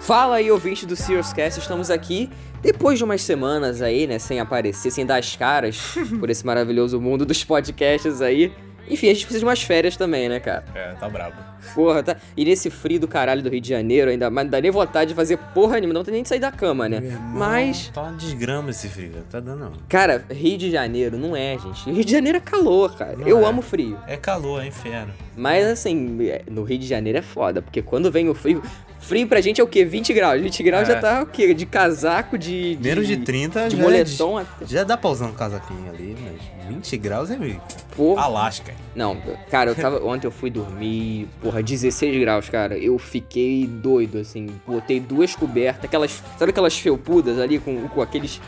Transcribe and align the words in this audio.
Fala 0.00 0.36
aí, 0.36 0.50
ouvinte 0.50 0.86
do 0.86 0.96
Cast, 1.34 1.60
estamos 1.60 1.90
aqui 1.90 2.30
depois 2.62 2.98
de 2.98 3.04
umas 3.04 3.22
semanas 3.22 3.80
aí, 3.80 4.06
né, 4.06 4.18
sem 4.18 4.40
aparecer, 4.40 4.90
sem 4.90 5.06
dar 5.06 5.16
as 5.18 5.36
caras 5.36 5.94
por 6.18 6.28
esse 6.28 6.44
maravilhoso 6.44 7.00
mundo 7.00 7.24
dos 7.24 7.44
podcasts 7.44 8.20
aí. 8.20 8.52
Enfim, 8.88 9.08
a 9.08 9.14
gente 9.14 9.24
precisa 9.24 9.38
de 9.40 9.44
umas 9.44 9.62
férias 9.62 9.96
também, 9.96 10.28
né, 10.28 10.40
cara? 10.40 10.64
É, 10.74 10.94
tá 10.94 11.08
brabo. 11.08 11.36
Porra, 11.74 12.02
tá. 12.02 12.16
E 12.36 12.44
nesse 12.44 12.70
frio 12.70 12.98
do 12.98 13.06
caralho 13.06 13.40
do 13.40 13.48
Rio 13.48 13.60
de 13.60 13.68
Janeiro, 13.68 14.10
ainda 14.10 14.28
mais 14.30 14.46
não 14.46 14.50
dá 14.50 14.60
nem 14.60 14.70
vontade 14.70 15.10
de 15.10 15.14
fazer 15.14 15.36
porra 15.36 15.76
nenhuma, 15.76 15.94
não 15.94 16.02
tem 16.02 16.14
nem 16.14 16.22
de 16.24 16.28
sair 16.28 16.40
da 16.40 16.50
cama, 16.50 16.88
né? 16.88 16.96
Irmão, 16.96 17.20
Mas. 17.34 17.88
Tá 17.94 18.02
uma 18.02 18.12
desgrama 18.14 18.70
esse 18.70 18.88
frio, 18.88 19.12
tá 19.30 19.38
dando 19.38 19.60
não. 19.60 19.72
Cara, 19.88 20.24
Rio 20.28 20.58
de 20.58 20.72
Janeiro 20.72 21.16
não 21.16 21.36
é, 21.36 21.56
gente. 21.56 21.88
Rio 21.88 22.04
de 22.04 22.10
Janeiro 22.10 22.38
é 22.38 22.40
calor, 22.40 22.96
cara. 22.96 23.16
Não 23.16 23.28
Eu 23.28 23.40
é. 23.40 23.44
amo 23.44 23.62
frio. 23.62 23.96
É 24.08 24.16
calor, 24.16 24.60
é 24.60 24.66
inferno. 24.66 25.12
Mas 25.36 25.64
assim, 25.66 26.18
é, 26.28 26.42
no 26.50 26.64
Rio 26.64 26.78
de 26.78 26.86
Janeiro 26.88 27.18
é 27.18 27.22
foda, 27.22 27.62
porque 27.62 27.82
quando 27.82 28.10
vem 28.10 28.28
o 28.28 28.34
frio. 28.34 28.60
Frio 29.00 29.26
pra 29.26 29.40
gente 29.40 29.60
é 29.60 29.64
o 29.64 29.66
quê? 29.66 29.84
20 29.84 30.12
graus. 30.12 30.40
20 30.40 30.62
graus 30.62 30.88
É. 30.88 30.92
já 30.92 31.00
tá 31.00 31.22
o 31.22 31.26
quê? 31.26 31.52
De 31.54 31.66
casaco, 31.66 32.36
de. 32.38 32.78
Menos 32.80 33.06
de 33.06 33.16
30 33.16 33.68
De 33.68 33.76
já, 33.76 33.82
moletom 33.82 34.38
até. 34.38 34.66
já 34.66 34.84
dá 34.84 34.96
pra 34.96 35.10
usar 35.10 35.26
um 35.26 35.32
casaquinho 35.32 35.88
ali, 35.88 36.16
mas 36.22 36.68
20 36.74 36.96
graus 36.98 37.30
é 37.30 37.36
meio. 37.36 37.60
Porra. 37.96 38.22
Alasca. 38.22 38.72
Não, 38.94 39.16
cara, 39.50 39.70
eu 39.70 39.74
tava. 39.74 40.02
Ontem 40.06 40.26
eu 40.26 40.30
fui 40.30 40.50
dormir, 40.50 41.28
porra, 41.42 41.62
16 41.62 42.20
graus, 42.20 42.48
cara. 42.48 42.76
Eu 42.78 42.98
fiquei 42.98 43.66
doido, 43.66 44.18
assim. 44.18 44.48
Botei 44.66 45.00
duas 45.00 45.34
cobertas, 45.34 45.84
aquelas. 45.86 46.22
Sabe 46.38 46.50
aquelas 46.50 46.78
felpudas 46.78 47.38
ali 47.38 47.58
com, 47.58 47.88
com 47.88 48.02
aqueles. 48.02 48.40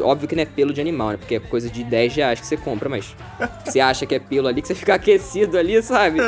Óbvio 0.00 0.28
que 0.28 0.36
não 0.36 0.42
é 0.42 0.46
pelo 0.46 0.72
de 0.72 0.80
animal, 0.80 1.10
né? 1.12 1.16
Porque 1.16 1.34
é 1.34 1.40
coisa 1.40 1.68
de 1.68 1.82
10 1.82 2.14
reais 2.14 2.38
que 2.40 2.46
você 2.46 2.56
compra, 2.56 2.88
mas. 2.88 3.16
Você 3.64 3.80
acha 3.80 4.06
que 4.06 4.14
é 4.14 4.18
pelo 4.20 4.46
ali, 4.46 4.62
que 4.62 4.68
você 4.68 4.74
fica 4.74 4.94
aquecido 4.94 5.58
ali, 5.58 5.82
sabe? 5.82 6.18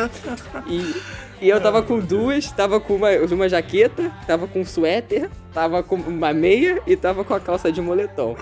E. 0.66 0.94
E 1.40 1.48
eu 1.48 1.60
tava 1.60 1.82
com 1.82 1.98
duas, 1.98 2.50
tava 2.50 2.80
com 2.80 2.94
uma, 2.96 3.10
uma 3.10 3.48
jaqueta, 3.48 4.10
tava 4.26 4.46
com 4.46 4.60
um 4.60 4.64
suéter, 4.64 5.28
tava 5.52 5.82
com 5.82 5.96
uma 5.96 6.32
meia 6.32 6.80
e 6.86 6.96
tava 6.96 7.24
com 7.24 7.34
a 7.34 7.40
calça 7.40 7.70
de 7.70 7.80
moletom. 7.80 8.36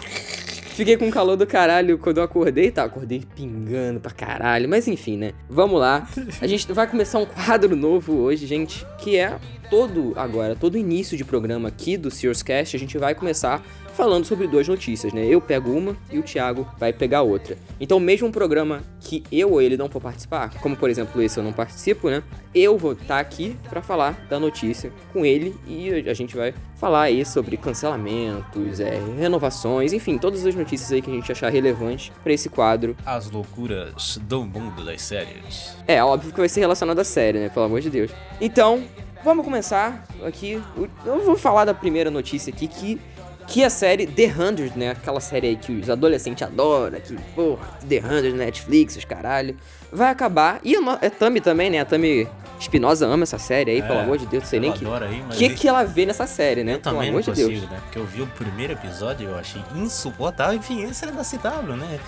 Fiquei 0.75 0.97
com 0.97 1.09
calor 1.09 1.37
do 1.37 1.47
caralho 1.47 1.99
quando 1.99 2.19
eu 2.19 2.25
acordei, 2.25 2.71
tá? 2.71 2.83
Acordei 2.83 3.23
pingando 3.37 4.01
pra 4.01 4.11
caralho, 4.11 4.69
mas 4.69 4.89
enfim, 4.89 5.17
né? 5.17 5.33
Vamos 5.49 5.79
lá. 5.79 6.09
A 6.41 6.47
gente 6.49 6.73
vai 6.73 6.87
começar 6.89 7.21
um 7.21 7.27
quadro 7.27 7.77
novo 7.77 8.15
hoje, 8.15 8.45
gente, 8.45 8.85
que 8.99 9.17
é 9.17 9.39
todo 9.71 10.13
agora, 10.17 10.57
todo 10.57 10.77
início 10.77 11.17
de 11.17 11.25
programa 11.25 11.69
aqui 11.69 11.97
do 11.97 12.11
Sears 12.11 12.43
Cast, 12.43 12.77
a 12.77 12.79
gente 12.79 12.99
vai 12.99 13.15
começar 13.15 13.63
falando 13.95 14.25
sobre 14.25 14.47
duas 14.47 14.69
notícias, 14.69 15.13
né? 15.13 15.25
Eu 15.25 15.41
pego 15.41 15.71
uma 15.71 15.97
e 16.11 16.19
o 16.19 16.23
Thiago 16.23 16.69
vai 16.79 16.93
pegar 16.93 17.23
outra. 17.23 17.57
Então, 17.81 17.99
mesmo 17.99 18.29
um 18.29 18.33
programa 18.33 18.83
que 19.01 19.23
eu 19.31 19.53
ou 19.53 19.63
ele 19.63 19.77
não 19.77 19.89
for 19.89 20.01
participar, 20.01 20.51
como 20.61 20.77
por 20.77 20.91
exemplo 20.91 21.23
esse 21.23 21.39
eu 21.39 21.45
não 21.45 21.53
participo, 21.53 22.11
né? 22.11 22.23
Eu 22.55 22.77
vou 22.77 22.93
estar 22.93 23.19
aqui 23.19 23.57
pra 23.69 23.81
falar 23.81 24.27
da 24.29 24.39
notícia 24.39 24.93
com 25.13 25.25
ele 25.25 25.55
e 25.67 25.91
a 26.09 26.15
gente 26.15 26.37
vai 26.37 26.55
falar 26.77 27.03
aí 27.03 27.25
sobre 27.25 27.57
cancelamentos, 27.57 28.81
é, 28.81 29.01
renovações, 29.19 29.93
enfim, 29.93 30.19
todas 30.19 30.45
as 30.45 30.55
notícias 30.55 30.93
aí 30.93 31.01
que 31.01 31.11
a 31.11 31.15
gente 31.15 31.31
achar 31.31 31.51
relevante 31.51 32.13
pra 32.23 32.33
esse 32.33 32.49
quadro. 32.49 32.97
As 33.07 33.31
loucuras 33.31 34.19
do 34.23 34.45
mundo 34.45 34.85
das 34.85 35.03
séries. 35.03 35.77
É, 35.87 36.03
óbvio 36.03 36.33
que 36.33 36.39
vai 36.39 36.49
ser 36.49 36.61
relacionado 36.61 36.99
à 36.99 37.05
série, 37.05 37.39
né? 37.39 37.49
Pelo 37.49 37.67
amor 37.67 37.81
de 37.81 37.91
Deus. 37.91 38.11
Então, 38.41 38.83
vamos 39.25 39.45
começar 39.45 40.05
aqui. 40.25 40.61
Eu 41.05 41.25
vou 41.25 41.37
falar 41.37 41.65
da 41.65 41.75
primeira 41.75 42.11
notícia 42.11 42.53
aqui 42.53 42.69
que 42.69 43.01
que 43.47 43.63
a 43.65 43.71
série 43.71 44.07
The 44.07 44.29
100, 44.33 44.73
né? 44.77 44.91
Aquela 44.91 45.21
série 45.21 45.49
aí 45.49 45.57
que 45.57 45.73
os 45.73 45.89
adolescentes 45.91 46.43
adoram, 46.43 46.99
que, 47.01 47.15
porra, 47.35 47.67
The 47.89 48.01
100, 48.01 48.33
Netflix, 48.33 48.97
os 48.97 49.05
caralho, 49.05 49.57
vai 49.93 50.11
acabar. 50.11 50.61
E 50.65 50.75
a, 50.77 51.11
Tami 51.11 51.41
também, 51.41 51.71
né? 51.71 51.81
A 51.81 51.85
Tami 51.85 52.29
Espinosa 52.59 53.07
ama 53.07 53.25
essa 53.25 53.39
série 53.39 53.73
aí, 53.73 53.83
pelo 53.83 53.99
É, 53.99 54.03
amor 54.03 54.17
de 54.19 54.27
Deus, 54.27 54.45
não 54.45 54.51
sei 54.51 54.61
nem 54.61 54.73
que. 54.73 54.87
aí, 54.87 55.25
que 55.37 55.45
ele- 55.45 55.55
que 55.55 55.69
ela 55.69 55.83
vê 55.85 56.07
nessa 56.07 56.27
série, 56.27 56.63
né? 56.65 56.75
Eu 56.75 56.79
também 56.81 57.01
pelo 57.01 57.13
não 57.13 57.19
amor 57.19 57.23
de 57.23 57.31
consigo, 57.31 57.51
Deus. 57.51 57.71
né? 57.71 57.79
Porque 57.83 57.99
eu 57.99 58.07
vi 58.07 58.23
o 58.23 58.27
primeiro 58.29 58.73
episódio 58.75 59.25
e 59.29 59.31
eu 59.31 59.37
achei 59.39 59.63
insuportável. 59.75 60.55
Enfim, 60.55 60.85
esse 60.85 61.05
era 61.05 61.13
da 61.13 61.23
CW, 61.25 61.77
né? 61.77 61.99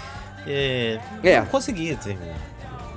É. 0.47 0.99
É. 1.23 1.39
Não 1.41 1.47
consegui 1.47 1.95
terminar. 1.97 2.37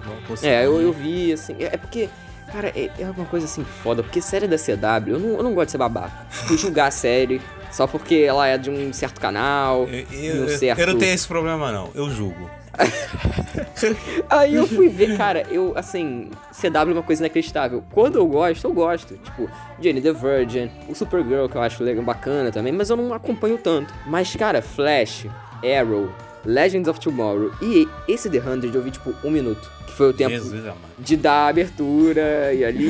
Não 0.05 0.15
consegui. 0.27 0.51
É, 0.53 0.65
eu, 0.65 0.79
eu 0.81 0.93
vi, 0.93 1.33
assim, 1.33 1.55
é 1.59 1.65
é 1.73 1.77
porque, 1.77 2.07
cara, 2.51 2.69
é, 2.75 2.89
é 2.99 3.09
uma 3.09 3.25
coisa 3.25 3.45
assim 3.47 3.65
foda, 3.83 4.03
porque 4.03 4.21
série 4.21 4.47
da 4.47 4.57
CW, 4.57 5.09
eu 5.13 5.19
não, 5.19 5.29
eu 5.37 5.43
não 5.43 5.53
gosto 5.53 5.65
de 5.67 5.71
ser 5.73 5.77
babaca. 5.79 6.25
Fui 6.29 6.57
julgar 6.57 6.87
a 6.87 6.91
série 6.91 7.41
só 7.71 7.87
porque 7.87 8.15
ela 8.15 8.47
é 8.47 8.57
de 8.57 8.69
um 8.69 8.91
certo 8.93 9.19
canal, 9.19 9.87
Eu, 9.87 10.05
um 10.43 10.47
eu- 10.47 10.57
certo... 10.57 10.79
eu 10.79 10.87
não 10.87 10.97
tenho 10.97 11.13
esse 11.13 11.27
problema, 11.27 11.71
não. 11.71 11.89
Eu 11.93 12.09
julgo. 12.09 12.49
Aí 14.29 14.55
eu 14.55 14.67
fui 14.67 14.89
ver, 14.89 15.17
cara, 15.17 15.45
eu, 15.49 15.73
assim, 15.75 16.29
CW 16.51 16.77
é 16.77 16.93
uma 16.93 17.03
coisa 17.03 17.21
inacreditável. 17.21 17.83
Quando 17.91 18.17
eu 18.17 18.25
gosto, 18.25 18.65
eu 18.65 18.73
gosto. 18.73 19.17
Tipo, 19.17 19.49
Jane 19.81 20.01
the 20.01 20.13
Virgin, 20.13 20.69
o 20.87 20.95
Supergirl, 20.95 21.47
que 21.47 21.55
eu 21.55 21.61
acho 21.61 21.83
legal, 21.83 22.03
bacana 22.03 22.51
também, 22.51 22.71
mas 22.71 22.89
eu 22.89 22.95
não 22.95 23.13
acompanho 23.13 23.57
tanto. 23.57 23.93
Mas, 24.05 24.35
cara, 24.35 24.61
Flash, 24.61 25.25
Arrow, 25.63 26.09
Legends 26.45 26.87
of 26.87 26.99
Tomorrow 26.99 27.51
e 27.61 27.87
esse 28.07 28.29
The 28.29 28.39
100 28.39 28.73
eu 28.73 28.81
vi, 28.81 28.91
tipo, 28.91 29.13
um 29.23 29.29
minuto. 29.29 29.69
Que 29.85 29.93
foi 29.93 30.09
o 30.09 30.13
tempo 30.13 30.29
Jesus 30.31 30.63
de 30.97 31.17
dar 31.17 31.45
a 31.45 31.47
abertura 31.47 32.53
e 32.53 32.63
ali. 32.63 32.87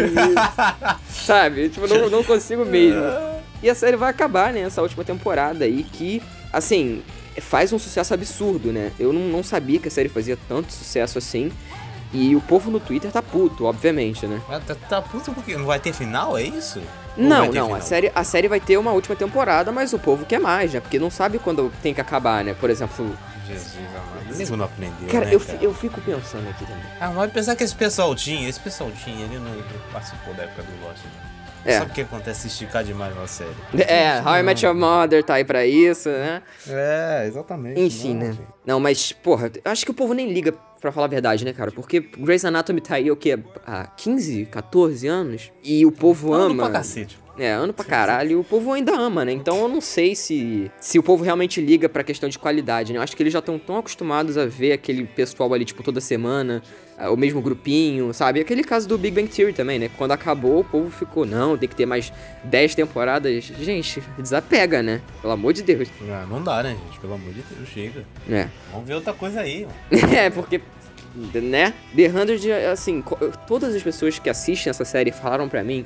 sabe? 1.09 1.69
Tipo, 1.69 1.87
não, 1.87 2.09
não 2.09 2.23
consigo 2.23 2.65
mesmo. 2.65 3.01
E 3.61 3.69
a 3.69 3.75
série 3.75 3.97
vai 3.97 4.09
acabar, 4.09 4.53
né? 4.53 4.61
Essa 4.61 4.81
última 4.81 5.03
temporada 5.03 5.65
aí, 5.65 5.83
que, 5.83 6.21
assim, 6.51 7.01
faz 7.41 7.71
um 7.73 7.79
sucesso 7.79 8.13
absurdo, 8.13 8.71
né? 8.71 8.91
Eu 8.99 9.11
não, 9.13 9.21
não 9.21 9.43
sabia 9.43 9.79
que 9.79 9.87
a 9.87 9.91
série 9.91 10.09
fazia 10.09 10.37
tanto 10.47 10.71
sucesso 10.73 11.17
assim. 11.17 11.51
E 12.11 12.35
o 12.35 12.41
povo 12.41 12.71
no 12.71 12.79
Twitter 12.79 13.11
tá 13.11 13.21
puto, 13.21 13.65
obviamente, 13.65 14.25
né? 14.25 14.41
Tá, 14.65 14.75
tá 14.75 15.01
puto 15.01 15.31
porque 15.31 15.55
não 15.55 15.65
vai 15.65 15.79
ter 15.79 15.93
final, 15.93 16.35
é 16.37 16.41
isso? 16.43 16.79
Ou 17.15 17.23
Não, 17.23 17.51
não, 17.51 17.75
a 17.75 17.81
série, 17.81 18.11
a 18.15 18.23
série 18.23 18.47
vai 18.47 18.59
ter 18.59 18.77
uma 18.77 18.91
última 18.93 19.15
temporada, 19.15 19.71
mas 19.71 19.93
o 19.93 19.99
povo 19.99 20.25
quer 20.25 20.39
mais, 20.39 20.73
né? 20.73 20.79
Porque 20.79 20.97
não 20.97 21.11
sabe 21.11 21.37
quando 21.37 21.71
tem 21.83 21.93
que 21.93 22.01
acabar, 22.01 22.43
né? 22.43 22.55
Por 22.59 22.69
exemplo, 22.71 23.15
Jesus 23.47 23.77
amado. 23.93 24.57
Não 24.57 24.65
aprendeu. 24.65 25.07
cara, 25.11 25.25
né, 25.25 25.35
eu, 25.35 25.39
fi- 25.39 25.57
eu 25.61 25.73
fico 25.73 26.01
pensando 26.01 26.49
aqui 26.49 26.65
também. 26.65 26.81
Ah, 26.99 27.11
mas 27.11 27.31
pensar 27.31 27.55
que 27.55 27.63
esse 27.63 27.75
pessoal 27.75 28.15
tinha, 28.15 28.49
esse 28.49 28.59
pessoal 28.59 28.89
tinha, 29.03 29.25
ele 29.25 29.37
não 29.37 29.51
participou 29.91 30.33
da 30.33 30.43
época 30.43 30.63
do 30.63 30.71
Lost. 30.87 31.03
Né? 31.03 31.28
É. 31.65 31.79
Sabe 31.79 31.91
o 31.91 31.93
que 31.93 32.01
acontece 32.01 32.41
se 32.41 32.47
esticar 32.47 32.83
demais 32.83 33.13
uma 33.15 33.27
série? 33.27 33.49
É, 33.87 34.21
How 34.25 34.37
I 34.37 34.43
Met 34.43 34.65
Your 34.65 34.73
Mother 34.75 35.23
tá 35.23 35.35
aí 35.35 35.43
pra 35.43 35.65
isso, 35.65 36.09
né? 36.09 36.41
É, 36.67 37.25
exatamente. 37.27 37.79
Enfim, 37.79 38.15
né? 38.15 38.35
Não, 38.65 38.79
mas, 38.79 39.11
porra, 39.11 39.51
eu 39.63 39.71
acho 39.71 39.83
que 39.85 39.91
o 39.91 39.93
povo 39.93 40.13
nem 40.13 40.31
liga, 40.31 40.53
pra 40.79 40.91
falar 40.91 41.07
a 41.07 41.09
verdade, 41.09 41.43
né, 41.43 41.51
cara? 41.51 41.71
Porque 41.71 41.99
Grey's 41.99 42.45
Anatomy 42.45 42.79
tá 42.81 42.95
aí, 42.95 43.11
o 43.11 43.15
quê? 43.15 43.37
Há 43.67 43.87
15, 43.87 44.45
14 44.45 45.07
anos? 45.07 45.51
E 45.63 45.85
o 45.85 45.91
povo 45.91 46.33
Ano 46.33 46.53
ama. 46.53 46.63
pra 46.63 46.73
cacete. 46.79 47.19
É, 47.39 47.51
ano 47.51 47.73
pra 47.73 47.85
caralho, 47.85 48.31
e 48.31 48.35
o 48.35 48.43
povo 48.43 48.73
ainda 48.73 48.93
ama, 48.93 49.23
né? 49.23 49.31
Então 49.31 49.61
eu 49.61 49.69
não 49.69 49.79
sei 49.79 50.13
se, 50.13 50.69
se 50.79 50.99
o 50.99 51.03
povo 51.03 51.23
realmente 51.23 51.61
liga 51.61 51.87
pra 51.87 52.03
questão 52.03 52.27
de 52.27 52.37
qualidade, 52.37 52.91
né? 52.91 52.99
Eu 52.99 53.03
acho 53.03 53.15
que 53.15 53.23
eles 53.23 53.31
já 53.31 53.39
estão 53.39 53.57
tão 53.57 53.77
acostumados 53.77 54.37
a 54.37 54.45
ver 54.45 54.73
aquele 54.73 55.05
pessoal 55.05 55.53
ali, 55.53 55.63
tipo, 55.63 55.81
toda 55.81 56.01
semana, 56.01 56.61
ah, 56.97 57.09
o 57.09 57.15
mesmo 57.15 57.41
grupinho, 57.41 58.13
sabe? 58.13 58.41
Aquele 58.41 58.61
caso 58.61 58.85
do 58.87 58.97
Big 58.97 59.15
Bang 59.15 59.33
Theory 59.33 59.53
também, 59.53 59.79
né? 59.79 59.89
Quando 59.97 60.11
acabou, 60.11 60.59
o 60.59 60.63
povo 60.65 60.91
ficou, 60.91 61.25
não, 61.25 61.57
tem 61.57 61.69
que 61.69 61.75
ter 61.75 61.85
mais 61.85 62.11
10 62.43 62.75
temporadas. 62.75 63.45
Gente, 63.45 64.03
desapega, 64.17 64.83
né? 64.83 65.01
Pelo 65.21 65.31
amor 65.31 65.53
de 65.53 65.63
Deus. 65.63 65.87
Ah, 66.09 66.25
não 66.29 66.43
dá, 66.43 66.61
né, 66.61 66.71
gente? 66.71 66.99
Pelo 66.99 67.13
amor 67.13 67.33
de 67.33 67.41
Deus, 67.41 67.69
chega. 67.69 68.05
É. 68.29 68.49
Vamos 68.73 68.85
ver 68.85 68.95
outra 68.95 69.13
coisa 69.13 69.39
aí, 69.39 69.65
mano. 69.65 70.13
É, 70.13 70.29
porque, 70.29 70.59
né? 71.41 71.73
The 71.95 72.09
100, 72.09 72.53
assim, 72.69 73.03
todas 73.47 73.73
as 73.73 73.81
pessoas 73.81 74.19
que 74.19 74.29
assistem 74.29 74.69
essa 74.69 74.83
série 74.83 75.13
falaram 75.13 75.47
pra 75.47 75.63
mim, 75.63 75.85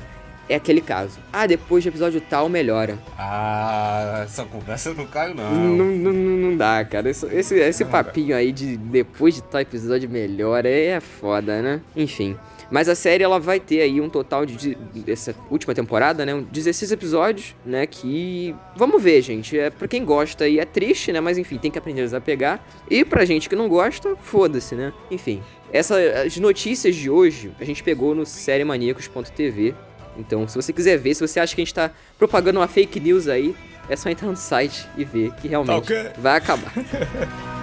é 0.50 0.56
aquele 0.56 0.82
caso. 0.82 1.20
Ah, 1.32 1.48
depois 1.48 1.84
do 1.84 1.88
episódio 1.90 2.22
tal 2.22 2.50
melhora. 2.50 2.98
Ah, 3.18 4.22
essa 4.24 4.44
conversa 4.46 4.94
não 4.94 5.06
cai, 5.06 5.34
não. 5.34 5.52
Não, 5.54 5.86
não, 5.86 6.14
não, 6.14 6.58
dá, 6.58 6.84
cara. 6.86 7.10
Esse, 7.10 7.26
esse, 7.28 7.56
esse 7.56 7.86
papinho 7.86 8.36
aí 8.36 8.52
de 8.52 8.78
depois 8.78 9.36
de 9.36 9.44
tal 9.44 9.62
episódio 9.62 10.10
melhora 10.10 10.70
é 10.70 11.00
foda, 11.00 11.62
né? 11.62 11.82
Enfim. 11.96 12.38
Mas 12.74 12.90
a 12.90 12.96
série 12.96 13.24
ela 13.24 13.40
vai 13.40 13.60
ter 13.60 13.82
aí 13.82 14.02
um 14.02 14.10
total 14.10 14.48
de, 14.48 14.76
dessa 14.96 15.36
última 15.52 15.76
temporada, 15.76 16.26
né? 16.26 16.34
um 16.34 16.42
16 16.42 16.92
episódios, 16.92 17.56
né? 17.64 17.86
Que 17.86 18.56
vamos 18.76 19.02
ver, 19.02 19.22
gente. 19.22 19.58
É 19.58 19.70
para 19.70 19.88
quem 19.88 20.04
gosta 20.04 20.48
e 20.48 20.58
é 20.58 20.66
triste, 20.66 21.12
né? 21.12 21.20
Mas 21.20 21.38
enfim, 21.38 21.60
tem 21.60 21.70
que 21.70 21.78
aprender 21.78 22.02
a 22.02 22.06
desapegar. 22.06 22.66
E 22.90 23.06
pra 23.06 23.26
gente 23.26 23.48
que 23.48 23.56
não 23.56 23.70
gosta, 23.70 24.16
foda-se, 24.16 24.74
né? 24.74 24.92
Enfim. 25.12 25.42
Essas 25.72 26.38
notícias 26.38 26.96
de 26.96 27.10
hoje 27.10 27.52
a 27.60 27.64
gente 27.64 27.84
pegou 27.84 28.16
no 28.16 28.26
sériemaníacos.tv. 28.26 29.76
Então, 30.18 30.48
se 30.48 30.56
você 30.56 30.72
quiser 30.72 30.98
ver, 30.98 31.14
se 31.16 31.26
você 31.26 31.40
acha 31.40 31.56
que 31.56 31.62
a 31.62 31.66
gente 31.66 31.74
tá 31.74 31.92
propagando 32.18 32.60
uma 32.60 32.68
fake 32.68 33.00
news 33.00 33.28
aí, 33.28 33.56
é 33.90 33.96
só 33.96 34.10
entrar 34.10 34.28
no 34.30 34.36
site 34.38 34.88
e 34.98 35.04
ver 35.04 35.32
que 35.36 35.48
realmente 35.48 35.88
Tá 35.94 35.94
ok. 36.02 36.12
vai 36.18 36.38
acabar. 36.38 36.72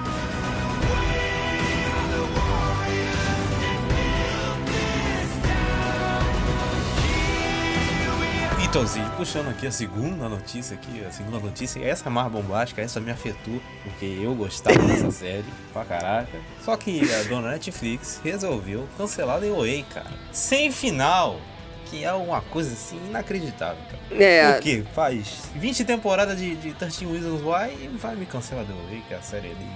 Então, 8.62 8.84
puxando 9.16 9.48
aqui 9.48 9.66
a 9.66 9.72
segunda 9.72 10.28
notícia 10.28 10.76
aqui, 10.76 11.04
a 11.04 11.10
segunda 11.10 11.40
notícia, 11.40 11.84
essa 11.84 12.08
é 12.08 12.10
mais 12.12 12.30
bombástica, 12.30 12.80
essa 12.80 13.00
me 13.00 13.10
afetou, 13.10 13.60
porque 13.82 14.04
eu 14.22 14.32
gostava 14.32 14.78
dessa 14.86 15.10
série 15.10 15.44
pra 15.72 15.84
caraca. 15.84 16.38
Só 16.64 16.76
que 16.76 17.00
a 17.12 17.24
dona 17.24 17.50
Netflix 17.50 18.20
resolveu 18.22 18.86
cancelar 18.96 19.40
The 19.40 19.50
Way, 19.50 19.84
cara. 19.92 20.12
Sem 20.30 20.70
final. 20.70 21.40
Que 21.90 22.04
é 22.04 22.12
uma 22.12 22.40
coisa 22.40 22.72
assim 22.72 23.00
inacreditável, 23.08 23.82
cara. 23.90 24.22
É. 24.22 24.52
Porque 24.52 24.84
faz 24.94 25.48
20 25.56 25.84
temporadas 25.84 26.38
de, 26.38 26.54
de 26.56 26.72
13 26.72 27.04
Reasons 27.06 27.42
Why 27.42 27.74
e 27.84 27.88
vai 27.96 28.14
me 28.14 28.26
cancelar 28.26 28.64
de 28.64 28.72
ouvir 28.72 29.02
que 29.08 29.14
a 29.14 29.20
série 29.20 29.48
ali 29.48 29.66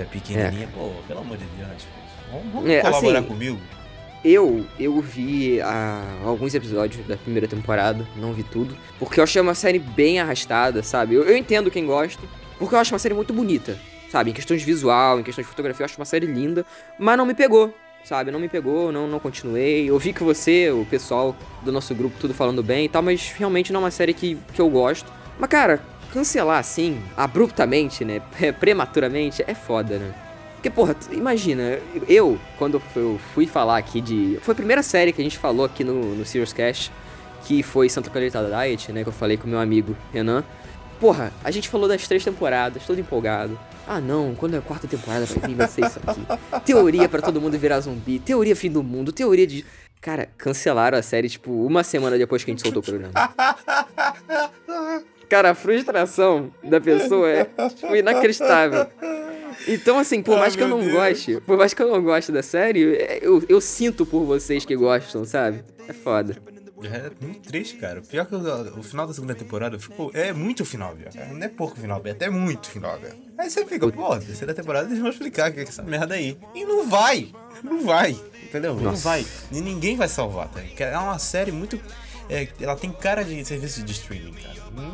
é 0.00 0.04
pequenininha. 0.04 0.68
Pô, 0.74 0.90
pelo 1.08 1.20
amor 1.20 1.36
de 1.38 1.44
Deus, 1.56 1.68
Netflix. 1.68 1.96
Vamos, 2.30 2.52
vamos 2.52 2.70
É, 2.70 2.80
colaborar 2.82 3.18
assim, 3.20 3.28
comigo. 3.28 3.58
Eu, 4.24 4.64
eu 4.78 5.00
vi 5.00 5.60
ah, 5.60 6.04
alguns 6.24 6.54
episódios 6.54 7.04
da 7.06 7.16
primeira 7.16 7.48
temporada, 7.48 8.06
não 8.16 8.32
vi 8.32 8.44
tudo, 8.44 8.76
porque 8.98 9.18
eu 9.18 9.24
achei 9.24 9.42
uma 9.42 9.54
série 9.54 9.80
bem 9.80 10.20
arrastada, 10.20 10.82
sabe? 10.82 11.14
Eu, 11.16 11.24
eu 11.24 11.36
entendo 11.36 11.70
quem 11.70 11.84
gosta, 11.84 12.22
porque 12.58 12.74
eu 12.74 12.78
acho 12.78 12.92
uma 12.94 13.00
série 13.00 13.14
muito 13.14 13.32
bonita, 13.32 13.76
sabe? 14.10 14.30
Em 14.30 14.32
questões 14.32 14.60
de 14.60 14.66
visual, 14.66 15.18
em 15.18 15.24
questões 15.24 15.44
de 15.44 15.50
fotografia, 15.50 15.82
eu 15.82 15.86
acho 15.86 15.98
uma 15.98 16.04
série 16.04 16.26
linda, 16.26 16.64
mas 16.98 17.18
não 17.18 17.26
me 17.26 17.34
pegou, 17.34 17.74
sabe? 18.04 18.30
Não 18.30 18.38
me 18.40 18.48
pegou, 18.48 18.92
não, 18.92 19.06
não 19.06 19.18
continuei. 19.18 19.88
Eu 19.88 19.98
vi 19.98 20.12
que 20.12 20.22
você, 20.22 20.70
o 20.70 20.84
pessoal 20.84 21.36
do 21.62 21.72
nosso 21.72 21.94
grupo, 21.94 22.16
tudo 22.18 22.34
falando 22.34 22.62
bem 22.62 22.86
e 22.86 22.88
tal, 22.88 23.02
mas 23.02 23.32
realmente 23.36 23.72
não 23.72 23.80
é 23.80 23.84
uma 23.84 23.90
série 23.90 24.14
que, 24.14 24.36
que 24.52 24.60
eu 24.60 24.68
gosto. 24.68 25.12
Mas, 25.38 25.48
cara, 25.48 25.80
cancelar 26.12 26.58
assim, 26.58 27.00
abruptamente, 27.16 28.04
né? 28.04 28.20
Prematuramente, 28.60 29.42
é 29.46 29.54
foda, 29.54 29.98
né? 29.98 30.14
Porque, 30.54 30.70
porra, 30.70 30.94
imagina, 31.10 31.80
eu, 32.08 32.38
quando 32.56 32.80
eu 32.94 33.18
fui 33.34 33.46
falar 33.46 33.78
aqui 33.78 34.00
de. 34.00 34.38
Foi 34.42 34.52
a 34.52 34.54
primeira 34.54 34.82
série 34.82 35.12
que 35.12 35.20
a 35.20 35.24
gente 35.24 35.36
falou 35.36 35.66
aqui 35.66 35.82
no, 35.82 36.14
no 36.14 36.24
Serious 36.24 36.52
Cast, 36.52 36.92
que 37.44 37.64
foi 37.64 37.88
Santa 37.88 38.10
Clarita 38.10 38.40
Diet, 38.44 38.92
né? 38.92 39.02
Que 39.02 39.08
eu 39.08 39.12
falei 39.12 39.36
com 39.36 39.48
meu 39.48 39.58
amigo 39.58 39.96
Renan. 40.12 40.44
Porra, 41.00 41.32
a 41.42 41.50
gente 41.50 41.68
falou 41.68 41.88
das 41.88 42.06
três 42.06 42.22
temporadas, 42.22 42.84
todo 42.86 43.00
empolgado. 43.00 43.58
Ah, 43.86 44.00
não, 44.00 44.34
quando 44.34 44.54
é 44.54 44.58
a 44.58 44.62
quarta 44.62 44.86
temporada 44.86 45.26
vai 45.26 45.48
vir, 45.48 45.54
vai 45.56 45.68
ser 45.68 45.84
isso 45.84 45.98
aqui. 46.06 46.20
Teoria 46.64 47.08
pra 47.08 47.20
todo 47.20 47.40
mundo 47.40 47.58
virar 47.58 47.80
zumbi, 47.80 48.18
teoria 48.18 48.54
fim 48.54 48.70
do 48.70 48.82
mundo, 48.82 49.12
teoria 49.12 49.46
de. 49.46 49.64
Cara, 50.00 50.28
cancelaram 50.36 50.98
a 50.98 51.02
série, 51.02 51.28
tipo, 51.28 51.50
uma 51.64 51.84
semana 51.84 52.18
depois 52.18 52.42
que 52.44 52.50
a 52.50 52.52
gente 52.54 52.62
soltou 52.62 52.80
o 52.80 52.84
programa. 52.84 53.12
Cara, 55.28 55.50
a 55.50 55.54
frustração 55.54 56.52
da 56.62 56.80
pessoa 56.80 57.28
é, 57.28 57.44
tipo, 57.44 57.94
inacreditável. 57.94 58.86
Então, 59.66 59.98
assim, 59.98 60.22
por 60.22 60.34
Ai, 60.34 60.40
mais 60.40 60.56
que 60.56 60.62
eu 60.62 60.68
não 60.68 60.80
Deus. 60.80 60.92
goste, 60.92 61.40
por 61.46 61.56
mais 61.56 61.72
que 61.72 61.82
eu 61.82 61.88
não 61.88 62.02
goste 62.02 62.32
da 62.32 62.42
série, 62.42 62.80
eu, 63.22 63.42
eu 63.48 63.60
sinto 63.60 64.04
por 64.04 64.24
vocês 64.24 64.64
que 64.64 64.74
gostam, 64.74 65.24
sabe? 65.24 65.62
É 65.88 65.92
foda. 65.92 66.36
É 66.88 67.10
muito 67.20 67.48
triste, 67.48 67.76
cara. 67.76 68.00
Pior 68.02 68.26
que 68.26 68.34
o, 68.34 68.78
o 68.78 68.82
final 68.82 69.06
da 69.06 69.14
segunda 69.14 69.34
temporada 69.34 69.78
ficou. 69.78 70.10
É 70.14 70.32
muito 70.32 70.64
final, 70.64 70.94
velho. 70.94 71.10
É, 71.14 71.32
Não 71.32 71.42
é 71.42 71.48
pouco 71.48 71.78
final. 71.78 72.00
É 72.04 72.10
até 72.10 72.28
muito 72.30 72.68
final, 72.68 72.98
velho. 72.98 73.14
Aí 73.38 73.50
você 73.50 73.64
fica, 73.66 73.88
pô, 73.90 74.16
terceira 74.18 74.54
temporada 74.54 74.88
eles 74.88 74.98
vão 74.98 75.10
explicar 75.10 75.50
o 75.50 75.54
que 75.54 75.60
é 75.60 75.62
essa 75.64 75.82
merda 75.82 76.14
aí. 76.14 76.38
E 76.54 76.64
não 76.64 76.88
vai! 76.88 77.32
Não 77.62 77.84
vai! 77.84 78.16
Entendeu? 78.44 78.74
Não 78.74 78.82
Nossa. 78.82 79.02
vai. 79.08 79.26
E 79.50 79.60
ninguém 79.60 79.96
vai 79.96 80.08
salvar, 80.08 80.48
tá? 80.48 80.60
É 80.78 80.98
uma 80.98 81.18
série 81.18 81.50
muito. 81.52 81.80
é, 82.28 82.48
ela 82.60 82.76
tem 82.76 82.92
cara 82.92 83.24
de 83.24 83.44
serviço 83.44 83.82
de 83.82 83.92
streaming, 83.92 84.32
cara. 84.34 84.52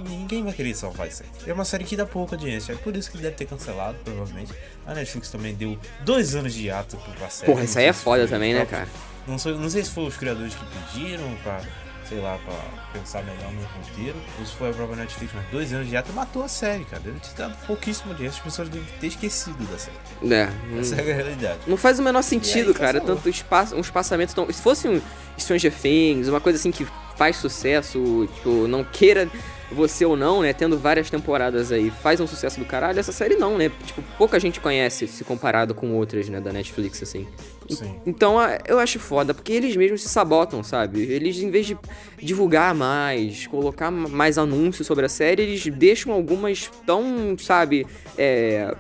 Ninguém 0.09 0.43
vai 0.45 0.53
querer 0.53 0.75
salvar 0.75 1.09
isso 1.09 1.23
aí. 1.23 1.51
É 1.51 1.53
uma 1.53 1.65
série 1.65 1.85
que 1.85 1.97
dá 1.97 2.05
pouca 2.05 2.35
audiência. 2.37 2.73
É 2.73 2.77
por 2.77 2.97
isso 2.97 3.11
que 3.11 3.19
deve 3.19 3.37
ter 3.37 3.47
cancelado, 3.47 3.97
provavelmente. 4.05 4.53
A 4.87 4.95
Netflix 4.95 5.31
também 5.31 5.55
deu 5.55 5.79
dois 6.05 6.35
anos 6.35 6.53
de 6.53 6.71
ato 6.71 6.97
pra 7.17 7.29
série. 7.31 7.47
Porra, 7.47 7.59
Não 7.61 7.65
isso 7.65 7.79
aí 7.79 7.85
é 7.87 7.93
foda 7.93 8.27
também, 8.27 8.55
né, 8.55 8.67
cara? 8.67 8.89
Não 9.29 9.39
sei, 9.39 9.55
não 9.55 9.69
sei 9.69 9.85
se 9.85 9.91
foi 9.91 10.05
os 10.05 10.17
criadores 10.17 10.55
que 10.55 10.65
pediram 10.65 11.25
pra, 11.43 11.61
sei 12.09 12.19
lá, 12.21 12.39
pra 12.39 12.55
pensar 12.93 13.23
melhor 13.23 13.53
no 13.53 13.61
roteiro, 13.61 14.17
ou 14.39 14.47
se 14.47 14.55
foi 14.55 14.71
a 14.71 14.73
própria 14.73 14.97
Netflix, 14.97 15.33
mas 15.35 15.45
dois 15.51 15.73
anos 15.73 15.89
de 15.89 15.97
ato 15.97 16.13
matou 16.13 16.43
a 16.43 16.49
série, 16.49 16.85
cara. 16.85 17.03
Deve 17.03 17.21
ter 17.21 17.35
dado 17.37 17.57
pouquíssimo 17.67 18.15
dinheiro, 18.15 18.35
as 18.35 18.43
pessoas 18.43 18.69
devem 18.69 18.89
ter 18.99 19.09
esquecido 19.09 19.63
da 19.71 19.79
série. 19.79 19.97
É. 20.35 20.49
hum. 20.73 20.81
Essa 20.81 20.97
é 20.97 21.01
a 21.01 21.15
realidade. 21.15 21.59
Não 21.67 21.77
faz 21.77 21.99
o 21.99 22.03
menor 22.03 22.23
sentido, 22.23 22.69
aí, 22.69 22.75
cara. 22.75 23.01
cancelou. 23.01 23.17
Tanto 23.17 23.29
espaço, 23.29 23.77
um 23.77 23.81
espaçamento 23.81 24.35
tão. 24.35 24.51
Se 24.51 24.63
fosse 24.63 24.89
um 24.89 25.01
Stranger 25.39 25.73
Things, 25.73 26.29
uma 26.29 26.41
coisa 26.41 26.59
assim 26.59 26.71
que 26.71 26.87
faz 27.17 27.37
sucesso, 27.37 28.29
tipo, 28.35 28.67
não 28.67 28.83
queira 28.85 29.29
você 29.71 30.05
ou 30.05 30.17
não, 30.17 30.41
né? 30.41 30.53
Tendo 30.53 30.79
várias 30.79 31.11
temporadas 31.11 31.71
aí, 31.71 31.91
faz 31.91 32.21
um 32.21 32.27
sucesso 32.27 32.59
do 32.59 32.65
caralho. 32.65 32.99
Essa 32.99 33.13
série 33.13 33.37
não, 33.37 33.59
né? 33.59 33.71
Tipo, 33.85 34.03
pouca 34.17 34.41
gente 34.41 34.61
conhece 34.61 35.07
se 35.07 35.25
comparado 35.25 35.75
com 35.75 35.93
outras, 35.95 36.29
né? 36.29 36.41
Da 36.41 36.53
Netflix, 36.53 37.03
assim. 37.03 37.27
Sim. 37.69 37.95
Então 38.07 38.37
eu 38.67 38.79
acho 38.79 38.99
foda, 38.99 39.35
porque 39.35 39.53
eles 39.53 39.77
mesmos 39.77 40.03
se 40.03 40.09
sabotam, 40.09 40.63
sabe? 40.63 41.03
Eles, 41.03 41.37
em 41.39 41.51
vez 41.51 41.67
de 41.67 41.77
divulgar 42.21 42.75
mais, 42.75 43.47
colocar 43.47 43.91
ma- 43.91 44.09
mais 44.09 44.39
anúncios 44.39 44.87
sobre 44.87 45.05
a 45.05 45.09
série, 45.09 45.43
eles 45.43 45.65
deixam 45.67 46.13
algumas 46.13 46.71
tão, 46.87 47.37
sabe, 47.39 47.87
é, 48.17 48.75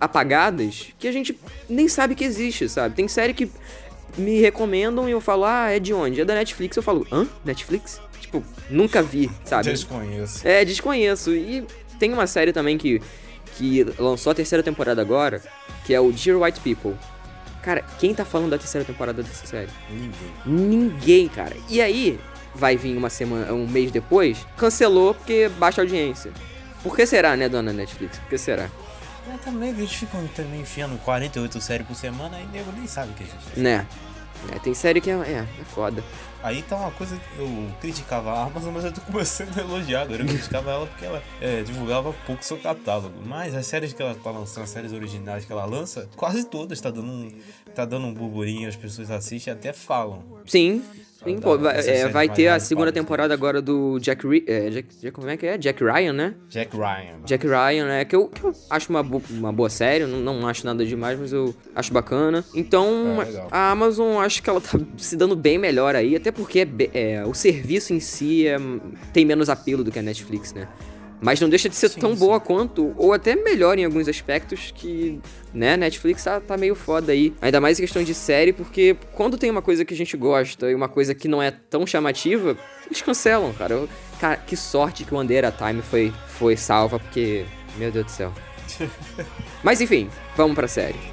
apagadas 0.00 0.88
que 0.98 1.06
a 1.06 1.12
gente 1.12 1.38
nem 1.68 1.88
sabe 1.88 2.14
que 2.14 2.24
existe, 2.24 2.68
sabe? 2.68 2.94
Tem 2.96 3.06
série 3.08 3.32
que 3.34 3.48
me 4.18 4.40
recomendam 4.40 5.08
e 5.08 5.12
eu 5.12 5.20
falo, 5.20 5.44
ah, 5.44 5.70
é 5.70 5.78
de 5.78 5.94
onde? 5.94 6.20
É 6.20 6.24
da 6.24 6.34
Netflix. 6.34 6.76
Eu 6.76 6.82
falo, 6.82 7.06
hã? 7.10 7.26
Netflix? 7.44 8.00
Tipo, 8.20 8.42
nunca 8.68 9.02
vi, 9.02 9.30
sabe? 9.44 9.70
Desconheço. 9.70 10.46
É, 10.46 10.64
desconheço. 10.64 11.30
E 11.32 11.64
tem 11.98 12.12
uma 12.12 12.26
série 12.26 12.52
também 12.52 12.76
que, 12.76 13.00
que 13.56 13.84
lançou 13.98 14.32
a 14.32 14.34
terceira 14.34 14.62
temporada 14.62 15.00
agora, 15.00 15.40
que 15.84 15.94
é 15.94 16.00
o 16.00 16.10
Dear 16.12 16.38
White 16.40 16.60
People. 16.60 16.94
Cara, 17.62 17.84
quem 17.98 18.14
tá 18.14 18.24
falando 18.24 18.50
da 18.50 18.58
terceira 18.58 18.84
temporada 18.84 19.22
dessa 19.22 19.46
série? 19.46 19.70
Ninguém. 19.88 20.32
Ninguém, 20.44 21.28
cara. 21.28 21.56
E 21.68 21.80
aí, 21.80 22.18
vai 22.54 22.76
vir 22.76 22.96
uma 22.96 23.08
semana, 23.08 23.52
um 23.52 23.66
mês 23.66 23.90
depois, 23.90 24.44
cancelou 24.56 25.14
porque 25.14 25.48
baixa 25.58 25.80
audiência. 25.80 26.32
Por 26.82 26.96
que 26.96 27.06
será, 27.06 27.36
né, 27.36 27.48
dona 27.48 27.72
Netflix? 27.72 28.18
Por 28.18 28.28
que 28.28 28.38
será? 28.38 28.68
Mas 29.26 29.40
também 29.40 29.70
eles 29.70 29.92
ficam 29.92 30.26
também 30.28 30.62
enfiando 30.62 30.98
48 30.98 31.60
séries 31.60 31.86
por 31.86 31.94
semana 31.94 32.40
e 32.40 32.46
nego 32.46 32.72
nem 32.72 32.86
sabe 32.88 33.12
o 33.12 33.14
que 33.14 33.22
existe. 33.22 33.60
Né? 33.60 33.86
É, 34.52 34.58
tem 34.58 34.74
série 34.74 35.00
que 35.00 35.10
é, 35.10 35.14
é, 35.14 35.46
é 35.60 35.64
foda. 35.72 36.02
Aí 36.42 36.62
tá 36.62 36.76
uma 36.76 36.90
coisa 36.90 37.16
que 37.16 37.38
eu 37.38 37.72
criticava 37.80 38.32
a 38.32 38.44
Amazon, 38.44 38.72
mas 38.74 38.84
eu 38.84 38.92
tô 38.92 39.00
começando 39.02 39.56
a 39.56 39.60
elogiar 39.60 40.02
agora. 40.02 40.22
Eu 40.22 40.26
criticava 40.26 40.70
ela 40.70 40.86
porque 40.86 41.04
ela 41.04 41.22
é, 41.40 41.62
divulgava 41.62 42.12
pouco 42.26 42.44
seu 42.44 42.58
catálogo. 42.58 43.14
Mas 43.24 43.54
as 43.54 43.66
séries 43.66 43.92
que 43.92 44.02
ela 44.02 44.14
tá 44.14 44.30
lançando, 44.30 44.64
as 44.64 44.70
séries 44.70 44.92
originais 44.92 45.44
que 45.44 45.52
ela 45.52 45.64
lança, 45.64 46.08
quase 46.16 46.44
todas 46.44 46.80
tá 46.80 46.90
dando 46.90 47.10
um, 47.10 47.30
tá 47.74 47.84
dando 47.84 48.06
um 48.06 48.12
burburinho, 48.14 48.68
as 48.68 48.76
pessoas 48.76 49.10
assistem 49.10 49.52
e 49.52 49.56
até 49.56 49.72
falam. 49.72 50.24
Sim. 50.46 50.82
Sim, 51.24 51.38
pô, 51.40 51.56
vai, 51.56 51.78
é, 51.78 52.08
vai 52.08 52.28
ter 52.28 52.48
a 52.48 52.58
segunda 52.58 52.90
temporada 52.92 53.32
agora 53.32 53.62
do 53.62 53.98
Jack, 54.00 54.26
é, 54.46 54.70
Jack, 54.70 54.88
Jack- 55.00 55.12
Como 55.14 55.28
é 55.28 55.36
que 55.36 55.46
é? 55.46 55.56
Jack 55.56 55.82
Ryan, 55.82 56.12
né? 56.12 56.34
Jack 56.48 56.76
Ryan. 56.76 57.20
Jack 57.24 57.46
Ryan, 57.46 57.86
né? 57.86 58.04
Que 58.04 58.16
eu, 58.16 58.26
que 58.28 58.42
eu 58.44 58.52
acho 58.68 58.90
uma, 58.90 59.02
bo- 59.02 59.22
uma 59.30 59.52
boa 59.52 59.70
série, 59.70 60.04
não, 60.04 60.18
não 60.34 60.48
acho 60.48 60.66
nada 60.66 60.84
demais, 60.84 61.18
mas 61.18 61.32
eu 61.32 61.54
acho 61.74 61.92
bacana. 61.92 62.44
Então, 62.54 63.22
É, 63.22 63.46
a 63.50 63.70
Amazon, 63.70 64.18
acho 64.22 64.42
que 64.42 64.50
ela 64.50 64.60
tá 64.60 64.78
se 64.96 65.16
dando 65.16 65.36
bem 65.36 65.58
melhor 65.58 65.94
aí, 65.94 66.16
até 66.16 66.32
porque 66.32 66.60
é 66.60 66.66
é, 66.94 67.24
o 67.24 67.34
serviço 67.34 67.92
em 67.94 68.00
si 68.00 68.46
é- 68.48 68.58
tem 69.12 69.24
menos 69.24 69.48
apelo 69.48 69.84
do 69.84 69.92
que 69.92 69.98
a 69.98 70.02
Netflix, 70.02 70.52
né? 70.52 70.66
Mas 71.22 71.40
não 71.40 71.48
deixa 71.48 71.68
de 71.68 71.76
ser 71.76 71.88
Sim, 71.88 72.00
tão 72.00 72.12
sim. 72.14 72.18
boa 72.18 72.40
quanto, 72.40 72.92
ou 72.96 73.12
até 73.12 73.36
melhor 73.36 73.78
em 73.78 73.84
alguns 73.84 74.08
aspectos 74.08 74.72
que, 74.74 75.20
né, 75.54 75.76
Netflix 75.76 76.24
tá, 76.24 76.40
tá 76.40 76.56
meio 76.56 76.74
foda 76.74 77.12
aí. 77.12 77.32
Ainda 77.40 77.60
mais 77.60 77.78
em 77.78 77.82
questão 77.82 78.02
de 78.02 78.12
série, 78.12 78.52
porque 78.52 78.96
quando 79.12 79.38
tem 79.38 79.48
uma 79.48 79.62
coisa 79.62 79.84
que 79.84 79.94
a 79.94 79.96
gente 79.96 80.16
gosta 80.16 80.68
e 80.68 80.74
uma 80.74 80.88
coisa 80.88 81.14
que 81.14 81.28
não 81.28 81.40
é 81.40 81.52
tão 81.52 81.86
chamativa, 81.86 82.56
eles 82.86 83.00
cancelam, 83.00 83.52
cara. 83.52 83.74
Eu- 83.74 83.88
cara, 84.20 84.36
que 84.36 84.56
sorte 84.56 85.04
que 85.04 85.14
o 85.14 85.18
Andera 85.18 85.52
Time 85.56 85.80
foi, 85.80 86.12
foi 86.26 86.56
salva, 86.56 86.98
porque, 86.98 87.44
meu 87.76 87.92
Deus 87.92 88.06
do 88.06 88.10
céu. 88.10 88.32
Mas 89.62 89.80
enfim, 89.80 90.08
vamos 90.36 90.54
pra 90.56 90.66
série. 90.66 91.11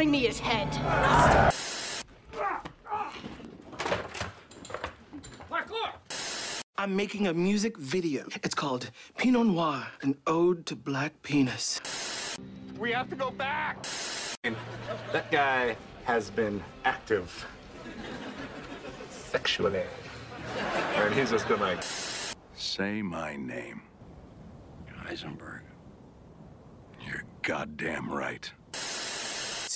Bring 0.00 0.10
me 0.10 0.20
his 0.20 0.38
head. 0.38 0.66
I'm 6.78 6.96
making 6.96 7.26
a 7.26 7.34
music 7.34 7.76
video. 7.76 8.24
It's 8.42 8.54
called 8.54 8.90
Pinot 9.18 9.48
Noir, 9.48 9.86
an 10.00 10.16
ode 10.26 10.64
to 10.64 10.74
black 10.74 11.20
penis. 11.20 11.82
We 12.78 12.92
have 12.92 13.10
to 13.10 13.14
go 13.14 13.30
back. 13.30 13.84
That 15.12 15.30
guy 15.30 15.76
has 16.04 16.30
been 16.30 16.62
active 16.86 17.46
sexually. 19.10 19.82
And 20.96 21.12
he's 21.12 21.30
just 21.30 21.46
been 21.46 21.60
like, 21.60 21.84
Say 22.54 23.02
my 23.02 23.36
name. 23.36 23.82
Heisenberg. 25.04 25.60
You're 27.06 27.24
goddamn 27.42 28.10
right. 28.10 28.50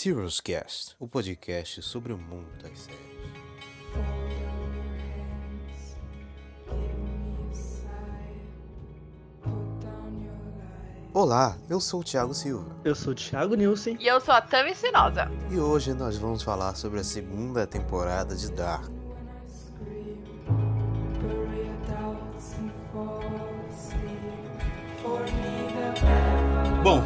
Serialscast, 0.05 0.95
o 1.01 1.09
podcast 1.09 1.81
sobre 1.81 2.13
o 2.13 2.19
mundo 2.19 2.47
das 2.63 2.79
séries. 2.79 3.01
Olá, 11.15 11.57
eu 11.71 11.81
sou 11.81 12.01
o 12.01 12.05
Thiago 12.05 12.35
Silva. 12.35 12.77
Eu 12.85 12.95
sou 12.95 13.15
o 13.15 13.17
Thiago 13.17 13.55
Nilsen. 13.55 13.97
E 13.99 14.07
eu 14.07 14.21
sou 14.21 14.35
a 14.35 14.43
Tami 14.43 14.75
Sinosa. 14.75 15.31
E 15.51 15.59
hoje 15.59 15.95
nós 15.95 16.19
vamos 16.19 16.43
falar 16.43 16.75
sobre 16.75 17.01
a 17.01 17.05
segunda 17.05 17.67
temporada 17.67 18.37
de 18.37 18.53
Dark. 18.53 18.93
Bom, 26.83 27.03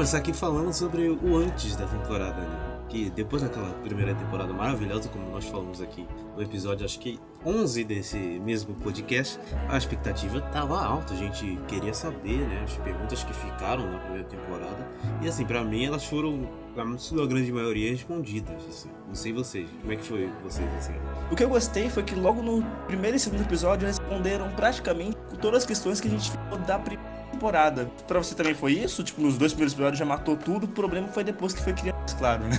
começar 0.00 0.16
aqui 0.16 0.32
falando 0.32 0.72
sobre 0.72 1.10
o 1.10 1.36
antes 1.36 1.76
da 1.76 1.84
temporada, 1.84 2.40
né? 2.40 2.78
Que 2.88 3.10
depois 3.10 3.42
daquela 3.42 3.68
primeira 3.84 4.14
temporada 4.14 4.50
maravilhosa, 4.50 5.10
como 5.10 5.30
nós 5.30 5.44
falamos 5.44 5.82
aqui 5.82 6.08
no 6.34 6.42
episódio, 6.42 6.86
acho 6.86 6.98
que 6.98 7.20
11 7.44 7.84
desse 7.84 8.16
mesmo 8.16 8.74
podcast, 8.76 9.38
a 9.68 9.76
expectativa 9.76 10.38
estava 10.38 10.82
alta, 10.82 11.12
a 11.12 11.16
gente 11.18 11.58
queria 11.68 11.92
saber, 11.92 12.38
né, 12.48 12.62
as 12.64 12.78
perguntas 12.78 13.22
que 13.22 13.34
ficaram 13.34 13.90
na 13.92 13.98
primeira 13.98 14.24
temporada. 14.24 14.88
E 15.20 15.28
assim, 15.28 15.44
pra 15.44 15.62
mim 15.62 15.84
elas 15.84 16.06
foram, 16.06 16.48
na 16.74 16.96
sua 16.96 17.26
grande 17.26 17.52
maioria, 17.52 17.90
respondidas. 17.90 18.56
assim. 18.70 18.88
Não 19.06 19.14
sei 19.14 19.34
vocês, 19.34 19.68
como 19.82 19.92
é 19.92 19.96
que 19.96 20.04
foi 20.04 20.30
vocês 20.42 20.66
assim? 20.78 20.94
O 21.30 21.36
que 21.36 21.44
eu 21.44 21.48
gostei 21.50 21.90
foi 21.90 22.02
que 22.02 22.14
logo 22.14 22.40
no 22.40 22.64
primeiro 22.86 23.18
e 23.18 23.20
segundo 23.20 23.42
episódio 23.42 23.86
responderam 23.86 24.50
praticamente 24.52 25.18
todas 25.42 25.58
as 25.58 25.66
questões 25.66 26.00
que 26.00 26.08
a 26.08 26.10
gente 26.10 26.30
ficou 26.30 26.56
da 26.56 26.78
primeira 26.78 27.19
temporada. 27.40 27.90
Pra 28.06 28.18
você 28.18 28.34
também 28.34 28.54
foi 28.54 28.72
isso? 28.72 29.02
Tipo, 29.02 29.22
nos 29.22 29.38
dois 29.38 29.52
primeiros 29.52 29.72
episódios 29.72 29.98
já 29.98 30.04
matou 30.04 30.36
tudo, 30.36 30.64
o 30.64 30.68
problema 30.68 31.08
foi 31.08 31.24
depois 31.24 31.54
que 31.54 31.62
foi 31.64 31.72
criado, 31.72 31.96
claro, 32.18 32.44
né? 32.44 32.50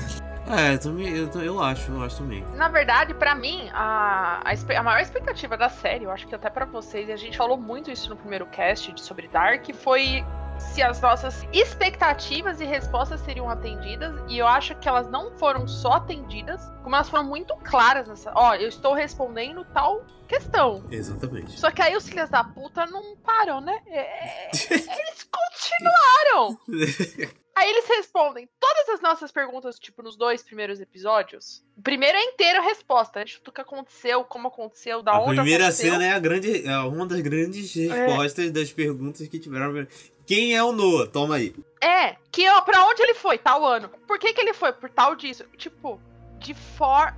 É, 0.49 0.73
eu, 0.73 0.79
também, 0.79 1.07
eu, 1.07 1.29
eu 1.41 1.61
acho, 1.61 1.91
eu 1.91 2.03
acho 2.03 2.17
também. 2.17 2.43
Na 2.55 2.67
verdade, 2.67 3.13
pra 3.13 3.35
mim, 3.35 3.69
a, 3.73 4.41
a, 4.43 4.79
a 4.79 4.83
maior 4.83 4.99
expectativa 4.99 5.55
da 5.55 5.69
série, 5.69 6.05
eu 6.05 6.11
acho 6.11 6.27
que 6.27 6.33
até 6.33 6.49
pra 6.49 6.65
vocês, 6.65 7.07
e 7.07 7.11
a 7.11 7.15
gente 7.15 7.37
falou 7.37 7.57
muito 7.57 7.91
isso 7.91 8.09
no 8.09 8.15
primeiro 8.15 8.47
cast 8.47 8.91
de- 8.91 9.01
sobre 9.01 9.27
Dark, 9.27 9.63
foi 9.75 10.25
se 10.57 10.81
as 10.81 10.99
nossas 10.99 11.45
expectativas 11.53 12.59
e 12.59 12.65
respostas 12.65 13.19
seriam 13.21 13.49
atendidas. 13.49 14.13
E 14.27 14.37
eu 14.39 14.47
acho 14.47 14.75
que 14.75 14.89
elas 14.89 15.09
não 15.09 15.31
foram 15.37 15.67
só 15.67 15.93
atendidas, 15.93 16.61
como 16.83 16.95
elas 16.95 17.09
foram 17.09 17.23
muito 17.23 17.55
claras 17.63 18.07
nessa. 18.07 18.31
Ó, 18.35 18.55
eu 18.55 18.67
estou 18.67 18.93
respondendo 18.93 19.63
tal 19.73 20.01
questão. 20.31 20.83
Exatamente. 20.89 21.59
Só 21.59 21.69
que 21.69 21.81
aí 21.81 21.95
os 21.95 22.07
filhos 22.07 22.29
da 22.29 22.43
puta 22.43 22.85
não 22.85 23.17
param, 23.17 23.59
né? 23.59 23.77
É, 23.87 24.49
eles 24.71 25.27
continuaram. 25.29 26.57
Aí 27.53 27.69
eles 27.69 27.85
respondem 27.85 28.49
todas 28.59 28.89
as 28.89 29.01
nossas 29.01 29.29
perguntas, 29.29 29.77
tipo, 29.77 30.01
nos 30.01 30.15
dois 30.15 30.41
primeiros 30.41 30.79
episódios. 30.79 31.61
O 31.77 31.81
primeiro 31.81 32.17
é 32.17 32.23
inteiro 32.23 32.59
a 32.59 32.63
resposta, 32.63 33.19
né? 33.19 33.25
Tudo 33.43 33.53
que 33.53 33.61
aconteceu, 33.61 34.23
como 34.23 34.47
aconteceu, 34.47 35.03
da 35.03 35.11
a 35.11 35.21
onde 35.21 35.35
primeira 35.35 35.65
aconteceu. 35.65 35.91
cena 35.91 36.05
é 36.05 36.11
a 36.13 36.17
grande, 36.17 36.65
é 36.65 36.77
uma 36.77 37.05
das 37.05 37.19
grandes 37.19 37.75
respostas 37.75 38.51
das 38.51 38.71
perguntas 38.71 39.27
que 39.27 39.37
tiveram. 39.37 39.85
Quem 40.25 40.55
é 40.55 40.63
o 40.63 40.71
Noah? 40.71 41.07
Toma 41.07 41.35
aí. 41.35 41.53
É, 41.83 42.15
que 42.31 42.49
ó, 42.49 42.61
pra 42.61 42.85
onde 42.87 43.03
ele 43.03 43.15
foi, 43.15 43.37
tal 43.37 43.65
ano. 43.65 43.89
Por 44.07 44.17
que 44.17 44.33
que 44.33 44.39
ele 44.39 44.53
foi? 44.53 44.71
Por 44.71 44.89
tal 44.89 45.13
disso. 45.13 45.43
Tipo, 45.57 45.99
de 46.41 46.53
for... 46.53 47.13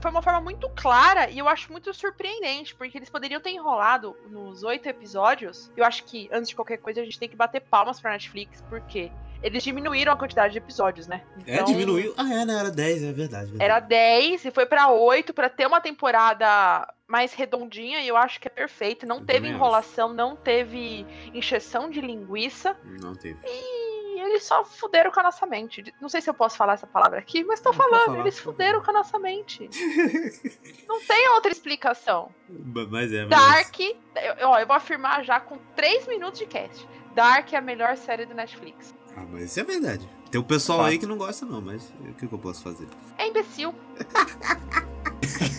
Foi 0.00 0.10
uma 0.10 0.20
forma 0.20 0.40
muito 0.40 0.68
clara 0.70 1.30
e 1.30 1.38
eu 1.38 1.48
acho 1.48 1.70
muito 1.70 1.94
surpreendente, 1.94 2.74
porque 2.74 2.98
eles 2.98 3.08
poderiam 3.08 3.40
ter 3.40 3.50
enrolado 3.50 4.16
nos 4.28 4.62
oito 4.64 4.88
episódios. 4.88 5.70
Eu 5.76 5.84
acho 5.84 6.04
que, 6.04 6.28
antes 6.32 6.48
de 6.48 6.56
qualquer 6.56 6.78
coisa, 6.78 7.00
a 7.00 7.04
gente 7.04 7.18
tem 7.18 7.28
que 7.28 7.36
bater 7.36 7.60
palmas 7.60 8.00
pra 8.00 8.10
Netflix, 8.10 8.62
porque 8.68 9.10
eles 9.42 9.62
diminuíram 9.62 10.12
a 10.12 10.16
quantidade 10.16 10.52
de 10.52 10.58
episódios, 10.58 11.06
né? 11.06 11.22
É, 11.46 11.54
Então, 11.54 11.66
diminuiu. 11.66 12.12
Ah, 12.16 12.32
é, 12.32 12.44
né? 12.44 12.58
Era 12.58 12.70
10, 12.70 13.02
é 13.04 13.12
verdade. 13.12 13.50
verdade. 13.52 13.64
Era 13.64 13.78
10 13.80 14.44
e 14.44 14.50
foi 14.50 14.66
pra 14.66 14.88
8 14.88 15.32
pra 15.32 15.48
ter 15.48 15.66
uma 15.66 15.80
temporada 15.80 16.92
mais 17.06 17.32
redondinha 17.32 18.00
e 18.00 18.08
eu 18.08 18.16
acho 18.16 18.40
que 18.40 18.48
é 18.48 18.50
perfeito. 18.50 19.06
Não 19.06 19.18
Eu 19.18 19.24
teve 19.24 19.46
enrolação, 19.48 20.12
não 20.12 20.34
teve 20.34 21.06
encheção 21.32 21.88
de 21.88 22.00
linguiça. 22.00 22.76
Não 23.00 23.14
teve. 23.14 23.38
E 23.44 23.85
eles 24.26 24.44
só 24.44 24.64
fuderam 24.64 25.10
com 25.10 25.20
a 25.20 25.24
nossa 25.24 25.46
mente. 25.46 25.82
Não 26.00 26.08
sei 26.08 26.20
se 26.20 26.28
eu 26.28 26.34
posso 26.34 26.56
falar 26.56 26.74
essa 26.74 26.86
palavra 26.86 27.18
aqui, 27.18 27.44
mas 27.44 27.60
tô 27.60 27.70
Não, 27.70 27.76
falando. 27.76 28.20
eles 28.20 28.38
fuderam 28.38 28.82
com 28.82 28.90
a 28.90 28.94
nossa 28.94 29.18
mente. 29.18 29.68
não 30.88 31.00
tem 31.00 31.28
outra 31.30 31.52
explicação. 31.52 32.30
Mas 32.48 33.12
é, 33.12 33.24
mas... 33.24 33.30
Dark, 33.30 33.80
eu, 33.80 34.48
ó, 34.48 34.58
eu 34.58 34.66
vou 34.66 34.76
afirmar 34.76 35.24
já 35.24 35.40
com 35.40 35.58
3 35.74 36.06
minutos 36.06 36.38
de 36.38 36.46
cast. 36.46 36.86
Dark 37.14 37.52
é 37.52 37.56
a 37.56 37.60
melhor 37.62 37.96
série 37.96 38.26
do 38.26 38.34
Netflix. 38.34 38.94
Ah, 39.16 39.24
mas 39.30 39.44
isso 39.44 39.60
é 39.60 39.64
verdade. 39.64 40.08
Tem 40.30 40.40
o 40.40 40.44
pessoal 40.44 40.80
Fato. 40.80 40.90
aí 40.90 40.98
que 40.98 41.06
não 41.06 41.16
gosta, 41.16 41.46
não, 41.46 41.60
mas 41.60 41.90
o 42.00 42.12
que, 42.14 42.26
que 42.26 42.34
eu 42.34 42.38
posso 42.38 42.62
fazer? 42.62 42.86
É 43.16 43.26
imbecil. 43.26 43.74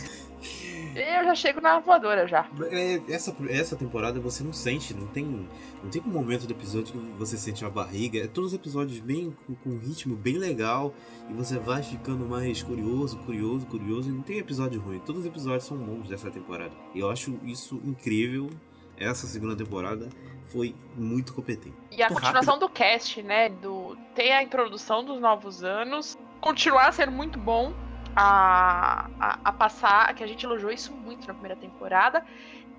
eu 0.97 1.23
já 1.25 1.35
chego 1.35 1.61
na 1.61 1.79
voadora 1.79 2.27
já. 2.27 2.47
É, 2.71 3.01
essa, 3.09 3.35
essa 3.49 3.75
temporada 3.75 4.19
você 4.19 4.43
não 4.43 4.53
sente, 4.53 4.93
não 4.93 5.07
tem, 5.07 5.47
não 5.83 5.89
tem 5.89 6.01
um 6.01 6.09
momento 6.09 6.47
do 6.47 6.53
episódio 6.53 6.93
que 6.93 6.97
você 7.17 7.37
sente 7.37 7.63
uma 7.63 7.71
barriga. 7.71 8.19
É 8.19 8.27
todos 8.27 8.51
os 8.51 8.59
episódios 8.59 8.99
bem 8.99 9.35
com, 9.45 9.55
com 9.55 9.69
um 9.69 9.79
ritmo 9.79 10.15
bem 10.15 10.37
legal 10.37 10.93
e 11.29 11.33
você 11.33 11.59
vai 11.59 11.83
ficando 11.83 12.25
mais 12.25 12.63
curioso, 12.63 13.17
curioso, 13.19 13.65
curioso. 13.67 14.09
E 14.09 14.11
não 14.11 14.21
tem 14.21 14.39
episódio 14.39 14.79
ruim. 14.81 14.99
Todos 14.99 15.21
os 15.21 15.27
episódios 15.27 15.65
são 15.65 15.77
bons 15.77 16.07
dessa 16.07 16.31
temporada. 16.31 16.73
E 16.93 16.99
eu 16.99 17.09
acho 17.09 17.39
isso 17.43 17.81
incrível. 17.85 18.49
Essa 18.97 19.27
segunda 19.27 19.55
temporada 19.55 20.09
foi 20.45 20.73
muito 20.95 21.33
competente. 21.33 21.75
E 21.91 22.01
a 22.01 22.09
Muito 22.09 22.21
continuação 22.21 22.57
do 22.57 22.67
cast, 22.67 23.21
né? 23.21 23.49
Do 23.49 23.95
ter 24.15 24.31
a 24.31 24.41
introdução 24.41 25.03
dos 25.03 25.19
novos 25.21 25.63
anos, 25.63 26.17
continuar 26.41 26.91
sendo 26.93 27.11
muito 27.11 27.37
bom 27.37 27.73
a, 28.17 29.07
a, 29.19 29.39
a 29.45 29.51
passar, 29.51 30.13
que 30.15 30.23
a 30.23 30.27
gente 30.27 30.43
elogiou 30.43 30.71
isso 30.71 30.91
muito 30.91 31.27
na 31.27 31.33
primeira 31.33 31.55
temporada. 31.55 32.25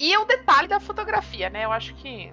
E 0.00 0.16
o 0.16 0.24
detalhe 0.24 0.66
da 0.66 0.80
fotografia, 0.80 1.48
né? 1.48 1.64
Eu 1.64 1.72
acho 1.72 1.94
que 1.94 2.32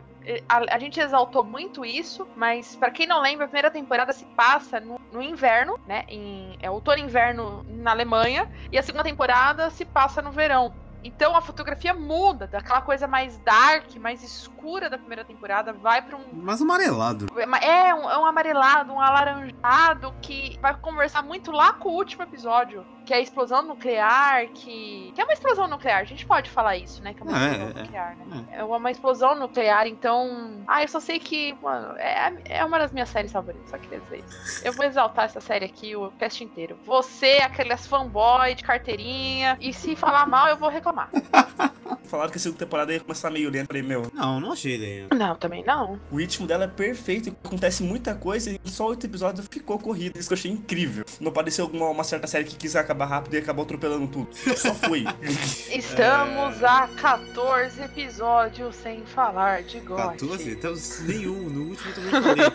a, 0.49 0.75
a 0.75 0.79
gente 0.79 0.99
exaltou 0.99 1.43
muito 1.43 1.85
isso, 1.85 2.27
mas 2.35 2.75
pra 2.75 2.89
quem 2.89 3.05
não 3.05 3.21
lembra, 3.21 3.45
a 3.45 3.47
primeira 3.47 3.69
temporada 3.69 4.11
se 4.11 4.25
passa 4.25 4.79
no, 4.79 4.99
no 5.11 5.21
inverno, 5.21 5.79
né? 5.85 6.03
Em, 6.07 6.57
é 6.59 6.69
outono 6.69 6.97
e 6.97 7.03
inverno 7.03 7.63
na 7.67 7.91
Alemanha, 7.91 8.49
e 8.71 8.77
a 8.77 8.83
segunda 8.83 9.03
temporada 9.03 9.69
se 9.69 9.85
passa 9.85 10.21
no 10.21 10.31
verão. 10.31 10.73
Então 11.05 11.35
a 11.35 11.41
fotografia 11.41 11.93
muda, 11.93 12.47
daquela 12.47 12.81
coisa 12.81 13.07
mais 13.07 13.37
dark, 13.39 13.95
mais 13.97 14.23
escura 14.23 14.89
da 14.89 14.97
primeira 14.97 15.23
temporada, 15.23 15.71
vai 15.71 16.01
pra 16.01 16.17
um 16.17 16.23
Mas 16.33 16.61
amarelado. 16.61 17.27
é 17.61 17.93
um, 17.93 18.09
é 18.09 18.17
um 18.17 18.25
amarelado, 18.25 18.91
um 18.91 18.99
alaranjado 18.99 20.13
que 20.21 20.57
vai 20.61 20.75
conversar 20.77 21.21
muito 21.21 21.51
lá 21.51 21.73
com 21.73 21.89
o 21.89 21.93
último 21.93 22.23
episódio, 22.23 22.83
que 23.05 23.13
é 23.13 23.17
a 23.17 23.19
explosão 23.19 23.61
nuclear, 23.61 24.47
que. 24.47 25.11
Que 25.13 25.21
é 25.21 25.23
uma 25.23 25.33
explosão 25.33 25.67
nuclear, 25.67 25.99
a 25.99 26.03
gente 26.05 26.25
pode 26.25 26.49
falar 26.49 26.75
isso, 26.77 27.03
né? 27.03 27.13
Que 27.13 27.21
é 27.21 27.23
uma 27.23 27.37
É, 27.37 27.51
explosão 27.51 27.69
é, 27.77 27.81
nuclear, 27.83 28.17
né? 28.17 28.45
É 28.51 28.63
uma 28.63 28.91
explosão 28.91 29.35
nuclear, 29.35 29.85
então. 29.87 30.63
Ah, 30.67 30.81
eu 30.81 30.87
só 30.87 30.99
sei 30.99 31.19
que, 31.19 31.53
mano, 31.61 31.95
é, 31.97 32.33
é 32.45 32.65
uma 32.65 32.79
das 32.79 32.91
minhas 32.91 33.09
séries 33.09 33.31
favoritas, 33.31 33.69
só 33.69 33.77
queria 33.77 33.99
dizer 33.99 34.23
isso. 34.27 34.65
Eu 34.65 34.73
vou 34.73 34.83
exaltar 34.85 35.25
essa 35.25 35.39
série 35.39 35.65
aqui 35.65 35.95
o 35.95 36.09
cast 36.17 36.43
inteiro. 36.43 36.79
Você, 36.83 37.37
aqueles 37.43 37.85
fanboy 37.85 38.55
de 38.55 38.63
carteirinha, 38.63 39.55
e 39.61 39.71
se 39.71 39.95
falar 39.95 40.25
mal, 40.25 40.47
eu 40.47 40.57
vou 40.57 40.69
reclamar. 40.69 40.94
嘛。 40.95 41.07
Falaram 42.05 42.29
que 42.31 42.37
a 42.37 42.41
segunda 42.41 42.59
temporada 42.59 42.93
ia 42.93 42.99
começar 42.99 43.29
meio 43.29 43.49
lenta. 43.49 43.67
Falei, 43.67 43.81
meu, 43.81 44.11
Não, 44.13 44.39
não 44.39 44.51
achei 44.51 44.77
daí. 44.77 45.17
Não, 45.17 45.35
também 45.35 45.63
não. 45.63 45.99
o 46.11 46.17
ritmo 46.17 46.47
dela 46.47 46.65
é 46.65 46.67
perfeito, 46.67 47.35
acontece 47.43 47.83
muita 47.83 48.15
coisa 48.15 48.51
e 48.51 48.69
só 48.69 48.87
oito 48.87 49.05
episódios 49.05 49.47
ficou 49.49 49.79
corrido. 49.79 50.17
Isso 50.17 50.27
que 50.27 50.33
eu 50.33 50.37
achei 50.37 50.51
incrível. 50.51 51.05
Não 51.19 51.31
pareceu 51.31 51.67
uma, 51.67 51.89
uma 51.89 52.03
certa 52.03 52.27
série 52.27 52.45
que 52.45 52.55
quis 52.55 52.75
acabar 52.75 53.05
rápido 53.05 53.33
e 53.35 53.37
acabou 53.37 53.63
atropelando 53.63 54.07
tudo. 54.07 54.29
Só 54.57 54.73
foi. 54.73 55.05
Estamos 55.71 56.63
a 56.63 56.87
14 56.87 57.81
episódios 57.81 58.75
sem 58.75 59.05
falar 59.05 59.63
de 59.63 59.79
God. 59.79 59.97
14? 59.97 60.51
Então, 60.51 60.73
nenhum. 61.01 61.49
No 61.49 61.69
último 61.69 61.89
eu 61.89 61.95
também 61.95 62.11
falei. 62.21 62.45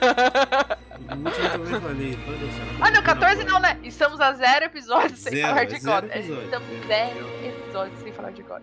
No 1.16 1.28
último 1.28 1.44
eu 1.44 1.50
também 1.52 1.80
falei. 1.80 2.18
Ah, 2.80 2.90
não, 2.90 3.02
14 3.02 3.44
não, 3.44 3.60
né? 3.60 3.78
Estamos 3.82 4.20
a 4.20 4.32
zero 4.34 4.64
episódios 4.64 5.20
sem 5.20 5.32
Zero, 5.32 5.48
falar 5.48 5.64
de 5.64 5.74
episódios. 5.74 6.14
Estamos 6.16 6.86
zero 6.86 7.26
episódios 7.44 8.00
sem 8.02 8.12
falar 8.12 8.30
de 8.30 8.42
God. 8.42 8.62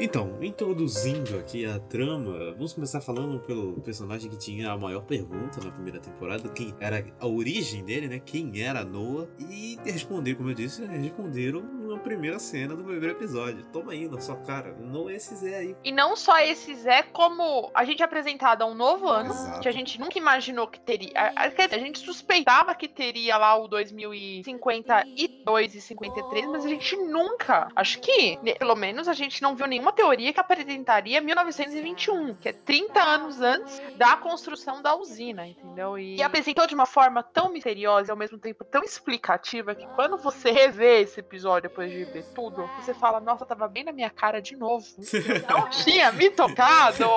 Então, 0.00 0.38
introduzindo 0.40 1.36
aqui 1.38 1.66
a 1.66 1.80
trama, 1.80 2.52
vamos 2.52 2.72
começar 2.72 3.00
falando 3.00 3.40
pelo 3.40 3.72
personagem 3.80 4.30
que 4.30 4.36
tinha 4.36 4.70
a 4.70 4.78
maior 4.78 5.02
pergunta 5.02 5.58
na 5.64 5.72
primeira 5.72 5.98
temporada, 5.98 6.48
quem 6.50 6.72
era 6.78 7.04
a 7.18 7.26
origem 7.26 7.84
dele, 7.84 8.06
né? 8.06 8.20
Quem 8.24 8.62
era 8.62 8.84
Noah? 8.84 9.26
E 9.40 9.76
responder, 9.84 10.36
como 10.36 10.50
eu 10.50 10.54
disse, 10.54 10.86
responderam 10.86 11.62
na 11.62 11.98
primeira 11.98 12.38
cena 12.38 12.76
do 12.76 12.84
primeiro 12.84 13.10
episódio. 13.10 13.64
Toma 13.72 13.90
aí 13.90 14.08
na 14.08 14.20
sua 14.20 14.36
cara. 14.36 14.72
Não 14.80 15.10
é 15.10 15.16
esse 15.16 15.34
Zé 15.34 15.56
aí. 15.56 15.76
E 15.82 15.90
não 15.90 16.14
só 16.14 16.38
esse 16.38 16.72
Zé, 16.76 17.02
como 17.02 17.68
a 17.74 17.84
gente 17.84 18.00
é 18.00 18.04
apresentado 18.04 18.62
a 18.62 18.66
um 18.66 18.74
novo 18.74 19.08
ano, 19.08 19.30
Exato. 19.30 19.60
que 19.60 19.68
a 19.68 19.72
gente 19.72 19.98
nunca 19.98 20.16
imaginou 20.16 20.68
que 20.68 20.78
teria. 20.78 21.10
A, 21.16 21.46
a- 21.46 21.78
gente 21.78 21.98
suspeitava 21.98 22.72
que 22.74 22.86
teria 22.86 23.36
lá 23.36 23.56
o 23.56 23.66
2052 23.66 25.74
e 25.74 25.80
53, 25.80 26.46
mas 26.46 26.64
a 26.64 26.68
gente 26.68 26.94
nunca. 26.96 27.66
Acho 27.74 27.98
que, 28.00 28.38
pelo 28.60 28.76
menos, 28.76 29.08
a 29.08 29.12
gente 29.12 29.42
não 29.42 29.56
viu 29.56 29.66
nenhuma 29.66 29.87
teoria 29.92 30.32
que 30.32 30.40
apresentaria 30.40 31.20
1921, 31.20 32.34
que 32.34 32.48
é 32.48 32.52
30 32.52 33.02
anos 33.02 33.40
antes 33.40 33.80
da 33.96 34.16
construção 34.16 34.82
da 34.82 34.94
usina, 34.94 35.46
entendeu? 35.46 35.98
E, 35.98 36.16
e 36.16 36.22
apresentou 36.22 36.66
de 36.66 36.74
uma 36.74 36.86
forma 36.86 37.22
tão 37.22 37.52
misteriosa 37.52 38.10
e 38.10 38.12
ao 38.12 38.16
mesmo 38.16 38.38
tempo 38.38 38.64
tão 38.64 38.82
explicativa 38.82 39.74
que 39.74 39.86
quando 39.88 40.16
você 40.16 40.50
revê 40.50 41.02
esse 41.02 41.20
episódio 41.20 41.68
depois 41.68 41.90
de 41.90 42.04
ver 42.04 42.24
tudo, 42.34 42.68
você 42.80 42.94
fala, 42.94 43.20
nossa, 43.20 43.44
tava 43.44 43.68
bem 43.68 43.84
na 43.84 43.92
minha 43.92 44.10
cara 44.10 44.40
de 44.40 44.56
novo. 44.56 44.86
Não 45.48 45.68
tinha 45.68 46.12
me 46.12 46.30
tocado! 46.30 47.04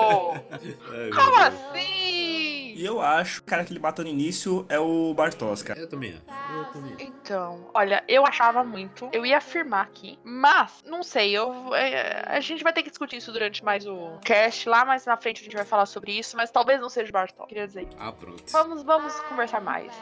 Ai, 0.92 1.10
Como 1.10 1.36
assim? 1.36 2.42
E 2.74 2.84
eu 2.84 3.00
acho 3.00 3.40
que 3.40 3.46
o 3.46 3.50
cara 3.50 3.64
que 3.64 3.72
ele 3.72 3.78
mata 3.78 4.02
no 4.02 4.08
início 4.08 4.64
é 4.68 4.78
o 4.78 5.12
Bartos, 5.14 5.62
cara. 5.62 5.78
Eu 5.78 5.88
também. 5.88 6.20
Eu 6.54 6.64
também. 6.72 6.96
Então, 6.98 7.70
olha, 7.74 8.02
eu 8.08 8.26
achava 8.26 8.64
muito. 8.64 9.08
Eu 9.12 9.26
ia 9.26 9.38
afirmar 9.38 9.82
aqui, 9.82 10.18
mas 10.24 10.82
não 10.86 11.02
sei. 11.02 11.36
Eu, 11.36 11.74
é, 11.74 12.24
a 12.26 12.40
gente 12.40 12.61
vai 12.62 12.72
ter 12.72 12.82
que 12.82 12.90
discutir 12.90 13.16
isso 13.16 13.32
durante 13.32 13.64
mais 13.64 13.86
o 13.86 14.18
cast. 14.24 14.68
Lá 14.68 14.84
mais 14.84 15.04
na 15.06 15.16
frente 15.16 15.40
a 15.40 15.44
gente 15.44 15.56
vai 15.56 15.64
falar 15.64 15.86
sobre 15.86 16.12
isso, 16.12 16.36
mas 16.36 16.50
talvez 16.50 16.80
não 16.80 16.88
seja 16.88 17.08
o 17.10 17.12
Bartol. 17.12 17.46
Queria 17.46 17.66
dizer. 17.66 17.88
Ah, 17.98 18.12
pronto. 18.12 18.42
Vamos, 18.50 18.82
vamos 18.82 19.18
conversar 19.22 19.60
mais. 19.60 19.92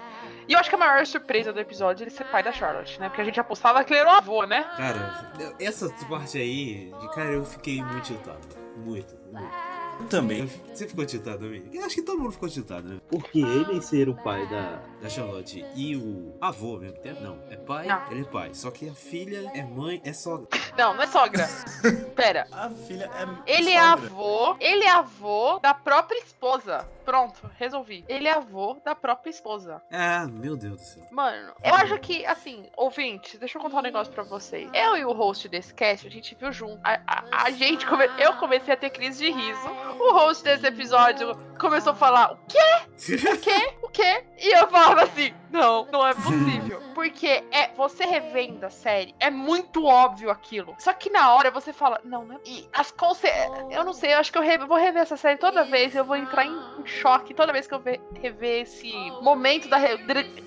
E 0.49 0.53
eu 0.53 0.59
acho 0.59 0.69
que 0.69 0.75
a 0.77 0.79
maior 0.79 1.05
surpresa 1.07 1.53
do 1.53 1.61
episódio 1.61 2.03
é 2.03 2.05
ele 2.05 2.11
ser 2.11 2.25
pai 2.25 2.43
da 2.43 2.53
Charlotte, 2.53 2.99
né? 3.01 3.09
Porque 3.09 3.21
a 3.21 3.25
gente 3.25 3.39
apostava 3.41 3.83
que 3.85 3.93
ele 3.93 4.01
era 4.01 4.11
o 4.11 4.15
avô, 4.15 4.45
né? 4.45 4.63
Cara, 4.77 5.33
essa 5.59 5.89
parte 6.09 6.39
aí, 6.39 6.93
de 7.01 7.15
cara, 7.15 7.31
eu 7.33 7.45
fiquei 7.45 7.83
muito 7.83 8.05
tiltado. 8.07 8.41
Muito, 8.77 9.15
muito. 9.33 9.71
Eu 10.01 10.07
também. 10.07 10.47
Você 10.73 10.89
ficou 10.89 11.05
tiltado 11.05 11.39
também? 11.41 11.63
Eu 11.73 11.85
acho 11.85 11.95
que 11.95 12.03
todo 12.03 12.19
mundo 12.19 12.33
ficou 12.33 12.49
tiltado, 12.49 12.89
né? 12.89 13.01
Porque 13.09 13.41
ele 13.41 13.83
ser 13.83 14.09
o 14.09 14.15
pai 14.15 14.47
da. 14.49 14.81
Da 15.01 15.09
Charlotte 15.09 15.65
e 15.75 15.97
o 15.97 16.35
avô 16.41 16.79
mesmo 16.79 16.99
tempo? 16.99 17.23
Não, 17.23 17.39
é 17.51 17.57
pai, 17.57 17.87
Não. 17.87 18.11
ele 18.11 18.21
é 18.21 18.25
pai. 18.25 18.51
Só 18.53 18.71
que 18.71 18.87
a 18.89 18.95
filha 18.95 19.51
é 19.55 19.63
mãe, 19.63 20.01
é 20.05 20.13
sogra. 20.13 20.47
Não, 20.77 20.95
não 20.95 21.03
é 21.03 21.07
sogra. 21.07 21.47
Pera. 22.17 22.47
A 22.53 22.69
filha 22.71 23.11
é. 23.47 23.53
Ele 23.53 23.71
é 23.73 23.81
sogra. 23.81 24.07
avô, 24.07 24.57
ele 24.61 24.85
é 24.85 24.91
avô 24.91 25.59
da 25.61 25.75
própria 25.75 26.19
esposa. 26.19 26.89
Pronto, 27.05 27.51
resolvi. 27.59 28.05
Ele 28.09 28.29
é 28.29 28.33
avô 28.33 28.77
da 28.85 28.95
própria 28.95 29.31
esposa. 29.31 29.83
Ah, 29.91 30.27
meu 30.29 30.57
Deus 30.57 30.77
do 30.77 30.81
céu. 30.85 31.03
Mano, 31.11 31.53
eu 31.65 31.75
acho 31.75 31.99
que, 31.99 32.25
assim, 32.25 32.69
ouvintes, 32.77 33.39
deixa 33.39 33.59
eu 33.59 33.63
contar 33.63 33.79
um 33.79 33.83
negócio 33.83 34.13
pra 34.13 34.23
vocês. 34.23 34.71
Eu 34.73 34.97
e 34.97 35.05
o 35.05 35.13
host 35.13 35.49
desse 35.49 35.75
cast, 35.75 36.07
a 36.07 36.11
gente 36.11 36.37
viu 36.39 36.53
junto. 36.53 36.79
A, 36.85 37.01
a- 37.07 37.25
a 37.47 37.51
gente, 37.51 37.85
come... 37.87 38.05
eu 38.19 38.35
comecei 38.35 38.73
a 38.73 38.77
ter 38.77 38.91
crise 38.91 39.25
de 39.25 39.31
riso. 39.33 39.69
O 39.99 40.13
host 40.13 40.45
desse 40.45 40.67
episódio 40.67 41.35
começou 41.59 41.93
a 41.93 41.97
falar: 41.97 42.33
o 42.33 42.39
quê? 42.47 43.29
O 43.33 43.39
quê? 43.39 43.75
O 43.83 43.89
quê? 43.89 44.25
E 44.39 44.57
eu 44.57 44.69
falava 44.69 45.03
assim: 45.03 45.35
não, 45.51 45.87
não 45.91 46.07
é 46.07 46.15
possível. 46.15 46.81
Porque 46.95 47.43
é 47.51 47.69
você 47.77 48.05
revendo 48.05 48.67
a 48.67 48.71
série, 48.71 49.15
é 49.19 49.31
muito 49.31 49.85
óbvio 49.87 50.31
aquilo. 50.31 50.70
Só 50.79 50.93
que 50.93 51.11
na 51.11 51.33
hora 51.35 51.51
você 51.51 51.73
fala: 51.73 52.01
não, 52.05 52.25
não 52.25 52.37
é. 52.37 52.39
E 52.45 52.69
as 52.73 52.91
conse... 52.91 53.27
Eu 53.71 53.85
não 53.85 53.93
sei, 53.93 54.15
eu 54.15 54.19
acho 54.19 54.31
que 54.33 54.39
eu 54.39 54.43
re- 54.43 54.59
vou 54.59 54.77
rever 54.79 55.03
essa 55.03 55.17
série 55.17 55.37
toda 55.39 55.65
vez. 55.65 55.95
Eu 55.95 56.05
vou 56.05 56.17
entrar 56.17 56.45
em 56.47 56.59
choque 56.85 57.35
toda 57.35 57.53
vez 57.53 57.67
que 57.67 57.75
eu 57.75 57.81
ve- 57.81 58.01
rever 58.21 58.63
esse 58.63 58.93
momento 59.23 59.69
da. 59.69 59.77
re- 59.77 59.99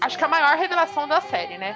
Acho 0.01 0.17
que 0.17 0.23
é 0.23 0.27
a 0.27 0.29
maior 0.29 0.57
revelação 0.57 1.07
da 1.07 1.21
série, 1.21 1.57
né? 1.57 1.75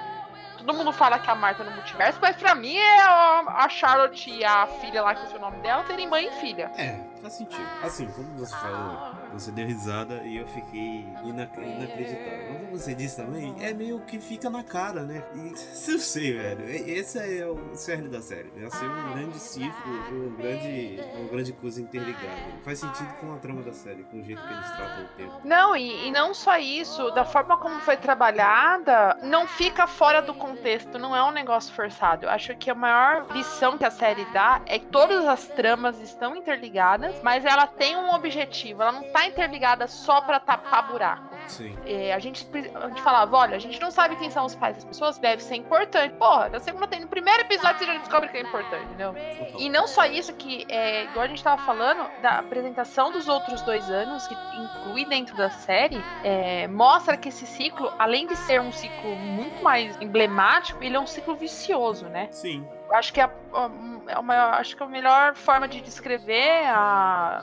Todo 0.57 0.73
mundo 0.73 0.91
fala 0.91 1.17
que 1.19 1.29
a 1.29 1.35
Marta 1.35 1.61
é 1.63 1.65
no 1.65 1.71
multiverso, 1.71 2.19
mas 2.21 2.35
pra 2.35 2.53
mim 2.55 2.75
é 2.75 3.01
a, 3.01 3.69
Charlotte 3.69 4.29
e 4.29 4.43
a 4.43 4.67
filha 4.67 5.01
lá, 5.01 5.15
que 5.15 5.31
é 5.33 5.37
o 5.37 5.39
nome 5.39 5.57
dela, 5.61 5.83
terem 5.83 6.07
mãe 6.09 6.27
e 6.27 6.31
filha. 6.41 6.69
É, 6.75 6.99
faz 7.21 7.33
sentido. 7.37 7.65
Assim, 7.83 8.07
como 8.11 8.27
você 8.37 8.53
falou, 8.55 8.99
você 9.31 9.51
deu 9.51 9.65
risada 9.65 10.15
e 10.25 10.35
eu 10.35 10.47
fiquei 10.47 11.07
ina 11.23 11.49
inacreditável. 11.55 12.66
Você 12.77 12.93
disse 12.93 13.17
também, 13.17 13.55
é 13.59 13.73
meio 13.73 13.99
que 14.01 14.19
fica 14.19 14.51
na 14.51 14.63
cara, 14.63 15.01
né? 15.01 15.23
E 15.33 15.57
se 15.57 15.93
eu 15.93 15.99
sei, 15.99 16.33
velho, 16.33 16.69
esse 16.69 17.17
é 17.17 17.45
o 17.47 17.75
cerne 17.75 18.07
da 18.07 18.21
série. 18.21 18.51
É 18.55 18.69
ser 18.69 18.85
um 18.85 19.13
grande 19.13 19.39
círculo, 19.39 19.95
um 20.11 20.35
grande, 20.35 20.99
uma 21.15 21.27
grande 21.27 21.53
coisa 21.53 21.81
interligada. 21.81 22.37
Faz 22.63 22.79
sentido 22.79 23.11
com 23.19 23.33
a 23.33 23.37
trama 23.37 23.63
da 23.63 23.73
série, 23.73 24.03
com 24.03 24.19
o 24.19 24.23
jeito 24.23 24.41
que 24.41 24.53
eles 24.53 24.71
tratam 24.71 25.03
o 25.03 25.07
tempo. 25.17 25.41
Não, 25.43 25.75
e, 25.75 26.07
e 26.07 26.11
não 26.11 26.35
só 26.35 26.57
isso, 26.57 27.09
da 27.11 27.25
forma 27.25 27.57
como 27.57 27.79
foi 27.79 27.97
trabalhada, 27.97 29.17
não 29.23 29.47
fica 29.47 29.87
fora 29.87 30.21
do 30.21 30.33
contexto, 30.35 30.99
não 30.99 31.15
é 31.15 31.23
um 31.23 31.31
negócio 31.31 31.73
forçado. 31.73 32.25
Eu 32.25 32.29
acho 32.29 32.55
que 32.55 32.69
a 32.69 32.75
maior 32.75 33.25
lição 33.31 33.77
que 33.77 33.85
a 33.85 33.91
série 33.91 34.25
dá 34.31 34.61
é 34.67 34.77
que 34.77 34.85
todas 34.85 35.25
as 35.25 35.47
tramas 35.47 35.99
estão 35.99 36.35
interligadas, 36.35 37.15
mas 37.23 37.43
ela 37.43 37.65
tem 37.65 37.95
um 37.95 38.13
objetivo, 38.13 38.83
ela 38.83 38.91
não 38.91 39.03
tá 39.11 39.25
interligada 39.25 39.87
só 39.87 40.21
pra 40.21 40.39
tapar 40.39 40.87
buraco. 40.87 41.36
Sim. 41.47 41.77
É, 41.85 42.13
a, 42.13 42.19
gente, 42.19 42.47
a 42.75 42.87
gente 42.87 43.01
falava, 43.01 43.35
olha, 43.35 43.55
a 43.55 43.59
gente 43.59 43.79
não 43.79 43.91
sabe 43.91 44.15
quem 44.17 44.29
são 44.29 44.45
os 44.45 44.55
pais 44.55 44.75
das 44.75 44.85
pessoas, 44.85 45.17
deve 45.17 45.41
ser 45.41 45.55
importante. 45.55 46.13
Porra, 46.15 46.49
na 46.49 46.59
segunda 46.59 46.87
tem, 46.87 46.99
no 46.99 47.07
primeiro 47.07 47.41
episódio 47.41 47.79
você 47.79 47.85
já 47.85 47.97
descobre 47.97 48.29
que 48.29 48.37
é 48.37 48.41
importante, 48.41 48.85
entendeu? 48.85 49.15
E 49.57 49.69
não 49.69 49.87
só 49.87 50.05
isso, 50.05 50.33
que 50.33 50.65
é, 50.69 51.05
igual 51.05 51.25
a 51.25 51.27
gente 51.27 51.43
tava 51.43 51.61
falando, 51.63 52.09
da 52.21 52.39
apresentação 52.39 53.11
dos 53.11 53.27
outros 53.27 53.61
dois 53.61 53.89
anos, 53.89 54.27
que 54.27 54.35
inclui 54.35 55.05
dentro 55.05 55.35
da 55.35 55.49
série, 55.49 56.01
é, 56.23 56.67
mostra 56.67 57.17
que 57.17 57.29
esse 57.29 57.45
ciclo, 57.45 57.91
além 57.97 58.27
de 58.27 58.35
ser 58.35 58.61
um 58.61 58.71
ciclo 58.71 59.15
muito 59.15 59.63
mais 59.63 59.97
emblemático, 60.01 60.83
ele 60.83 60.95
é 60.95 60.99
um 60.99 61.07
ciclo 61.07 61.35
vicioso, 61.35 62.07
né? 62.07 62.27
Sim. 62.31 62.67
Acho 62.91 63.13
que 63.13 63.19
a, 63.21 63.25
a- 63.53 63.69
é 64.07 64.17
uma, 64.17 64.51
acho 64.57 64.75
que 64.77 64.83
a 64.83 64.87
melhor 64.87 65.35
forma 65.35 65.67
de 65.67 65.81
descrever 65.81 66.65
a, 66.67 67.41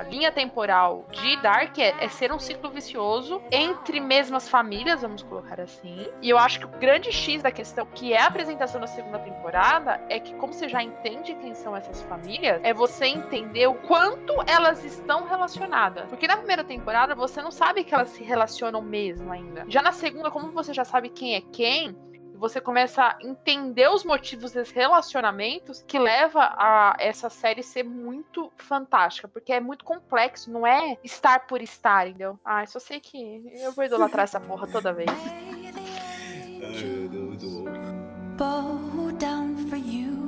a 0.00 0.02
linha 0.08 0.30
temporal 0.30 1.06
de 1.10 1.36
Dark 1.40 1.78
é, 1.78 1.94
é 2.00 2.08
ser 2.08 2.32
um 2.32 2.38
ciclo 2.38 2.70
vicioso 2.70 3.40
entre 3.50 4.00
mesmas 4.00 4.48
famílias, 4.48 5.02
vamos 5.02 5.22
colocar 5.22 5.60
assim. 5.60 6.06
E 6.20 6.28
eu 6.28 6.38
acho 6.38 6.58
que 6.60 6.66
o 6.66 6.68
grande 6.78 7.10
X 7.12 7.42
da 7.42 7.50
questão, 7.50 7.86
que 7.86 8.12
é 8.12 8.20
a 8.20 8.26
apresentação 8.26 8.80
da 8.80 8.86
segunda 8.86 9.18
temporada, 9.18 10.00
é 10.08 10.20
que 10.20 10.34
como 10.34 10.52
você 10.52 10.68
já 10.68 10.82
entende 10.82 11.34
quem 11.36 11.54
são 11.54 11.74
essas 11.74 12.02
famílias, 12.02 12.60
é 12.62 12.74
você 12.74 13.06
entender 13.06 13.66
o 13.66 13.74
quanto 13.74 14.34
elas 14.46 14.84
estão 14.84 15.24
relacionadas. 15.26 16.08
Porque 16.08 16.26
na 16.26 16.36
primeira 16.36 16.62
temporada 16.64 17.14
você 17.14 17.40
não 17.40 17.50
sabe 17.50 17.84
que 17.84 17.94
elas 17.94 18.10
se 18.10 18.22
relacionam 18.22 18.82
mesmo 18.82 19.32
ainda. 19.32 19.64
Já 19.68 19.80
na 19.82 19.92
segunda, 19.92 20.30
como 20.30 20.52
você 20.52 20.74
já 20.74 20.84
sabe 20.84 21.08
quem 21.08 21.34
é 21.34 21.40
quem, 21.40 21.96
você 22.38 22.60
começa 22.60 23.02
a 23.02 23.18
entender 23.20 23.88
os 23.88 24.04
motivos 24.04 24.52
desses 24.52 24.72
relacionamentos 24.72 25.82
que 25.86 25.98
leva 25.98 26.40
a 26.40 26.96
essa 26.98 27.28
série 27.30 27.62
ser 27.62 27.82
muito 27.82 28.52
fantástica, 28.56 29.28
porque 29.28 29.52
é 29.52 29.60
muito 29.60 29.84
complexo, 29.84 30.50
não 30.50 30.66
é 30.66 30.96
estar 31.02 31.46
por 31.46 31.60
estar, 31.62 32.06
entendeu? 32.06 32.38
Ah, 32.44 32.64
só 32.66 32.78
sei 32.78 33.00
que 33.00 33.42
eu 33.62 33.72
vou 33.72 33.84
idolatrar 33.84 34.24
essa 34.24 34.40
porra 34.40 34.66
toda 34.66 34.92
vez. 34.92 35.08
Ai, 35.10 36.82
meu 36.84 37.08
Deus, 37.08 37.24
muito 37.28 37.46
bom. 37.48 37.96
bow 38.36 39.12
down 39.18 39.56
for 39.68 39.76
you 39.76 40.26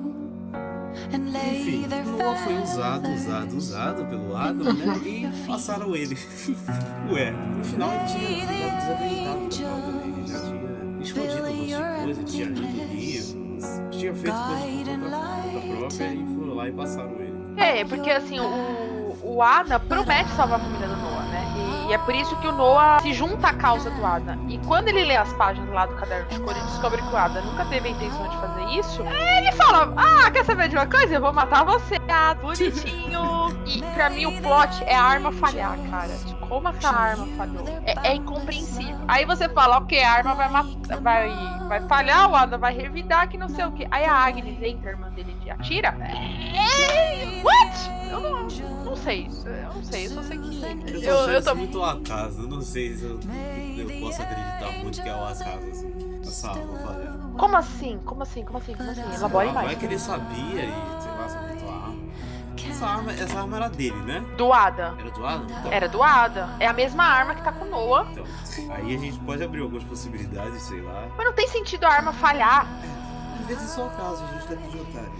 and 1.13 1.33
lay 1.33 1.61
Enfim, 1.61 1.87
Noah 2.19 2.37
foi 2.37 2.55
usado, 2.55 3.09
usado, 3.09 3.57
usado 3.57 4.07
pelo 4.07 4.37
Adam, 4.37 4.73
né? 4.73 4.97
E 5.05 5.47
passaram 5.47 5.95
ele. 5.95 6.17
Ué, 7.13 7.31
no 7.31 7.65
final 7.65 7.91
ele 7.91 8.07
tinha 8.07 8.47
ficado 8.47 9.49
desacreditado. 9.49 10.01
Ele 10.05 10.27
já 10.27 10.41
tinha 10.41 10.78
escondido 11.01 11.43
um 11.43 11.55
monte 11.55 11.67
de 11.67 12.05
coisa, 12.05 12.25
tinha 12.25 12.47
lido 12.47 12.95
livros, 12.95 13.37
tinha 13.91 14.15
feito 14.15 14.37
coisas 14.37 14.65
por 14.65 15.11
conta 15.11 15.61
conta 15.61 15.77
própria 15.77 16.15
e 16.15 16.27
foram 16.35 16.55
lá 16.55 16.69
e 16.69 16.73
passaram 16.73 17.13
ele. 17.21 17.39
É, 17.57 17.85
porque 17.85 18.11
assim, 18.11 18.39
o, 18.39 19.17
o 19.23 19.43
Ada 19.43 19.81
promete 19.81 20.31
salvar 20.31 20.61
a 20.61 20.63
família 20.63 20.87
do 20.87 20.97
Noah, 20.97 21.25
né? 21.25 21.45
E, 21.57 21.91
e 21.91 21.95
é 21.95 21.99
por 21.99 22.15
isso 22.15 22.37
que 22.37 22.47
o 22.47 22.53
Noah 22.53 23.01
se 23.01 23.13
junta 23.13 23.49
à 23.49 23.53
causa 23.53 23.91
do 23.91 24.07
Ada. 24.07 24.39
E 24.49 24.59
quando 24.59 24.89
ele 24.89 25.05
lê 25.05 25.17
as 25.17 25.33
páginas 25.33 25.69
lá 25.71 25.87
do 25.87 25.95
caderno 25.97 26.29
de 26.29 26.39
cor 26.41 26.57
e 26.57 26.61
descobre 26.61 27.03
que 27.03 27.13
o 27.13 27.17
Ada 27.17 27.41
nunca 27.41 27.65
teve 27.65 27.89
a 27.89 27.91
intenção 27.91 28.29
de 28.29 28.37
fazer 28.37 28.65
isso, 28.79 29.03
ele 29.03 29.53
fala: 29.53 29.93
Ah, 29.97 30.31
quer 30.31 30.45
saber 30.45 30.69
de 30.69 30.77
uma 30.77 30.87
coisa? 30.87 31.15
Eu 31.15 31.21
vou 31.21 31.33
matar 31.33 31.65
você, 31.65 31.97
ah, 32.09 32.35
bonitinho. 32.35 33.49
E 33.67 33.83
pra 33.95 34.09
mim 34.09 34.27
o 34.27 34.41
plot 34.41 34.83
é 34.85 34.95
a 34.95 35.03
arma 35.03 35.33
falhar, 35.33 35.77
cara. 35.91 36.15
Como 36.49 36.69
essa 36.69 36.89
arma 36.89 37.27
falhou? 37.37 37.67
É, 37.85 38.09
é 38.11 38.15
incompreensível. 38.17 38.97
Aí 39.07 39.25
você 39.25 39.49
fala, 39.49 39.79
ok, 39.79 40.03
a 40.03 40.13
arma 40.13 40.35
vai, 40.35 40.49
matar, 40.49 41.01
vai, 41.01 41.31
vai 41.69 41.81
falhar, 41.89 42.31
o 42.31 42.35
Ada 42.35 42.57
vai 42.59 42.75
revidar, 42.75 43.29
que 43.29 43.37
não 43.37 43.49
sei 43.49 43.65
o 43.67 43.73
que. 43.73 43.87
Aí 43.91 44.05
a 44.05 44.15
Agnes 44.15 44.61
entra, 44.63 44.91
a 44.91 44.93
irmã 44.93 45.11
dele, 45.11 45.37
e 45.45 45.51
atira. 45.51 45.95
What? 47.45 47.91
Eu 48.11 48.21
não, 48.21 48.43
não 48.85 48.97
sei 48.97 49.27
isso. 49.27 49.47
Eu 49.47 49.75
não 49.75 49.85
sei, 49.85 50.07
eu 50.07 50.11
só 50.11 50.23
sei 50.23 50.39
que. 50.39 50.59
Eu, 50.95 51.01
Eu, 51.03 51.25
tô 51.27 51.31
eu 51.31 51.45
tô. 51.45 51.55
muito 51.55 51.83
acaso, 51.85 52.43
eu 52.43 52.49
não 52.49 52.61
sei 52.63 52.97
se 52.97 53.05
eu, 53.05 53.21
eu 53.77 54.01
posso 54.01 54.23
acreditar 54.23 54.73
muito 54.83 55.03
que 55.03 55.09
é 55.09 55.15
o 55.15 55.25
acaso, 55.25 55.69
assim. 55.71 56.21
Essa 56.23 56.51
arma 56.51 56.79
falhar. 56.79 57.15
Como 57.39 57.57
assim? 57.57 57.99
Como 58.05 58.23
assim? 58.23 58.45
Como 58.45 58.59
assim? 58.59 58.75
Como 58.75 58.91
assim? 58.91 59.03
Elabore 59.15 59.49
Ah, 59.49 59.53
vai 59.53 59.65
mais. 59.67 59.79
que 59.79 59.85
ele 59.87 59.99
sabia 59.99 60.65
e, 60.65 60.73
sei 61.03 61.11
lá, 61.13 61.29
sabia 61.29 61.69
a 61.71 61.75
arma. 61.75 61.98
Essa 62.79 62.87
arma, 62.87 63.13
essa 63.13 63.41
arma 63.41 63.57
era 63.57 63.69
dele, 63.69 64.01
né? 64.05 64.25
Do 64.37 64.53
Ada. 64.53 64.95
Era 65.01 65.11
do 65.11 65.27
Adam? 65.27 65.47
Então, 65.51 65.73
Era 65.73 65.89
do 65.89 66.01
Ada. 66.01 66.49
É 66.61 66.67
a 66.69 66.73
mesma 66.73 67.03
arma 67.03 67.35
que 67.35 67.43
tá 67.43 67.51
com 67.51 67.65
o 67.65 67.69
Noah. 67.69 68.07
Então, 68.13 68.25
aí 68.71 68.95
a 68.95 68.99
gente 68.99 69.19
pode 69.19 69.43
abrir 69.43 69.63
algumas 69.63 69.83
possibilidades, 69.83 70.63
sei 70.63 70.81
lá. 70.83 71.09
Mas 71.17 71.27
não 71.27 71.33
tem 71.33 71.49
sentido 71.49 71.83
a 71.83 71.89
arma 71.93 72.13
falhar. 72.13 72.69
vezes 73.49 73.69
são 73.71 73.89
acaso, 73.89 74.23
a 74.23 74.33
gente 74.33 74.47
tá 74.47 74.55
de 74.55 74.79
otário. 74.79 75.13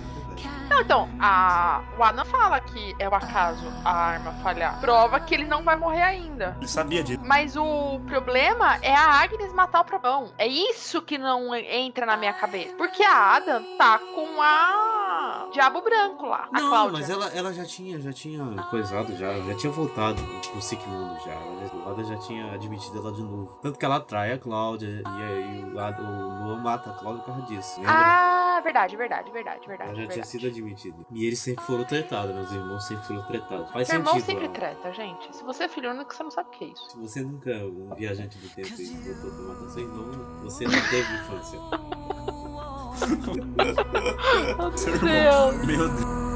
Não, 0.69 0.81
então, 0.81 1.09
a, 1.21 1.83
o 1.99 2.03
Adam 2.05 2.25
fala 2.27 2.61
que 2.61 2.95
é 2.99 3.09
o 3.09 3.15
acaso 3.15 3.67
a 3.85 3.91
arma 3.93 4.33
falhar. 4.43 4.79
Prova 4.81 5.19
que 5.21 5.35
ele 5.35 5.45
não 5.45 5.63
vai 5.63 5.77
morrer 5.77 6.03
ainda. 6.03 6.55
Ele 6.59 6.69
sabia 6.69 7.03
disso. 7.03 7.23
Mas 7.25 7.57
o 7.57 8.01
problema 8.07 8.77
é 8.83 8.95
a 8.95 9.21
Agnes 9.23 9.53
matar 9.53 9.81
o 9.81 9.85
Probão. 9.85 10.31
É 10.39 10.47
isso 10.47 11.01
que 11.03 11.17
não 11.19 11.55
entra 11.55 12.05
na 12.07 12.17
minha 12.17 12.33
cabeça. 12.33 12.75
Porque 12.77 13.03
a 13.03 13.37
Adam 13.37 13.63
tá 13.77 13.99
com 13.99 14.41
a 14.43 15.49
Diabo 15.53 15.81
Branco 15.81 16.27
lá, 16.27 16.49
a 16.53 16.61
Não, 16.61 16.69
Cláudia. 16.69 16.93
mas 16.99 17.11
ela, 17.11 17.27
ela 17.29 17.53
já 17.53 17.65
tinha, 17.65 17.99
já 18.01 18.13
tinha 18.13 18.45
coisado, 18.65 19.17
já, 19.17 19.33
já 19.41 19.57
tinha 19.57 19.73
voltado 19.73 20.23
pro 20.51 20.61
Sigmundo 20.61 21.17
já. 21.25 21.33
A 21.87 21.91
Ada 21.91 22.05
já 22.05 22.17
tinha 22.19 22.53
admitido 22.53 22.99
ela 22.99 23.13
de 23.13 23.23
novo. 23.23 23.59
Tanto 23.63 23.79
que 23.79 23.85
ela 23.85 23.97
atrai 23.97 24.33
a 24.33 24.39
Cláudia 24.39 25.03
e 25.05 25.23
aí 25.23 25.65
o, 25.73 25.79
Ada- 25.81 26.03
o 26.03 26.45
Luan 26.45 26.59
mata 26.61 26.91
a 26.91 26.93
Cláudia 26.93 27.23
por 27.23 27.33
causa 27.33 27.47
disso. 27.47 27.81
Lembra? 27.81 27.95
Ah, 27.97 28.61
verdade, 28.63 28.97
verdade, 28.97 29.31
verdade, 29.31 29.67
verdade. 29.67 29.91
ela 29.91 30.01
já 30.01 30.07
tinha 30.09 30.09
verdade. 30.25 30.29
sido 30.29 30.51
admitida. 30.61 30.97
E 31.11 31.27
eles 31.27 31.39
sempre 31.39 31.65
foram 31.65 31.85
tretados, 31.85 32.35
meus 32.35 32.51
irmãos 32.53 32.85
sempre 32.87 33.07
foram 33.07 33.23
tretados. 33.23 33.71
Faz 33.71 33.89
Meu 33.89 33.99
irmão 33.99 34.15
sentido. 34.15 34.27
sempre 34.27 34.45
Alan. 34.47 34.53
treta, 34.55 34.93
gente. 34.93 35.37
Se 35.37 35.45
você 35.45 35.65
é 35.65 35.69
filho 35.69 35.91
único, 35.91 36.15
você 36.15 36.23
não 36.23 36.31
sabe 36.31 36.49
o 36.49 36.53
que 36.53 36.65
é 36.65 36.69
isso. 36.69 36.91
Se 36.91 36.99
você 36.99 37.21
nunca, 37.23 37.51
um 37.51 37.95
viajante 37.95 38.39
do 38.39 38.49
tempo 38.51 38.69
e 38.81 38.85
voltou 39.15 39.31
pra 39.31 39.55
matar 39.55 39.71
seu 39.71 39.83
irmão, 39.83 40.41
você 40.43 40.65
não 40.65 40.89
teve 40.91 41.15
infância. 41.15 41.59
Seu 44.77 44.99
Deus. 44.99 45.03
irmão. 45.03 45.67
Meu 45.67 45.89
Deus. 45.89 46.28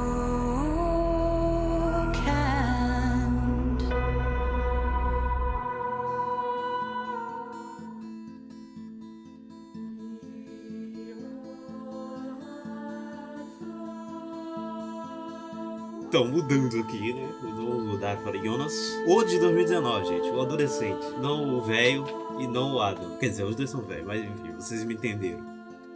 Então, 16.12 16.26
mudando 16.28 16.78
aqui, 16.78 17.14
né? 17.14 17.26
Vamos 17.40 17.84
mudar 17.84 18.18
para 18.18 18.36
Jonas. 18.36 18.70
O 19.06 19.24
de 19.24 19.38
2019, 19.38 20.04
gente. 20.04 20.28
O 20.28 20.42
adolescente. 20.42 21.06
Não 21.22 21.56
o 21.56 21.62
velho 21.62 22.04
e 22.38 22.46
não 22.46 22.74
o 22.74 22.80
Adam. 22.82 23.16
Quer 23.16 23.30
dizer, 23.30 23.44
os 23.44 23.56
dois 23.56 23.70
são 23.70 23.80
velhos, 23.80 24.06
mas 24.06 24.22
enfim, 24.22 24.52
vocês 24.52 24.84
me 24.84 24.92
entenderam. 24.92 25.40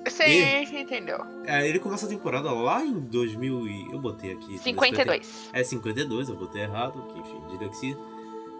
Sim, 0.08 0.22
E- 0.24 0.64
você 0.66 0.80
entendeu. 0.80 1.18
É, 1.44 1.68
ele 1.68 1.78
começa 1.78 2.06
a 2.06 2.08
temporada 2.08 2.50
lá 2.50 2.82
em 2.82 2.98
2000 2.98 3.66
e... 3.68 3.92
Eu 3.92 3.98
botei 3.98 4.32
aqui. 4.32 4.56
52. 4.56 5.50
É 5.52 5.62
52, 5.62 6.30
eu 6.30 6.36
botei 6.36 6.62
errado, 6.62 6.98
que 7.12 7.18
enfim, 7.18 7.42
dislexia. 7.50 7.98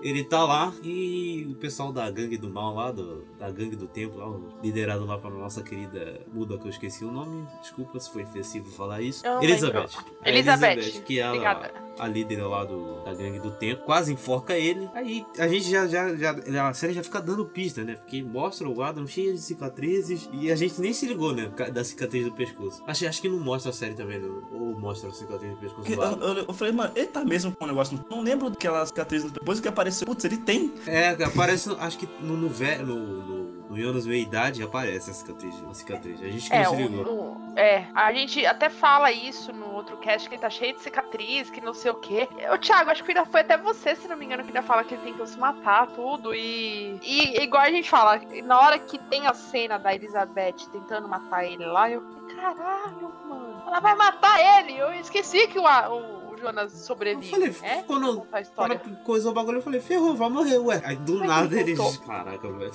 Ele 0.03 0.23
tá 0.25 0.45
lá 0.45 0.73
e 0.83 1.47
o 1.51 1.55
pessoal 1.55 1.91
da 1.93 2.09
gangue 2.11 2.37
do 2.37 2.49
mal 2.51 2.75
lá, 2.75 2.93
do- 2.93 3.25
da 3.39 3.51
gangue 3.51 3.75
do 3.77 3.87
tempo 3.89 4.17
lá, 4.19 4.39
liderado 4.63 5.05
lá 5.07 5.19
pela 5.19 5.35
nossa 5.39 5.63
querida 5.63 6.21
Buda, 6.33 6.59
que 6.59 6.67
eu 6.67 6.71
esqueci 6.71 7.05
o 7.05 7.11
nome. 7.11 7.47
Desculpa 7.61 7.99
se 7.99 8.11
foi 8.13 8.23
ofensivo 8.25 8.71
falar 8.71 9.01
isso. 9.01 9.27
Elizabeth. 9.43 9.79
lembro. 9.97 10.17
A 10.23 10.29
Elizabeth, 10.29 11.03
que 11.05 11.19
é 11.19 11.23
a, 11.23 11.29
obrigada. 11.31 11.86
A 11.99 12.07
líder 12.09 12.43
lá 12.47 12.65
do, 12.65 13.03
da 13.05 13.15
gangue 13.15 13.39
do 13.39 13.51
tempo, 13.51 13.83
quase 13.85 14.13
enforca 14.13 14.57
ele. 14.57 14.89
Aí 14.95 15.25
a 15.39 15.49
gente 15.49 15.71
já, 15.71 15.87
já, 15.87 16.15
já. 16.15 16.69
A 16.69 16.75
série 16.75 16.93
já 16.93 17.03
fica 17.03 17.21
dando 17.21 17.45
pista, 17.47 17.83
né? 17.85 17.95
Porque 17.97 18.23
mostra 18.23 18.69
o 18.69 18.83
Adam 18.83 19.07
cheio 19.07 19.33
de 19.35 19.41
cicatrizes 19.41 20.29
e 20.33 20.51
a 20.51 20.57
gente 20.57 20.81
nem 20.81 20.93
se 20.93 21.07
ligou, 21.07 21.35
né? 21.35 21.51
Da 21.73 21.85
cicatriz 21.85 22.25
do 22.25 22.33
pescoço. 22.33 22.83
Acho, 22.87 23.07
acho 23.07 23.21
que 23.23 23.29
não 23.29 23.39
mostra 23.41 23.71
a 23.71 23.75
série 23.75 23.95
também, 23.95 24.19
né? 24.19 24.29
Ou 24.53 24.79
mostra 24.79 25.11
a 25.11 25.13
cicatriz 25.13 25.51
do 25.53 25.57
pescoço 25.59 25.77
Porque 25.83 25.97
do 25.97 26.03
Eu, 26.03 26.07
Adam. 26.09 26.29
eu- 26.37 26.45
eu 26.49 26.55
falei, 26.55 26.73
mano, 26.73 26.93
ele 26.95 27.07
tá 27.07 27.25
mesmo 27.25 27.53
com 27.55 27.65
um 27.65 27.69
negócio. 27.69 27.99
Não 28.11 28.21
lembro 28.23 28.51
daquela 28.51 28.85
cicatriz 28.87 29.25
depois 29.25 29.61
que 29.61 29.69
apareceu. 29.69 30.07
Putz, 30.07 30.25
ele 30.25 30.37
tem. 30.39 30.73
É, 30.87 31.09
aparece, 31.25 31.71
acho 31.81 31.99
que 31.99 32.09
no, 32.21 32.37
no, 32.37 32.49
no, 32.49 32.95
no, 32.95 33.45
no 33.71 33.77
Jonas 33.81 34.07
Meia 34.07 34.23
Idade 34.23 34.63
aparece 34.63 35.11
a 35.11 35.15
cicatriz, 35.15 35.55
a 35.69 35.75
cicatriz. 35.75 36.21
A 36.23 36.27
gente 36.27 36.49
que 36.49 36.55
É, 36.57 36.65
não 36.65 36.77
se 36.77 36.83
o, 36.83 36.87
ligou. 36.89 37.05
o- 37.15 37.26
é, 37.57 37.87
a 37.95 38.13
gente 38.13 38.45
até 38.47 38.69
fala 38.69 39.11
isso 39.11 39.53
no 39.53 39.73
outro 39.75 39.97
cast, 39.97 40.29
que 40.29 40.35
ele 40.35 40.43
tá 40.43 40.51
cheio 40.51 40.75
de 40.75 40.81
cicatriz, 40.83 41.49
que 41.51 41.61
não 41.61 41.73
sei 41.75 41.91
o 41.91 41.95
quê. 41.95 42.29
O 42.53 42.59
Thiago, 42.59 42.91
acho 42.91 43.03
que 43.03 43.11
ainda 43.13 43.25
foi 43.25 43.41
até 43.41 43.57
você, 43.57 43.97
se 43.97 44.07
não 44.07 44.17
me 44.17 44.27
engano, 44.27 44.43
que 44.43 44.51
ainda 44.51 44.63
fala 44.63 44.85
que 44.85 44.95
ele 44.95 45.03
tentou 45.11 45.27
se 45.27 45.39
matar, 45.39 45.87
tudo. 45.89 46.35
E, 46.35 46.99
e 47.03 47.43
igual 47.43 47.63
a 47.63 47.71
gente 47.71 47.89
fala, 47.89 48.21
na 48.45 48.61
hora 48.61 48.79
que 48.79 48.99
tem 48.99 49.27
a 49.27 49.35
cena 49.35 49.79
da 49.79 49.95
Elizabeth 49.95 50.69
tentando 50.71 51.09
matar 51.09 51.45
ele 51.45 51.65
lá, 51.65 51.91
eu 51.91 52.03
caralho, 52.35 53.13
mano, 53.27 53.63
ela 53.67 53.81
vai 53.81 53.95
matar 53.95 54.39
ele. 54.61 54.77
Eu 54.79 54.93
esqueci 54.95 55.49
que 55.49 55.59
o, 55.59 55.67
a- 55.67 55.89
o 56.37 56.41
Jonas 56.41 56.73
sobrevive. 56.73 57.27
Eu 57.27 57.53
falei, 57.53 57.77
né? 57.77 57.85
quando, 57.87 58.27
A 58.33 58.41
história. 58.41 58.79
quando 58.79 58.97
coisou 59.03 59.33
o 59.33 59.35
bagulho, 59.35 59.59
eu 59.59 59.63
falei, 59.63 59.81
ferrou, 59.81 60.15
vai 60.15 60.29
morrer, 60.29 60.59
ué. 60.59 60.81
Aí 60.85 60.97
do 60.97 61.19
Mas 61.19 61.29
nada 61.29 61.61
ele 61.61 61.75
voltou. 61.75 62.03
Caraca, 62.07 62.53
velho. 62.53 62.73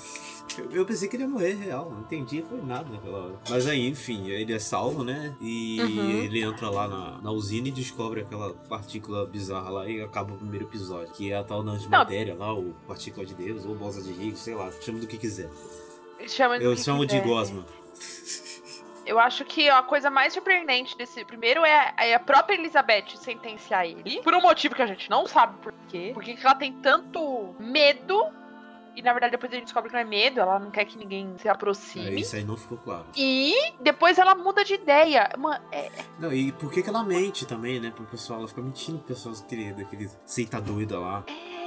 Eu, 0.58 0.72
eu 0.72 0.86
pensei 0.86 1.08
que 1.08 1.16
ele 1.16 1.24
ia 1.24 1.30
morrer 1.30 1.54
real, 1.54 1.90
não 1.90 2.02
entendi, 2.02 2.44
foi 2.48 2.62
nada 2.62 2.90
naquela 2.90 3.26
hora. 3.26 3.40
Mas 3.50 3.68
aí, 3.68 3.88
enfim, 3.88 4.28
ele 4.30 4.54
é 4.54 4.60
salvo, 4.60 5.04
né? 5.04 5.36
E 5.40 5.80
Uhum. 5.82 6.10
ele 6.24 6.42
entra 6.42 6.70
lá 6.70 6.88
na, 6.88 7.22
na 7.22 7.32
usina 7.32 7.68
e 7.70 7.72
descobre 7.72 8.22
aquela 8.22 8.54
partícula 8.68 9.26
bizarra 9.26 9.70
lá 9.70 9.88
e 9.90 10.02
acaba 10.02 10.34
o 10.34 10.38
primeiro 10.38 10.66
episódio. 10.66 11.14
Que 11.14 11.32
é 11.32 11.38
a 11.38 11.44
tal 11.44 11.64
da 11.64 11.72
antimatéria 11.72 12.36
lá, 12.36 12.52
ou 12.54 12.74
partícula 12.88 13.26
de 13.26 13.34
Deus, 13.34 13.66
ou 13.66 13.76
bosa 13.76 14.02
de 14.02 14.12
Higgs, 14.12 14.40
sei 14.40 14.56
lá, 14.56 14.70
chama 14.82 15.00
do 15.00 15.08
que 15.08 15.18
quiser. 15.18 15.50
Chama 16.28 16.58
do 16.60 16.64
Eu 16.66 16.76
que 16.76 16.82
chamo 16.84 17.06
de 17.06 17.16
quiser. 17.16 17.28
Gosma. 17.28 17.66
Eu 19.12 19.20
acho 19.20 19.44
que 19.44 19.70
a 19.70 19.82
coisa 19.84 20.10
mais 20.10 20.32
surpreendente 20.32 20.98
desse 20.98 21.26
primeiro 21.26 21.66
é, 21.66 21.94
é 21.98 22.14
a 22.16 22.20
própria 22.20 22.56
Elizabeth 22.56 23.18
sentenciar 23.18 23.86
ele. 23.86 24.22
Por 24.22 24.34
um 24.34 24.42
motivo 24.42 24.74
que 24.74 24.82
a 24.82 24.86
gente 24.88 25.10
não 25.10 25.28
sabe 25.28 25.58
por 25.62 25.74
quê. 25.90 26.12
Porque 26.14 26.34
que 26.34 26.46
ela 26.46 26.56
tem 26.56 26.72
tanto 26.82 27.54
medo. 27.60 28.24
E 28.96 29.02
na 29.02 29.12
verdade 29.12 29.32
depois 29.32 29.52
a 29.52 29.56
gente 29.56 29.66
descobre 29.66 29.90
que 29.90 29.94
não 29.96 30.02
é 30.02 30.06
medo, 30.06 30.40
ela 30.40 30.60
não 30.60 30.72
quer 30.72 30.86
que 30.86 30.98
ninguém 30.98 31.34
se 31.38 31.48
É, 31.48 31.52
aproxime. 31.52 32.22
isso 32.22 32.38
aí 32.38 32.44
não 32.46 32.56
ficou 32.56 32.78
claro. 32.78 33.06
E 33.18 33.54
depois 33.82 34.18
ela 34.18 34.34
muda 34.34 34.64
de 34.64 34.76
ideia. 34.76 35.30
Mano, 35.38 35.62
é, 35.74 35.90
Não, 36.18 36.32
e 36.32 36.54
por 36.54 36.72
que, 36.72 36.82
que 36.82 36.90
ela 36.90 37.04
mente 37.04 37.46
também, 37.46 37.82
né? 37.82 37.92
Pro 37.94 38.06
pessoal, 38.06 38.40
ela 38.40 38.48
fica 38.48 38.62
mentindo 38.62 39.00
pro 39.00 39.08
pessoal 39.10 39.36
que 39.48 39.74
daquele 39.74 40.10
seita 40.26 40.62
doida 40.62 40.98
lá. 40.98 41.24
é, 41.28 41.32
é, 41.32 41.61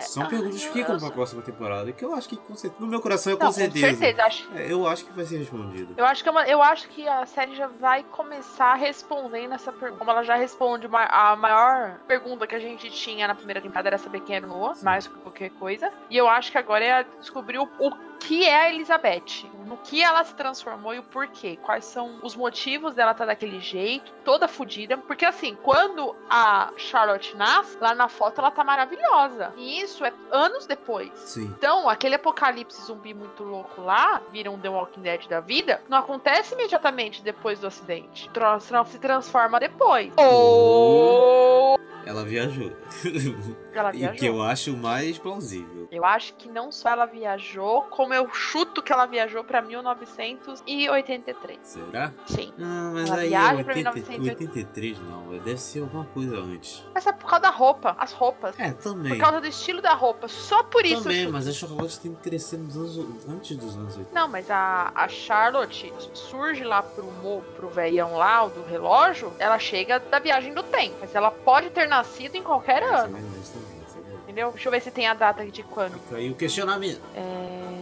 São 0.00 0.22
ai, 0.22 0.28
perguntas 0.30 0.64
que 0.64 0.72
ficam 0.72 0.98
pra 0.98 1.10
próxima 1.10 1.42
temporada, 1.42 1.92
que 1.92 2.04
eu 2.04 2.14
acho 2.14 2.28
que 2.28 2.36
com 2.36 2.54
certeza, 2.54 2.80
no 2.82 2.86
meu 2.88 3.00
coração 3.00 3.32
é 3.32 3.36
com 3.36 3.42
Não, 3.44 3.50
com 3.50 3.56
certeza. 3.58 3.86
certeza. 3.96 4.22
Acho, 4.24 4.48
É, 4.54 4.72
eu 4.72 4.86
acho 4.86 5.04
que 5.04 5.12
vai 5.12 5.24
ser 5.24 5.36
respondido. 5.38 5.94
eu, 5.96 6.04
acho 6.04 6.22
que 6.22 6.28
é 6.28 6.32
uma- 6.32 6.46
eu 6.46 6.62
acho 6.62 6.88
que 6.88 7.06
a 7.06 7.26
série 7.26 7.54
já 7.54 7.66
vai 7.66 8.02
começar 8.04 8.74
respondendo 8.74 9.52
essa 9.54 9.70
pergunta. 9.72 9.98
Como 9.98 10.10
ela 10.10 10.22
já 10.22 10.34
responde 10.36 10.86
uma- 10.86 11.04
a 11.04 11.36
maior 11.36 11.98
pergunta 12.06 12.46
que 12.46 12.54
a 12.54 12.58
gente 12.58 12.90
tinha 12.90 13.26
na 13.28 13.34
primeira 13.34 13.60
temporada 13.60 13.88
era 13.88 13.98
saber 13.98 14.20
quem 14.20 14.36
era 14.36 14.46
o 14.46 14.48
Noah, 14.48 14.74
mais 14.82 15.06
que 15.06 15.14
qualquer 15.18 15.50
coisa. 15.50 15.92
E 16.08 16.16
eu 16.16 16.28
acho 16.28 16.50
que 16.50 16.58
agora 16.58 16.84
é 16.84 17.04
descobrir 17.20 17.58
o, 17.58 17.68
o 17.78 17.90
que 18.26 18.46
é 18.48 18.56
a 18.62 18.70
Elizabeth. 18.72 19.46
No 19.66 19.76
que 19.78 20.02
ela 20.02 20.22
se 20.24 20.34
transformou 20.34 20.94
e 20.94 20.98
o 20.98 21.02
porquê. 21.02 21.56
Quais 21.62 21.84
são 21.84 22.18
os 22.22 22.36
motivos 22.36 22.94
dela 22.94 23.12
estar 23.12 23.24
daquele 23.26 23.58
jeito, 23.60 24.12
toda 24.24 24.46
fodida. 24.46 24.96
Porque 24.98 25.24
assim, 25.24 25.56
quando 25.62 26.14
a 26.28 26.70
Charlotte 26.76 27.34
nasce, 27.36 27.76
lá 27.80 27.94
na 27.94 28.08
foto 28.08 28.40
ela 28.40 28.50
tá 28.50 28.62
maravilhosa. 28.62 29.52
E 29.56 29.80
isso 29.80 30.04
é 30.04 30.12
anos 30.30 30.66
depois. 30.66 31.10
Sim. 31.16 31.44
Então, 31.56 31.88
aquele 31.88 32.14
apocalipse 32.16 32.82
zumbi 32.82 33.14
muito 33.14 33.42
louco 33.42 33.80
lá, 33.80 34.20
vira 34.30 34.50
um 34.50 34.58
The 34.58 34.68
Walking 34.68 35.00
Dead 35.02 35.26
da 35.26 35.40
vida, 35.40 35.82
não 35.88 35.98
acontece 35.98 36.54
imediatamente 36.54 37.22
depois 37.22 37.58
do 37.60 37.66
acidente. 37.66 38.28
Tro- 38.30 38.60
Se 38.60 38.98
transforma 38.98 39.58
depois. 39.58 40.12
Ou 40.16 41.78
Ela 42.04 42.24
viajou. 42.24 42.72
ela 43.74 43.90
e 43.94 43.98
viajou. 43.98 44.18
que 44.18 44.26
eu 44.26 44.42
acho 44.42 44.76
mais 44.76 45.18
plausível. 45.18 45.88
Eu 45.90 46.04
acho 46.04 46.34
que 46.34 46.48
não 46.48 46.72
só 46.72 46.90
ela 46.90 47.06
viajou, 47.06 47.82
como 47.82 48.14
eu 48.14 48.28
chuto 48.32 48.82
que 48.82 48.92
ela 48.92 49.06
viajou 49.06 49.44
pra 49.44 49.60
1983. 49.62 51.58
Será? 51.62 52.12
Sim. 52.26 52.52
Não, 52.56 52.94
mas 52.94 53.10
Ela 53.10 53.20
aí 53.20 53.26
é 53.26 53.28
viaja 53.30 53.64
pra 53.64 53.74
80, 53.74 53.92
1980. 53.92 54.42
83 54.42 54.98
não, 55.00 55.38
deve 55.38 55.58
ser 55.58 55.80
alguma 55.80 56.04
coisa 56.06 56.38
antes. 56.38 56.84
Mas 56.94 57.06
é 57.06 57.12
por 57.12 57.28
causa 57.28 57.42
da 57.42 57.50
roupa, 57.50 57.94
as 57.98 58.12
roupas. 58.12 58.58
É, 58.58 58.72
também. 58.72 59.12
Por 59.12 59.20
causa 59.20 59.40
do 59.40 59.46
estilo 59.46 59.80
da 59.82 59.94
roupa. 59.94 60.28
Só 60.28 60.62
por 60.62 60.84
isso 60.84 61.02
Também, 61.02 61.28
mas 61.28 61.46
a 61.48 61.52
Charlotte 61.52 62.00
tem 62.00 62.14
que 62.14 62.22
crescer 62.22 62.56
nos 62.56 62.76
anos, 62.76 63.28
antes 63.28 63.56
dos 63.56 63.76
anos 63.76 63.96
80. 63.96 64.14
Não, 64.14 64.28
mas 64.28 64.50
a, 64.50 64.92
a 64.94 65.08
Charlotte 65.08 65.92
surge 66.14 66.64
lá 66.64 66.82
pro, 66.82 67.06
pro 67.56 67.68
velhão 67.68 68.16
lá, 68.16 68.44
o 68.44 68.50
do 68.50 68.62
relógio, 68.64 69.32
ela 69.38 69.58
chega 69.58 69.98
da 69.98 70.18
viagem 70.18 70.54
do 70.54 70.62
tempo. 70.62 70.96
Mas 71.00 71.14
ela 71.14 71.30
pode 71.30 71.70
ter 71.70 71.88
nascido 71.92 72.36
em 72.36 72.42
qualquer 72.42 72.82
ano, 72.82 73.18
entendeu? 74.22 74.50
Deixa 74.50 74.68
eu 74.68 74.72
ver 74.72 74.80
se 74.80 74.90
tem 74.90 75.06
a 75.06 75.14
data 75.14 75.44
de 75.44 75.62
quando. 75.62 75.98
Fica 76.00 76.16
aí 76.16 76.30
o 76.30 76.34
questionamento. 76.34 77.02
É... 77.14 77.81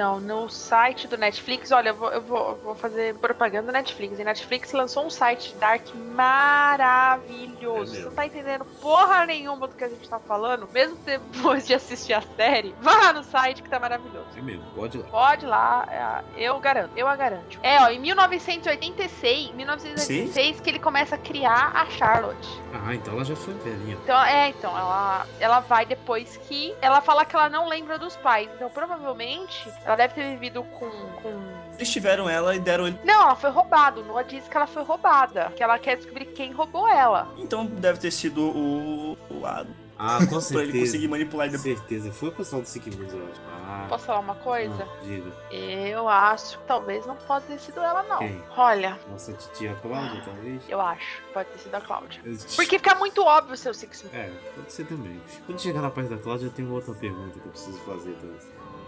Não, 0.00 0.18
no 0.18 0.48
site 0.48 1.06
do 1.06 1.18
Netflix, 1.18 1.70
olha, 1.70 1.90
eu 1.90 1.94
vou, 1.94 2.10
eu 2.10 2.22
vou, 2.22 2.48
eu 2.48 2.56
vou 2.64 2.74
fazer 2.74 3.14
propaganda 3.16 3.66
do 3.66 3.72
Netflix. 3.72 4.18
E 4.18 4.24
Netflix 4.24 4.72
lançou 4.72 5.04
um 5.04 5.10
site 5.10 5.54
Dark 5.56 5.86
maravilhoso. 5.94 7.94
É 7.94 7.98
Você 7.98 8.04
não 8.06 8.12
tá 8.12 8.24
entendendo 8.24 8.64
porra 8.80 9.26
nenhuma 9.26 9.68
do 9.68 9.74
que 9.74 9.84
a 9.84 9.90
gente 9.90 10.08
tá 10.08 10.18
falando, 10.18 10.66
mesmo 10.72 10.96
depois 11.04 11.66
de 11.66 11.74
assistir 11.74 12.14
a 12.14 12.22
série, 12.22 12.74
vá 12.80 12.96
lá 12.96 13.12
no 13.12 13.22
site 13.22 13.62
que 13.62 13.68
tá 13.68 13.78
maravilhoso. 13.78 14.24
É 14.34 14.40
mesmo, 14.40 14.64
pode 14.74 14.96
ir 14.96 15.02
lá. 15.02 15.08
Pode 15.10 15.44
ir 15.44 15.48
lá, 15.48 16.24
é, 16.34 16.44
eu 16.46 16.58
garanto, 16.60 16.92
eu 16.96 17.06
a 17.06 17.14
garanto. 17.14 17.58
É, 17.62 17.82
ó, 17.82 17.90
em 17.90 17.98
1986, 17.98 19.52
1986 19.52 20.60
que 20.60 20.70
ele 20.70 20.78
começa 20.78 21.16
a 21.16 21.18
criar 21.18 21.72
a 21.74 21.84
Charlotte. 21.90 22.48
Ah, 22.72 22.94
então 22.94 23.12
ela 23.12 23.24
já 23.24 23.36
foi 23.36 23.52
velhinha. 23.52 23.98
Então, 24.02 24.18
é, 24.24 24.48
então, 24.48 24.70
ela, 24.78 25.26
ela 25.38 25.60
vai 25.60 25.84
depois 25.84 26.38
que 26.48 26.74
ela 26.80 27.02
fala 27.02 27.26
que 27.26 27.36
ela 27.36 27.50
não 27.50 27.68
lembra 27.68 27.98
dos 27.98 28.16
pais. 28.16 28.48
Então, 28.54 28.70
provavelmente, 28.70 29.68
Ela 29.90 29.96
deve 29.96 30.14
ter 30.14 30.22
vivido 30.30 30.62
com. 30.62 30.88
com... 30.88 31.60
Eles 31.76 31.90
tiveram 31.90 32.28
ela 32.28 32.54
e 32.54 32.60
deram 32.60 32.86
ele. 32.86 32.96
Não, 33.04 33.22
ela 33.22 33.34
foi 33.34 33.50
roubada. 33.50 34.00
O 34.00 34.04
Noah 34.04 34.22
disse 34.22 34.48
que 34.48 34.56
ela 34.56 34.66
foi 34.68 34.84
roubada. 34.84 35.50
Que 35.56 35.62
ela 35.64 35.78
quer 35.80 35.96
descobrir 35.96 36.26
quem 36.26 36.52
roubou 36.52 36.86
ela. 36.88 37.26
Então 37.36 37.66
deve 37.66 37.98
ter 37.98 38.12
sido 38.12 38.40
o. 38.40 39.18
o 39.28 39.44
a- 39.46 39.66
Ah, 39.98 40.18
com 40.20 40.26
pra 40.28 40.36
ele 40.36 40.40
certeza. 40.42 40.78
conseguir 40.84 41.08
manipular 41.08 41.48
Com 41.48 41.54
ele. 41.56 41.62
certeza. 41.62 42.12
Foi 42.12 42.28
o 42.28 42.32
pessoal 42.32 42.62
do 42.62 42.68
Sick 42.68 42.88
News, 42.88 43.12
eu 43.12 43.18
acho. 43.30 43.40
Ah, 43.66 43.86
Posso 43.88 44.04
falar 44.06 44.20
uma 44.20 44.34
coisa? 44.36 44.84
não, 44.84 45.06
diga. 45.08 45.30
Eu 45.50 46.08
acho 46.08 46.58
que 46.58 46.64
talvez 46.66 47.04
não 47.06 47.16
pode 47.16 47.46
ter 47.46 47.58
sido 47.58 47.80
ela, 47.80 48.02
não. 48.04 48.18
Quem? 48.18 48.42
Olha, 48.56 48.98
Nossa 49.10 49.32
titia 49.32 49.74
Cláudia, 49.82 50.22
talvez? 50.24 50.62
eu 50.68 50.80
acho 50.80 51.22
pode 51.34 51.48
ter 51.50 51.58
sido 51.58 51.74
a 51.74 51.80
Cláudia. 51.80 52.20
Eu- 52.24 52.36
Porque 52.56 52.78
fica 52.78 52.94
muito 52.94 53.22
óbvio 53.24 53.54
o 53.54 53.56
seu 53.56 53.74
Six 53.74 54.04
É, 54.12 54.30
pode 54.54 54.72
ser 54.72 54.86
também. 54.86 55.20
Quando 55.46 55.60
chegar 55.60 55.82
na 55.82 55.90
parte 55.90 56.08
da 56.10 56.16
Cláudia, 56.16 56.46
eu 56.46 56.50
tenho 56.52 56.72
outra 56.72 56.94
pergunta 56.94 57.38
que 57.40 57.46
eu 57.46 57.52
preciso 57.52 57.78
fazer 57.80 58.12
também. 58.14 58.38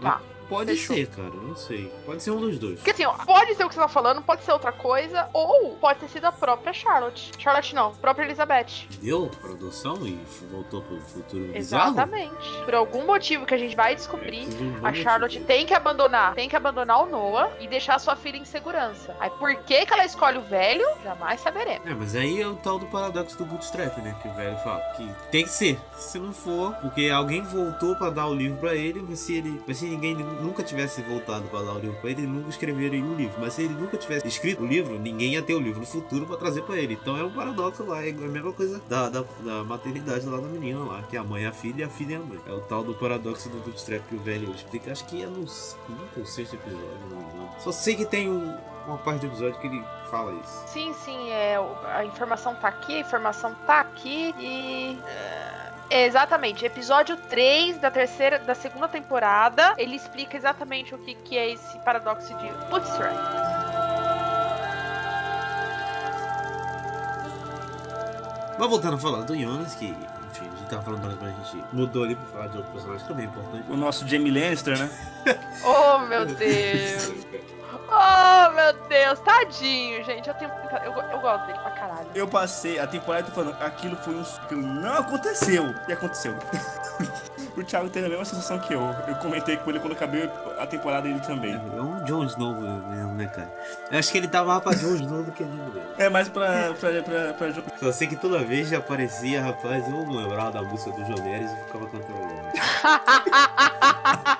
Tá, 0.01 0.19
Pode 0.53 0.71
fechou. 0.71 0.95
ser, 0.95 1.07
cara, 1.07 1.29
não 1.29 1.55
sei. 1.55 1.91
Pode 2.05 2.23
ser 2.23 2.31
um 2.31 2.39
dos 2.39 2.57
dois. 2.59 2.75
Porque 2.75 2.91
assim, 2.91 3.05
ó, 3.05 3.13
pode 3.13 3.55
ser 3.55 3.63
o 3.63 3.67
que 3.69 3.75
você 3.75 3.81
tá 3.81 3.87
falando, 3.87 4.21
pode 4.21 4.43
ser 4.43 4.51
outra 4.51 4.71
coisa, 4.71 5.27
ou 5.33 5.75
pode 5.75 5.99
ter 5.99 6.09
sido 6.09 6.25
a 6.25 6.31
própria 6.31 6.73
Charlotte. 6.73 7.31
Charlotte 7.37 7.75
não, 7.75 7.93
própria 7.95 8.25
Elizabeth. 8.25 8.87
Deu 9.01 9.29
pra 9.41 9.51
adoção 9.51 10.05
e 10.05 10.19
voltou 10.51 10.81
pro 10.81 10.99
futuro 11.01 11.45
bizarro? 11.51 11.91
Exatamente. 11.93 12.63
Por 12.65 12.75
algum 12.75 13.05
motivo 13.05 13.45
que 13.45 13.53
a 13.53 13.57
gente 13.57 13.75
vai 13.75 13.95
descobrir, 13.95 14.45
bom 14.45 14.85
a 14.87 14.93
Charlotte 14.93 15.33
motivo. 15.39 15.45
tem 15.45 15.65
que 15.65 15.73
abandonar, 15.73 16.33
tem 16.33 16.47
que 16.49 16.55
abandonar 16.55 17.03
o 17.03 17.05
Noah 17.05 17.51
e 17.59 17.67
deixar 17.67 17.99
sua 17.99 18.15
filha 18.15 18.37
em 18.37 18.45
segurança. 18.45 19.15
Aí 19.19 19.29
por 19.31 19.55
que 19.55 19.85
que 19.85 19.93
ela 19.93 20.05
escolhe 20.05 20.37
o 20.37 20.41
velho? 20.41 20.85
Jamais 21.03 21.39
saberemos. 21.41 21.85
É, 21.87 21.93
mas 21.93 22.15
aí 22.15 22.41
é 22.41 22.47
o 22.47 22.55
tal 22.55 22.79
do 22.79 22.85
paradoxo 22.87 23.37
do 23.37 23.45
bootstrap, 23.45 23.97
né? 23.99 24.15
Que 24.21 24.27
o 24.27 24.33
velho 24.33 24.57
fala 24.57 24.81
que 24.95 25.09
tem 25.31 25.43
que 25.43 25.49
ser. 25.49 25.79
Se 25.97 26.19
não 26.19 26.33
for, 26.33 26.73
porque 26.75 27.09
alguém 27.09 27.41
voltou 27.41 27.95
pra 27.95 28.09
dar 28.09 28.27
o 28.27 28.33
livro 28.33 28.57
pra 28.59 28.75
ele, 28.75 29.03
mas 29.07 29.19
se 29.19 29.35
ele, 29.37 29.61
mas 29.67 29.77
se 29.77 29.85
ninguém 29.85 30.15
nunca 30.43 30.61
tivesse 30.63 31.01
voltado 31.01 31.47
pra 31.47 31.61
dar 31.61 31.73
o 31.73 31.79
livro 31.79 31.97
pra 32.01 32.09
ele, 32.09 32.27
nunca 32.27 32.49
escreveria 32.49 33.03
o 33.03 33.15
livro. 33.15 33.35
Mas 33.39 33.53
se 33.53 33.63
ele 33.63 33.73
nunca 33.73 33.97
tivesse 33.97 34.27
escrito 34.27 34.63
o 34.63 34.67
livro, 34.67 34.99
ninguém 34.99 35.33
ia 35.33 35.41
ter 35.41 35.53
o 35.53 35.59
livro 35.59 35.79
no 35.79 35.85
futuro 35.85 36.25
pra 36.25 36.37
trazer 36.37 36.61
pra 36.63 36.77
ele. 36.77 36.97
Então 37.01 37.17
é 37.17 37.23
um 37.23 37.31
paradoxo 37.31 37.83
lá, 37.85 38.05
é 38.05 38.09
a 38.09 38.13
mesma 38.13 38.51
coisa 38.53 38.81
da, 38.89 39.09
da, 39.09 39.23
da 39.39 39.63
maternidade 39.63 40.25
lá 40.25 40.37
da 40.37 40.47
menina 40.47 40.79
lá, 40.83 41.01
que 41.03 41.15
a 41.17 41.23
mãe 41.23 41.45
é 41.45 41.47
a 41.47 41.51
filha 41.51 41.81
e 41.81 41.83
a 41.83 41.89
filha 41.89 42.15
é 42.15 42.17
a 42.17 42.21
mãe. 42.21 42.39
É 42.47 42.51
o 42.51 42.61
tal 42.61 42.83
do 42.83 42.93
paradoxo 42.93 43.49
do 43.49 43.57
bootstrap 43.59 44.01
que 44.07 44.15
o 44.15 44.19
velho 44.19 44.51
explica. 44.51 44.91
Acho 44.91 45.05
que 45.05 45.23
é 45.23 45.25
no 45.27 45.45
quinto 45.45 46.19
ou 46.19 46.25
sexto 46.25 46.55
episódio, 46.55 46.87
não 47.09 47.21
engano. 47.21 47.49
Só 47.59 47.71
sei 47.71 47.95
que 47.95 48.05
tem 48.05 48.29
um- 48.29 48.57
uma 48.87 48.97
parte 48.97 49.21
do 49.21 49.27
episódio 49.27 49.57
que 49.61 49.67
ele 49.67 49.81
fala 50.11 50.33
isso. 50.43 50.63
Sim, 50.67 50.93
sim, 51.05 51.29
é, 51.29 51.55
a 51.95 52.03
informação 52.05 52.53
tá 52.55 52.67
aqui, 52.67 52.97
a 52.97 52.99
informação 52.99 53.55
tá 53.65 53.79
aqui 53.79 54.33
e. 54.37 54.99
é, 55.07 55.62
Exatamente, 55.89 56.65
episódio 56.65 57.15
3 57.15 57.77
da 57.77 57.91
terceira, 57.91 58.39
da 58.39 58.55
segunda 58.55 58.87
temporada, 58.87 59.73
ele 59.77 59.95
explica 59.95 60.35
exatamente 60.35 60.95
o 60.95 60.97
que, 60.97 61.13
que 61.13 61.37
é 61.37 61.51
esse 61.51 61.77
paradoxo 61.79 62.33
de 62.35 62.49
bootstrap. 62.69 63.13
Mas 68.57 68.69
voltando 68.69 68.95
a 68.95 68.99
falar 68.99 69.21
do 69.23 69.35
Jonas, 69.37 69.75
que, 69.75 69.87
enfim, 69.87 70.47
a 70.51 70.57
gente 70.57 70.69
tava 70.69 70.81
falando 70.83 71.05
antes, 71.05 71.17
mas 71.21 71.33
a 71.33 71.43
gente 71.43 71.65
mudou 71.73 72.03
ali 72.03 72.15
pra 72.15 72.25
falar 72.25 72.47
de 72.47 72.57
outro 72.57 72.71
personagem 72.71 73.07
também 73.07 73.25
importante. 73.25 73.65
O 73.69 73.77
nosso 73.77 74.07
Jamie 74.07 74.31
Lannister, 74.31 74.77
né? 74.77 74.89
Oh, 75.63 75.99
meu 75.99 76.25
Deus! 76.25 77.25
Oh, 77.95 78.51
meu 78.53 78.73
Deus, 78.89 79.19
tadinho, 79.19 80.03
gente. 80.03 80.27
Eu 80.27 80.33
tenho 80.33 80.51
eu, 80.83 80.91
eu 80.91 81.19
gosto 81.19 81.45
dele 81.45 81.59
pra 81.59 81.71
caralho. 81.71 82.07
Eu 82.15 82.27
passei 82.27 82.79
a 82.79 82.87
temporada 82.87 83.31
falando, 83.31 83.55
aquilo 83.61 83.95
foi 83.97 84.15
um. 84.15 84.21
Aquilo 84.21 84.61
não 84.61 84.97
aconteceu. 84.97 85.75
E 85.87 85.93
aconteceu. 85.93 86.35
o 87.55 87.63
Thiago 87.63 87.89
teve 87.89 88.07
a 88.07 88.09
mesma 88.09 88.25
sensação 88.25 88.57
que 88.59 88.73
eu. 88.73 88.81
Eu 89.07 89.15
comentei 89.15 89.57
com 89.57 89.69
ele 89.69 89.79
quando 89.79 89.93
acabei 89.93 90.29
a 90.57 90.65
temporada 90.65 91.07
ele 91.07 91.19
também. 91.19 91.53
É 91.53 91.81
um 91.81 92.03
Jon 92.03 92.23
Snow 92.25 92.55
mesmo, 92.55 93.13
né, 93.13 93.27
cara? 93.27 93.53
Eu 93.91 93.99
acho 93.99 94.11
que 94.11 94.17
ele 94.17 94.27
tava 94.27 94.47
mais 94.47 94.63
pra 94.63 94.73
Jon 94.73 94.95
Snow 94.95 95.23
do 95.23 95.31
que 95.31 95.43
ele. 95.43 95.51
É 95.97 96.09
mais 96.09 96.27
pra. 96.27 96.73
pra, 96.73 97.03
pra, 97.03 97.33
pra, 97.33 97.77
Só 97.79 97.91
sei 97.91 98.07
que 98.07 98.15
toda 98.15 98.39
vez 98.39 98.69
que 98.69 98.75
aparecia, 98.75 99.43
rapaz, 99.43 99.87
eu 99.87 100.09
lembrava 100.09 100.51
da 100.51 100.63
música 100.63 100.91
do 100.91 101.05
Joneres 101.05 101.51
e 101.51 101.55
ficava 101.65 101.87
cantando. 101.87 102.13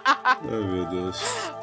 Ai, 0.52 0.60
meu 0.60 0.86
Deus. 0.86 1.22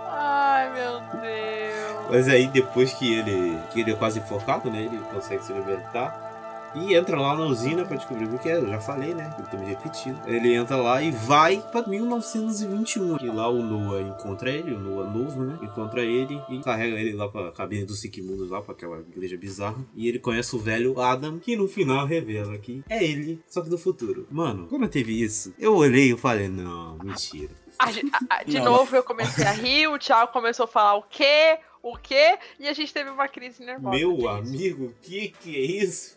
Ai, 0.08 0.72
meu 0.72 1.00
Deus. 1.20 2.10
Mas 2.10 2.28
aí 2.28 2.48
depois 2.48 2.92
que 2.92 3.12
ele, 3.12 3.58
que 3.72 3.80
ele 3.80 3.92
é 3.92 3.96
quase 3.96 4.18
enforcado, 4.18 4.70
né? 4.70 4.82
Ele 4.82 4.98
consegue 5.12 5.44
se 5.44 5.52
libertar. 5.52 6.28
E 6.74 6.94
entra 6.94 7.20
lá 7.20 7.36
na 7.36 7.46
usina 7.46 7.84
pra 7.84 7.96
descobrir 7.96 8.26
o 8.26 8.38
que 8.38 8.48
é. 8.48 8.56
Eu 8.56 8.68
já 8.68 8.80
falei, 8.80 9.12
né? 9.12 9.34
Eu 9.38 9.44
tô 9.46 9.56
me 9.56 9.66
repetindo. 9.66 10.20
Ele 10.26 10.54
entra 10.54 10.76
lá 10.76 11.02
e 11.02 11.10
vai 11.10 11.60
pra 11.72 11.84
1921. 11.86 13.16
E 13.20 13.26
lá 13.26 13.48
o 13.48 13.60
Noah 13.60 14.02
encontra 14.02 14.50
ele, 14.50 14.74
o 14.74 14.78
Noah 14.78 15.10
novo, 15.10 15.42
né? 15.42 15.58
Encontra 15.62 16.02
ele 16.02 16.40
e 16.48 16.60
carrega 16.60 16.96
ele 16.96 17.12
lá 17.12 17.28
pra 17.28 17.50
cabine 17.50 17.84
do 17.84 17.94
Sikimundos, 17.94 18.50
lá 18.50 18.62
pra 18.62 18.72
aquela 18.72 19.00
igreja 19.00 19.36
bizarra. 19.36 19.84
E 19.96 20.08
ele 20.08 20.20
conhece 20.20 20.54
o 20.54 20.60
velho 20.60 21.00
Adam, 21.00 21.40
que 21.40 21.56
no 21.56 21.66
final 21.66 22.06
revela 22.06 22.56
que 22.56 22.84
é 22.88 23.04
ele, 23.04 23.40
só 23.48 23.62
que 23.62 23.68
do 23.68 23.78
futuro. 23.78 24.28
Mano, 24.30 24.66
quando 24.68 24.88
teve 24.88 25.20
isso, 25.20 25.52
eu 25.58 25.74
olhei 25.74 26.12
e 26.12 26.16
falei, 26.16 26.48
não, 26.48 26.96
mentira. 27.02 27.50
A 27.80 27.86
a- 27.86 28.36
a- 28.40 28.42
de 28.42 28.58
Não. 28.58 28.66
novo 28.66 28.94
eu 28.94 29.02
comecei 29.02 29.46
a 29.46 29.52
rir, 29.52 29.86
o 29.88 29.98
Thiago 29.98 30.30
começou 30.32 30.64
a 30.64 30.68
falar 30.68 30.96
o 30.96 31.02
quê? 31.02 31.58
O 31.82 31.96
quê? 31.96 32.38
E 32.58 32.68
a 32.68 32.72
gente 32.72 32.92
teve 32.92 33.08
uma 33.10 33.26
crise 33.26 33.64
nervosa. 33.64 33.96
Meu 33.96 34.14
disso. 34.14 34.28
amigo, 34.28 34.94
que 35.00 35.28
que 35.28 35.56
é 35.56 35.60
isso? 35.82 36.16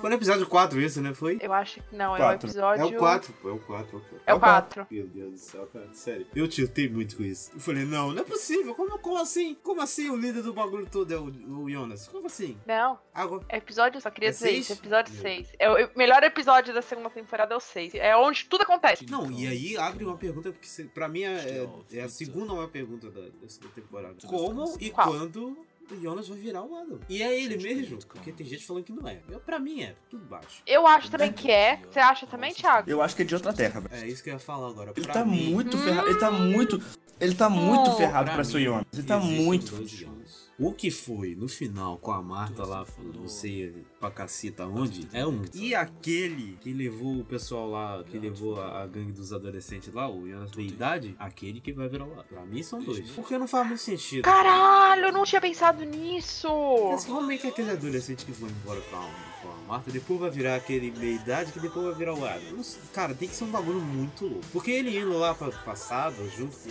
Foi 0.00 0.08
no 0.10 0.16
episódio 0.16 0.46
4 0.46 0.80
isso, 0.80 1.00
né? 1.00 1.14
Foi? 1.14 1.38
Eu 1.40 1.52
acho 1.52 1.80
que 1.80 1.94
não, 1.94 2.16
é 2.16 2.18
o 2.18 2.22
Quatro. 2.22 2.48
episódio. 2.48 2.82
É 2.82 2.84
o 2.84 2.98
4, 2.98 3.32
pô, 3.34 3.48
é 3.48 3.52
o 3.52 3.58
4. 3.58 4.02
É 4.26 4.34
o 4.34 4.40
4. 4.40 4.86
Meu 4.90 5.06
Deus 5.06 5.30
do 5.32 5.38
céu, 5.38 5.68
cara, 5.72 5.88
sério. 5.92 6.26
Eu 6.34 6.48
tiltei 6.48 6.88
muito 6.88 7.16
com 7.16 7.22
isso. 7.22 7.50
Eu 7.54 7.60
falei, 7.60 7.84
não, 7.84 8.12
não 8.12 8.22
é 8.22 8.24
possível. 8.24 8.74
Como, 8.74 8.98
como 8.98 9.18
assim? 9.18 9.54
Como 9.62 9.80
assim 9.80 10.10
o 10.10 10.16
líder 10.16 10.42
do 10.42 10.52
bagulho 10.52 10.86
todo 10.86 11.12
é 11.12 11.16
o, 11.16 11.26
o 11.26 11.70
Jonas? 11.70 12.08
Como 12.08 12.26
assim? 12.26 12.58
Não. 12.66 12.98
Água. 13.12 13.44
É 13.48 13.58
episódio, 13.58 14.00
só 14.00 14.10
queria 14.10 14.30
É 14.30 14.32
dizer 14.32 14.48
seis? 14.48 14.64
isso, 14.70 14.72
episódio 14.80 15.14
6. 15.14 15.52
É 15.58 15.70
o 15.70 15.90
melhor 15.96 16.22
episódio 16.24 16.74
da 16.74 16.82
segunda 16.82 17.10
temporada 17.10 17.54
é 17.54 17.56
o 17.56 17.60
6. 17.60 17.94
É 17.94 18.16
onde 18.16 18.44
tudo 18.46 18.62
acontece. 18.62 19.06
Não, 19.08 19.30
e 19.30 19.46
aí 19.46 19.76
abre 19.76 20.04
uma 20.04 20.16
pergunta, 20.16 20.50
porque 20.52 20.84
pra 20.92 21.08
mim 21.08 21.22
é, 21.22 21.68
é 21.92 22.02
a 22.02 22.08
segunda 22.08 22.52
maior 22.52 22.68
pergunta 22.68 23.10
da, 23.10 23.20
dessa 23.40 23.60
temporada. 23.74 24.16
Como 24.26 24.76
e 24.80 24.90
Qual? 24.90 25.03
Quando 25.04 25.58
o 25.90 26.00
Jonas 26.02 26.28
vai 26.28 26.38
virar 26.38 26.62
o 26.62 26.74
Adam? 26.76 26.98
E 27.08 27.22
é 27.22 27.38
ele 27.40 27.56
mesmo? 27.56 27.98
Porque 28.06 28.32
tem 28.32 28.46
gente 28.46 28.64
falando 28.64 28.84
que 28.84 28.92
não 28.92 29.06
é. 29.08 29.20
Eu, 29.28 29.38
pra 29.40 29.58
mim 29.58 29.82
é, 29.82 29.94
tudo 30.10 30.24
baixo. 30.24 30.62
Eu 30.66 30.86
acho 30.86 31.10
também 31.10 31.32
que 31.32 31.50
é. 31.50 31.80
Você 31.90 31.98
acha 32.00 32.26
também, 32.26 32.52
Thiago? 32.54 32.88
Eu 32.90 33.00
acho 33.02 33.14
que 33.14 33.22
é 33.22 33.24
de 33.24 33.34
outra 33.34 33.52
terra, 33.52 33.80
velho. 33.80 34.02
É 34.04 34.08
isso 34.08 34.22
que 34.22 34.30
eu 34.30 34.34
ia 34.34 34.38
falar 34.38 34.68
agora. 34.68 34.92
Ele 34.96 35.04
Pra 35.04 35.14
tá 35.14 35.24
mim- 35.24 35.52
muito 35.52 35.76
ferrado. 35.78 36.08
Ele 36.08 36.18
tá 36.18 36.30
muito. 36.30 36.82
Ele 37.20 37.34
tá 37.34 37.48
muito 37.48 37.90
Hum. 37.90 37.96
ferrado 37.96 38.24
Pra 38.26 38.34
pra 38.34 38.44
ser 38.44 38.56
o 38.56 38.60
Jonas. 38.60 38.86
Ele 38.92 39.02
tá 39.04 39.18
muito. 39.18 39.76
dois 39.76 39.90
Jonas. 39.90 40.43
O 40.58 40.72
que 40.72 40.90
foi 40.90 41.34
no 41.34 41.48
final 41.48 41.98
com 41.98 42.12
a 42.12 42.22
Marta 42.22 42.64
lá, 42.64 42.86
não 43.14 43.26
sei 43.26 43.84
pra 43.98 44.10
caceta 44.10 44.64
onde, 44.66 45.08
é 45.12 45.26
um. 45.26 45.42
E 45.52 45.74
aquele 45.74 46.56
que 46.60 46.72
levou 46.72 47.18
o 47.18 47.24
pessoal 47.24 47.68
lá, 47.70 48.04
que 48.04 48.16
levou 48.18 48.60
a, 48.60 48.82
a 48.82 48.86
gangue 48.86 49.10
dos 49.12 49.32
adolescentes 49.32 49.92
lá, 49.92 50.08
o 50.08 50.28
Jonas 50.28 50.52
da 50.52 50.62
idade, 50.62 51.16
aquele 51.18 51.60
que 51.60 51.72
vai 51.72 51.88
virar 51.88 52.04
o 52.04 52.14
lado. 52.14 52.26
Pra 52.28 52.44
mim 52.44 52.62
são 52.62 52.80
dois. 52.80 53.10
Porque 53.10 53.36
não 53.36 53.48
faz 53.48 53.66
muito 53.66 53.80
sentido. 53.80 54.22
Caralho, 54.22 55.06
eu 55.06 55.12
não 55.12 55.24
tinha 55.24 55.40
pensado 55.40 55.84
nisso. 55.84 56.48
Mas 56.90 57.04
como 57.04 57.32
é 57.32 57.36
que 57.36 57.48
aquele 57.48 57.72
adolescente 57.72 58.24
que 58.24 58.32
foi 58.32 58.48
embora 58.48 58.80
com 58.82 58.96
a, 58.96 59.33
a 59.50 59.68
Marta 59.68 59.90
depois 59.90 60.20
vai 60.20 60.30
virar 60.30 60.56
aquele 60.56 60.90
meia 60.90 61.14
idade 61.14 61.52
que 61.52 61.60
depois 61.60 61.86
vai 61.86 61.94
virar 61.94 62.14
o 62.14 62.24
Adam? 62.24 62.62
Cara, 62.92 63.14
tem 63.14 63.28
que 63.28 63.34
ser 63.34 63.44
um 63.44 63.50
bagulho 63.50 63.80
muito 63.80 64.26
louco. 64.26 64.44
Porque 64.52 64.70
ele 64.70 64.96
indo 64.96 65.16
lá 65.18 65.34
pra 65.34 65.50
passado, 65.50 66.16
junto 66.36 66.56
com, 66.56 66.70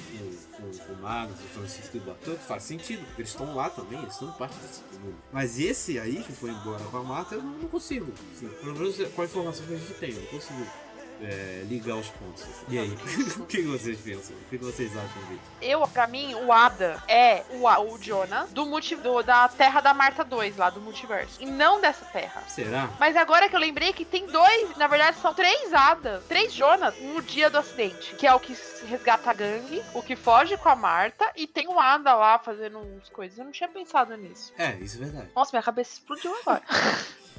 com, 0.58 0.78
com 0.78 0.94
o 0.94 1.02
Magnus, 1.02 1.40
o 1.40 1.44
Francisco 1.44 1.98
e 1.98 2.00
o 2.00 2.38
faz 2.38 2.64
sentido, 2.64 3.06
porque 3.06 3.22
eles 3.22 3.32
estão 3.32 3.56
lá 3.56 3.70
também, 3.70 4.00
eles 4.00 4.14
estão 4.14 4.32
parte 4.34 4.56
desse 4.58 4.82
mundo. 5.00 5.16
Mas 5.32 5.60
esse 5.60 6.00
aí 6.00 6.24
que 6.24 6.32
foi 6.32 6.52
embora 6.52 6.84
com 6.86 6.98
a 6.98 7.04
Marta, 7.04 7.36
eu 7.36 7.44
não, 7.44 7.52
não 7.54 7.68
consigo. 7.68 8.12
Assim, 8.36 8.48
pelo 8.48 8.74
menos 8.74 8.96
com 9.14 9.22
a 9.22 9.26
informação 9.26 9.66
que 9.66 9.74
a 9.74 9.78
gente 9.78 9.94
tem, 9.96 10.12
eu 10.12 10.22
não 10.22 10.28
consigo. 10.28 10.83
É, 11.24 11.64
ligar 11.68 11.96
os 11.96 12.08
pontos. 12.10 12.46
E 12.68 12.78
aí, 12.78 12.90
o 13.40 13.46
que 13.46 13.62
vocês 13.64 14.00
pensam? 14.00 14.36
O 14.36 14.50
que 14.50 14.58
vocês 14.58 14.92
acham 14.96 15.24
disso? 15.30 15.42
Eu, 15.62 15.88
pra 15.88 16.06
mim, 16.08 16.36
o 16.36 16.52
Ada 16.52 17.02
é 17.08 17.44
o, 17.52 17.66
o 17.94 17.98
Jonah 17.98 18.46
do, 18.52 18.66
multi, 18.66 18.96
do- 18.96 19.24
da 19.24 19.48
Terra 19.48 19.80
da 19.82 19.94
Marta 19.94 20.24
2, 20.24 20.58
lá 20.58 20.70
do 20.70 20.82
multiverso. 20.82 21.42
E 21.42 21.46
não 21.46 21.80
dessa 21.82 22.06
Terra. 22.06 22.44
Será? 22.48 22.90
Mas 23.00 23.16
agora 23.16 23.48
que 23.50 23.56
eu 23.56 23.60
lembrei 23.60 23.94
que 23.94 24.04
tem 24.06 24.26
dois, 24.28 24.76
na 24.78 24.88
verdade 24.88 25.18
são 25.18 25.34
três 25.34 25.74
Ada, 25.74 26.24
três 26.28 26.54
Jonas 26.54 26.94
no 27.00 27.22
dia 27.22 27.50
do 27.50 27.58
acidente. 27.58 28.16
Que 28.16 28.28
é 28.28 28.34
o 28.34 28.40
que 28.40 28.56
resgata 28.88 29.30
a 29.30 29.34
gangue, 29.34 29.82
o 29.94 30.02
que 30.04 30.16
foge 30.16 30.58
com 30.58 30.70
a 30.70 30.76
Marta, 30.76 31.32
e 31.36 31.48
tem 31.48 31.68
o 31.68 31.80
Ada 31.80 32.14
lá 32.16 32.38
fazendo 32.40 32.80
uns 32.80 33.10
coisas. 33.10 33.38
Eu 33.38 33.46
não 33.46 33.52
tinha 33.52 33.70
pensado 33.70 34.16
nisso. 34.18 34.54
É, 34.58 34.74
isso 34.76 34.98
é 34.98 35.00
verdade. 35.06 35.30
Nossa, 35.36 35.52
minha 35.54 35.64
cabeça 35.64 35.94
explodiu 35.94 36.36
agora. 36.42 36.62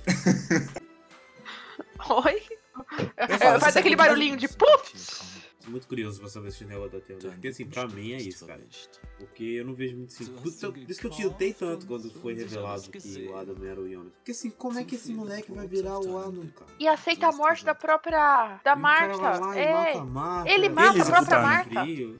Oi? 2.24 2.42
Falo, 3.38 3.60
Faz 3.60 3.76
aquele 3.76 3.96
barulhinho 3.96 4.36
de 4.36 4.48
puf! 4.48 5.33
Muito 5.66 5.86
curioso 5.86 6.20
pra 6.20 6.28
saber 6.28 6.48
esse 6.48 6.64
negócio 6.64 6.90
da 6.92 7.00
teoria. 7.00 7.30
Porque 7.30 7.48
assim, 7.48 7.66
pra 7.66 7.86
mim 7.86 8.12
é 8.12 8.16
isso, 8.18 8.46
cara. 8.46 8.60
Porque 9.18 9.44
eu 9.44 9.64
não 9.64 9.74
vejo 9.74 9.96
muito 9.96 10.12
sentido. 10.12 10.40
Por 10.40 10.48
isso- 10.48 11.00
que 11.00 11.06
eu 11.06 11.10
tiltei 11.10 11.52
tanto 11.52 11.86
quando 11.86 12.10
foi 12.20 12.34
revelado 12.34 12.82
que 12.90 13.26
o 13.28 13.36
Adam 13.36 13.56
era 13.64 13.80
o 13.80 13.88
Jonas. 13.88 14.12
Porque 14.14 14.32
assim, 14.32 14.50
como 14.50 14.78
é 14.78 14.84
que 14.84 14.94
esse 14.96 15.12
moleque 15.12 15.52
vai 15.52 15.66
virar 15.66 15.98
o 15.98 16.18
Adam, 16.18 16.46
cara? 16.48 16.70
E 16.78 16.86
aceita 16.88 17.28
a 17.28 17.32
morte 17.32 17.64
da 17.64 17.74
própria. 17.74 18.60
da 18.64 18.72
E 18.72 18.76
Marta. 18.76 19.14
e 19.54 19.58
É. 19.58 19.72
mata 19.72 19.98
a 19.98 20.04
Marta. 20.04 20.50
Ele 20.50 20.68
mata 20.68 21.02
a 21.02 21.04
própria. 21.04 21.40
Marta. 21.40 21.74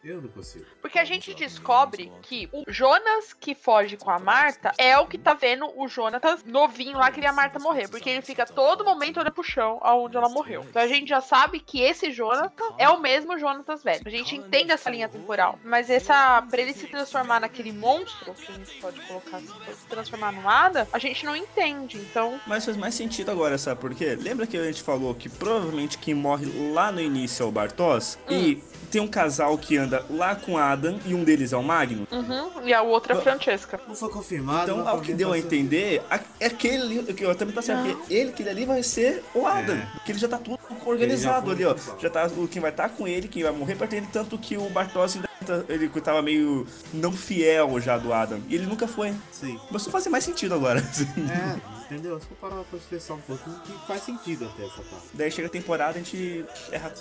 Eu 0.04 0.22
não 0.22 0.28
consigo. 0.28 0.64
Porque 0.80 0.98
a 0.98 1.04
gente 1.04 1.34
descobre 1.34 2.10
que 2.22 2.48
o 2.52 2.64
Jonas 2.68 3.32
que 3.32 3.54
foge 3.54 3.96
com 3.96 4.10
a 4.10 4.18
Marta 4.18 4.72
é 4.78 4.98
o 4.98 5.06
que 5.06 5.18
tá 5.18 5.34
vendo 5.34 5.66
o 5.76 5.88
Jonatas 5.88 6.44
novinho 6.44 6.96
lá 6.98 7.10
que 7.10 7.24
a 7.24 7.32
Marta 7.32 7.58
morrer. 7.58 7.88
Porque 7.88 8.08
ele 8.10 8.22
fica 8.22 8.44
todo 8.46 8.84
momento 8.84 9.18
olhando 9.18 9.32
pro 9.32 9.42
chão 9.42 9.78
aonde 9.82 10.16
ela 10.16 10.28
morreu. 10.28 10.64
Então 10.68 10.82
a 10.82 10.86
gente 10.86 11.08
já 11.08 11.20
sabe 11.20 11.60
que 11.60 11.80
esse 11.80 12.10
Jonatas 12.12 12.74
é 12.78 12.88
o 12.88 13.00
mesmo 13.00 13.33
Jonatas 13.38 13.82
velho. 13.82 14.02
A 14.04 14.10
gente 14.10 14.36
entende 14.36 14.72
essa 14.72 14.90
linha 14.90 15.08
temporal. 15.08 15.58
Mas 15.64 15.90
essa. 15.90 16.42
Pra 16.42 16.60
ele 16.60 16.72
se 16.72 16.86
transformar 16.86 17.40
naquele 17.40 17.72
monstro, 17.72 18.34
que 18.34 18.52
a 18.52 18.54
gente 18.54 18.80
pode 18.80 19.00
colocar 19.02 19.40
pra 19.40 19.74
se 19.74 19.86
transformar 19.86 20.32
no 20.32 20.48
Ada, 20.48 20.88
a 20.92 20.98
gente 20.98 21.24
não 21.24 21.36
entende. 21.36 21.98
Então. 21.98 22.40
Mas 22.46 22.64
faz 22.64 22.76
mais 22.76 22.94
sentido 22.94 23.30
agora, 23.30 23.58
sabe 23.58 23.80
por 23.80 23.94
quê? 23.94 24.16
Lembra 24.20 24.46
que 24.46 24.56
a 24.56 24.64
gente 24.64 24.82
falou 24.82 25.14
que 25.14 25.28
provavelmente 25.28 25.98
quem 25.98 26.14
morre 26.14 26.46
lá 26.72 26.90
no 26.90 27.00
início 27.00 27.42
é 27.42 27.46
o 27.46 27.50
Bartos? 27.50 28.18
E 28.28 28.62
tem 28.94 29.02
um 29.02 29.08
casal 29.08 29.58
que 29.58 29.76
anda 29.76 30.04
lá 30.08 30.36
com 30.36 30.56
Adam 30.56 31.00
e 31.04 31.14
um 31.16 31.24
deles 31.24 31.52
é 31.52 31.56
o 31.56 31.62
Magno? 31.64 32.06
Uhum, 32.12 32.64
e 32.64 32.72
a 32.72 32.80
outra 32.80 33.14
é 33.14 33.18
a 33.18 33.20
Francesca. 33.20 33.80
Não 33.88 33.94
foi 33.96 34.08
confirmado. 34.08 34.70
Então, 34.70 34.86
ao 34.86 35.00
que 35.00 35.12
deu 35.12 35.32
a 35.32 35.38
entender, 35.38 36.00
é 36.38 36.46
aquele 36.46 37.00
ali, 37.00 37.12
que 37.12 37.24
eu 37.24 37.34
também 37.34 37.52
tá 37.52 37.60
certo, 37.60 37.82
que 38.06 38.14
ele, 38.14 38.30
aquele 38.30 38.50
ali 38.50 38.64
vai 38.64 38.84
ser 38.84 39.24
o 39.34 39.46
Adam. 39.48 39.76
Porque 39.94 40.12
ele 40.12 40.18
já 40.20 40.28
tá 40.28 40.38
tudo 40.38 40.60
organizado 40.86 41.50
ali, 41.50 41.64
ó. 41.64 41.74
Já 41.98 42.08
tá 42.08 42.30
o 42.36 42.46
quem 42.46 42.62
vai 42.62 42.70
estar 42.70 42.88
com 42.88 43.08
ele, 43.08 43.26
quem 43.26 43.42
vai 43.42 43.50
morrer 43.50 43.74
pra 43.74 43.88
ele, 43.90 44.06
tanto 44.12 44.38
que 44.38 44.56
o 44.56 44.70
Bartos 44.70 45.16
ainda 45.16 45.26
tá- 45.26 45.33
ele 45.68 45.88
tava 46.00 46.22
meio 46.22 46.66
não 46.92 47.12
fiel 47.12 47.80
já 47.80 47.98
do 47.98 48.12
Adam. 48.12 48.40
E 48.48 48.54
ele 48.54 48.66
nunca 48.66 48.86
foi. 48.86 49.14
Sim. 49.32 49.58
Começou 49.68 49.90
a 49.90 49.92
fazer 49.92 50.10
mais 50.10 50.24
sentido 50.24 50.54
agora. 50.54 50.80
assim. 50.80 51.04
É, 51.04 51.84
entendeu? 51.84 52.20
Se 52.20 52.26
eu 52.30 52.36
parar 52.36 52.62
pra 52.64 52.78
pensar 52.78 53.14
um 53.14 53.20
pouquinho, 53.20 53.58
que 53.60 53.86
faz 53.86 54.02
sentido 54.02 54.46
até 54.46 54.64
essa 54.64 54.82
parte. 54.82 55.08
Daí 55.14 55.30
chega 55.30 55.48
a 55.48 55.50
temporada, 55.50 55.98
a 55.98 56.02
gente 56.02 56.44
erra. 56.70 56.94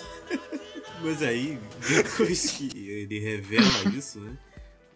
Mas 1.02 1.22
aí, 1.22 1.58
depois 1.88 2.50
que 2.52 2.70
ele 2.88 3.18
revela 3.18 3.94
isso, 3.94 4.20
né? 4.20 4.36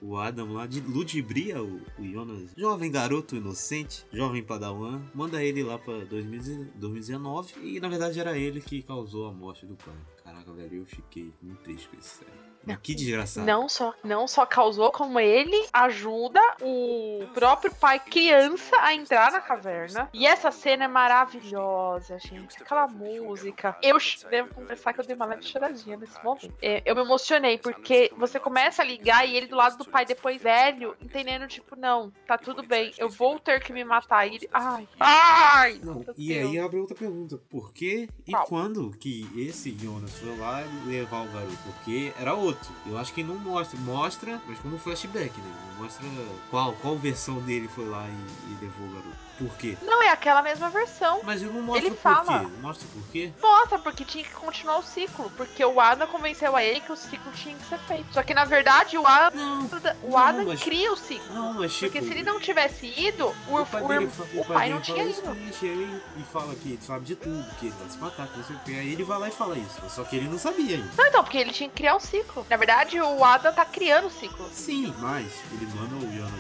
O 0.01 0.17
Adam 0.17 0.53
lá 0.53 0.65
de 0.67 0.81
ludibria 0.81 1.61
o, 1.61 1.81
o 1.99 2.05
Jonas, 2.05 2.53
jovem 2.57 2.91
garoto 2.91 3.35
inocente, 3.35 4.07
jovem 4.13 4.45
padawan, 4.45 5.03
manda 5.13 5.43
ele 5.43 5.65
lá 5.65 5.77
pra 5.77 6.05
2000 6.05 6.67
2019 6.77 7.55
e 7.63 7.81
na 7.81 7.89
verdade 7.89 8.21
era 8.21 8.39
ele 8.39 8.61
que 8.61 8.81
causou 8.81 9.27
a 9.27 9.33
morte 9.33 9.67
do 9.67 9.75
pai. 9.75 9.97
Caraca, 10.23 10.53
velho, 10.53 10.77
eu 10.77 10.87
fiquei 10.87 11.33
muito 11.43 11.63
triste 11.63 11.89
com 11.89 11.99
isso, 11.99 12.19
sério. 12.21 12.48
Que 12.77 12.95
desgraçado. 12.95 13.47
Não 13.47 13.69
só, 13.69 13.95
não 14.03 14.27
só 14.27 14.45
causou, 14.45 14.91
como 14.91 15.19
ele 15.19 15.67
ajuda 15.73 16.41
o 16.61 17.27
próprio 17.35 17.75
pai 17.75 17.99
criança 17.99 18.77
a 18.81 18.95
entrar 18.95 19.33
na 19.33 19.41
caverna. 19.41 20.09
E 20.13 20.27
essa 20.27 20.51
cena 20.51 20.85
é 20.85 20.89
maravilhosa, 20.89 22.19
gente. 22.19 22.63
Aquela 22.63 22.87
música. 22.87 23.77
Eu 23.83 23.99
devo 24.31 24.55
confessar 24.55 24.93
que 24.93 25.01
eu 25.01 25.07
dei 25.07 25.17
uma 25.17 25.27
leve 25.27 25.43
choradinha 25.45 25.97
nesse 25.97 26.23
momento. 26.23 26.53
É, 26.63 26.83
eu 26.85 26.95
me 26.95 27.03
emocionei, 27.03 27.59
porque 27.59 28.13
você 28.17 28.39
começa 28.39 28.83
a 28.83 28.85
ligar 28.85 29.27
e 29.27 29.37
ele 29.37 29.47
do 29.47 29.57
lado 29.57 29.79
do 29.79 29.85
pai 29.85 30.05
depois 30.05 30.41
velho, 30.41 30.97
entendendo, 31.01 31.47
tipo, 31.47 31.77
não, 31.77 32.11
tá 32.27 32.39
tudo 32.39 32.63
bem, 32.63 32.93
eu 32.99 33.09
vou 33.09 33.39
ter 33.39 33.63
que 33.63 33.73
me 33.73 33.85
matar. 33.85 34.27
E 34.27 34.37
ele. 34.37 34.49
Ai! 34.53 34.89
Ai! 34.99 35.81
Não, 35.83 36.05
e 36.17 36.29
Deus. 36.29 36.51
aí 36.51 36.59
abre 36.59 36.79
outra 36.79 36.97
pergunta. 36.97 37.39
Por 37.51 37.73
que 37.73 38.09
e 38.27 38.33
Qual? 38.33 38.47
quando 38.47 38.91
que 38.99 39.29
esse 39.37 39.71
Jonas 39.79 40.13
foi 40.19 40.37
lá 40.37 40.63
levar 40.87 41.23
o 41.23 41.29
garoto? 41.29 41.59
Porque 41.65 42.13
era 42.21 42.35
outro. 42.35 42.58
Eu 42.87 42.99
acho 42.99 43.13
que 43.13 43.23
não 43.23 43.37
mostra. 43.37 43.79
Mostra, 43.81 44.43
mas 44.47 44.59
como 44.59 44.79
flashback, 44.79 45.41
né? 45.41 45.53
Mostra 45.79 46.07
qual, 46.51 46.73
qual 46.75 46.97
versão 46.99 47.41
dele 47.41 47.69
foi 47.69 47.87
lá 47.87 48.09
e, 48.09 48.53
e 48.53 48.59
levou 48.61 48.87
o 48.87 48.91
garoto. 48.91 49.28
Por 49.39 49.51
quê? 49.57 49.77
Não, 49.83 50.03
é 50.03 50.09
aquela 50.11 50.43
mesma 50.43 50.69
versão. 50.69 51.21
Mas 51.23 51.43
eu 51.43 51.53
não 51.53 51.63
mostro 51.63 51.87
Ele 51.87 51.95
fala. 51.97 52.41
quê. 52.41 52.47
Mostra 52.61 52.89
por 52.93 53.03
quê? 53.13 53.33
Mostra, 53.41 53.79
porque 53.79 54.05
tinha 54.05 54.25
que 54.25 54.31
continuar 54.33 54.79
o 54.79 54.83
ciclo. 54.83 55.31
Porque 55.37 55.65
o 55.65 55.81
Adam 55.81 56.07
convenceu 56.09 56.57
a 56.57 56.63
ele 56.65 56.81
que 56.81 56.91
o 56.93 56.97
ciclo 56.97 57.31
tinha 57.33 57.55
que 57.55 57.65
ser 57.67 57.79
feito. 57.81 58.13
Só 58.13 58.23
que 58.23 58.35
na 58.35 58.45
verdade 58.45 58.99
o 58.99 59.07
Adam, 59.07 59.69
o 60.03 60.09
não, 60.11 60.19
Adam 60.19 60.45
mas- 60.47 60.61
cria 60.63 60.93
o 60.93 60.97
ciclo. 60.97 61.33
Não, 61.33 61.55
mas 61.55 61.73
tipo. 61.73 61.87
Porque 61.93 62.03
se 62.05 62.11
ele 62.11 62.23
não 62.25 62.41
tivesse 62.41 62.87
ido, 62.87 63.27
o, 63.49 63.57
O 63.61 63.67
pai, 63.67 63.83
o- 63.83 63.89
dele, 63.89 64.07
o 64.07 64.11
fa- 64.45 64.55
pai 64.55 64.63
dele 64.65 64.75
não 64.75 64.81
tinha 64.81 65.05
isso 65.05 65.21
ido. 65.21 65.67
ele 65.67 66.03
e 66.17 66.23
fala 66.25 66.55
que 66.57 66.69
ele 66.73 66.83
sabe 66.83 67.05
de 67.05 67.15
tudo, 67.15 67.45
que 67.59 67.67
ele 67.67 67.75
vai 67.79 67.89
se 67.91 67.99
matar, 67.99 68.27
que 68.27 68.37
não 68.39 68.45
sei 68.45 68.57
o 68.57 68.59
que. 68.61 68.79
Aí 68.79 68.93
ele 68.93 69.05
vai 69.05 69.19
lá 69.19 69.29
e 69.29 69.33
fala 69.33 69.57
isso. 69.57 69.81
Só 69.89 70.03
que 70.05 70.17
ele 70.17 70.29
não 70.29 70.39
sabia 70.39 70.77
ainda. 70.77 70.91
Não, 70.97 71.07
então, 71.07 71.23
porque 71.23 71.39
ele 71.39 71.53
tinha 71.53 71.69
que 71.69 71.77
criar 71.77 71.95
o 71.97 72.01
ciclo. 72.01 72.45
Na 72.51 72.57
verdade, 72.57 73.01
o 73.01 73.25
Adam 73.25 73.53
tá 73.53 73.65
criando 73.65 74.07
o 74.09 74.11
ciclo. 74.11 74.49
Sim, 74.53 74.93
mas 74.99 75.27
ele 75.53 75.67
manda 75.75 75.95
o 75.95 76.09
o 76.09 76.13
Jonas 76.17 76.33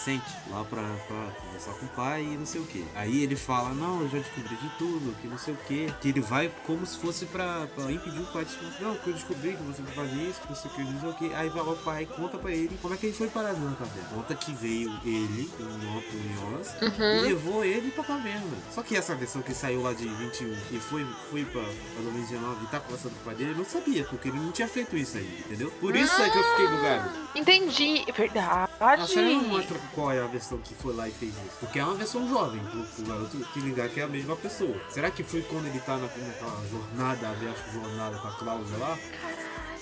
adolescente, 0.00 0.24
lá 0.50 0.64
pra, 0.64 0.82
pra 1.06 1.26
conversar 1.42 1.72
com 1.72 1.86
o 1.86 1.88
pai 1.90 2.22
e 2.22 2.36
não 2.36 2.46
sei 2.46 2.60
o 2.60 2.64
que. 2.64 2.84
Aí 2.94 3.22
ele 3.22 3.36
fala, 3.36 3.70
não, 3.74 4.00
eu 4.00 4.08
já 4.08 4.18
descobri 4.18 4.56
de 4.56 4.68
tudo, 4.78 5.14
que 5.20 5.28
não 5.28 5.38
sei 5.38 5.54
o 5.54 5.56
que. 5.56 5.92
Que 6.00 6.08
ele 6.08 6.20
vai 6.20 6.50
como 6.66 6.86
se 6.86 6.98
fosse 6.98 7.26
pra, 7.26 7.66
pra 7.74 7.90
impedir 7.92 8.20
o 8.20 8.26
pai 8.26 8.44
de. 8.44 8.82
Não, 8.82 8.94
que 8.96 9.08
eu 9.08 9.14
descobri 9.14 9.52
que 9.52 9.62
você 9.62 9.82
vai 9.82 9.94
fazer 9.94 10.22
isso, 10.22 10.40
que 10.40 10.48
não 10.48 10.56
sei 10.56 10.70
o 10.70 10.74
que, 10.74 10.82
não 10.82 11.00
sei 11.00 11.10
o 11.10 11.14
que. 11.14 11.34
Aí 11.34 11.48
vai 11.48 11.62
lá 11.62 11.72
o 11.72 11.76
pai 11.76 12.06
conta 12.06 12.38
pra 12.38 12.50
ele 12.50 12.78
como 12.80 12.94
é 12.94 12.96
que 12.96 13.06
ele 13.06 13.14
foi 13.14 13.28
parado 13.28 13.58
na 13.60 13.76
caverna. 13.76 14.08
Conta 14.14 14.34
que 14.34 14.52
veio 14.52 14.90
ele, 15.04 15.50
o 15.58 16.40
Jonas, 16.40 16.74
e 16.80 17.20
levou 17.28 17.64
ele 17.64 17.90
pra 17.90 18.04
caverna. 18.04 18.56
Só 18.70 18.82
que 18.82 18.96
essa 18.96 19.14
versão 19.14 19.42
que 19.42 19.52
saiu 19.52 19.82
lá 19.82 19.92
de 19.92 20.08
21 20.08 20.56
e 20.72 20.78
foi, 20.78 21.06
foi 21.30 21.44
pra, 21.44 21.62
pra 21.62 22.02
2019 22.02 22.64
e 22.64 22.66
tá 22.68 22.80
conversando 22.80 23.12
com 23.12 23.20
o 23.20 23.24
pai 23.24 23.34
dele, 23.34 23.50
ele 23.50 23.58
não 23.58 23.64
sabia, 23.64 24.04
porque 24.04 24.28
ele 24.28 24.38
não 24.38 24.52
tinha 24.52 24.68
feito 24.68 24.96
isso 24.96 25.16
ainda, 25.16 25.30
entendeu? 25.30 25.70
Por 25.72 25.94
isso 25.94 26.20
é 26.20 26.30
que 26.30 26.38
eu 26.38 26.44
fiquei 26.44 26.68
bugado. 26.68 27.10
Entendi. 27.34 28.04
É 28.06 28.12
Verdade. 28.12 28.70
A 28.80 29.06
série 29.06 29.34
não 29.34 29.48
mostra 29.48 29.78
qual 29.94 30.12
é 30.12 30.20
a 30.20 30.26
versão 30.26 30.58
que 30.58 30.74
foi 30.74 30.94
lá 30.94 31.08
e 31.08 31.12
fez 31.12 31.32
isso. 31.32 31.56
Porque 31.60 31.78
é 31.78 31.84
uma 31.84 31.94
versão 31.94 32.28
jovem, 32.28 32.62
pro, 32.64 32.82
pro 32.82 33.04
garoto 33.04 33.36
que 33.52 33.60
ligar 33.60 33.88
que 33.88 34.00
é 34.00 34.04
a 34.04 34.08
mesma 34.08 34.36
pessoa. 34.36 34.80
Será 34.88 35.10
que 35.10 35.22
foi 35.22 35.42
quando 35.42 35.66
ele 35.66 35.80
tá 35.80 35.96
na, 35.96 36.02
naquela 36.02 36.66
jornada, 36.70 37.28
aberta 37.28 37.72
jornada 37.72 38.18
com 38.18 38.28
a 38.28 38.32
Cláudia 38.32 38.76
lá? 38.78 38.98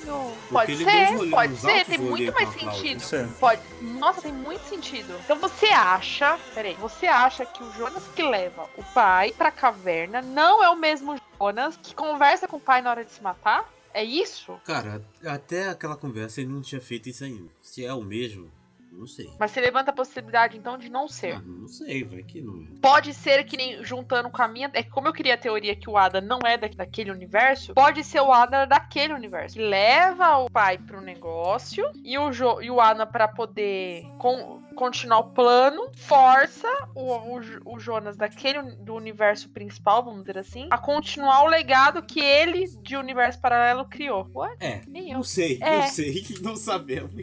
Não, 0.04 0.32
Porque 0.48 0.52
Pode 0.52 0.76
ser, 0.76 1.30
pode 1.30 1.56
ser, 1.56 1.84
tem 1.84 1.98
muito 1.98 2.32
mais 2.32 2.48
sentido. 2.50 3.02
É. 3.14 3.26
Pode. 3.38 3.62
Nossa, 3.80 4.22
tem 4.22 4.32
muito 4.32 4.62
sentido. 4.68 5.18
Então 5.24 5.38
você 5.38 5.66
acha, 5.66 6.38
peraí, 6.54 6.74
você 6.74 7.06
acha 7.06 7.44
que 7.44 7.62
o 7.62 7.72
Jonas 7.72 8.04
que 8.14 8.22
leva 8.22 8.68
o 8.76 8.84
pai 8.84 9.32
pra 9.36 9.50
caverna 9.50 10.22
não 10.22 10.62
é 10.62 10.70
o 10.70 10.76
mesmo 10.76 11.16
Jonas 11.38 11.76
que 11.82 11.94
conversa 11.94 12.46
com 12.46 12.58
o 12.58 12.60
pai 12.60 12.80
na 12.80 12.90
hora 12.90 13.04
de 13.04 13.10
se 13.10 13.22
matar? 13.22 13.68
É 13.92 14.04
isso? 14.04 14.52
Cara, 14.64 15.02
até 15.26 15.70
aquela 15.70 15.96
conversa 15.96 16.40
ele 16.40 16.52
não 16.52 16.62
tinha 16.62 16.80
feito 16.80 17.08
isso 17.08 17.24
ainda. 17.24 17.50
Se 17.60 17.84
é 17.84 17.92
o 17.92 18.02
mesmo, 18.02 18.50
não 18.92 19.06
sei. 19.06 19.28
Mas 19.38 19.50
você 19.50 19.60
levanta 19.60 19.90
a 19.90 19.94
possibilidade 19.94 20.56
então 20.56 20.76
de 20.78 20.88
não 20.88 21.06
ser. 21.08 21.36
Ah, 21.36 21.42
não 21.44 21.68
sei, 21.68 22.04
vai 22.04 22.22
que 22.22 22.40
não 22.40 22.62
é. 22.62 22.66
Pode 22.80 23.12
ser 23.14 23.44
que 23.44 23.56
nem 23.56 23.82
juntando 23.84 24.30
com 24.30 24.42
a 24.42 24.48
minha. 24.48 24.70
É 24.72 24.82
que 24.82 24.90
como 24.90 25.08
eu 25.08 25.12
queria 25.12 25.34
a 25.34 25.38
teoria 25.38 25.74
que 25.76 25.88
o 25.88 25.96
Ada 25.96 26.20
não 26.20 26.38
é 26.44 26.56
da- 26.56 26.68
daquele 26.68 27.10
universo, 27.10 27.74
pode 27.74 28.02
ser 28.04 28.20
o 28.20 28.32
Ada 28.32 28.64
daquele 28.64 29.12
universo. 29.14 29.56
Que 29.56 29.62
leva 29.62 30.36
o 30.38 30.50
pai 30.50 30.78
pro 30.78 31.00
negócio 31.00 31.90
e 32.02 32.18
o, 32.18 32.32
jo, 32.32 32.60
e 32.60 32.70
o 32.70 32.80
Ada, 32.80 33.06
pra 33.06 33.28
poder 33.28 34.04
con- 34.18 34.62
continuar 34.78 35.18
o 35.18 35.30
plano, 35.30 35.90
força 35.96 36.68
o, 36.94 37.12
o, 37.36 37.40
o 37.74 37.80
Jonas 37.80 38.16
daquele 38.16 38.62
do 38.76 38.94
universo 38.94 39.48
principal, 39.50 40.04
vamos 40.04 40.20
dizer 40.20 40.38
assim, 40.38 40.68
a 40.70 40.78
continuar 40.78 41.42
o 41.42 41.48
legado 41.48 42.00
que 42.00 42.20
ele, 42.20 42.64
de 42.80 42.96
universo 42.96 43.40
paralelo, 43.40 43.84
criou. 43.88 44.30
What? 44.32 44.56
É, 44.64 44.82
Nem 44.86 45.10
eu. 45.10 45.16
não 45.16 45.24
sei, 45.24 45.58
É. 45.60 45.78
não 45.78 45.86
sei, 45.88 46.24
não 46.42 46.54
sabemos. 46.56 47.10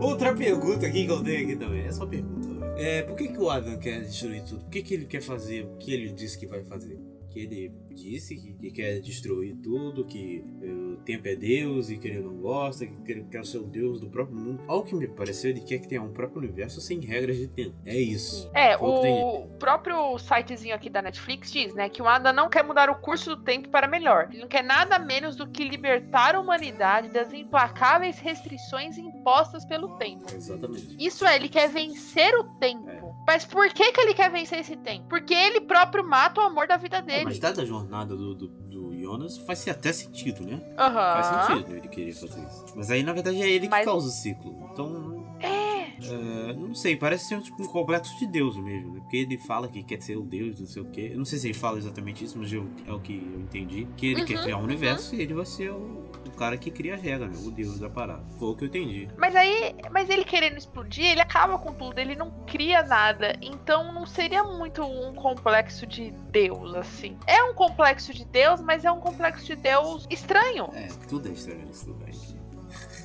Outra 0.00 0.34
pergunta 0.34 0.86
aqui 0.86 1.04
que 1.04 1.12
eu 1.12 1.22
tenho 1.22 1.44
aqui 1.44 1.56
também, 1.56 1.82
é 1.84 1.92
só 1.92 2.06
pergunta. 2.06 2.48
É, 2.78 3.02
por 3.02 3.14
que, 3.14 3.28
que 3.28 3.38
o 3.38 3.50
Adam 3.50 3.78
quer 3.78 4.00
destruir 4.00 4.42
tudo? 4.44 4.62
Por 4.62 4.70
que, 4.70 4.82
que 4.82 4.94
ele 4.94 5.04
quer 5.04 5.20
fazer 5.20 5.66
o 5.66 5.76
que 5.76 5.92
ele 5.92 6.10
disse 6.12 6.38
que 6.38 6.46
vai 6.46 6.64
fazer? 6.64 6.98
Que 7.28 7.40
ele 7.40 7.72
disse 7.94 8.36
que, 8.36 8.52
que 8.54 8.70
quer 8.70 9.00
destruir 9.00 9.56
tudo, 9.56 10.04
que 10.04 10.44
eh, 10.62 10.66
o 10.70 10.96
tempo 10.98 11.26
é 11.28 11.36
Deus 11.36 11.90
e 11.90 11.96
que 11.98 12.08
ele 12.08 12.20
não 12.20 12.34
gosta, 12.36 12.86
que 12.86 13.12
ele 13.12 13.24
quer 13.30 13.44
ser 13.44 13.58
o 13.58 13.64
Deus 13.64 14.00
do 14.00 14.08
próprio 14.08 14.36
mundo. 14.36 14.62
Ao 14.66 14.82
que 14.82 14.94
me 14.94 15.06
pareceu, 15.08 15.50
ele 15.50 15.60
quer 15.60 15.78
que 15.78 15.88
tenha 15.88 16.02
um 16.02 16.12
próprio 16.12 16.38
universo 16.42 16.80
sem 16.80 17.00
regras 17.00 17.36
de 17.36 17.48
tempo. 17.48 17.74
É 17.84 17.98
isso. 17.98 18.50
É, 18.54 18.76
o 18.76 19.46
próprio 19.58 20.18
sitezinho 20.18 20.74
aqui 20.74 20.88
da 20.90 21.02
Netflix 21.02 21.52
diz, 21.52 21.74
né, 21.74 21.88
que 21.88 22.02
o 22.02 22.08
Ada 22.08 22.32
não 22.32 22.48
quer 22.48 22.62
mudar 22.64 22.88
o 22.90 22.96
curso 22.96 23.34
do 23.36 23.42
tempo 23.42 23.68
para 23.68 23.86
melhor. 23.88 24.28
Ele 24.30 24.42
não 24.42 24.48
quer 24.48 24.62
nada 24.64 24.98
menos 24.98 25.36
do 25.36 25.46
que 25.46 25.64
libertar 25.64 26.34
a 26.34 26.40
humanidade 26.40 27.08
das 27.08 27.32
implacáveis 27.32 28.18
restrições 28.18 28.96
impostas 28.98 29.64
pelo 29.64 29.96
tempo. 29.98 30.24
Exatamente. 30.34 30.96
Isso 30.98 31.24
é, 31.24 31.36
ele 31.36 31.48
quer 31.48 31.68
vencer 31.68 32.34
o 32.34 32.44
tempo. 32.58 32.90
Mas 33.26 33.44
por 33.44 33.68
que, 33.72 33.92
que 33.92 34.00
ele 34.00 34.14
quer 34.14 34.30
vencer 34.30 34.58
esse 34.60 34.76
tempo? 34.76 35.06
Porque 35.08 35.34
ele 35.34 35.60
próprio 35.60 36.02
mata 36.06 36.40
o 36.40 36.44
amor 36.44 36.66
da 36.66 36.76
vida 36.76 36.96
É, 36.98 37.02
dele. 37.02 37.24
mas 37.24 37.38
dada 37.38 37.62
a 37.62 37.64
jornada 37.80 38.16
do, 38.16 38.34
do, 38.34 38.46
do 38.48 39.00
Jonas, 39.00 39.38
faz 39.38 39.66
até 39.68 39.92
sentido, 39.92 40.44
né? 40.44 40.60
Aham. 40.78 40.92
Faz 41.22 41.26
sentido 41.48 41.72
ele 41.76 41.88
querer 41.88 42.12
fazer 42.12 42.40
isso. 42.40 42.64
Mas 42.76 42.90
aí, 42.90 43.02
na 43.02 43.12
verdade, 43.12 43.40
é 43.42 43.48
ele 43.48 43.66
que 43.66 43.70
Mas- 43.70 43.84
causa 43.84 44.08
o 44.08 44.10
ciclo. 44.10 44.68
Então, 44.72 45.26
É. 45.40 45.69
É, 46.08 46.52
não 46.54 46.74
sei, 46.74 46.96
parece 46.96 47.26
ser 47.26 47.40
tipo, 47.42 47.62
um 47.62 47.66
complexo 47.66 48.16
de 48.18 48.26
Deus 48.26 48.56
mesmo, 48.56 48.94
né? 48.94 49.00
Porque 49.00 49.16
ele 49.16 49.38
fala 49.38 49.68
que 49.68 49.82
quer 49.82 50.00
ser 50.00 50.16
o 50.16 50.22
Deus, 50.22 50.58
não 50.60 50.66
sei 50.66 50.82
o 50.82 50.84
quê. 50.86 51.10
Eu 51.12 51.18
não 51.18 51.24
sei 51.24 51.38
se 51.38 51.46
ele 51.48 51.54
fala 51.54 51.78
exatamente 51.78 52.24
isso, 52.24 52.38
mas 52.38 52.52
eu- 52.52 52.68
é 52.86 52.92
o 52.92 53.00
que 53.00 53.14
eu 53.14 53.40
entendi. 53.40 53.86
Que 53.96 54.06
ele 54.06 54.24
quer 54.24 54.36
Uhum, 54.36 54.42
criar 54.42 54.56
um 54.58 54.64
universo 54.64 55.14
e 55.14 55.20
ele 55.22 55.34
vai 55.34 55.46
ser 55.46 55.70
o, 55.70 56.10
o 56.26 56.30
cara 56.36 56.56
que 56.56 56.70
cria 56.70 56.94
a 56.94 56.96
regra, 56.96 57.28
né? 57.28 57.36
O 57.44 57.50
Deus 57.50 57.78
da 57.78 57.88
parada. 57.90 58.24
Foi 58.38 58.48
o 58.48 58.54
que 58.56 58.64
eu 58.64 58.68
entendi. 58.68 59.08
Mas 59.16 59.34
aí, 59.36 59.74
mas 59.90 60.08
ele 60.08 60.24
querendo 60.24 60.56
explodir, 60.56 61.04
ele 61.04 61.20
acaba 61.20 61.58
com 61.58 61.72
tudo, 61.72 61.98
ele 61.98 62.14
não 62.16 62.30
cria 62.46 62.82
nada. 62.82 63.36
Então 63.42 63.92
não 63.92 64.06
seria 64.06 64.42
muito 64.44 64.82
um 64.82 65.12
complexo 65.14 65.86
de 65.86 66.10
Deus, 66.30 66.74
assim. 66.74 67.16
É 67.26 67.42
um 67.44 67.54
complexo 67.54 68.14
de 68.14 68.24
Deus, 68.24 68.60
mas 68.60 68.84
é 68.84 68.90
um 68.92 69.00
complexo 69.00 69.44
de 69.46 69.56
Deus 69.56 70.06
estranho. 70.10 70.68
É, 70.72 70.88
tudo 71.08 71.28
é 71.28 71.32
estranho 71.32 71.66
nesse 71.66 71.86
lugar 71.88 72.08
aqui. 72.08 72.39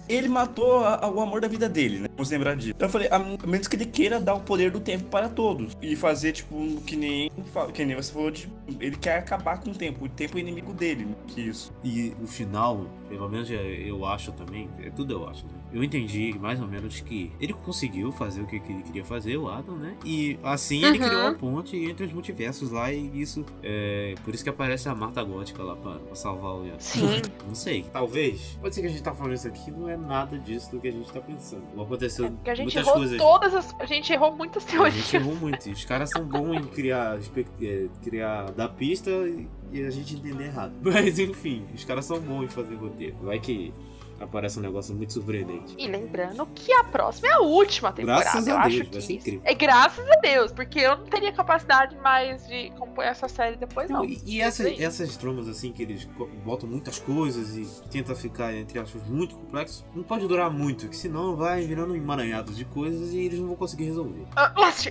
Ele 0.07 0.27
matou 0.27 0.79
a- 0.83 1.05
a- 1.05 1.09
o 1.09 1.19
amor 1.21 1.41
da 1.41 1.47
vida 1.47 1.67
dele, 1.67 1.99
né? 1.99 2.07
Vamos 2.15 2.29
lembrar 2.29 2.55
disso. 2.55 2.71
Então 2.75 2.87
eu 2.87 2.91
falei, 2.91 3.07
a 3.11 3.19
menos 3.19 3.67
que 3.67 3.75
ele 3.75 3.85
queira 3.85 4.19
dar 4.19 4.35
o 4.35 4.39
poder 4.41 4.71
do 4.71 4.79
tempo 4.79 5.05
para 5.05 5.27
todos. 5.29 5.75
E 5.81 5.95
fazer, 5.95 6.31
tipo, 6.31 6.55
que 6.85 6.95
nem, 6.95 7.31
que 7.73 7.85
nem 7.85 7.95
você 7.95 8.11
falou, 8.13 8.31
de, 8.31 8.47
ele 8.79 8.95
quer 8.97 9.17
acabar 9.17 9.59
com 9.59 9.71
o 9.71 9.75
tempo. 9.75 10.05
O 10.05 10.09
tempo 10.09 10.37
é 10.37 10.41
inimigo 10.41 10.73
dele, 10.73 11.05
né? 11.05 11.15
que 11.27 11.41
isso. 11.41 11.73
E 11.83 12.13
o 12.21 12.27
final, 12.27 12.85
pelo 13.09 13.29
menos 13.29 13.49
é, 13.51 13.55
eu 13.89 14.05
acho 14.05 14.31
também, 14.31 14.69
é 14.81 14.89
tudo 14.89 15.13
eu 15.13 15.27
acho, 15.29 15.45
né? 15.45 15.53
Eu 15.73 15.83
entendi 15.83 16.33
mais 16.39 16.59
ou 16.61 16.67
menos 16.67 17.01
que 17.01 17.31
ele 17.39 17.53
conseguiu 17.53 18.11
fazer 18.11 18.41
o 18.41 18.45
que 18.47 18.55
ele 18.55 18.81
queria 18.83 19.03
fazer, 19.05 19.37
o 19.37 19.49
Adam, 19.49 19.75
né? 19.75 19.95
E 20.05 20.37
assim 20.43 20.83
ele 20.83 20.99
Uhum. 20.99 21.05
criou 21.07 21.27
a 21.27 21.33
ponte 21.33 21.75
entre 21.77 22.05
os 22.05 22.13
multiversos 22.13 22.71
lá 22.71 22.91
e 22.91 23.21
isso. 23.21 23.45
É, 23.61 24.15
por 24.23 24.33
isso 24.33 24.43
que 24.43 24.49
aparece 24.49 24.87
a 24.89 24.95
Marta 24.95 25.23
Gótica 25.23 25.61
lá 25.63 25.75
pra, 25.75 25.95
pra 25.99 26.15
salvar 26.15 26.55
o 26.55 26.65
Ian. 26.65 26.79
Sim. 26.79 27.21
Não 27.47 27.55
sei. 27.55 27.83
Talvez. 27.91 28.57
Pode 28.61 28.73
ser 28.75 28.81
que 28.81 28.87
a 28.87 28.89
gente 28.89 29.03
tá 29.03 29.13
falando 29.13 29.33
isso 29.33 29.47
aqui, 29.47 29.69
não 29.71 29.89
é 29.89 29.97
nada 29.97 30.37
disso 30.39 30.71
do 30.71 30.79
que 30.79 30.87
a 30.87 30.91
gente 30.91 31.11
tá 31.11 31.19
pensando. 31.21 31.63
Aconteceu 31.79 32.31
Porque 32.31 32.49
a 32.49 32.55
gente 32.55 32.65
muitas 32.65 32.83
errou 32.87 32.93
coisas. 32.99 33.17
todas 33.17 33.53
as. 33.55 33.75
A 33.79 33.85
gente 33.85 34.11
errou 34.13 34.35
muitas 34.35 34.65
A 34.65 34.69
teorias. 34.69 34.95
gente 34.95 35.15
errou 35.15 35.35
muito. 35.35 35.69
Os 35.69 35.85
caras 35.85 36.09
são 36.09 36.23
bons 36.25 36.55
em 36.55 36.63
criar, 36.63 37.17
é, 37.61 37.87
criar 38.03 38.51
da 38.51 38.67
pista 38.67 39.09
e- 39.11 39.47
e 39.71 39.83
a 39.83 39.89
gente 39.89 40.15
entender 40.15 40.45
errado. 40.45 40.73
Mas 40.81 41.19
enfim, 41.19 41.65
os 41.73 41.83
caras 41.83 42.05
são 42.05 42.19
bons 42.19 42.43
em 42.43 42.47
fazer 42.47 42.75
roteiro. 42.75 43.17
Vai 43.21 43.39
que 43.39 43.73
aparece 44.19 44.59
um 44.59 44.61
negócio 44.61 44.95
muito 44.95 45.13
surpreendente. 45.13 45.75
E 45.77 45.87
lembrando 45.87 46.45
que 46.55 46.71
a 46.73 46.83
próxima 46.83 47.27
é 47.27 47.31
a 47.33 47.39
última 47.39 47.91
temporada. 47.91 48.21
Graças 48.23 48.47
eu 48.47 48.57
a 48.57 48.67
Deus, 48.67 48.67
acho 48.67 48.77
vai 48.83 48.87
que 48.91 49.01
ser 49.01 49.13
incrível. 49.13 49.41
É 49.43 49.53
graças 49.53 50.09
a 50.09 50.15
Deus, 50.17 50.51
porque 50.51 50.79
eu 50.79 50.97
não 50.97 51.05
teria 51.05 51.31
capacidade 51.33 51.95
mais 51.97 52.45
de 52.47 52.69
compor 52.71 53.03
essa 53.03 53.27
série 53.27 53.55
depois, 53.57 53.89
não. 53.89 53.99
Não, 53.99 54.05
e 54.05 54.19
e 54.25 54.41
essa- 54.41 54.69
essas 54.69 55.15
tramas 55.17 55.47
assim 55.47 55.71
que 55.71 55.81
eles 55.83 56.07
botam 56.43 56.67
muitas 56.67 56.99
coisas 56.99 57.55
e 57.55 57.65
tenta 57.89 58.15
ficar, 58.15 58.53
entre 58.53 58.79
aspas, 58.79 59.03
muito 59.07 59.35
complexo, 59.35 59.85
não 59.95 60.03
pode 60.03 60.27
durar 60.27 60.49
muito, 60.49 60.87
que 60.89 60.95
senão 60.97 61.35
vai 61.35 61.61
virando 61.65 61.93
um 61.93 61.95
emaranhado 61.95 62.51
de 62.53 62.65
coisas 62.65 63.11
e 63.13 63.19
eles 63.19 63.39
não 63.39 63.47
vão 63.47 63.55
conseguir 63.55 63.85
resolver. 63.85 64.25
Ah, 64.35 64.53
Lost! 64.57 64.87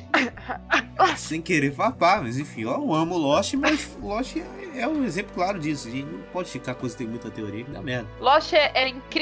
Sem 1.16 1.41
querer 1.41 1.75
papar, 1.75 2.22
mas 2.22 2.39
enfim, 2.39 2.62
eu 2.62 2.93
amo 2.95 3.16
Lost, 3.16 3.55
mas 3.55 3.97
Lost 4.03 4.37
é, 4.37 4.81
é 4.81 4.89
um 4.89 5.05
exemplo 5.05 5.33
claro 5.35 5.59
disso. 5.59 5.89
A 5.89 5.91
gente 5.91 6.07
não 6.07 6.20
pode 6.33 6.51
ficar 6.51 6.75
coisa 6.75 6.95
que 6.97 7.03
tem 7.03 7.09
muita 7.11 7.31
teoria 7.31 7.64
que 7.64 7.70
dá 7.70 7.81
merda. 7.83 8.09
Lost 8.20 8.53
é, 8.53 8.70
é 8.75 8.89
incrível 8.89 9.14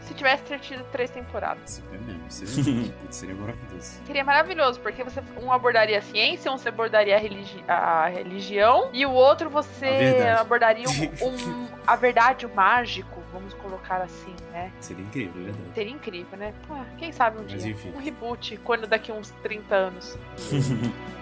se 0.00 0.14
tivesse 0.14 0.44
ter 0.44 0.60
tido 0.60 0.84
três 0.92 1.10
temporadas. 1.10 1.82
É 1.92 1.98
mesmo, 1.98 2.22
seria, 2.30 2.92
seria 3.10 3.34
maravilhoso. 3.34 4.00
Seria 4.06 4.24
maravilhoso, 4.24 4.80
porque 4.80 5.02
você 5.02 5.20
um 5.42 5.50
abordaria 5.52 5.98
a 5.98 6.02
ciência, 6.02 6.50
um 6.52 6.56
você 6.56 6.68
abordaria 6.68 7.16
a, 7.16 7.18
religi- 7.18 7.64
a 7.66 8.06
religião, 8.08 8.90
e 8.92 9.04
o 9.04 9.10
outro 9.10 9.50
você 9.50 10.16
abordaria 10.38 10.86
um, 10.88 10.92
um- 11.26 11.68
a 11.86 11.96
verdade, 11.96 12.46
o 12.46 12.54
mágico, 12.54 13.20
vamos 13.32 13.52
colocar 13.54 13.96
assim, 14.02 14.34
né? 14.52 14.70
Seria 14.78 15.02
incrível, 15.04 15.40
é 15.40 15.44
verdade. 15.46 15.74
Seria 15.74 15.92
incrível, 15.92 16.38
né? 16.38 16.54
Ah, 16.70 16.84
quem 16.96 17.10
sabe 17.10 17.38
um 17.40 17.42
Mas 17.50 17.62
dia. 17.62 17.72
enfim. 17.72 17.92
Um 17.94 17.98
reboot, 17.98 18.56
quando 18.58 18.86
daqui 18.86 19.10
uns 19.10 19.30
30 19.42 19.74
anos. 19.74 20.16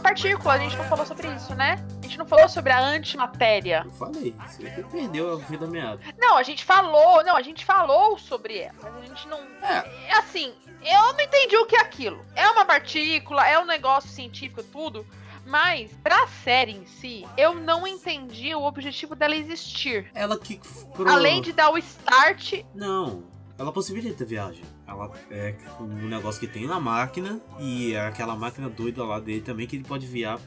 partícula, 0.00 0.54
a 0.54 0.58
gente 0.58 0.76
não 0.76 0.84
falou 0.84 1.06
sobre 1.06 1.28
isso, 1.34 1.54
né? 1.54 1.84
A 1.98 2.02
gente 2.02 2.18
não 2.18 2.26
falou 2.26 2.48
sobre 2.48 2.72
a 2.72 2.80
antimatéria. 2.80 3.82
Eu 3.84 3.90
falei, 3.92 4.34
você 4.46 4.84
perdeu 4.90 5.32
a 5.32 5.36
vida 5.36 5.66
meada. 5.66 6.00
Não, 6.18 6.36
a 6.36 6.42
gente 6.42 6.64
falou, 6.64 7.22
não, 7.24 7.36
a 7.36 7.42
gente 7.42 7.64
falou 7.64 8.18
sobre 8.18 8.58
ela, 8.58 8.74
mas 8.82 8.96
a 8.96 9.06
gente 9.06 9.28
não. 9.28 9.38
É 9.62 10.12
assim, 10.18 10.52
eu 10.84 11.12
não 11.12 11.20
entendi 11.20 11.56
o 11.56 11.66
que 11.66 11.76
é 11.76 11.80
aquilo. 11.80 12.24
É 12.34 12.48
uma 12.48 12.64
partícula, 12.64 13.46
é 13.48 13.58
um 13.58 13.64
negócio 13.66 14.08
científico, 14.10 14.62
tudo. 14.62 15.06
Mas, 15.46 15.90
pra 16.02 16.26
série 16.28 16.72
em 16.72 16.86
si, 16.86 17.26
eu 17.36 17.54
não 17.54 17.86
entendi 17.86 18.54
o 18.54 18.62
objetivo 18.62 19.14
dela 19.16 19.34
existir. 19.34 20.10
Ela 20.14 20.38
que. 20.38 20.60
pro- 20.94 21.08
Além 21.08 21.40
de 21.42 21.52
dar 21.52 21.70
o 21.70 21.78
start. 21.78 22.62
Não, 22.74 23.24
ela 23.58 23.72
possibilita 23.72 24.22
a 24.22 24.26
viagem. 24.26 24.62
Ela 24.90 25.10
é 25.30 25.54
um 25.80 26.08
negócio 26.08 26.40
que 26.40 26.48
tem 26.48 26.66
na 26.66 26.80
máquina 26.80 27.40
e 27.60 27.94
é 27.94 28.08
aquela 28.08 28.34
máquina 28.34 28.68
doida 28.68 29.04
lá 29.04 29.20
dele 29.20 29.40
também 29.40 29.66
que 29.66 29.76
ele 29.76 29.84
pode 29.84 30.04
viar, 30.04 30.40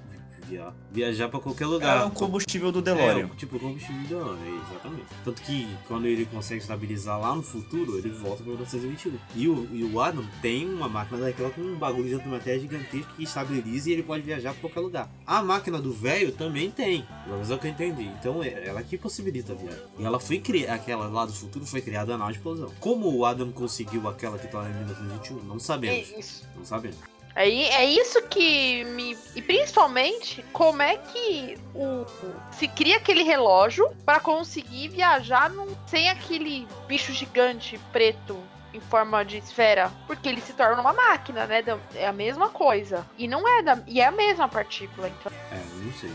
viar, 0.48 0.74
viajar 0.92 1.30
pra 1.30 1.40
qualquer 1.40 1.66
lugar. 1.66 2.02
É 2.04 2.06
o 2.06 2.12
combustível 2.12 2.72
do 2.72 2.80
É, 2.80 2.82
DeLorean. 2.82 3.26
o 3.28 3.36
tipo 3.36 3.56
o 3.58 3.60
combustível 3.60 4.02
do 4.02 4.08
DeLorean, 4.08 4.62
exatamente. 4.70 5.06
Tanto 5.24 5.42
que 5.42 5.68
quando 5.88 6.06
ele 6.06 6.26
consegue 6.26 6.62
estabilizar 6.62 7.20
lá 7.20 7.36
no 7.36 7.44
futuro, 7.44 7.98
ele 7.98 8.10
volta 8.10 8.38
pra 8.38 8.46
1921. 8.54 9.18
E 9.36 9.48
o, 9.48 9.68
e 9.72 9.84
o 9.84 10.02
Adam 10.02 10.24
tem 10.42 10.68
uma 10.68 10.88
máquina 10.90 11.22
daquela 11.22 11.50
com 11.50 11.62
um 11.62 11.76
bagulho 11.76 12.08
de 12.10 12.16
antimatéria 12.16 12.60
gigantesco 12.60 13.14
que 13.16 13.24
estabiliza 13.24 13.90
e 13.90 13.94
ele 13.94 14.04
pode 14.04 14.24
viajar 14.24 14.52
pra 14.54 14.62
qualquer 14.62 14.80
lugar. 14.80 15.10
A 15.26 15.42
máquina 15.42 15.82
do 15.82 15.92
velho 15.92 16.32
também 16.32 16.70
tem, 16.72 17.06
pelo 17.24 17.36
menos 17.36 17.50
é 17.52 17.56
o 17.56 17.60
que 17.60 17.68
eu 17.68 17.72
entendi. 17.72 18.04
Então 18.20 18.44
é 18.44 18.68
ela 18.68 18.82
que 18.84 18.98
possibilita 18.98 19.54
a 19.54 19.56
viagem. 19.56 19.82
E 20.00 20.04
ela 20.06 20.20
foi 20.20 20.40
criada, 20.40 20.74
aquela 20.74 21.08
lá 21.08 21.26
do 21.26 21.34
futuro 21.34 21.66
foi 21.66 21.82
criada 21.82 22.18
na 22.18 22.30
explosão. 22.32 22.72
Como 22.80 23.14
o 23.16 23.26
Adam 23.26 23.52
conseguiu 23.52 24.08
aquela 24.08 24.38
que 24.38 24.48
tá 24.48 24.60
lá 24.60 24.70
em 24.70 24.74
1921? 24.74 25.44
Não 25.44 25.60
sabemos. 25.60 26.12
É 26.14 26.20
isso. 26.20 26.44
Não 26.56 26.66
sabemos. 26.66 26.98
É, 27.36 27.50
i- 27.50 27.64
é 27.70 27.86
isso 27.86 28.22
que 28.28 28.84
me. 28.86 29.18
E 29.36 29.42
principalmente, 29.42 30.44
como 30.54 30.82
é 30.84 30.98
que 30.98 31.58
o 31.74 32.06
se 32.52 32.68
cria 32.68 32.98
aquele 32.98 33.24
relógio 33.24 33.90
pra 34.06 34.20
conseguir 34.20 34.90
viajar 34.90 35.50
num- 35.50 35.76
sem 35.88 36.10
aquele 36.10 36.68
bicho 36.88 37.12
gigante 37.12 37.80
preto 37.92 38.38
em 38.72 38.80
forma 38.80 39.26
de 39.26 39.38
esfera? 39.38 39.92
Porque 40.06 40.30
ele 40.30 40.42
se 40.42 40.54
torna 40.54 40.80
uma 40.80 40.94
máquina, 40.94 41.48
né? 41.48 41.64
Da- 41.64 41.80
É 41.96 42.06
a 42.08 42.14
mesma 42.14 42.50
coisa. 42.50 43.04
E 43.18 43.28
não 43.28 43.48
é 43.48 43.64
da. 43.64 43.82
E 43.88 44.00
é 44.00 44.06
a 44.06 44.12
mesma 44.12 44.48
partícula, 44.48 45.10
então. 45.10 45.32
É, 45.52 45.56
não 45.84 45.94
sei. 45.94 46.12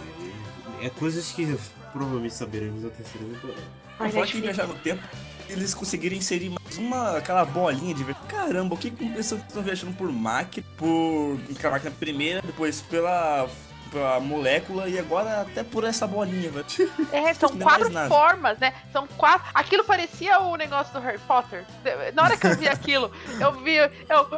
É, 0.80 0.86
é 0.86 0.90
coisas 0.90 1.32
que 1.32 1.58
provavelmente 1.92 2.34
saberemos 2.34 2.84
na 2.84 2.90
terceira 2.90 3.26
temporada. 3.26 3.62
Mas 3.98 4.14
falar 4.14 4.26
que 4.28 4.40
viajar 4.40 4.68
no 4.68 4.74
tempo, 4.74 5.02
eles 5.48 5.74
conseguiram 5.74 6.16
inserir 6.16 6.50
mais 6.50 6.76
uma, 6.78 7.16
aquela 7.18 7.44
bolinha 7.44 7.94
de 7.94 8.04
ver. 8.04 8.14
Caramba, 8.28 8.74
o 8.74 8.78
que 8.78 8.90
que 8.90 9.08
pessoas 9.10 9.40
estão 9.42 9.62
viajando 9.62 9.92
por 9.94 10.10
máquina, 10.12 10.66
por 10.76 11.38
aquela 11.54 11.74
máquina 11.74 11.90
primeira, 11.98 12.42
depois 12.42 12.80
pela, 12.82 13.48
pela 13.90 14.20
molécula 14.20 14.88
e 14.88 14.98
agora 14.98 15.40
até 15.42 15.62
por 15.64 15.84
essa 15.84 16.06
bolinha, 16.06 16.50
velho. 16.50 16.66
É, 17.12 17.32
são 17.34 17.48
é 17.50 17.62
quatro 17.62 17.90
formas, 18.08 18.58
né? 18.58 18.74
São 18.92 19.06
quatro. 19.06 19.48
Aquilo 19.54 19.82
parecia 19.84 20.38
o 20.40 20.56
negócio 20.56 20.92
do 20.92 21.00
Harry 21.00 21.18
Potter. 21.26 21.64
Na 22.14 22.24
hora 22.24 22.36
que 22.36 22.46
eu 22.46 22.56
vi 22.56 22.68
aquilo, 22.68 23.10
eu 23.40 23.52
vi. 23.62 23.76
Eu. 23.76 23.90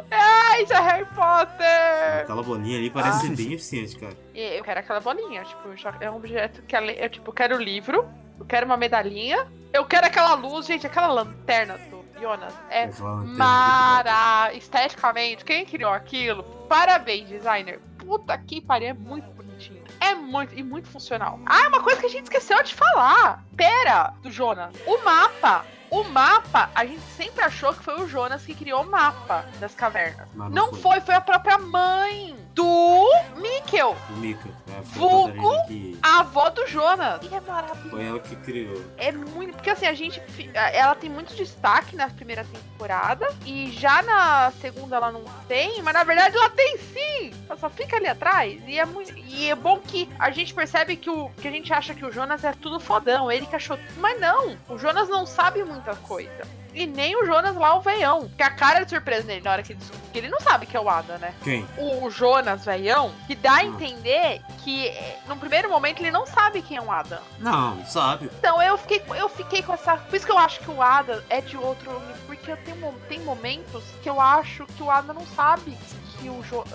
Ah, 0.09 0.61
isso 0.61 0.73
é 0.73 0.79
Harry 0.79 1.05
Potter! 1.05 2.21
Aquela 2.21 2.41
bolinha 2.43 2.77
ali 2.77 2.89
parece 2.89 3.17
Ah. 3.17 3.21
ser 3.21 3.35
bem 3.35 3.53
eficiente, 3.53 3.97
cara. 3.97 4.15
Eu 4.33 4.63
quero 4.63 4.79
aquela 4.79 4.99
bolinha, 5.01 5.43
tipo, 5.43 5.75
já 5.75 5.93
é 5.99 6.09
um 6.09 6.15
objeto 6.15 6.61
que 6.63 6.75
ale- 6.75 6.97
eu, 6.99 7.09
tipo, 7.09 7.29
eu 7.29 7.33
quero 7.33 7.57
o 7.57 7.61
livro, 7.61 8.07
eu 8.39 8.45
quero 8.45 8.65
uma 8.65 8.77
medalhinha, 8.77 9.45
eu 9.73 9.85
quero 9.85 10.07
aquela 10.07 10.33
luz, 10.35 10.65
gente, 10.65 10.85
aquela 10.85 11.07
lanterna 11.07 11.77
do 11.77 12.01
Jonas 12.19 12.53
é 12.69 12.89
mara 13.01 14.53
esteticamente, 14.53 15.43
quem 15.43 15.65
criou 15.65 15.91
aquilo? 15.91 16.43
Parabéns, 16.69 17.27
designer. 17.27 17.79
Puta 17.97 18.37
que 18.37 18.61
pariu, 18.61 18.89
é 18.89 18.93
muito 18.93 19.29
bonitinho. 19.31 19.83
É 19.99 20.13
muito 20.15 20.53
e 20.57 20.63
muito 20.63 20.87
funcional. 20.87 21.39
Ah, 21.45 21.67
uma 21.67 21.81
coisa 21.81 21.99
que 21.99 22.05
a 22.07 22.09
gente 22.09 22.23
esqueceu 22.23 22.61
de 22.63 22.73
falar. 22.73 23.43
Pera, 23.55 24.13
do 24.21 24.31
Jonas. 24.31 24.73
O 24.85 25.03
mapa. 25.03 25.65
O 25.89 26.05
mapa, 26.05 26.69
a 26.73 26.85
gente 26.85 27.01
sempre 27.01 27.43
achou 27.43 27.73
que 27.73 27.83
foi 27.83 28.01
o 28.01 28.07
Jonas 28.07 28.45
que 28.45 28.55
criou 28.55 28.81
o 28.81 28.89
mapa 28.89 29.45
das 29.59 29.75
cavernas. 29.75 30.25
Mas 30.33 30.49
Não 30.49 30.71
não 30.71 30.73
foi, 30.73 31.01
foi 31.01 31.15
a 31.15 31.19
própria 31.19 31.57
mãe 31.57 32.33
do 32.53 33.09
Mikkel. 33.35 33.97
Mika. 34.11 34.49
É, 34.77 34.81
Vulgo, 34.81 35.65
que. 35.67 35.97
a 36.01 36.19
avó 36.19 36.49
do 36.49 36.65
Jonas. 36.67 37.21
E 37.23 37.33
é 37.33 37.41
maravilhoso. 37.41 37.89
Foi 37.89 38.05
ela 38.05 38.19
que 38.19 38.35
criou. 38.37 38.81
É 38.97 39.11
muito. 39.11 39.53
Porque 39.53 39.69
assim, 39.69 39.85
a 39.85 39.93
gente. 39.93 40.21
Ela 40.53 40.95
tem 40.95 41.09
muito 41.09 41.35
destaque 41.35 41.95
na 41.95 42.09
primeira 42.09 42.45
temporada. 42.45 43.27
E 43.45 43.71
já 43.71 44.01
na 44.01 44.51
segunda 44.61 44.95
ela 44.95 45.11
não 45.11 45.23
tem. 45.47 45.81
Mas 45.81 45.93
na 45.93 46.03
verdade 46.03 46.35
ela 46.35 46.49
tem 46.49 46.77
sim. 46.77 47.31
Ela 47.49 47.59
só 47.59 47.69
fica 47.69 47.97
ali 47.97 48.07
atrás. 48.07 48.61
E 48.67 48.79
é 48.79 48.85
muito. 48.85 49.17
E 49.17 49.49
é 49.49 49.55
bom 49.55 49.79
que 49.79 50.09
a 50.17 50.31
gente 50.31 50.53
percebe 50.53 50.95
que 50.95 51.09
o. 51.09 51.29
Que 51.29 51.47
a 51.47 51.51
gente 51.51 51.73
acha 51.73 51.93
que 51.93 52.05
o 52.05 52.11
Jonas 52.11 52.43
é 52.43 52.53
tudo 52.53 52.79
fodão. 52.79 53.31
Ele 53.31 53.45
que 53.45 53.55
achou. 53.55 53.77
Mas 53.97 54.19
não. 54.19 54.57
O 54.69 54.77
Jonas 54.77 55.09
não 55.09 55.25
sabe 55.25 55.63
muita 55.63 55.95
coisa. 55.95 56.60
E 56.73 56.85
nem 56.87 57.15
o 57.21 57.25
Jonas 57.25 57.55
lá, 57.55 57.75
o 57.75 57.81
veião. 57.81 58.29
Que 58.37 58.43
a 58.43 58.49
cara 58.49 58.83
de 58.83 58.89
surpresa 58.91 59.27
nele 59.27 59.41
na 59.41 59.51
hora 59.51 59.63
que 59.63 59.73
ele 59.73 59.79
descobre. 59.79 60.01
que 60.11 60.17
ele 60.19 60.29
não 60.29 60.39
sabe 60.39 60.65
que 60.65 60.75
é 60.75 60.79
o 60.79 60.89
Ada, 60.89 61.17
né? 61.17 61.33
Quem? 61.43 61.67
o 61.77 62.09
Jonas 62.09 62.63
veião, 62.65 63.11
que 63.27 63.35
dá 63.35 63.55
a 63.55 63.63
entender 63.65 64.41
que 64.63 64.87
eh, 64.87 65.19
no 65.27 65.35
primeiro 65.37 65.69
momento 65.69 65.99
ele 66.01 66.11
não 66.11 66.25
sabe 66.25 66.61
quem 66.61 66.77
é 66.77 66.81
o 66.81 66.91
Adam. 66.91 67.19
Não, 67.39 67.85
sabe. 67.85 68.29
Então 68.39 68.61
eu 68.61 68.77
fiquei, 68.77 69.03
eu 69.15 69.27
fiquei 69.29 69.61
com 69.63 69.73
essa. 69.73 69.97
Por 69.97 70.15
isso 70.15 70.25
que 70.25 70.31
eu 70.31 70.37
acho 70.37 70.59
que 70.61 70.71
o 70.71 70.81
Ada 70.81 71.23
é 71.29 71.41
de 71.41 71.57
outro. 71.57 72.01
Porque 72.25 72.51
eu 72.51 72.57
tenho, 72.57 72.93
tem 73.09 73.19
momentos 73.19 73.83
que 74.01 74.09
eu 74.09 74.19
acho 74.21 74.65
que 74.65 74.81
o 74.83 74.89
Ada 74.89 75.13
não 75.13 75.25
sabe 75.27 75.77
que 76.19 76.29
o 76.29 76.41
Jo- 76.43 76.65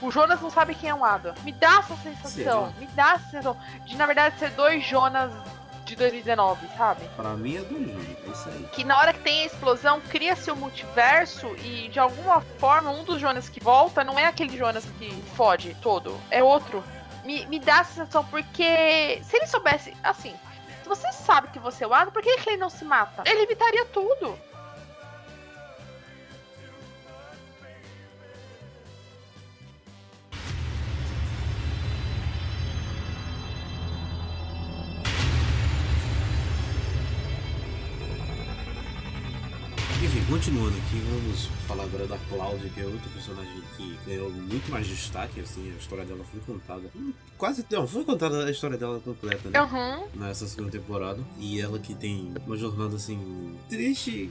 O 0.00 0.10
Jonas 0.10 0.40
não 0.40 0.50
sabe 0.50 0.74
quem 0.74 0.90
é 0.90 0.94
o 0.94 1.04
Ada. 1.04 1.34
Me 1.44 1.52
dá 1.52 1.78
essa 1.78 1.96
sensação. 1.96 2.30
Será? 2.66 2.72
Me 2.78 2.86
dá 2.88 3.12
essa 3.14 3.24
sensação 3.30 3.56
de, 3.84 3.96
na 3.96 4.06
verdade, 4.06 4.38
ser 4.38 4.50
dois 4.50 4.84
Jonas 4.84 5.32
de 5.88 5.96
2019, 5.96 6.68
sabe? 6.76 7.08
Pra 7.16 7.30
mim 7.30 7.56
é 7.56 7.60
do 7.60 7.74
Júnior, 7.74 8.00
é 8.26 8.30
isso 8.30 8.48
aí. 8.48 8.68
que 8.72 8.84
na 8.84 8.98
hora 8.98 9.12
que 9.12 9.20
tem 9.20 9.42
a 9.42 9.46
explosão 9.46 10.00
cria-se 10.02 10.50
o 10.50 10.56
multiverso 10.56 11.48
e 11.64 11.88
de 11.88 11.98
alguma 11.98 12.40
forma 12.58 12.90
um 12.90 13.04
dos 13.04 13.20
Jonas 13.20 13.48
que 13.48 13.58
volta 13.60 14.04
não 14.04 14.18
é 14.18 14.26
aquele 14.26 14.56
Jonas 14.56 14.84
que 14.98 15.10
fode 15.34 15.76
todo, 15.82 16.14
é 16.30 16.42
outro. 16.42 16.84
Me, 17.24 17.44
me 17.46 17.58
dá 17.58 17.80
a 17.80 17.84
sensação 17.84 18.24
porque 18.26 19.20
se 19.22 19.36
ele 19.36 19.46
soubesse, 19.46 19.94
assim, 20.02 20.34
se 20.82 20.88
você 20.88 21.10
sabe 21.12 21.48
que 21.48 21.58
você 21.58 21.84
é 21.84 21.86
o 21.86 21.94
Adam, 21.94 22.12
por 22.12 22.22
que 22.22 22.30
ele 22.46 22.56
não 22.56 22.70
se 22.70 22.84
mata? 22.84 23.22
Ele 23.26 23.42
evitaria 23.42 23.84
tudo. 23.86 24.38
Continuando 40.38 40.76
aqui, 40.76 41.00
vamos 41.10 41.46
falar 41.66 41.82
agora 41.82 42.06
da 42.06 42.16
Cláudia, 42.28 42.70
que 42.70 42.80
é 42.80 42.84
outra 42.84 43.10
personagem 43.12 43.60
que 43.76 43.98
ganhou 44.06 44.30
muito 44.30 44.70
mais 44.70 44.86
destaque, 44.86 45.40
assim, 45.40 45.68
a 45.72 45.76
história 45.76 46.04
dela 46.04 46.22
foi 46.30 46.40
contada. 46.46 46.88
Hum, 46.94 47.12
Quase, 47.36 47.66
não, 47.68 47.88
foi 47.88 48.04
contada 48.04 48.44
a 48.44 48.50
história 48.50 48.78
dela 48.78 49.00
completa, 49.00 49.50
né? 49.50 49.60
Uhum. 49.60 50.06
Nessa 50.14 50.46
segunda 50.46 50.70
temporada. 50.70 51.20
E 51.40 51.60
ela 51.60 51.80
que 51.80 51.92
tem 51.92 52.32
uma 52.46 52.56
jornada, 52.56 52.94
assim, 52.94 53.56
triste 53.68 54.30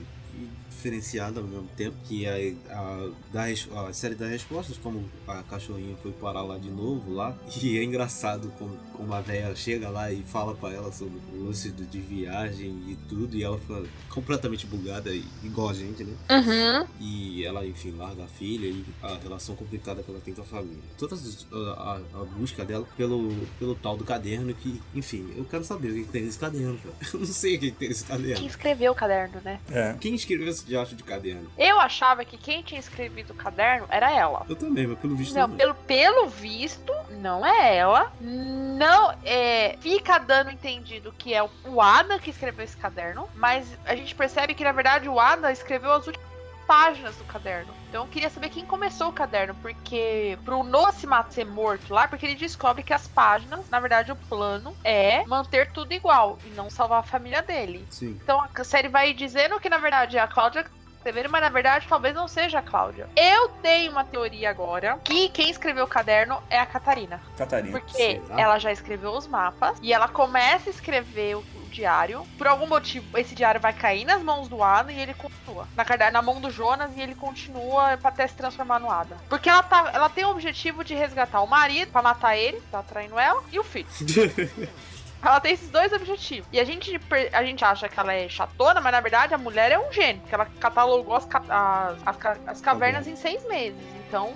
diferenciada 0.70 1.40
ao 1.40 1.46
mesmo 1.46 1.68
tempo, 1.76 1.96
que 2.04 2.24
é 2.24 2.54
a, 2.70 3.10
da, 3.32 3.44
a 3.88 3.92
série 3.92 4.14
das 4.14 4.30
respostas, 4.30 4.76
como 4.78 5.04
a 5.26 5.42
cachorrinha 5.42 5.96
foi 6.02 6.12
parar 6.12 6.42
lá 6.42 6.56
de 6.56 6.70
novo 6.70 7.12
lá. 7.12 7.36
E 7.60 7.76
é 7.76 7.82
engraçado 7.82 8.52
como, 8.58 8.76
como 8.92 9.12
a 9.12 9.20
velha 9.20 9.54
chega 9.56 9.88
lá 9.88 10.12
e 10.12 10.22
fala 10.22 10.54
pra 10.54 10.72
ela 10.72 10.92
sobre 10.92 11.18
o 11.34 11.44
lance 11.46 11.70
de 11.70 11.98
viagem 12.00 12.70
e 12.88 12.96
tudo, 13.08 13.36
e 13.36 13.42
ela 13.42 13.58
fica 13.58 13.82
completamente 14.08 14.64
bugada, 14.66 15.10
igual 15.42 15.70
a 15.70 15.74
gente, 15.74 16.04
né? 16.04 16.14
Uhum. 16.30 16.86
E 17.00 17.44
ela, 17.44 17.66
enfim, 17.66 17.90
larga 17.96 18.24
a 18.24 18.28
filha 18.28 18.66
e 18.68 18.84
a 19.02 19.16
relação 19.18 19.56
complicada 19.56 20.02
que 20.02 20.10
ela 20.10 20.20
tem 20.20 20.32
com 20.32 20.42
a 20.42 20.44
família. 20.44 20.78
Toda 20.96 21.16
a, 21.16 21.56
a- 21.94 22.20
a 22.20 22.24
busca 22.24 22.64
dela 22.64 22.86
pelo, 22.96 23.28
pelo 23.58 23.74
tal 23.74 23.96
do 23.96 24.04
caderno 24.04 24.54
que, 24.54 24.80
enfim, 24.94 25.28
eu 25.36 25.44
quero 25.44 25.64
saber 25.64 25.90
o 25.90 25.94
que 26.04 26.04
tem 26.12 26.22
nesse 26.22 26.38
caderno, 26.38 26.78
cara. 26.78 26.94
Eu 27.12 27.20
não 27.20 27.26
sei 27.26 27.56
o 27.56 27.60
que 27.60 27.70
tem 27.72 27.88
nesse 27.88 28.04
Quem 28.04 28.16
caderno. 28.16 28.46
escreveu 28.46 28.92
o 28.92 28.94
caderno, 28.94 29.40
né? 29.44 29.58
É. 29.70 29.94
Quem 30.00 30.14
escreveu 30.18 30.48
esse 30.48 30.64
diacho 30.64 30.94
de 30.94 31.02
caderno? 31.02 31.50
Eu 31.56 31.80
achava 31.80 32.24
que 32.24 32.36
quem 32.36 32.62
tinha 32.62 32.78
escrevido 32.80 33.32
o 33.32 33.36
caderno 33.36 33.86
era 33.90 34.12
ela. 34.12 34.44
Eu 34.48 34.56
também, 34.56 34.86
mas 34.86 34.98
pelo 34.98 35.16
visto 35.16 35.34
Não, 35.34 35.48
não. 35.48 35.56
pelo, 35.56 35.74
pelo 35.74 36.28
visto, 36.28 36.92
não 37.20 37.44
é 37.44 37.76
ela. 37.76 38.12
Não 38.20 39.12
é. 39.24 39.76
Fica 39.80 40.18
dando 40.18 40.50
entendido 40.50 41.12
que 41.16 41.32
é 41.34 41.42
o- 41.42 41.50
o 41.66 41.80
Ada 41.80 42.18
que 42.18 42.30
escreveu 42.30 42.64
esse 42.64 42.76
caderno. 42.76 43.28
Mas 43.34 43.66
a 43.84 43.94
gente 43.96 44.14
percebe 44.14 44.54
que, 44.54 44.64
na 44.64 44.72
verdade, 44.72 45.08
o 45.08 45.18
Ada 45.18 45.50
escreveu 45.52 45.92
as 45.92 46.06
últimas 46.06 46.28
páginas 46.66 47.16
do 47.16 47.24
caderno. 47.24 47.72
Então 47.88 48.04
eu 48.04 48.08
queria 48.08 48.28
saber 48.28 48.50
quem 48.50 48.66
começou 48.66 49.08
o 49.08 49.12
caderno, 49.12 49.54
porque 49.62 50.38
pro 50.44 50.62
Noah 50.62 50.92
se 50.92 51.06
matar, 51.06 51.32
ser 51.32 51.44
morto 51.44 51.92
lá, 51.92 52.06
porque 52.06 52.26
ele 52.26 52.34
descobre 52.34 52.82
que 52.82 52.92
as 52.92 53.06
páginas, 53.06 53.68
na 53.70 53.80
verdade, 53.80 54.12
o 54.12 54.16
plano 54.16 54.74
é 54.84 55.24
manter 55.26 55.72
tudo 55.72 55.92
igual 55.92 56.38
e 56.44 56.50
não 56.50 56.70
salvar 56.70 57.00
a 57.00 57.02
família 57.02 57.42
dele. 57.42 57.86
Sim. 57.90 58.18
Então 58.22 58.40
a 58.40 58.64
série 58.64 58.88
vai 58.88 59.12
dizendo 59.14 59.58
que 59.60 59.68
na 59.68 59.78
verdade 59.78 60.18
a 60.18 60.26
Cláudia 60.26 60.64
escrevendo, 60.98 61.30
mas 61.30 61.40
na 61.40 61.48
verdade 61.48 61.86
talvez 61.88 62.14
não 62.14 62.28
seja 62.28 62.58
a 62.58 62.62
Cláudia. 62.62 63.08
Eu 63.16 63.48
tenho 63.62 63.92
uma 63.92 64.04
teoria 64.04 64.50
agora 64.50 64.98
que 65.04 65.28
quem 65.30 65.50
escreveu 65.50 65.84
o 65.84 65.88
caderno 65.88 66.42
é 66.50 66.58
a 66.58 66.66
Catarina. 66.66 67.20
Catarina. 67.36 67.78
Porque 67.78 68.20
Será? 68.20 68.40
ela 68.40 68.58
já 68.58 68.72
escreveu 68.72 69.12
os 69.12 69.26
mapas 69.26 69.78
e 69.80 69.92
ela 69.92 70.08
começa 70.08 70.68
a 70.68 70.72
escrever 70.72 71.36
o, 71.36 71.44
diário. 71.68 72.26
Por 72.36 72.46
algum 72.46 72.66
motivo, 72.66 73.16
esse 73.16 73.34
diário 73.34 73.60
vai 73.60 73.72
cair 73.72 74.04
nas 74.04 74.22
mãos 74.22 74.48
do 74.48 74.62
Adam 74.62 74.92
e 74.92 74.98
ele 74.98 75.14
continua. 75.14 75.68
Na 75.76 76.10
na 76.10 76.22
mão 76.22 76.40
do 76.40 76.50
Jonas 76.50 76.90
e 76.96 77.00
ele 77.00 77.14
continua 77.14 77.96
pra 77.98 78.08
até 78.08 78.26
se 78.26 78.34
transformar 78.34 78.78
no 78.78 78.90
Adam. 78.90 79.16
Porque 79.28 79.48
ela, 79.48 79.62
tá, 79.62 79.90
ela 79.92 80.08
tem 80.08 80.24
o 80.24 80.30
objetivo 80.30 80.82
de 80.82 80.94
resgatar 80.94 81.40
o 81.40 81.46
marido 81.46 81.90
pra 81.90 82.02
matar 82.02 82.36
ele, 82.36 82.60
tá 82.70 82.82
traindo 82.82 83.18
ela, 83.18 83.42
e 83.52 83.58
o 83.58 83.64
filho. 83.64 83.88
Ela 85.22 85.40
tem 85.40 85.52
esses 85.52 85.70
dois 85.70 85.92
objetivos. 85.92 86.48
E 86.52 86.60
a 86.60 86.64
gente, 86.64 86.90
a 87.32 87.44
gente 87.44 87.64
acha 87.64 87.88
que 87.88 87.98
ela 87.98 88.12
é 88.14 88.28
chatona, 88.28 88.80
mas 88.80 88.92
na 88.92 89.00
verdade 89.00 89.34
a 89.34 89.38
mulher 89.38 89.72
é 89.72 89.78
um 89.78 89.92
gênio. 89.92 90.22
Porque 90.22 90.34
ela 90.34 90.46
catalogou 90.46 91.14
as, 91.16 91.26
ca- 91.26 91.44
as, 91.48 92.00
as 92.06 92.40
as 92.46 92.60
cavernas 92.60 93.06
em 93.06 93.16
seis 93.16 93.44
meses. 93.48 93.92
Então, 94.08 94.34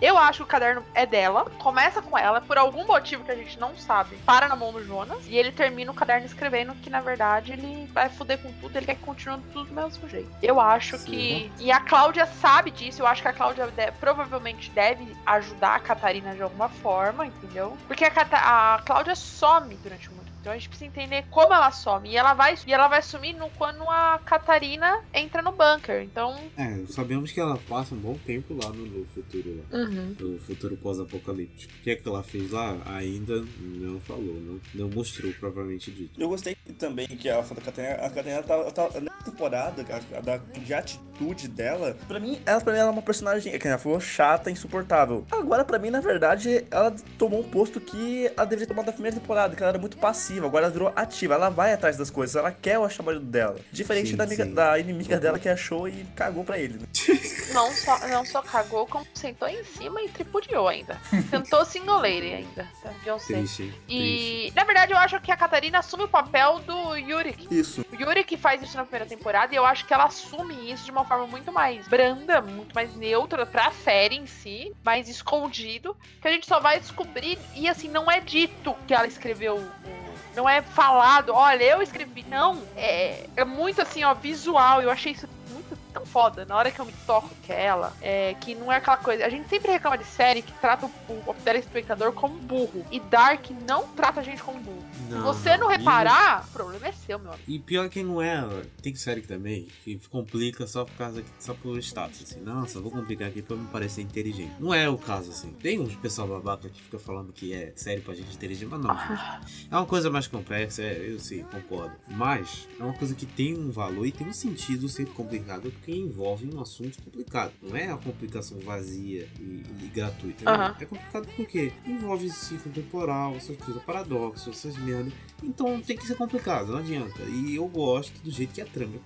eu 0.00 0.18
acho 0.18 0.38
que 0.38 0.42
o 0.42 0.46
caderno 0.46 0.84
é 0.92 1.06
dela. 1.06 1.44
Começa 1.58 2.02
com 2.02 2.18
ela, 2.18 2.40
por 2.40 2.58
algum 2.58 2.84
motivo 2.86 3.24
que 3.24 3.30
a 3.30 3.36
gente 3.36 3.58
não 3.60 3.76
sabe. 3.76 4.16
Para 4.26 4.48
na 4.48 4.56
mão 4.56 4.72
do 4.72 4.84
Jonas. 4.84 5.24
E 5.28 5.36
ele 5.36 5.52
termina 5.52 5.90
o 5.92 5.94
caderno 5.94 6.26
escrevendo 6.26 6.74
que, 6.82 6.90
na 6.90 7.00
verdade, 7.00 7.52
ele 7.52 7.88
vai 7.92 8.08
foder 8.08 8.38
com 8.38 8.52
tudo. 8.54 8.76
Ele 8.76 8.86
quer 8.86 8.96
que 8.96 9.02
continue 9.02 9.40
tudo 9.52 9.68
do 9.68 9.74
mesmo 9.74 10.08
jeito. 10.08 10.28
Eu 10.42 10.60
acho 10.60 10.98
que. 10.98 11.52
E 11.60 11.70
a 11.70 11.80
Cláudia 11.80 12.26
sabe 12.26 12.70
disso. 12.72 13.02
Eu 13.02 13.06
acho 13.06 13.22
que 13.22 13.28
a 13.28 13.32
Cláudia 13.32 13.66
de- 13.68 13.92
provavelmente 13.92 14.70
deve 14.72 15.16
ajudar 15.24 15.76
a 15.76 15.80
Catarina 15.80 16.34
de 16.34 16.42
alguma 16.42 16.68
forma, 16.68 17.24
entendeu? 17.26 17.76
Porque 17.86 18.04
a, 18.04 18.10
Cata- 18.10 18.36
a 18.38 18.82
Cláudia 18.84 19.14
some 19.14 19.76
durante 19.76 20.10
muito 20.10 20.23
então 20.44 20.52
a 20.52 20.58
gente 20.58 20.68
precisa 20.68 20.90
entender 20.90 21.24
como 21.30 21.54
ela 21.54 21.70
some. 21.70 22.10
E 22.10 22.18
ela 22.18 22.34
vai, 22.34 22.54
e 22.66 22.72
ela 22.72 22.86
vai 22.86 23.00
sumir 23.00 23.34
no, 23.34 23.48
quando 23.50 23.82
a 23.88 24.20
Catarina 24.26 25.02
entra 25.14 25.40
no 25.40 25.52
bunker. 25.52 26.02
Então. 26.02 26.38
É, 26.54 26.84
sabemos 26.90 27.32
que 27.32 27.40
ela 27.40 27.58
passa 27.66 27.94
um 27.94 27.98
bom 27.98 28.14
tempo 28.26 28.52
lá 28.62 28.68
no, 28.68 28.84
no 28.84 29.06
futuro 29.06 29.56
lá. 29.56 29.78
Uhum. 29.78 30.14
No 30.20 30.38
futuro 30.40 30.76
pós-apocalíptico. 30.76 31.72
O 31.72 31.82
que 31.82 31.90
é 31.92 31.96
que 31.96 32.06
ela 32.06 32.22
fez 32.22 32.50
lá? 32.50 32.76
Ainda 32.84 33.42
não 33.58 33.98
falou, 34.00 34.34
não, 34.38 34.60
não 34.74 34.90
mostrou 34.90 35.32
propriamente 35.32 35.90
dito. 35.90 36.20
Eu 36.20 36.28
gostei 36.28 36.54
também 36.78 37.06
que 37.06 37.30
falou 37.30 37.54
da 37.54 37.62
Catarina. 37.62 37.94
A 37.94 38.10
Catarina 38.10 38.42
tá, 38.42 38.70
tá 38.70 39.00
na 39.00 39.12
temporada, 39.24 39.82
a, 39.88 40.18
a 40.18 40.20
da, 40.20 40.36
de 40.36 40.74
atitude 40.74 41.48
dela. 41.48 41.96
Pra 42.06 42.20
mim, 42.20 42.38
ela 42.44 42.60
pra 42.60 42.72
mim 42.74 42.78
ela 42.80 42.90
é 42.90 42.92
uma 42.92 43.00
personagem, 43.00 43.58
que 43.58 43.66
ela 43.66 43.78
falou, 43.78 43.98
chata, 43.98 44.50
insuportável. 44.50 45.24
Agora, 45.30 45.64
pra 45.64 45.78
mim, 45.78 45.88
na 45.88 46.00
verdade, 46.00 46.66
ela 46.70 46.94
tomou 47.16 47.40
um 47.40 47.48
posto 47.48 47.80
que 47.80 48.30
ela 48.36 48.44
deveria 48.44 48.66
tomar 48.66 48.82
da 48.82 48.92
primeira 48.92 49.18
temporada, 49.18 49.56
que 49.56 49.62
ela 49.62 49.70
era 49.70 49.78
muito 49.78 49.96
passiva. 49.96 50.33
Agora 50.38 50.64
ela 50.66 50.72
virou 50.72 50.92
ativa, 50.94 51.34
ela 51.34 51.48
vai 51.50 51.72
atrás 51.72 51.96
das 51.96 52.10
coisas, 52.10 52.36
ela 52.36 52.50
quer 52.50 52.78
o 52.78 52.88
chamado 52.88 53.20
dela. 53.20 53.58
Diferente 53.72 54.10
Sim, 54.10 54.16
da, 54.16 54.24
amiga, 54.24 54.44
da 54.44 54.78
inimiga 54.78 55.18
dela 55.18 55.38
que 55.38 55.48
achou 55.48 55.88
e 55.88 56.04
cagou 56.16 56.44
pra 56.44 56.58
ele. 56.58 56.74
Né? 56.78 56.86
Não 57.52 57.70
só, 57.70 58.08
não 58.08 58.24
só 58.24 58.42
cagou, 58.42 58.84
como 58.86 59.06
sentou 59.14 59.46
em 59.46 59.62
cima 59.62 60.02
e 60.02 60.08
tripudiou 60.08 60.66
ainda. 60.66 60.98
Tentou 61.30 61.64
single 61.64 61.98
lady 61.98 62.32
ainda. 62.32 62.66
tá? 62.82 62.90
Beyoncé. 63.04 63.34
Triste? 63.34 63.72
E, 63.88 64.52
na 64.56 64.64
verdade, 64.64 64.92
eu 64.92 64.98
acho 64.98 65.20
que 65.20 65.30
a 65.30 65.36
Catarina 65.36 65.78
assume 65.78 66.04
o 66.04 66.08
papel 66.08 66.58
do 66.60 66.96
Yurik. 66.96 67.46
Isso. 67.54 67.84
O 67.92 67.94
Yuri 67.94 68.24
que 68.24 68.36
faz 68.36 68.60
isso 68.60 68.76
na 68.76 68.82
primeira 68.82 69.06
temporada 69.06 69.54
e 69.54 69.56
eu 69.56 69.64
acho 69.64 69.86
que 69.86 69.94
ela 69.94 70.06
assume 70.06 70.72
isso 70.72 70.84
de 70.86 70.90
uma 70.90 71.04
forma 71.04 71.28
muito 71.28 71.52
mais 71.52 71.86
branda, 71.86 72.40
muito 72.40 72.74
mais 72.74 72.96
neutra 72.96 73.46
pra 73.46 73.70
série 73.70 74.16
em 74.16 74.26
si, 74.26 74.72
mais 74.82 75.08
escondido, 75.08 75.96
que 76.20 76.26
a 76.26 76.32
gente 76.32 76.46
só 76.46 76.58
vai 76.58 76.80
descobrir 76.80 77.38
e 77.54 77.68
assim, 77.68 77.88
não 77.88 78.10
é 78.10 78.18
dito 78.20 78.74
que 78.86 78.94
ela 78.94 79.06
escreveu 79.06 79.58
o. 79.58 79.93
Não 80.34 80.48
é 80.48 80.62
falado, 80.62 81.32
olha, 81.32 81.62
eu 81.62 81.82
escrevi. 81.82 82.24
Não, 82.28 82.62
é, 82.76 83.26
é 83.36 83.44
muito 83.44 83.80
assim, 83.80 84.04
ó, 84.04 84.14
visual. 84.14 84.82
Eu 84.82 84.90
achei 84.90 85.12
isso 85.12 85.28
muito 85.50 85.76
tão 85.92 86.04
foda. 86.04 86.44
Na 86.44 86.56
hora 86.56 86.70
que 86.70 86.80
eu 86.80 86.84
me 86.84 86.92
toco 87.06 87.30
é 87.48 87.64
ela, 87.64 87.92
é, 88.02 88.34
que 88.40 88.54
não 88.54 88.72
é 88.72 88.76
aquela 88.76 88.96
coisa. 88.96 89.24
A 89.24 89.28
gente 89.28 89.48
sempre 89.48 89.70
reclama 89.70 89.96
de 89.96 90.04
série 90.04 90.42
que 90.42 90.52
trata 90.54 90.86
o, 90.86 91.12
o 91.30 91.34
telespectador 91.44 92.12
como 92.12 92.34
burro. 92.34 92.84
E 92.90 92.98
Dark 93.00 93.50
não 93.66 93.86
trata 93.88 94.20
a 94.20 94.22
gente 94.22 94.42
como 94.42 94.58
burro. 94.58 94.84
Se 95.14 95.22
você 95.22 95.56
não 95.56 95.68
reparar, 95.68 96.44
o 96.48 96.52
problema 96.52 96.86
é 96.88 96.92
seu, 96.92 97.18
meu 97.18 97.32
amigo. 97.32 97.44
E 97.46 97.58
pior 97.58 97.88
que 97.88 98.02
não 98.02 98.20
é, 98.20 98.44
tem 98.82 98.94
série 98.94 99.20
que 99.20 99.28
também 99.28 99.68
que 99.84 99.98
complica 100.08 100.66
só 100.66 100.84
por 100.84 100.94
causa 100.96 101.24
só 101.38 101.54
por 101.54 101.78
status, 101.78 102.22
assim. 102.22 102.40
Nossa, 102.40 102.80
vou 102.80 102.90
complicar 102.90 103.28
aqui 103.28 103.42
pra 103.42 103.56
me 103.56 103.66
parecer 103.68 104.02
inteligente. 104.02 104.52
Não 104.58 104.72
é 104.72 104.88
o 104.88 104.98
caso, 104.98 105.30
assim. 105.30 105.52
Tem 105.52 105.78
uns 105.80 105.94
pessoal 105.96 106.28
babaca 106.28 106.68
que 106.68 106.82
fica 106.82 106.98
falando 106.98 107.32
que 107.32 107.52
é 107.52 107.72
série 107.76 108.00
pra 108.00 108.14
gente 108.14 108.34
inteligente, 108.34 108.68
mas 108.70 108.80
não. 108.80 108.94
gente. 108.96 109.68
É 109.70 109.76
uma 109.76 109.86
coisa 109.86 110.10
mais 110.10 110.26
complexa, 110.26 110.82
é, 110.82 111.10
eu 111.10 111.18
sei, 111.18 111.42
concordo. 111.44 111.94
Mas 112.08 112.68
é 112.78 112.82
uma 112.82 112.94
coisa 112.94 113.14
que 113.14 113.26
tem 113.26 113.56
um 113.56 113.70
valor 113.70 114.06
e 114.06 114.12
tem 114.12 114.26
um 114.26 114.32
sentido 114.32 114.88
ser 114.88 115.06
complicado 115.06 115.70
porque 115.70 115.92
envolve 115.92 116.48
um 116.52 116.60
assunto 116.60 117.00
complicado. 117.02 117.52
Não 117.62 117.76
é 117.76 117.86
uma 117.88 117.98
complicação 117.98 118.58
vazia 118.60 119.28
e, 119.38 119.62
e 119.82 119.90
gratuita. 119.94 120.44
não. 120.44 120.52
Aham. 120.54 120.76
É 120.80 120.84
complicado 120.84 121.28
porque 121.36 121.72
envolve 121.86 122.30
ciclo 122.30 122.72
temporal, 122.72 123.34
essas 123.36 123.56
coisas, 123.56 123.82
paradoxos, 123.82 124.48
essas 124.48 124.76
merdas. 124.78 125.03
Então 125.42 125.80
tem 125.80 125.96
que 125.96 126.06
ser 126.06 126.14
complicado, 126.16 126.68
não 126.72 126.78
adianta. 126.78 127.20
E 127.22 127.56
eu 127.56 127.66
gosto 127.68 128.18
do 128.22 128.30
jeito 128.30 128.54
que 128.54 128.62
a 128.62 128.64
trama 128.64 128.94
é 128.96 128.98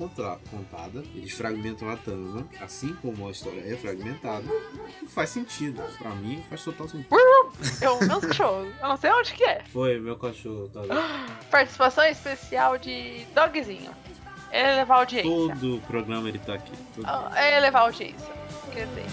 contada. 0.50 1.02
Eles 1.14 1.32
fragmentam 1.32 1.88
a 1.90 1.96
trama, 1.96 2.46
assim 2.60 2.94
como 3.02 3.26
a 3.26 3.30
história 3.32 3.60
é 3.60 3.76
fragmentada. 3.76 4.44
Faz 5.08 5.30
sentido. 5.30 5.82
Pra 5.98 6.10
mim, 6.10 6.42
faz 6.48 6.62
total 6.62 6.88
sentido. 6.88 7.08
É 7.80 7.88
o 7.90 8.04
meu 8.06 8.20
cachorro. 8.20 8.66
Eu 8.80 8.88
não 8.88 8.96
sei 8.96 9.10
onde 9.10 9.32
que 9.32 9.42
é. 9.44 9.64
Foi 9.72 9.98
meu 9.98 10.16
cachorro, 10.16 10.68
tá 10.72 10.80
vendo? 10.82 11.00
Participação 11.50 12.04
especial 12.04 12.78
de 12.78 13.24
Dogzinho. 13.34 13.90
Elevar 14.52 14.98
a 14.98 15.00
audiência. 15.00 15.28
Todo 15.30 15.82
programa 15.86 16.28
ele 16.28 16.38
tá 16.38 16.54
aqui. 16.54 16.72
Todo- 16.94 17.04
Ah, 17.06 17.32
É 17.34 17.56
elevar 17.56 17.82
a 17.82 17.84
audiência. 17.86 18.32
Quer 18.72 18.86
dizer. 18.86 19.06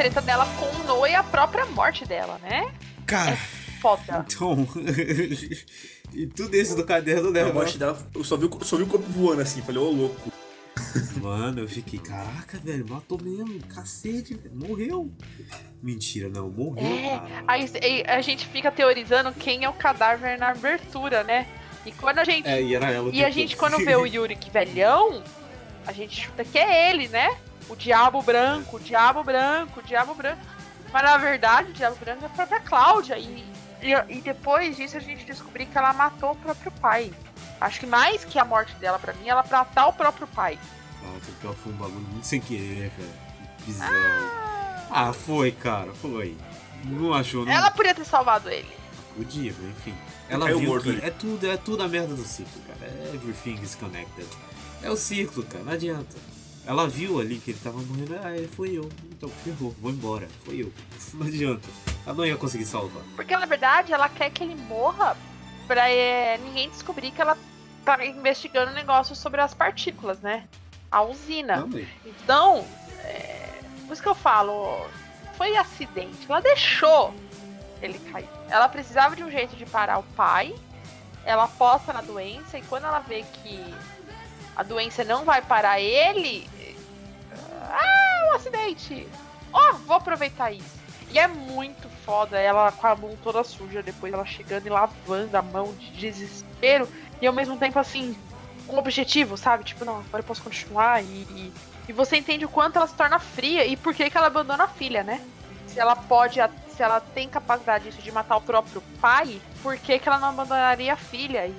Treta 0.00 0.22
dela 0.22 0.46
com 0.58 0.64
o 0.64 0.84
Noah 0.84 1.10
e 1.10 1.14
a 1.14 1.22
própria 1.22 1.66
morte 1.66 2.06
dela, 2.06 2.38
né? 2.42 2.72
Cara, 3.06 3.36
Foda. 3.82 4.24
então. 4.26 4.66
e 6.14 6.26
tudo 6.26 6.56
isso 6.56 6.74
do 6.74 6.84
caderno 6.86 7.28
A 7.28 7.32
dela. 7.32 7.52
morte 7.52 7.76
dela, 7.76 7.98
eu 8.14 8.24
só 8.24 8.34
vi, 8.38 8.46
o- 8.46 8.64
só 8.64 8.78
vi 8.78 8.84
o 8.84 8.86
corpo 8.86 9.04
voando 9.10 9.42
assim, 9.42 9.60
falei, 9.60 9.78
ô 9.82 9.90
louco. 9.90 10.32
Mano, 11.20 11.60
eu 11.60 11.68
fiquei, 11.68 11.98
caraca, 11.98 12.58
velho, 12.64 12.86
matou 12.88 13.20
mesmo, 13.20 13.60
cacete, 13.68 14.32
velho, 14.32 14.54
morreu. 14.54 15.10
Mentira, 15.82 16.30
não, 16.30 16.48
morreu, 16.48 16.82
É, 16.86 17.20
aí 17.46 17.70
aí 17.82 18.02
a 18.06 18.22
gente 18.22 18.46
fica 18.46 18.70
teorizando 18.72 19.30
quem 19.32 19.64
é 19.64 19.68
o 19.68 19.74
cadáver 19.74 20.38
na 20.38 20.48
abertura, 20.48 21.22
né? 21.24 21.46
E 21.84 21.92
quando 21.92 22.20
a 22.20 22.24
gente. 22.24 22.48
É, 22.48 22.62
e 22.62 22.74
era 22.74 22.90
ela 22.90 23.10
o 23.10 23.14
E 23.14 23.22
a 23.22 23.28
gente, 23.28 23.54
quando 23.54 23.76
vê 23.76 23.94
o 23.96 24.06
Yurik 24.06 24.48
velhão, 24.50 25.22
a 25.86 25.92
gente 25.92 26.22
chuta 26.22 26.42
que 26.42 26.58
é 26.58 26.90
ele, 26.90 27.06
né? 27.08 27.36
O 27.70 27.76
diabo 27.76 28.20
branco, 28.20 28.76
o 28.76 28.80
diabo 28.80 29.22
branco, 29.22 29.78
o 29.78 29.82
diabo 29.82 30.12
branco. 30.14 30.42
Mas 30.92 31.02
na 31.04 31.16
verdade, 31.16 31.70
o 31.70 31.72
diabo 31.72 31.96
branco 31.96 32.24
é 32.24 32.26
a 32.26 32.30
própria 32.30 32.60
Cláudia. 32.60 33.16
E, 33.16 33.44
e, 33.80 33.92
e 34.08 34.20
depois 34.20 34.76
disso 34.76 34.96
a 34.96 35.00
gente 35.00 35.24
descobriu 35.24 35.68
que 35.68 35.78
ela 35.78 35.92
matou 35.92 36.32
o 36.32 36.36
próprio 36.36 36.72
pai. 36.72 37.12
Acho 37.60 37.78
que 37.80 37.86
mais 37.86 38.24
que 38.24 38.38
a 38.38 38.44
morte 38.44 38.74
dela, 38.76 38.98
pra 38.98 39.12
mim, 39.12 39.28
ela 39.28 39.44
matar 39.48 39.86
o 39.86 39.92
próprio 39.92 40.26
pai. 40.26 40.58
Nossa, 41.02 41.30
pior 41.40 41.54
que 41.54 41.60
foi 41.60 41.72
um 41.72 41.76
bagulho 41.76 42.00
muito 42.00 42.26
sem 42.26 42.40
querer, 42.40 42.76
né, 42.76 42.90
cara? 42.96 43.08
Que 43.58 43.64
bizarro. 43.64 43.94
Ah, 44.90 45.12
foi, 45.12 45.52
cara, 45.52 45.92
foi. 45.94 46.36
Não 46.84 47.14
achou, 47.14 47.44
não? 47.44 47.52
Ela 47.52 47.70
podia 47.70 47.94
ter 47.94 48.04
salvado 48.04 48.50
ele. 48.50 48.68
Podia, 49.16 49.54
mas 49.60 49.70
enfim. 49.70 49.94
Ela 50.28 50.46
Caiu 50.46 50.58
viu 50.58 50.68
morto 50.70 50.84
que 50.84 50.90
ali. 50.90 51.00
é 51.04 51.10
tudo, 51.10 51.50
é 51.50 51.56
tudo 51.56 51.82
a 51.82 51.88
merda 51.88 52.14
do 52.14 52.24
ciclo, 52.24 52.60
cara. 52.66 52.90
Everything 53.14 53.60
is 53.62 53.76
connected. 53.76 54.26
É 54.82 54.90
o 54.90 54.96
ciclo, 54.96 55.44
cara, 55.44 55.62
não 55.62 55.72
adianta. 55.72 56.16
Ela 56.66 56.86
viu 56.86 57.20
ali 57.20 57.38
que 57.38 57.52
ele 57.52 57.60
tava 57.62 57.78
morrendo, 57.78 58.18
ah, 58.22 58.36
é, 58.36 58.46
foi 58.46 58.70
eu. 58.76 58.88
Então, 59.10 59.28
ferrou, 59.28 59.74
vou 59.80 59.90
embora, 59.90 60.28
foi 60.44 60.62
eu. 60.62 60.72
Não 61.14 61.26
adianta. 61.26 61.68
Ela 62.06 62.14
não 62.14 62.26
ia 62.26 62.36
conseguir 62.36 62.64
salvar. 62.64 63.02
Porque 63.14 63.36
na 63.36 63.46
verdade 63.46 63.92
ela 63.92 64.08
quer 64.08 64.30
que 64.30 64.42
ele 64.42 64.54
morra 64.54 65.16
pra 65.66 65.90
é, 65.90 66.38
ninguém 66.38 66.68
descobrir 66.70 67.10
que 67.10 67.20
ela 67.20 67.36
tá 67.84 68.04
investigando 68.04 68.72
negócios 68.72 69.18
sobre 69.18 69.40
as 69.40 69.54
partículas, 69.54 70.20
né? 70.20 70.48
A 70.90 71.02
usina. 71.02 71.60
Também. 71.60 71.86
Então, 72.04 72.66
é, 73.04 73.60
por 73.86 73.92
isso 73.92 74.02
que 74.02 74.08
eu 74.08 74.14
falo, 74.14 74.86
foi 75.36 75.56
acidente. 75.56 76.26
Ela 76.28 76.40
deixou 76.40 77.14
ele 77.82 77.98
cair. 78.10 78.28
Ela 78.48 78.68
precisava 78.68 79.14
de 79.14 79.22
um 79.22 79.30
jeito 79.30 79.56
de 79.56 79.66
parar 79.66 79.98
o 79.98 80.02
pai. 80.02 80.54
Ela 81.24 81.44
aposta 81.44 81.92
na 81.92 82.00
doença 82.00 82.58
e 82.58 82.62
quando 82.62 82.84
ela 82.84 83.00
vê 83.00 83.22
que 83.22 83.74
a 84.56 84.62
doença 84.62 85.04
não 85.04 85.24
vai 85.24 85.42
parar 85.42 85.80
ele, 85.80 86.48
ah, 87.70 88.30
um 88.30 88.36
acidente. 88.36 89.06
Ó, 89.52 89.72
vou 89.86 89.96
aproveitar 89.96 90.52
isso. 90.52 90.80
E 91.12 91.18
é 91.18 91.26
muito 91.26 91.88
foda 92.04 92.38
ela 92.38 92.70
com 92.70 92.86
a 92.86 92.94
mão 92.94 93.16
toda 93.22 93.42
suja, 93.42 93.82
depois 93.82 94.12
ela 94.12 94.24
chegando 94.24 94.66
e 94.66 94.70
lavando 94.70 95.36
a 95.36 95.42
mão 95.42 95.72
de 95.74 95.90
desespero. 95.90 96.88
E 97.20 97.26
ao 97.26 97.32
mesmo 97.32 97.56
tempo, 97.56 97.78
assim, 97.78 98.16
com 98.66 98.78
objetivo, 98.78 99.36
sabe? 99.36 99.64
Tipo, 99.64 99.84
não, 99.84 99.98
agora 99.98 100.20
eu 100.20 100.24
posso 100.24 100.42
continuar. 100.42 101.02
E, 101.02 101.06
e, 101.06 101.52
e 101.88 101.92
você 101.92 102.16
entende 102.16 102.44
o 102.44 102.48
quanto 102.48 102.76
ela 102.76 102.86
se 102.86 102.94
torna 102.94 103.18
fria 103.18 103.66
e 103.66 103.76
por 103.76 103.92
que, 103.92 104.08
que 104.08 104.16
ela 104.16 104.28
abandona 104.28 104.64
a 104.64 104.68
filha, 104.68 105.02
né? 105.02 105.20
Se 105.66 105.80
ela 105.80 105.96
pode, 105.96 106.40
se 106.68 106.82
ela 106.82 107.00
tem 107.00 107.28
capacidade 107.28 107.90
de 107.90 108.12
matar 108.12 108.36
o 108.36 108.40
próprio 108.40 108.80
pai, 109.00 109.40
por 109.62 109.76
que, 109.76 109.98
que 109.98 110.08
ela 110.08 110.18
não 110.18 110.28
abandonaria 110.28 110.92
a 110.92 110.96
filha? 110.96 111.46
E, 111.46 111.54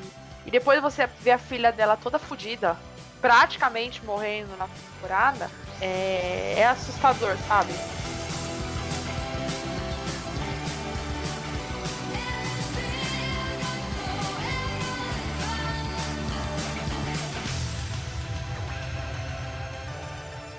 e 0.46 0.52
depois 0.52 0.82
você 0.82 1.08
vê 1.20 1.32
a 1.32 1.38
filha 1.38 1.72
dela 1.72 1.98
toda 1.98 2.18
fodida, 2.18 2.78
praticamente 3.22 4.04
morrendo 4.04 4.56
na 4.58 4.68
temporada, 4.68 5.50
é, 5.80 6.56
é 6.58 6.68
assustador, 6.68 7.36
sabe? 7.48 7.74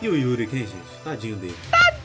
E 0.01 0.09
o 0.09 0.17
Yuri, 0.17 0.49
quem, 0.49 0.67
gente? 0.67 0.99
Tadinho 1.05 1.37
dele. 1.37 1.57
Tadinho! 1.71 2.02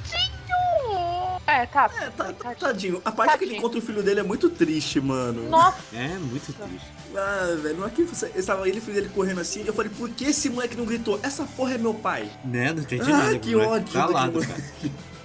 É, 1.48 1.66
tá. 1.66 1.90
É, 2.02 2.10
tá, 2.10 2.26
tá- 2.26 2.34
tadinho. 2.34 2.56
tadinho. 2.60 3.02
A 3.06 3.12
parte 3.12 3.38
que 3.38 3.46
ele 3.46 3.56
encontra 3.58 3.80
o 3.80 3.82
filho 3.82 4.04
dele 4.04 4.20
é 4.20 4.24
muito 4.24 4.50
triste, 4.50 5.00
mano. 5.00 5.50
Nossa, 5.50 5.78
É 5.94 6.10
muito 6.20 6.54
triste. 6.54 6.86
Ah, 7.16 7.56
velho, 7.62 7.78
não 7.78 7.88
é 7.88 7.90
que 7.90 8.04
você. 8.04 8.30
Estava 8.36 8.68
ele 8.68 8.78
e 8.78 8.80
o 8.80 8.84
filho 8.84 8.96
dele 8.96 9.10
correndo 9.16 9.40
assim. 9.40 9.64
Eu 9.66 9.74
falei, 9.74 9.90
por 9.98 10.10
que 10.10 10.26
esse 10.26 10.50
moleque 10.50 10.76
não 10.76 10.86
gritou? 10.86 11.20
Essa 11.24 11.46
porra 11.46 11.76
é 11.76 11.78
meu 11.78 11.94
pai. 11.94 12.30
Né? 12.44 12.74
Não 12.74 12.82
entendi 12.82 13.10
Ah, 13.12 13.18
nada. 13.18 13.40
que 13.40 13.56
ódio 13.56 13.94
Calado, 13.94 14.40
cara. 14.46 14.62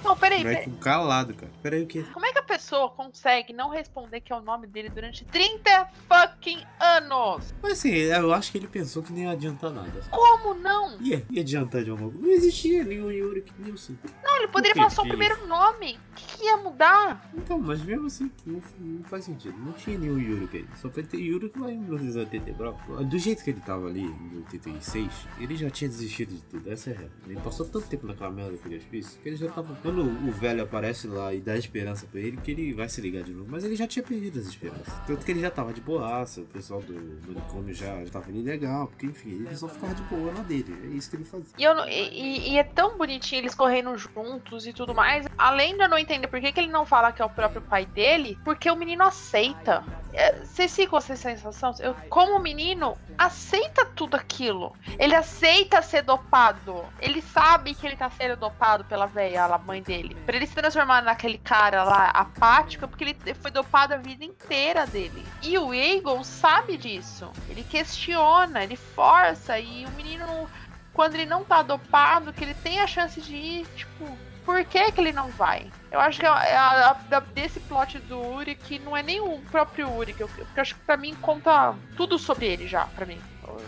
Não, 0.05 0.17
peraí, 0.17 0.43
peraí. 0.43 0.71
calado, 0.81 1.35
cara. 1.35 1.53
Peraí, 1.63 1.83
o 1.83 1.87
quê? 1.87 2.05
Como 2.13 2.27
é 2.27 2.33
que 2.33 2.39
a 2.39 2.43
pessoa 2.43 2.91
consegue 2.91 3.53
não 3.53 3.71
responder 3.71 4.21
que 4.21 4.33
é 4.33 4.37
o 4.37 4.41
nome 4.41 4.67
dele 4.67 4.89
durante 4.89 5.25
30 5.25 5.89
fucking 6.09 6.63
anos? 6.81 7.55
Mas 7.63 7.73
assim, 7.73 7.91
eu 7.91 8.33
acho 8.33 8.53
que 8.53 8.59
ele 8.59 8.69
pensou 8.69 9.03
que 9.03 9.13
nem 9.13 9.25
ia 9.25 9.31
adiantar 9.31 9.71
nada. 9.71 9.91
Como 10.11 10.55
não? 10.55 11.01
Ia, 11.01 11.25
ia 11.31 11.43
adiantar 11.43 11.83
de 11.85 11.91
alguma 11.91 12.11
coisa. 12.11 12.27
Não 12.27 12.33
existia 12.33 12.85
nenhum 12.85 13.11
Yuri 13.11 13.43
que 13.43 13.53
nem 13.59 13.73
assim. 13.73 13.97
Não, 14.23 14.37
ele 14.37 14.49
poderia 14.49 14.75
falar 14.75 14.91
só 14.91 15.03
o 15.03 15.09
primeiro 15.09 15.47
nome. 15.47 15.99
O 16.11 16.15
que, 16.15 16.39
que 16.39 16.45
ia 16.45 16.57
mudar? 16.57 17.31
Então, 17.35 17.59
mas 17.59 17.83
mesmo 17.83 18.07
assim, 18.07 18.31
não, 18.45 18.61
não 18.79 19.05
faz 19.05 19.25
sentido. 19.25 19.57
Não 19.59 19.73
tinha 19.73 19.99
nenhum 19.99 20.19
Yuri 20.19 20.49
que 20.49 20.67
Só 20.77 20.91
foi 20.91 21.03
ter 21.03 21.19
Yuri 21.19 21.51
lá 21.57 21.71
em 21.71 21.79
1980. 21.79 22.53
bro. 22.53 22.77
Do 23.05 23.19
jeito 23.19 23.43
que 23.45 23.51
ele 23.51 23.61
tava 23.61 23.87
ali, 23.87 24.03
em 24.03 24.37
86, 24.39 25.11
ele 25.39 25.57
já 25.57 25.71
tinha 25.71 25.89
desistido 25.89 26.35
de 26.35 26.43
tudo. 26.43 26.71
Essa 26.71 26.91
é 26.91 26.95
a 26.95 26.99
real. 26.99 27.11
Ele 27.27 27.41
passou 27.41 27.67
tanto 27.67 27.87
tempo 27.89 28.07
naquela 28.07 28.31
merda 28.31 28.57
que 28.57 28.69
ele 28.69 28.81
fez 28.81 29.19
que 29.23 29.29
ele 29.29 29.37
já 29.37 29.51
tava. 29.51 29.75
Quando 29.93 30.05
o 30.27 30.33
velho 30.33 30.63
aparece 30.63 31.07
lá 31.07 31.35
e 31.35 31.41
dá 31.43 31.55
esperança 31.55 32.07
pra 32.11 32.19
ele, 32.19 32.39
que 32.39 32.51
ele 32.51 32.73
vai 32.73 32.89
se 32.89 32.99
ligar 33.03 33.23
de 33.23 33.31
novo. 33.31 33.47
Mas 33.51 33.63
ele 33.63 33.77
já 33.77 33.87
tinha 33.87 34.03
perdido 34.03 34.39
as 34.41 34.47
esperanças. 34.47 34.91
Tanto 35.07 35.23
que 35.23 35.31
ele 35.31 35.41
já 35.43 35.51
tava 35.51 35.71
de 35.75 35.83
boaça, 35.83 36.41
o 36.41 36.47
pessoal 36.47 36.81
do 36.81 36.95
manicômio 37.29 37.75
já, 37.75 38.03
já 38.03 38.11
tava 38.11 38.25
legal, 38.33 38.87
porque 38.87 39.05
enfim, 39.05 39.33
ele 39.45 39.55
só 39.55 39.69
ficava 39.69 39.95
de 39.95 40.01
boa 40.05 40.33
na 40.33 40.41
dele. 40.41 40.75
É 40.85 40.87
isso 40.97 41.11
que 41.11 41.17
ele 41.17 41.25
fazia. 41.25 41.47
E, 41.59 41.63
eu 41.63 41.77
e- 41.87 42.53
e- 42.53 42.59
é 42.59 42.65
tão 42.65 42.97
bonitinho 42.97 43.43
eles 43.43 43.55
correndo 43.55 43.95
juntos 43.99 44.67
e 44.67 44.73
tudo 44.73 44.95
mais. 44.95 45.27
Além 45.37 45.77
de 45.77 45.83
eu 45.85 45.89
não 45.91 45.99
entender 45.99 46.27
por 46.27 46.41
que, 46.41 46.51
que 46.53 46.61
ele 46.61 46.73
não 46.73 46.87
fala 46.87 47.13
que 47.13 47.21
é 47.21 47.25
o 47.27 47.29
próprio 47.29 47.61
pai 47.61 47.85
dele, 47.85 48.39
porque 48.47 48.71
o 48.71 48.77
menino 48.77 49.03
aceita. 49.05 49.85
É, 50.15 50.41
Vocês 50.45 50.75
ficam 50.75 50.99
essa 50.99 51.17
sensação? 51.17 51.75
Eu, 51.81 51.95
como 52.11 52.39
menino, 52.39 52.97
aceita 53.19 53.85
tudo 53.87 54.15
aquilo. 54.15 54.75
Ele 54.99 55.15
aceita 55.15 55.81
ser 55.83 56.03
dopado. 56.03 56.85
Ele 57.01 57.21
sabe 57.23 57.75
que 57.75 57.87
ele 57.87 57.97
tá 57.97 58.11
sendo 58.11 58.37
dopado 58.37 58.85
pela 58.85 59.07
velha, 59.07 59.45
a 59.45 59.59
mãe 59.59 59.82
dele. 59.83 60.17
Pra 60.25 60.37
ele 60.37 60.47
se 60.47 60.55
transformar 60.55 61.03
naquele 61.03 61.39
cara 61.39 61.85
lá 61.85 62.07
apático, 62.11 62.85
é 62.85 62.89
porque 62.89 63.05
ele 63.05 63.35
foi 63.35 63.51
dopado 63.51 63.95
a 63.95 63.99
vida 63.99 64.25
inteira 64.25 64.87
dele. 64.87 65.25
E 65.43 65.59
o 65.59 65.75
Eagle 65.75 66.25
sabe 66.25 66.77
disso. 66.77 67.31
Ele 67.49 67.63
questiona, 67.65 68.63
ele 68.63 68.77
força. 68.77 69.59
E 69.59 69.85
o 69.87 69.91
menino 69.91 70.49
quando 70.93 71.15
ele 71.15 71.27
não 71.27 71.43
tá 71.45 71.63
dopado, 71.63 72.33
que 72.33 72.45
ele 72.45 72.55
tem 72.55 72.81
a 72.81 72.87
chance 72.87 73.19
de 73.21 73.35
ir, 73.35 73.67
tipo, 73.75 74.05
por 74.45 74.63
que 74.65 74.93
que 74.93 75.01
ele 75.01 75.13
não 75.13 75.29
vai? 75.31 75.71
Eu 75.91 75.99
acho 76.01 76.21
que 76.21 76.27
é 76.27 76.29
a, 76.29 76.45
é 76.45 76.55
a- 76.57 76.91
a- 76.91 76.93
da- 77.09 77.21
desse 77.21 77.61
plot 77.61 77.99
do 78.01 78.19
Uri 78.21 78.55
que 78.55 78.79
não 78.79 78.95
é 78.97 79.03
nem 79.03 79.19
o 79.21 79.39
próprio 79.51 79.91
Uri, 79.91 80.13
que 80.13 80.23
eu, 80.23 80.29
porque 80.29 80.43
eu 80.59 80.61
acho 80.61 80.75
que 80.75 80.81
pra 80.83 80.97
mim 80.99 81.15
conta 81.15 81.75
tudo 81.97 82.19
sobre 82.19 82.47
ele 82.47 82.67
já, 82.69 82.85
pra 82.87 83.07
mim. 83.07 83.19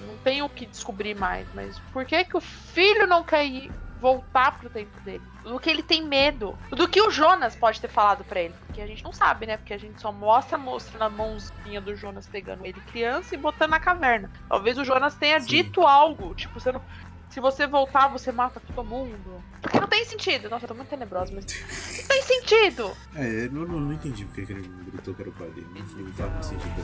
não 0.06 0.16
tenho 0.18 0.44
o 0.46 0.48
que 0.48 0.64
descobrir 0.66 1.14
mais, 1.14 1.46
mas 1.54 1.78
por 1.92 2.04
que 2.06 2.24
que 2.24 2.36
o 2.36 2.40
filho 2.40 3.06
não 3.06 3.22
quer 3.22 3.44
ir 3.46 3.70
voltar 4.00 4.58
pro 4.58 4.68
tempo 4.70 5.00
dele? 5.00 5.22
Do 5.42 5.58
que 5.58 5.70
ele 5.70 5.82
tem 5.82 6.02
medo? 6.02 6.58
Do 6.70 6.88
que 6.88 7.00
o 7.00 7.10
Jonas 7.10 7.56
pode 7.56 7.80
ter 7.80 7.88
falado 7.88 8.24
pra 8.24 8.40
ele? 8.40 8.54
Porque 8.66 8.80
a 8.80 8.86
gente 8.86 9.02
não 9.02 9.12
sabe, 9.12 9.46
né? 9.46 9.56
Porque 9.56 9.74
a 9.74 9.78
gente 9.78 10.00
só 10.00 10.12
mostra 10.12 10.58
mostrando 10.58 11.02
a 11.02 11.10
mãozinha 11.10 11.80
do 11.80 11.94
Jonas 11.94 12.26
pegando 12.26 12.64
ele 12.66 12.80
criança 12.92 13.34
e 13.34 13.38
botando 13.38 13.70
na 13.70 13.80
caverna. 13.80 14.30
Talvez 14.48 14.78
o 14.78 14.84
Jonas 14.84 15.14
tenha 15.14 15.38
dito 15.38 15.82
algo, 15.82 16.34
tipo, 16.34 16.58
você 16.58 16.72
não... 16.72 16.80
Se 17.30 17.40
você 17.40 17.66
voltar, 17.66 18.06
você 18.06 18.30
mata 18.30 18.60
todo 18.60 18.86
mundo. 18.86 19.42
Porque 19.60 19.80
não 19.80 19.88
tem 19.88 20.04
sentido. 20.04 20.48
Nossa, 20.48 20.66
eu 20.66 20.68
tô 20.68 20.74
muito 20.74 20.88
tenebrosa, 20.88 21.32
mas. 21.34 21.44
Não 21.44 22.06
tem 22.06 22.22
sentido! 22.22 22.96
É, 23.12 23.46
eu 23.46 23.50
não, 23.50 23.64
não, 23.64 23.80
não 23.80 23.92
entendi 23.92 24.24
porque 24.24 24.46
que 24.46 24.52
ele 24.52 24.68
gritou 24.86 25.12
que 25.14 25.22
era 25.22 25.30
o 25.30 25.32
pai 25.32 25.50
dele. 25.50 25.66
Não, 25.74 26.04
não 26.04 26.12
faz 26.12 26.46
sentido. 26.46 26.80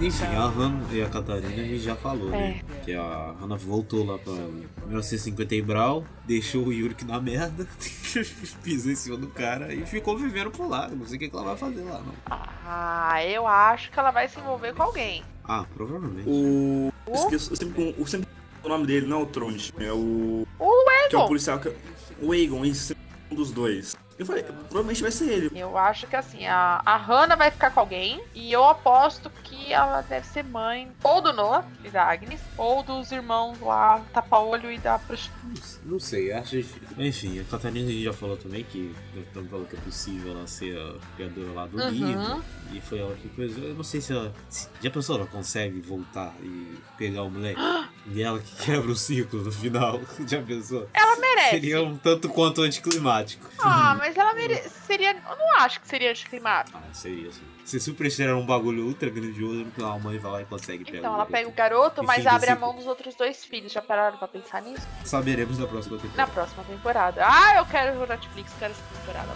Enfim, 0.00 0.24
a 0.24 0.46
Hannah 0.48 0.92
e 0.92 1.02
a 1.02 1.08
Catarina 1.08 1.48
a 1.48 1.50
gente 1.50 1.78
já 1.78 1.94
falou, 1.94 2.28
né? 2.28 2.60
Que 2.84 2.92
a 2.92 3.34
Hannah 3.40 3.56
voltou 3.56 4.04
lá 4.04 4.18
pra 4.18 4.32
1950 4.32 5.54
e 5.54 5.62
Brau, 5.62 6.04
deixou 6.26 6.66
o 6.66 6.72
Yurik 6.72 7.04
na 7.04 7.20
merda, 7.20 7.66
pisou 8.62 8.92
em 8.92 8.96
cima 8.96 9.16
do 9.16 9.28
cara 9.28 9.72
e 9.72 9.86
ficou 9.86 10.18
vivendo 10.18 10.50
por 10.50 10.68
lá. 10.68 10.88
Não 10.88 11.06
sei 11.06 11.16
o 11.16 11.20
que, 11.20 11.28
que 11.28 11.36
ela 11.36 11.44
vai 11.44 11.56
fazer 11.56 11.82
lá, 11.82 12.00
não. 12.00 12.14
Ah, 12.28 13.24
eu 13.24 13.46
acho 13.46 13.90
que 13.90 13.98
ela 13.98 14.10
vai 14.10 14.28
se 14.28 14.38
envolver 14.38 14.74
com 14.74 14.82
alguém. 14.82 15.22
Ah, 15.44 15.64
provavelmente. 15.74 16.28
O. 16.28 16.92
Eu 17.06 17.14
esqueço, 17.14 17.52
eu 17.52 17.56
sempre, 17.56 17.94
eu 17.96 18.06
sempre 18.06 18.28
o 18.62 18.68
nome 18.68 18.86
dele, 18.86 19.06
não 19.06 19.20
é 19.20 19.22
o 19.22 19.26
Trond, 19.26 19.70
é 19.78 19.92
o. 19.92 20.46
O 20.58 20.84
Que 21.08 21.14
é 21.14 21.18
o 21.18 21.20
Egon! 21.20 21.28
policial. 21.28 21.58
Que, 21.58 21.72
o 22.20 22.34
Egon, 22.34 22.64
isso, 22.64 22.94
um 23.30 23.34
dos 23.34 23.50
dois. 23.50 23.96
Eu 24.22 24.26
falei, 24.26 24.44
provavelmente 24.44 25.02
vai 25.02 25.10
ser 25.10 25.28
ele. 25.28 25.50
Eu 25.54 25.76
acho 25.76 26.06
que 26.06 26.14
assim, 26.14 26.46
a, 26.46 26.80
a 26.84 26.96
Hannah 26.96 27.34
vai 27.34 27.50
ficar 27.50 27.70
com 27.70 27.80
alguém. 27.80 28.22
E 28.34 28.52
eu 28.52 28.64
aposto 28.64 29.28
que 29.72 29.76
ela 29.76 30.02
deve 30.02 30.26
ser 30.26 30.44
mãe 30.44 30.92
ou 31.02 31.22
do 31.22 31.32
Noah 31.32 31.64
e 31.82 31.88
da 31.88 32.04
Agnes, 32.04 32.38
ou 32.58 32.82
dos 32.82 33.10
irmãos 33.10 33.58
lá, 33.58 34.02
tapa-olho 34.12 34.70
e 34.70 34.76
da 34.76 34.98
prostituta. 34.98 35.62
Não 35.82 35.98
sei, 35.98 36.30
acho 36.30 36.58
difícil. 36.58 36.88
Enfim, 36.98 37.40
a 37.40 37.44
Catarina 37.44 37.90
já 37.90 38.12
falou 38.12 38.36
também 38.36 38.64
que 38.64 38.94
também 39.32 39.48
falou 39.48 39.64
que 39.64 39.74
é 39.76 39.80
possível 39.80 40.32
ela 40.32 40.46
ser 40.46 40.76
a 40.78 41.16
criadora 41.16 41.52
lá 41.52 41.66
do 41.66 41.78
Uhum. 41.78 41.88
livro. 41.88 42.44
E 42.70 42.80
foi 42.82 42.98
ela 42.98 43.14
que 43.14 43.28
coisa. 43.30 43.58
Eu 43.60 43.74
não 43.74 43.82
sei 43.84 44.00
se 44.02 44.12
ela. 44.12 44.32
Se, 44.48 44.68
já 44.82 44.90
pensou 44.90 45.16
ela 45.16 45.26
consegue 45.26 45.80
voltar 45.80 46.34
e 46.42 46.76
pegar 46.98 47.22
o 47.22 47.30
moleque? 47.30 47.58
e 48.12 48.22
ela 48.22 48.38
que 48.40 48.54
quebra 48.64 48.90
o 48.90 48.96
ciclo 48.96 49.42
no 49.42 49.52
final. 49.52 50.00
Já 50.26 50.40
pensou? 50.42 50.88
Ela 50.92 51.16
merece. 51.16 51.50
Seria 51.50 51.82
um 51.82 51.96
tanto 51.96 52.28
quanto 52.28 52.62
anticlimático. 52.62 53.48
Ah, 53.58 53.94
mas 53.98 54.16
ela 54.16 54.34
mere... 54.34 54.56
seria. 54.68 55.12
Eu 55.12 55.36
não 55.36 55.56
acho 55.60 55.80
que 55.80 55.88
seria 55.88 56.10
anticlimático. 56.10 56.76
Ah, 56.78 56.92
seria 56.94 57.28
assim. 57.28 57.42
Se 57.64 57.78
Superstar 57.78 58.34
um 58.36 58.44
bagulho 58.44 58.84
ultra 58.86 59.08
grandioso, 59.08 59.61
a 59.82 59.98
mãe 59.98 60.18
vai 60.18 60.32
lá 60.32 60.42
e 60.42 60.44
consegue 60.44 60.84
pegar 60.84 60.98
Então 60.98 61.12
o 61.12 61.14
ela 61.14 61.26
pega 61.26 61.48
o 61.48 61.52
garoto, 61.52 62.02
mas 62.04 62.22
do 62.22 62.28
abre 62.28 62.50
a 62.50 62.54
ciclo. 62.54 62.66
mão 62.66 62.76
dos 62.76 62.86
outros 62.86 63.14
dois 63.14 63.44
filhos. 63.44 63.72
Já 63.72 63.82
pararam 63.82 64.16
pra 64.18 64.28
pensar 64.28 64.62
nisso? 64.62 64.86
Saberemos 65.04 65.58
na 65.58 65.66
próxima 65.66 65.96
temporada. 65.98 66.16
Na 66.22 66.26
próxima 66.26 66.64
temporada. 66.64 67.22
Ah, 67.26 67.56
eu 67.58 67.66
quero 67.66 68.02
o 68.02 68.06
Netflix, 68.06 68.52
quero 68.58 68.72
essa 68.72 68.82
temporada. 68.98 69.28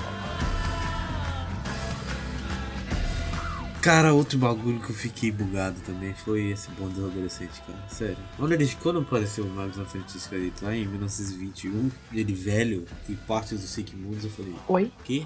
Cara, 3.83 4.13
outro 4.13 4.37
bagulho 4.37 4.81
que 4.81 4.91
eu 4.91 4.97
fiquei 4.97 5.31
bugado 5.31 5.81
também 5.83 6.13
foi 6.13 6.51
esse 6.51 6.69
bonde 6.73 6.95
dos 6.95 7.09
adolescentes, 7.09 7.61
cara. 7.61 7.79
Sério. 7.89 8.19
Quando, 8.37 8.51
ele, 8.53 8.69
quando 8.83 8.99
apareceu 8.99 9.45
o 9.45 9.49
Magnus 9.49 9.77
na 9.77 9.85
Francisca 9.85 10.35
ali, 10.35 10.53
lá 10.61 10.75
em 10.75 10.87
1921, 10.87 11.91
ele 12.13 12.35
velho 12.35 12.85
e 13.09 13.15
parte 13.15 13.55
dos 13.55 13.63
Sick 13.71 13.95
Mundos, 13.95 14.25
eu 14.25 14.31
falei: 14.31 14.57
Oi? 14.67 14.93
Que? 15.05 15.25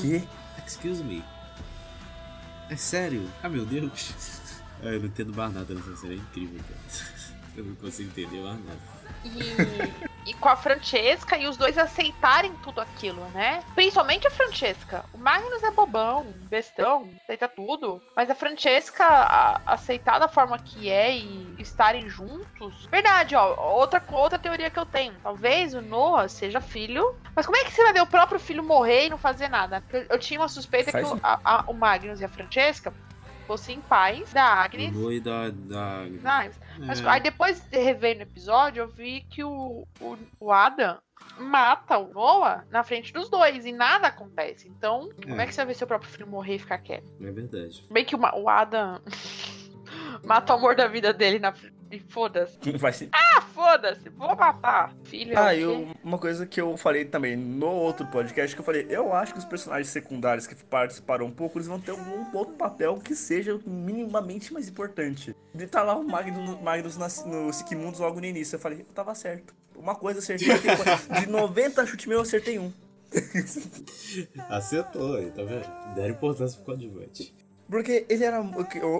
Que? 0.00 0.26
Excuse 0.66 1.04
me. 1.04 1.22
É 2.70 2.76
sério? 2.76 3.28
Ah, 3.42 3.48
meu 3.48 3.64
Deus. 3.64 4.12
Ah, 4.82 4.86
eu 4.86 5.00
não 5.00 5.06
entendo 5.06 5.34
mais 5.34 5.52
nada 5.52 5.74
nessa 5.74 5.96
série, 5.96 6.14
é 6.14 6.16
incrível, 6.16 6.60
cara. 6.68 6.80
Eu 7.56 7.64
não 7.64 7.74
consigo 7.76 8.10
entender 8.10 8.42
mais 8.42 8.58
nada. 8.64 8.78
E, 9.24 10.13
e 10.26 10.32
com 10.34 10.48
a 10.48 10.56
Francesca 10.56 11.36
e 11.36 11.46
os 11.46 11.56
dois 11.56 11.76
aceitarem 11.78 12.52
tudo 12.62 12.80
aquilo, 12.80 13.24
né? 13.30 13.62
Principalmente 13.74 14.26
a 14.26 14.30
Francesca. 14.30 15.04
O 15.12 15.18
Magnus 15.18 15.62
é 15.62 15.70
bobão, 15.70 16.24
bestão, 16.48 17.08
aceita 17.22 17.48
tudo. 17.48 18.02
Mas 18.16 18.30
a 18.30 18.34
Francesca 18.34 19.04
a- 19.06 19.60
aceitar 19.66 20.18
da 20.18 20.28
forma 20.28 20.58
que 20.58 20.88
é 20.90 21.14
e 21.16 21.54
estarem 21.58 22.08
juntos. 22.08 22.86
Verdade, 22.90 23.34
ó. 23.36 23.54
Outra, 23.74 24.02
outra 24.12 24.38
teoria 24.38 24.70
que 24.70 24.78
eu 24.78 24.86
tenho. 24.86 25.14
Talvez 25.22 25.74
o 25.74 25.80
Noah 25.80 26.28
seja 26.28 26.60
filho. 26.60 27.04
Mas 27.36 27.46
como 27.46 27.56
é 27.58 27.64
que 27.64 27.72
você 27.72 27.82
vai 27.82 27.92
ver 27.92 28.00
o 28.02 28.06
próprio 28.06 28.38
filho 28.38 28.62
morrer 28.62 29.06
e 29.06 29.10
não 29.10 29.18
fazer 29.18 29.48
nada? 29.48 29.82
Eu, 29.90 30.06
eu 30.10 30.18
tinha 30.18 30.38
uma 30.40 30.48
suspeita 30.48 30.92
Faz 30.92 31.06
que 31.06 31.14
o, 31.14 31.20
a- 31.22 31.40
a- 31.44 31.64
o 31.66 31.74
Magnus 31.74 32.20
e 32.20 32.24
a 32.24 32.28
Francesca 32.28 32.92
fossem 33.46 33.80
pais 33.80 34.32
da 34.32 34.44
O 34.44 34.58
Agnes. 34.58 34.92
Noi 34.92 35.20
da. 35.20 35.50
da... 35.50 36.02
Nice. 36.04 36.58
Mas 36.78 37.00
É. 37.00 37.08
aí 37.08 37.20
depois 37.20 37.60
de 37.60 37.78
rever 37.78 38.16
no 38.16 38.22
episódio, 38.22 38.80
eu 38.82 38.88
vi 38.88 39.22
que 39.30 39.42
o, 39.44 39.86
o, 40.00 40.16
o 40.40 40.52
Adam 40.52 40.98
mata 41.38 41.98
o 41.98 42.12
Noah 42.12 42.64
na 42.70 42.82
frente 42.82 43.12
dos 43.12 43.28
dois 43.28 43.64
e 43.64 43.72
nada 43.72 44.08
acontece. 44.08 44.68
Então, 44.68 45.08
como 45.22 45.40
é 45.40 45.44
É. 45.44 45.46
que 45.46 45.52
você 45.52 45.58
vai 45.58 45.66
ver 45.66 45.74
seu 45.74 45.86
próprio 45.86 46.10
filho 46.10 46.26
morrer 46.26 46.56
e 46.56 46.58
ficar 46.58 46.78
quieto? 46.78 47.10
É 47.20 47.30
verdade. 47.30 47.84
Bem 47.90 48.04
que 48.04 48.14
o, 48.16 48.20
o 48.20 48.48
Adam 48.48 49.00
mata 50.24 50.52
o 50.54 50.56
amor 50.56 50.74
da 50.76 50.86
vida 50.86 51.12
dele 51.12 51.38
na 51.38 51.52
frente. 51.52 51.73
E 51.94 52.00
foda-se. 52.00 52.58
Vai 52.76 52.92
ser. 52.92 53.08
Ah, 53.12 53.40
foda-se, 53.42 54.08
vou 54.08 54.34
matar. 54.34 54.92
Filho. 55.04 55.38
Ah, 55.38 55.54
eu, 55.54 55.86
uma 56.02 56.18
coisa 56.18 56.44
que 56.44 56.60
eu 56.60 56.76
falei 56.76 57.04
também 57.04 57.36
no 57.36 57.68
outro 57.68 58.04
podcast, 58.06 58.54
que 58.54 58.60
eu 58.60 58.64
falei, 58.64 58.86
eu 58.90 59.12
acho 59.12 59.32
que 59.32 59.38
os 59.38 59.44
personagens 59.44 59.88
secundários 59.88 60.46
que 60.46 60.56
participaram 60.64 61.26
um 61.26 61.30
pouco, 61.30 61.58
eles 61.58 61.68
vão 61.68 61.80
ter 61.80 61.92
algum 61.92 62.36
outro 62.36 62.54
papel 62.54 62.96
que 62.96 63.14
seja 63.14 63.60
minimamente 63.64 64.52
mais 64.52 64.68
importante. 64.68 65.36
De 65.54 65.64
estar 65.64 65.82
lá 65.82 65.94
o 65.94 66.02
Magnus, 66.02 66.60
Magnus 66.60 66.96
na, 66.96 67.06
no 67.26 67.52
Sikimundos 67.52 68.00
logo 68.00 68.18
no 68.18 68.26
início, 68.26 68.56
eu 68.56 68.60
falei, 68.60 68.80
eu 68.80 68.92
tava 68.92 69.14
certo. 69.14 69.54
Uma 69.76 69.94
coisa 69.94 70.18
eu 70.18 70.22
acertei, 70.22 70.48
de 71.20 71.28
90 71.28 71.86
chute 71.86 72.08
meu 72.08 72.18
eu 72.18 72.22
acertei 72.22 72.58
um. 72.58 72.72
Acertou 74.48 75.16
aí, 75.16 75.30
tá 75.30 75.42
vendo? 75.44 75.94
Deram 75.94 76.10
importância 76.10 76.56
pro 76.56 76.66
coadjuvante. 76.66 77.34
Porque 77.74 78.06
ele 78.08 78.22
era. 78.22 78.40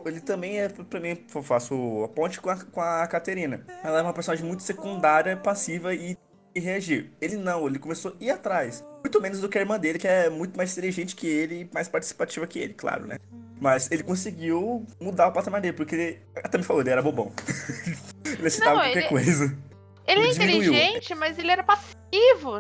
Ele 0.05 0.21
também 0.21 0.61
é, 0.61 0.69
pra 0.69 0.99
mim, 0.99 1.17
eu 1.33 1.43
faço 1.45 2.03
a 2.03 2.09
ponte 2.09 2.41
com 2.41 2.51
a, 2.51 2.57
com 2.57 2.81
a 2.81 3.07
Caterina. 3.07 3.65
Ela 3.85 4.01
é 4.01 4.03
uma 4.03 4.13
personagem 4.13 4.45
muito 4.45 4.65
secundária, 4.65 5.37
passiva 5.37 5.95
e, 5.95 6.19
e 6.53 6.59
reagir. 6.59 7.13
Ele 7.21 7.37
não, 7.37 7.69
ele 7.69 7.79
começou 7.79 8.11
a 8.11 8.25
ir 8.25 8.31
atrás. 8.31 8.85
Muito 9.01 9.21
menos 9.21 9.39
do 9.41 9.49
que 9.49 9.57
a 9.59 9.61
irmã 9.61 9.79
dele, 9.79 9.97
que 9.97 10.09
é 10.09 10.29
muito 10.29 10.57
mais 10.57 10.73
inteligente 10.73 11.15
que 11.15 11.25
ele 11.25 11.61
e 11.61 11.71
mais 11.73 11.87
participativa 11.87 12.49
que 12.49 12.59
ele, 12.59 12.75
claro, 12.75 13.07
né? 13.07 13.19
Mas 13.61 13.89
ele 13.93 14.03
conseguiu 14.03 14.85
mudar 15.01 15.29
o 15.29 15.33
patamar 15.33 15.61
dele, 15.61 15.77
porque 15.77 15.95
ele. 15.95 16.19
Ela 16.35 16.49
também 16.49 16.67
falou, 16.67 16.83
ele 16.83 16.91
era 16.91 17.01
bobão. 17.01 17.31
ele 18.27 18.45
aceitava 18.49 18.81
qualquer 18.81 18.99
ele- 18.99 19.09
coisa. 19.09 19.57
Ele 20.05 20.21
é 20.21 20.25
ele 20.25 20.33
diminuiu. 20.33 20.75
inteligente, 20.75 21.15
mas 21.15 21.39
ele 21.39 21.53
era 21.53 21.63
passivo, 21.63 21.94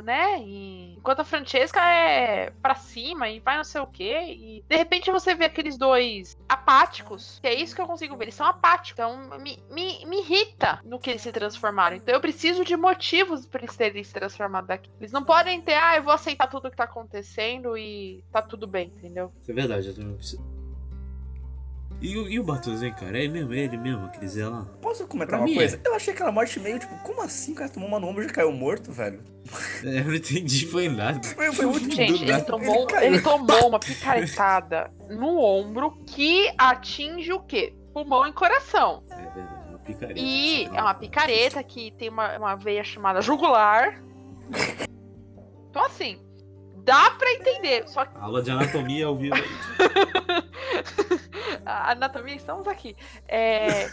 né? 0.02 0.40
E 0.40 0.94
enquanto 0.96 1.20
a 1.20 1.24
Francesca 1.24 1.80
é 1.80 2.50
pra 2.62 2.74
cima 2.74 3.28
e 3.28 3.40
vai 3.40 3.56
não 3.56 3.64
sei 3.64 3.80
o 3.80 3.86
quê. 3.86 4.34
E 4.36 4.64
de 4.68 4.76
repente 4.76 5.10
você 5.10 5.34
vê 5.34 5.44
aqueles 5.44 5.76
dois 5.76 6.36
apáticos, 6.48 7.38
que 7.40 7.48
é 7.48 7.54
isso 7.54 7.74
que 7.74 7.80
eu 7.80 7.86
consigo 7.86 8.16
ver. 8.16 8.24
Eles 8.24 8.34
são 8.34 8.46
apáticos. 8.46 8.92
Então 8.92 9.38
me, 9.38 9.58
me, 9.70 10.06
me 10.06 10.20
irrita 10.20 10.80
no 10.84 10.98
que 10.98 11.10
eles 11.10 11.22
se 11.22 11.32
transformaram. 11.32 11.96
Então 11.96 12.14
eu 12.14 12.20
preciso 12.20 12.64
de 12.64 12.76
motivos 12.76 13.46
pra 13.46 13.62
eles 13.62 13.76
terem 13.76 14.02
se 14.02 14.12
transformado 14.12 14.66
daqui. 14.66 14.90
Eles 14.98 15.12
não 15.12 15.24
podem 15.24 15.60
ter, 15.60 15.74
ah, 15.74 15.96
eu 15.96 16.02
vou 16.02 16.12
aceitar 16.12 16.48
tudo 16.48 16.70
que 16.70 16.76
tá 16.76 16.84
acontecendo 16.84 17.76
e 17.76 18.24
tá 18.32 18.42
tudo 18.42 18.66
bem, 18.66 18.92
entendeu? 18.96 19.32
É 19.48 19.52
verdade, 19.52 19.94
eu. 19.96 20.63
E, 22.00 22.18
o- 22.18 22.28
e 22.28 22.38
o 22.38 22.44
Bartosz, 22.44 22.82
hein, 22.82 22.92
cara? 22.98 23.16
É 23.18 23.22
ele 23.24 23.32
mesmo, 23.32 23.54
é 23.54 23.58
ele 23.58 23.76
mesmo, 23.78 24.04
aquele 24.04 24.28
Zé 24.28 24.46
lá. 24.46 24.66
Posso 24.82 25.06
comentar 25.06 25.28
Pra 25.30 25.38
uma 25.38 25.46
mim 25.46 25.54
coisa? 25.54 25.80
é. 25.82 25.88
Eu 25.88 25.94
achei 25.94 26.12
aquela 26.12 26.30
morte 26.30 26.60
meio 26.60 26.78
tipo, 26.78 26.94
como 26.98 27.22
assim 27.22 27.52
o 27.52 27.54
cara 27.54 27.70
tomou 27.70 27.88
uma 27.88 27.98
no 27.98 28.08
ombro 28.08 28.22
e 28.22 28.26
já 28.28 28.32
caiu 28.34 28.52
morto, 28.52 28.92
velho? 28.92 29.22
É, 29.84 30.00
eu 30.00 30.04
não 30.04 30.14
entendi, 30.14 30.66
foi 30.66 30.88
nada. 30.88 31.22
Foi, 31.28 31.52
foi 31.52 31.66
muito 31.66 31.94
Gente, 31.94 32.22
ele 32.22 32.32
nada. 32.32 32.44
tomou, 32.44 32.86
caiu. 32.86 33.06
ele 33.12 33.20
tomou 33.22 33.68
uma 33.68 33.78
picaretada 33.78 34.90
no 35.10 35.38
ombro 35.38 35.92
que 36.06 36.50
atinge 36.58 37.32
o 37.32 37.40
quê? 37.40 37.74
Pulmão 37.92 38.26
e 38.26 38.32
coração. 38.32 39.02
É 39.10 39.16
verdade, 39.30 39.68
uma 39.68 39.78
picareta. 39.78 40.20
E 40.20 40.64
é 40.64 40.80
uma 40.82 40.94
picareta 40.94 41.62
que 41.62 41.90
tem 41.92 42.08
uma, 42.08 42.36
uma 42.38 42.54
veia 42.56 42.84
chamada 42.84 43.20
jugular. 43.22 44.02
Então, 45.70 45.86
assim, 45.86 46.20
dá 46.84 47.10
pra 47.12 47.32
entender. 47.32 47.88
Só 47.88 48.04
que 48.04 48.16
Aula 48.18 48.42
de 48.42 48.50
anatomia 48.50 49.06
ao 49.06 49.16
vivo. 49.16 49.36
a 51.64 51.92
anatomia, 51.92 52.34
estamos 52.34 52.68
aqui. 52.68 52.94
É, 53.26 53.88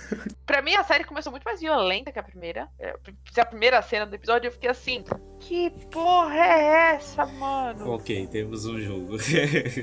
pra 0.46 0.62
mim, 0.62 0.76
a 0.76 0.84
série 0.84 1.04
começou 1.04 1.32
muito 1.32 1.44
mais 1.44 1.60
violenta 1.60 2.12
que 2.12 2.20
a 2.20 2.24
primeira. 2.24 2.68
É, 2.78 2.94
a 3.38 3.46
primeira 3.46 3.82
cena 3.82 4.06
do 4.06 4.14
episódio, 4.14 4.48
eu 4.48 4.52
fiquei 4.52 4.70
assim: 4.70 5.04
que 5.40 5.70
porra 5.90 6.36
é 6.36 6.96
essa, 6.96 7.26
mano? 7.26 7.94
ok, 7.94 8.28
temos 8.28 8.66
um 8.66 8.80
jogo. 8.80 9.18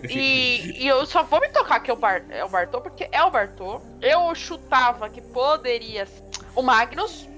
E, 0.09 0.83
e 0.83 0.87
eu 0.87 1.05
só 1.07 1.23
vou 1.23 1.41
me 1.41 1.49
tocar 1.49 1.81
que 1.81 1.91
é 1.91 1.95
o, 1.95 1.97
Bar, 1.97 2.25
é 2.29 2.45
o 2.45 2.49
Bartô, 2.49 2.81
porque 2.81 3.09
é 3.11 3.23
o 3.23 3.31
Bartô. 3.31 3.81
Eu 4.01 4.35
chutava 4.35 5.09
que 5.09 5.21
poderia 5.21 6.07
ser 6.07 6.23
o 6.55 6.63
Magnus. 6.63 7.29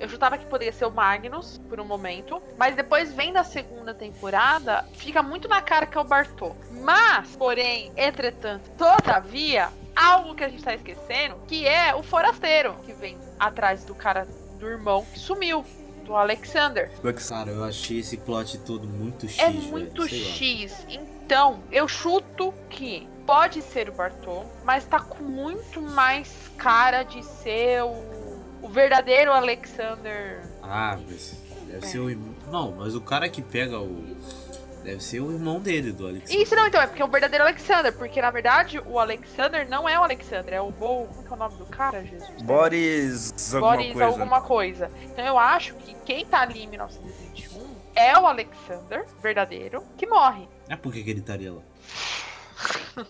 Eu 0.00 0.08
chutava 0.08 0.38
que 0.38 0.46
poderia 0.46 0.72
ser 0.72 0.86
o 0.86 0.90
Magnus 0.90 1.60
por 1.68 1.78
um 1.78 1.84
momento, 1.84 2.42
mas 2.56 2.74
depois 2.74 3.12
vem 3.12 3.34
da 3.34 3.44
segunda 3.44 3.92
temporada, 3.92 4.88
fica 4.94 5.22
muito 5.22 5.46
na 5.46 5.60
cara 5.60 5.84
que 5.86 5.96
é 5.96 6.00
o 6.00 6.04
Bartô. 6.04 6.56
Mas, 6.80 7.36
porém, 7.36 7.92
entretanto, 7.94 8.70
todavia, 8.78 9.68
algo 9.94 10.34
que 10.34 10.42
a 10.42 10.48
gente 10.48 10.64
tá 10.64 10.74
esquecendo, 10.74 11.36
que 11.46 11.68
é 11.68 11.94
o 11.94 12.02
forasteiro 12.02 12.74
que 12.86 12.94
vem 12.94 13.18
atrás 13.38 13.84
do 13.84 13.94
cara 13.94 14.26
do 14.58 14.66
irmão 14.66 15.04
que 15.12 15.18
sumiu, 15.18 15.64
do 16.04 16.16
Alexander. 16.16 16.90
Cara, 17.28 17.50
eu 17.50 17.62
achei 17.62 18.00
esse 18.00 18.16
plot 18.16 18.58
todo 18.60 18.88
muito 18.88 19.28
X, 19.28 19.38
É 19.38 19.50
muito. 19.50 20.08
X. 20.08 20.86
Então, 20.88 21.62
eu 21.70 21.86
chuto 21.86 22.52
que 22.68 23.06
pode 23.26 23.62
ser 23.62 23.88
o 23.88 23.92
Bartô, 23.92 24.44
mas 24.64 24.84
tá 24.84 24.98
com 24.98 25.22
muito 25.22 25.80
mais 25.80 26.50
cara 26.56 27.04
de 27.04 27.22
ser 27.22 27.84
o 27.84 28.19
verdadeiro 28.70 29.32
Alexander. 29.32 30.42
Ah, 30.62 30.98
mas 31.08 31.36
deve 31.66 31.78
É. 31.86 31.88
ser 31.88 31.98
o 31.98 32.10
irmão. 32.10 32.34
Não, 32.50 32.72
mas 32.72 32.94
o 32.94 33.00
cara 33.00 33.28
que 33.28 33.42
pega 33.42 33.78
o. 33.78 34.16
Deve 34.82 35.02
ser 35.04 35.20
o 35.20 35.30
irmão 35.30 35.60
dele, 35.60 35.92
do 35.92 36.06
Alex. 36.08 36.30
Isso 36.30 36.56
não, 36.56 36.66
então, 36.66 36.80
é 36.80 36.86
porque 36.86 37.02
é 37.02 37.04
o 37.04 37.08
verdadeiro 37.08 37.44
Alexander, 37.44 37.92
porque 37.92 38.22
na 38.22 38.30
verdade 38.30 38.80
o 38.86 38.98
Alexander 38.98 39.68
não 39.68 39.86
é 39.86 40.00
o 40.00 40.02
Alexander, 40.02 40.54
é 40.54 40.60
o 40.60 40.70
Bo. 40.70 41.06
Como 41.06 41.22
que 41.22 41.28
é 41.30 41.32
o 41.34 41.36
nome 41.36 41.54
do 41.58 41.66
cara, 41.66 42.02
Jesus? 42.02 42.42
Boris 42.42 43.54
alguma 43.54 43.76
Boris 43.76 43.92
coisa. 43.92 44.06
alguma 44.06 44.40
coisa. 44.40 44.90
Então 45.02 45.24
eu 45.26 45.38
acho 45.38 45.74
que 45.74 45.94
quem 46.06 46.24
tá 46.24 46.40
ali 46.40 46.62
em 46.62 46.66
1921 46.68 47.60
é 47.94 48.18
o 48.18 48.26
Alexander, 48.26 49.04
verdadeiro, 49.22 49.84
que 49.98 50.06
morre. 50.06 50.48
É 50.66 50.76
por 50.76 50.90
que 50.94 51.02
que 51.04 51.10
ele 51.10 51.20
estaria 51.20 51.52
lá? 51.52 51.60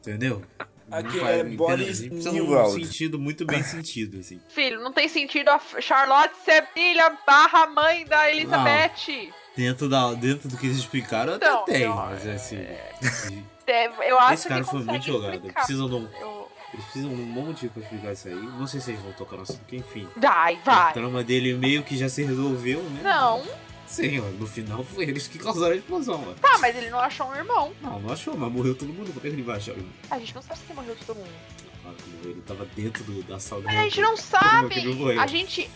Entendeu? 0.00 0.42
Aqui 0.90 1.16
Não 1.18 1.26
é 1.28 1.44
Boris 1.44 2.00
um 2.00 2.70
sentido 2.72 3.18
muito 3.18 3.44
bem 3.44 3.62
sentido, 3.62 4.18
assim. 4.20 4.40
Filho, 4.48 4.80
não 4.82 4.92
tem 4.92 5.08
sentido 5.08 5.48
a 5.50 5.60
Charlotte 5.80 6.34
ser 6.44 6.66
filha 6.74 7.16
barra 7.26 7.66
mãe 7.66 8.04
da 8.06 8.30
Elizabeth. 8.30 9.30
Dentro, 9.56 9.88
da, 9.88 10.14
dentro 10.14 10.48
do 10.48 10.56
que 10.56 10.66
eles 10.66 10.78
explicaram, 10.78 11.34
até 11.34 11.46
Então, 11.46 11.64
tem, 11.64 11.82
eu- 11.82 11.94
mas 11.94 12.24
é 12.26 12.32
assim. 12.34 12.56
É, 12.56 13.90
Eu 14.08 14.18
acho 14.18 14.34
Esse 14.34 14.48
cara 14.48 14.64
que 14.64 14.70
foi 14.70 14.82
muito 14.82 15.04
jogado. 15.04 15.34
explicar. 15.34 15.54
Precisam 15.64 15.88
de 15.88 15.94
um. 15.96 16.08
Eu- 16.20 16.48
Eles 16.72 16.84
precisam 16.84 17.14
de 17.14 17.20
um 17.22 17.32
bom 17.32 17.42
motivo 17.46 17.72
pra 17.72 17.82
explicar 17.82 18.12
isso 18.12 18.28
aí. 18.28 18.34
Não 18.34 18.66
sei 18.66 18.80
se 18.80 18.90
eles 18.90 19.02
vão 19.02 19.12
tocar 19.12 19.36
no 19.36 19.42
assunto, 19.42 19.74
enfim. 19.74 20.06
Vai, 20.16 20.58
A 20.64 20.70
vai. 20.70 20.92
trama 20.92 21.24
dele 21.24 21.54
meio 21.54 21.82
que 21.82 21.96
já 21.96 22.08
se 22.08 22.22
resolveu, 22.22 22.82
né? 22.82 23.00
Não. 23.02 23.42
Sim, 23.88 24.20
ó, 24.20 24.24
no 24.24 24.46
final 24.46 24.84
foi 24.84 25.04
eles 25.04 25.26
que 25.26 25.38
causaram 25.38 25.72
a 25.72 25.76
explosão, 25.76 26.22
ó. 26.28 26.34
Tá, 26.34 26.58
mas 26.58 26.76
ele 26.76 26.90
não 26.90 27.00
achou 27.00 27.26
um 27.26 27.34
irmão. 27.34 27.72
Não, 27.80 27.98
não 27.98 28.12
achou, 28.12 28.36
mas 28.36 28.52
morreu 28.52 28.74
todo 28.74 28.92
mundo. 28.92 29.08
Como 29.08 29.18
é 29.18 29.20
que 29.22 29.28
ele 29.28 29.42
vai 29.42 29.56
achar? 29.56 29.74
A 30.10 30.18
gente 30.18 30.34
não 30.34 30.42
sabe 30.42 30.60
se 30.60 30.74
morreu 30.74 30.94
todo 31.06 31.16
mundo. 31.16 31.30
Claro 31.82 31.96
que 31.96 32.10
morreu, 32.10 32.30
ele 32.32 32.42
tava 32.42 32.64
dentro 32.66 33.04
do, 33.04 33.22
da 33.22 33.38
sala 33.38 33.62
Mas 33.64 33.78
a 33.78 33.82
gente 33.84 34.00
não 34.00 34.12
é 34.12 34.16
sabe. 34.16 34.94
morreu? 34.94 35.20
A 35.20 35.26
gente, 35.26 35.70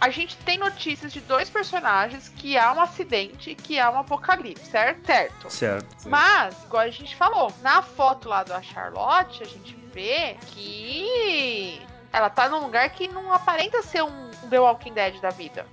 a 0.00 0.10
gente 0.10 0.36
tem 0.38 0.58
notícias 0.58 1.12
de 1.12 1.20
dois 1.20 1.50
personagens 1.50 2.28
que 2.36 2.56
há 2.56 2.72
um 2.72 2.80
acidente 2.80 3.50
e 3.50 3.54
que 3.56 3.80
há 3.80 3.90
um 3.90 3.98
apocalipse, 3.98 4.64
certo? 4.70 5.04
Certo. 5.04 5.50
Certo. 5.50 6.08
Mas, 6.08 6.54
igual 6.64 6.82
a 6.82 6.90
gente 6.90 7.16
falou, 7.16 7.52
na 7.62 7.82
foto 7.82 8.28
lá 8.28 8.44
da 8.44 8.62
Charlotte, 8.62 9.42
a 9.42 9.46
gente 9.46 9.76
vê 9.92 10.36
que 10.52 11.80
ela 12.12 12.30
tá 12.30 12.48
num 12.48 12.60
lugar 12.60 12.88
que 12.90 13.08
não 13.08 13.32
aparenta 13.32 13.82
ser 13.82 14.02
um 14.04 14.30
The 14.48 14.60
Walking 14.60 14.92
Dead 14.92 15.20
da 15.20 15.30
vida. 15.30 15.66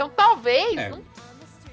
Então 0.00 0.08
talvez 0.08 0.78
É. 0.78 0.88
não- 0.88 1.04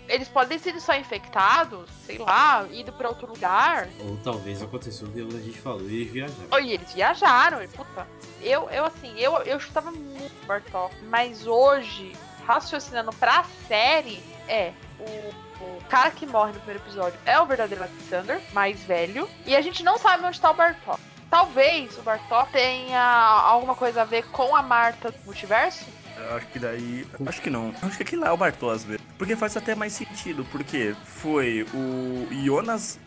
eles 0.10 0.28
podem 0.28 0.58
ter 0.58 0.64
sido 0.66 0.82
só 0.82 0.94
infectados, 0.96 1.90
sei 2.06 2.18
lá, 2.18 2.66
ido 2.70 2.92
pra 2.92 3.08
outro 3.08 3.26
lugar. 3.26 3.88
Ou 4.02 4.18
talvez 4.18 4.62
aconteceu 4.62 5.08
o 5.08 5.12
que 5.14 5.22
a 5.22 5.40
gente 5.40 5.58
falou, 5.62 5.80
eles 5.80 6.12
viajaram. 6.12 6.48
Oi, 6.52 6.72
eles 6.72 6.94
viajaram, 6.94 7.64
e 7.64 7.70
puta. 7.70 8.06
Eu, 8.42 8.70
eu 8.70 8.84
assim, 8.84 9.18
eu, 9.18 9.34
eu 9.44 9.58
chutava 9.62 9.92
muito 9.92 10.46
Bartok, 10.46 10.94
mas 11.06 11.48
hoje, 11.48 12.14
raciocinando 12.46 13.14
pra 13.14 13.46
série, 13.66 14.22
é 14.46 14.74
o, 15.00 15.64
o 15.64 15.82
cara 15.90 16.12
que 16.12 16.26
morre 16.26 16.52
no 16.52 16.60
primeiro 16.60 16.84
episódio 16.84 17.18
é 17.26 17.40
o 17.40 17.46
verdadeiro 17.46 17.82
Alexander, 17.86 18.42
mais 18.52 18.82
velho, 18.84 19.30
e 19.46 19.56
a 19.56 19.62
gente 19.62 19.84
não 19.84 19.98
sabe 19.98 20.26
onde 20.26 20.40
tá 20.42 20.52
o 20.52 20.54
Bartok. 20.54 21.00
Talvez 21.30 21.98
o 21.98 22.02
Bartok 22.02 22.52
tenha 22.52 23.02
alguma 23.02 23.76
coisa 23.76 24.02
a 24.02 24.06
ver 24.06 24.26
com 24.32 24.54
a 24.56 24.62
Marta 24.62 25.12
do 25.12 25.18
multiverso? 25.26 25.86
Eu 26.20 26.36
acho 26.36 26.48
que 26.48 26.60
daí. 26.60 27.06
Acho 27.26 27.42
que 27.42 27.50
não. 27.50 27.74
Acho 27.82 27.98
que 27.98 28.04
aquele 28.04 28.22
lá 28.22 28.28
é 28.30 28.32
o 28.32 28.38
Bartos 28.38 28.86
mesmo. 28.86 29.06
Porque 29.18 29.36
faz 29.36 29.56
até 29.56 29.76
mais 29.76 29.94
sentido. 29.94 30.46
Porque 30.52 30.96
foi 31.04 31.66
o 31.74 32.28
Jonas 32.44 33.00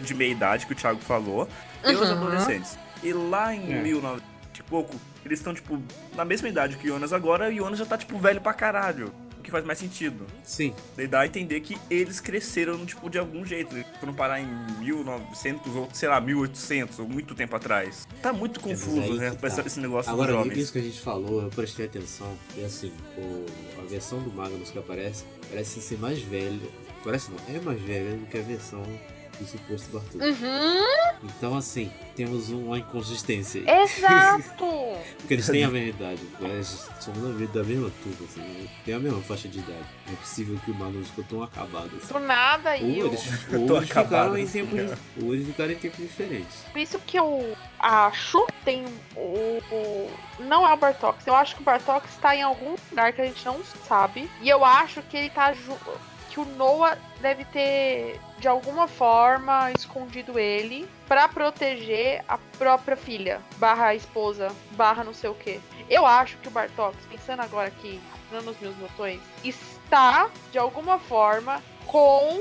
de 0.00 0.14
meia 0.14 0.30
idade 0.32 0.66
que 0.66 0.72
o 0.72 0.76
Thiago 0.76 1.00
falou 1.00 1.48
e 1.84 1.92
os 1.94 2.00
Uhum. 2.10 2.16
adolescentes. 2.16 2.78
E 3.02 3.12
lá 3.12 3.54
em 3.54 3.72
É. 3.72 3.82
1900 3.82 4.28
e 4.58 4.62
pouco, 4.64 4.96
eles 5.24 5.38
estão, 5.38 5.54
tipo, 5.54 5.80
na 6.16 6.24
mesma 6.24 6.48
idade 6.48 6.76
que 6.76 6.86
o 6.88 6.92
Jonas 6.94 7.12
agora 7.12 7.48
e 7.50 7.60
o 7.60 7.64
Jonas 7.64 7.78
já 7.78 7.86
tá, 7.86 7.96
tipo, 7.96 8.18
velho 8.18 8.40
pra 8.40 8.52
caralho. 8.52 9.12
Que 9.48 9.52
faz 9.52 9.64
mais 9.64 9.78
sentido. 9.78 10.26
Sim. 10.44 10.74
Daí 10.94 11.06
dá 11.06 11.20
a 11.20 11.26
entender 11.26 11.60
que 11.60 11.78
eles 11.88 12.20
cresceram, 12.20 12.84
tipo, 12.84 13.08
de 13.08 13.18
algum 13.18 13.46
jeito. 13.46 13.74
Eles 13.74 13.86
foram 13.98 14.12
parar 14.12 14.42
em 14.42 14.46
1900 14.78 15.74
ou, 15.74 15.88
sei 15.90 16.06
lá, 16.06 16.20
1800, 16.20 16.98
ou 16.98 17.08
muito 17.08 17.34
tempo 17.34 17.56
atrás. 17.56 18.06
Tá 18.20 18.30
muito 18.30 18.60
confuso, 18.60 19.14
né? 19.14 19.30
tá. 19.30 19.48
Esse 19.64 19.80
negócio 19.80 20.12
Agora, 20.12 20.32
dos 20.32 20.44
jovens. 20.44 20.58
isso 20.58 20.72
que 20.72 20.78
a 20.80 20.82
gente 20.82 21.00
falou, 21.00 21.44
eu 21.44 21.48
prestei 21.48 21.86
atenção. 21.86 22.36
E 22.58 22.62
assim, 22.62 22.92
o, 23.16 23.46
a 23.80 23.86
versão 23.86 24.20
do 24.20 24.30
Magnus 24.30 24.70
que 24.70 24.78
aparece 24.78 25.24
parece 25.48 25.80
ser 25.80 25.98
mais 25.98 26.18
velha. 26.20 26.68
Parece 27.02 27.30
não, 27.30 27.38
é 27.56 27.58
mais 27.58 27.80
velha 27.80 28.16
do 28.18 28.26
que 28.26 28.36
a 28.36 28.42
versão 28.42 28.82
do 29.38 29.46
suposto 29.46 29.90
Bartô. 29.90 30.18
Uhum, 30.18 30.84
Então, 31.24 31.56
assim, 31.56 31.90
temos 32.16 32.50
uma 32.50 32.78
inconsistência 32.78 33.60
aí. 33.66 33.82
exato! 33.82 34.64
Porque 35.18 35.34
eles 35.34 35.46
têm 35.46 35.64
a 35.64 35.68
mesma 35.68 35.88
idade, 35.90 36.20
eles 36.40 36.88
são 37.00 37.12
da 37.14 37.28
me- 37.28 37.46
da 37.46 37.62
mesma 37.64 37.90
turma, 38.02 38.26
assim, 38.28 38.68
tem 38.84 38.94
a 38.94 38.98
mesma 38.98 39.20
faixa 39.22 39.48
de 39.48 39.58
idade. 39.58 39.84
Não 40.06 40.12
é 40.14 40.16
possível 40.16 40.58
que 40.64 40.70
o 40.70 40.74
Magnus 40.74 41.08
ficou 41.08 41.24
tão 41.24 41.42
acabado 41.42 41.90
assim. 41.96 42.12
Do 42.12 42.20
nada, 42.20 42.70
Ou 42.70 42.76
e 42.76 43.00
eles, 43.00 43.20
ou 43.52 43.66
tô 43.66 43.76
eles 43.78 43.90
acabado, 43.90 44.08
ficaram 44.08 44.38
em 44.38 44.42
assim, 44.44 44.66
tempos, 44.66 44.90
cara. 44.90 44.98
ou 45.22 45.34
eles 45.34 45.46
ficaram 45.46 45.70
em 45.72 45.76
tempos 45.76 45.98
diferentes. 45.98 46.56
Por 46.72 46.78
isso 46.78 46.98
que 47.00 47.18
eu 47.18 47.56
acho 47.78 48.46
tem 48.64 48.84
o, 49.16 49.20
o- 49.70 50.10
não 50.40 50.66
é 50.68 50.72
o 50.72 50.76
Bartox. 50.76 51.26
Eu 51.26 51.34
acho 51.34 51.54
que 51.56 51.62
o 51.62 51.64
Bartox 51.64 52.08
tá 52.20 52.34
em 52.34 52.42
algum 52.42 52.74
lugar 52.90 53.12
que 53.12 53.20
a 53.20 53.24
gente 53.26 53.44
não 53.44 53.60
sabe. 53.86 54.30
E 54.42 54.48
eu 54.48 54.64
acho 54.64 55.02
que 55.02 55.16
ele 55.16 55.30
tá 55.30 55.52
ju- 55.52 55.76
que 56.30 56.38
o 56.40 56.44
Noah 56.44 56.98
deve 57.20 57.44
ter 57.46 58.20
de 58.38 58.48
alguma 58.48 58.86
forma 58.86 59.72
escondido 59.72 60.38
ele 60.38 60.88
pra 61.06 61.28
proteger 61.28 62.24
a 62.28 62.38
própria 62.58 62.96
filha, 62.96 63.40
barra 63.56 63.94
esposa, 63.94 64.48
barra 64.72 65.04
não 65.04 65.14
sei 65.14 65.30
o 65.30 65.34
que. 65.34 65.60
Eu 65.88 66.06
acho 66.06 66.36
que 66.38 66.48
o 66.48 66.50
Bartox, 66.50 66.96
pensando 67.10 67.40
agora 67.40 67.68
aqui, 67.68 68.00
dando 68.30 68.50
os 68.50 68.60
meus 68.60 68.74
botões, 68.76 69.20
está 69.42 70.28
de 70.52 70.58
alguma 70.58 70.98
forma 70.98 71.62
com 71.86 72.40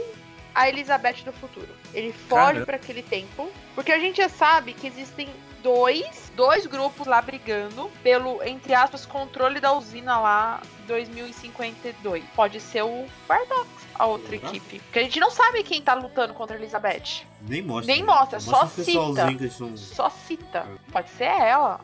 a 0.53 0.67
Elizabeth 0.67 1.23
do 1.23 1.31
futuro. 1.31 1.69
Ele 1.93 2.11
foge 2.11 2.65
pra 2.65 2.75
aquele 2.75 3.03
tempo, 3.03 3.49
porque 3.75 3.91
a 3.91 3.99
gente 3.99 4.17
já 4.17 4.27
sabe 4.27 4.73
que 4.73 4.87
existem 4.87 5.29
dois, 5.61 6.31
dois 6.35 6.65
grupos 6.65 7.07
lá 7.07 7.21
brigando 7.21 7.91
pelo, 8.01 8.43
entre 8.43 8.73
aspas, 8.73 9.05
controle 9.05 9.59
da 9.59 9.73
usina 9.73 10.19
lá 10.19 10.61
2052. 10.87 12.23
Pode 12.35 12.59
ser 12.59 12.83
o 12.83 13.05
Bardox, 13.27 13.67
a 13.97 14.05
outra 14.05 14.35
Exato. 14.35 14.55
equipe. 14.55 14.79
Porque 14.79 14.99
a 14.99 15.03
gente 15.03 15.19
não 15.19 15.29
sabe 15.31 15.63
quem 15.63 15.81
tá 15.81 15.93
lutando 15.93 16.33
contra 16.33 16.55
a 16.55 16.59
Elizabeth. 16.59 17.25
Nem 17.41 17.61
mostra. 17.61 17.93
Nem 17.93 18.03
né? 18.03 18.07
mostra, 18.13 18.39
só 18.39 18.65
cita. 18.67 19.49
são. 19.49 19.77
Só 19.77 20.09
cita. 20.09 20.67
Pode 20.91 21.09
ser 21.09 21.25
ela. 21.25 21.81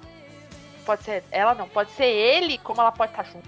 Pode 0.86 1.04
ser 1.04 1.24
ela, 1.32 1.56
não. 1.56 1.68
Pode 1.68 1.92
ser 1.92 2.06
ele, 2.06 2.58
como 2.58 2.82
ela 2.82 2.92
pode 2.92 3.12
estar 3.12 3.24
junto. 3.24 3.48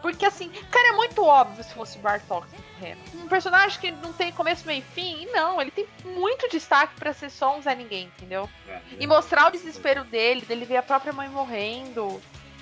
Porque 0.00 0.26
assim, 0.26 0.50
cara, 0.70 0.88
é 0.88 0.96
muito 0.96 1.24
óbvio 1.24 1.64
se 1.64 1.72
fosse 1.72 1.96
Bartok 1.98 2.46
morrendo. 2.74 3.00
Um 3.14 3.26
personagem 3.28 3.80
que 3.80 3.90
não 3.90 4.12
tem 4.12 4.30
começo, 4.32 4.66
meio 4.66 4.80
e 4.80 4.94
fim, 4.94 5.22
e 5.22 5.26
não, 5.26 5.60
ele 5.60 5.70
tem 5.70 5.86
muito 6.04 6.48
destaque 6.50 6.94
pra 6.96 7.12
ser 7.12 7.30
só 7.30 7.56
um 7.56 7.62
Zé 7.62 7.74
Ninguém, 7.74 8.04
entendeu? 8.06 8.48
É, 8.68 8.80
E 9.00 9.06
mostrar 9.06 9.48
o 9.48 9.50
desespero 9.50 10.04
dele, 10.04 10.42
dele 10.42 10.64
ver 10.64 10.76
a 10.76 10.82
própria 10.82 11.12
mãe 11.12 11.28
morrendo, 11.28 12.20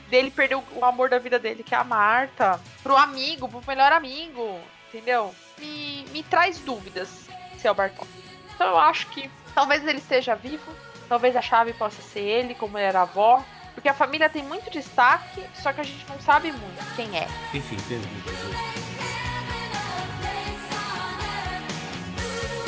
dele 0.08 0.30
perder 0.30 0.56
o 0.56 0.84
amor 0.84 1.08
da 1.10 1.18
vida 1.18 1.38
dele, 1.38 1.62
que 1.62 1.74
é 1.74 1.78
a 1.78 1.84
Marta, 1.84 2.60
pro 2.82 2.96
amigo, 2.96 3.48
pro 3.48 3.62
melhor 3.66 3.92
amigo, 3.92 4.60
entendeu? 4.92 5.34
Me, 5.58 6.04
me 6.12 6.22
traz 6.22 6.58
dúvidas 6.58 7.08
se 7.58 7.66
é 7.66 7.70
o 7.70 7.74
Bartok. 7.74 8.06
Então 8.54 8.68
eu 8.68 8.78
acho 8.78 9.06
que 9.08 9.30
talvez 9.54 9.86
ele 9.86 9.98
esteja 9.98 10.34
vivo, 10.34 10.70
talvez 11.08 11.34
a 11.34 11.42
chave 11.42 11.72
possa 11.72 12.02
ser 12.02 12.20
ele, 12.20 12.54
como 12.54 12.76
ele 12.78 12.86
era 12.86 13.00
a 13.00 13.02
avó. 13.02 13.42
Porque 13.74 13.88
a 13.88 13.94
família 13.94 14.28
tem 14.28 14.42
muito 14.42 14.70
destaque, 14.70 15.42
só 15.54 15.72
que 15.72 15.80
a 15.80 15.84
gente 15.84 16.06
não 16.06 16.20
sabe 16.20 16.52
muito 16.52 16.94
quem 16.94 17.18
é. 17.18 17.26
Enfim, 17.54 17.76
perguntas. 17.88 18.34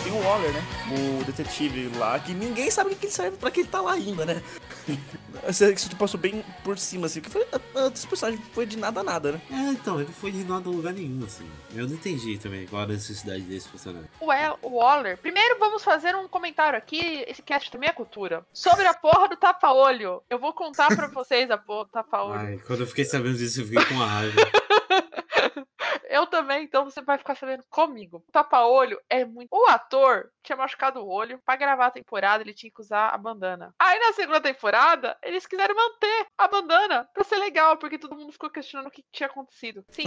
Tem 0.03 0.13
o 0.13 0.25
Waller, 0.25 0.51
né? 0.51 0.63
O 0.91 1.25
detetive 1.25 1.91
lá, 1.99 2.19
que 2.19 2.33
ninguém 2.33 2.71
sabe 2.71 2.93
o 2.93 2.97
que 2.97 3.05
ele 3.05 3.13
serve, 3.13 3.37
pra 3.37 3.51
que 3.51 3.61
ele 3.61 3.69
tá 3.69 3.83
lá 3.83 3.93
ainda, 3.93 4.25
né? 4.25 4.43
Você 5.47 5.77
você 5.77 5.95
passou 5.97 6.19
bem 6.19 6.43
por 6.63 6.79
cima, 6.79 7.07
assim. 7.07 7.21
Que 7.21 7.29
foi, 7.29 7.47
a, 7.53 7.87
a 7.87 7.89
desse 7.91 8.07
personagem 8.07 8.41
foi 8.53 8.65
de 8.65 8.79
nada 8.79 9.01
a 9.01 9.03
nada, 9.03 9.33
né? 9.33 9.41
É, 9.51 9.71
então, 9.73 10.01
ele 10.01 10.11
foi 10.13 10.31
de 10.33 10.43
nada 10.45 10.69
a 10.69 10.73
lugar 10.73 10.93
nenhum, 10.95 11.23
assim. 11.25 11.47
Eu 11.75 11.87
não 11.87 11.95
entendi 11.95 12.39
também 12.39 12.67
qual 12.67 12.83
a 12.83 12.87
necessidade 12.87 13.43
desse 13.43 13.69
personagem. 13.69 14.09
O 14.21 14.33
El- 14.33 14.59
o 14.63 14.77
Waller. 14.79 15.19
Primeiro 15.19 15.59
vamos 15.59 15.83
fazer 15.85 16.15
um 16.17 16.27
comentário 16.29 16.79
aqui, 16.79 17.25
esse 17.29 17.43
cast 17.43 17.71
também 17.71 17.89
é 17.89 17.93
cultura. 17.93 18.47
Sobre 18.55 18.87
a 18.87 18.95
porra 18.95 19.29
do 19.29 19.37
tapa-olho. 19.37 20.23
Eu 20.31 20.39
vou 20.39 20.53
contar 20.55 20.89
pra 20.95 21.09
vocês 21.13 21.51
a 21.51 21.59
porra 21.59 21.85
do 21.85 21.91
tapa-olho. 21.91 22.39
Ai, 22.41 22.59
quando 22.67 22.81
eu 22.81 22.87
fiquei 22.87 23.05
sabendo 23.05 23.37
disso, 23.37 23.61
eu 23.61 23.67
fiquei 23.67 23.85
com 23.85 23.95
uma 23.95 24.07
raiva. 24.07 24.41
Eu 26.09 26.27
também, 26.27 26.65
então 26.65 26.85
você 26.85 27.03
vai 27.03 27.19
ficar 27.19 27.35
sabendo 27.35 27.65
comigo. 27.69 28.23
O 28.29 28.33
tapa-olho 28.33 29.01
é 29.09 29.25
muito. 29.25 29.49
O 29.53 29.67
ator 29.69 30.31
tinha 30.43 30.57
machucado 30.57 31.01
o 31.01 31.09
olho. 31.09 31.41
Pra 31.45 31.57
gravar 31.57 31.87
a 31.87 31.91
temporada, 31.91 32.43
ele 32.43 32.55
tinha 32.55 32.71
que 32.71 32.81
usar 32.81 33.09
a 33.09 33.19
bandana. 33.19 33.75
Aí 33.79 33.99
na 33.99 34.13
segunda 34.13 34.41
temporada, 34.41 35.17
eles 35.23 35.47
quiseram 35.47 35.75
manter 35.75 36.27
a 36.39 36.49
bandana 36.49 37.09
pra 37.13 37.25
ser 37.25 37.37
legal, 37.37 37.77
porque 37.77 37.99
todo 37.99 38.17
mundo 38.17 38.33
ficou 38.33 38.51
questionando 38.51 38.89
o 38.89 38.91
que 38.91 39.05
tinha 39.13 39.29
acontecido. 39.29 39.85
Sim, 39.91 40.05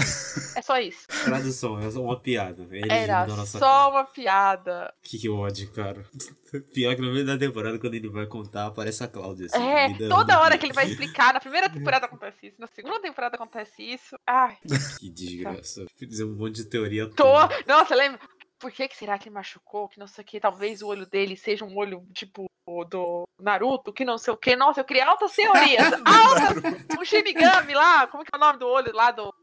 é 0.55 0.61
só 0.61 0.79
isso. 0.79 1.05
Tradução, 1.25 1.79
é 1.79 1.89
só 1.91 2.01
uma 2.01 2.19
piada. 2.19 2.67
Eles 2.71 2.91
Era 2.91 3.27
só 3.45 3.89
uma 3.89 4.05
piada. 4.05 4.93
Que 5.01 5.29
ódio, 5.29 5.71
cara. 5.73 6.05
Pior 6.73 6.95
que 6.95 7.01
no 7.01 7.11
meio 7.11 7.25
da 7.25 7.37
temporada, 7.37 7.77
quando 7.79 7.95
ele 7.95 8.09
vai 8.09 8.25
contar, 8.25 8.67
aparece 8.67 9.03
a 9.03 9.07
Cláudia. 9.07 9.47
Assim, 9.47 9.67
É, 9.67 10.07
toda 10.07 10.39
hora 10.39 10.57
que 10.57 10.65
ele 10.65 10.73
vai 10.73 10.85
explicar. 10.85 11.33
Na 11.33 11.39
primeira 11.39 11.69
temporada 11.69 12.05
acontece 12.05 12.47
isso, 12.47 12.55
na 12.59 12.67
segunda 12.67 12.99
temporada 13.01 13.35
acontece 13.35 13.83
isso. 13.83 14.17
Ai, 14.25 14.57
Que 14.99 15.09
desgraça. 15.09 15.76
Fiz 15.95 16.19
um 16.19 16.35
monte 16.35 16.55
de 16.55 16.65
teoria. 16.65 17.09
tô. 17.09 17.25
Nossa, 17.67 17.95
lembra? 17.95 18.19
Por 18.59 18.71
que, 18.71 18.87
que 18.87 18.97
será 18.97 19.17
que 19.19 19.29
ele 19.29 19.35
machucou? 19.35 19.87
Que 19.87 19.99
não 19.99 20.07
sei 20.07 20.23
o 20.23 20.25
que. 20.25 20.39
Talvez 20.39 20.81
o 20.81 20.87
olho 20.87 21.05
dele 21.05 21.35
seja 21.35 21.63
um 21.63 21.77
olho 21.77 22.05
tipo 22.13 22.47
do 22.89 23.27
Naruto, 23.39 23.93
que 23.93 24.03
não 24.03 24.17
sei 24.17 24.33
o 24.33 24.37
que. 24.37 24.55
Nossa, 24.55 24.81
eu 24.81 24.85
criei 24.85 25.03
altas 25.03 25.31
teorias. 25.33 25.93
altas! 26.03 26.97
O 26.99 27.05
Shinigami 27.05 27.73
lá, 27.73 28.07
como 28.07 28.23
que 28.23 28.31
é 28.33 28.37
o 28.37 28.39
nome 28.39 28.59
do 28.59 28.67
olho 28.67 28.93
lá 28.93 29.11
do? 29.11 29.33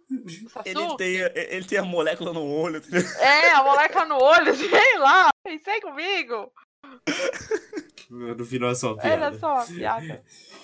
Ele 0.65 0.97
tem, 0.97 1.17
ele 1.35 1.65
tem 1.65 1.79
a 1.79 1.85
molécula 1.85 2.33
no 2.33 2.45
olho. 2.45 2.83
É, 3.21 3.51
a 3.51 3.63
moleca 3.63 4.05
no 4.05 4.23
olho, 4.23 4.55
sei 4.55 4.99
lá. 4.99 5.31
Pensei 5.43 5.81
comigo. 5.81 6.53
No 8.11 8.45
final 8.45 8.71
é 8.71 8.75
só 8.75 8.93
uma 8.93 9.03
piada. 9.03 9.27
Era 9.27 9.39
só 9.39 9.55
uma 9.55 9.67
piada. 9.67 10.23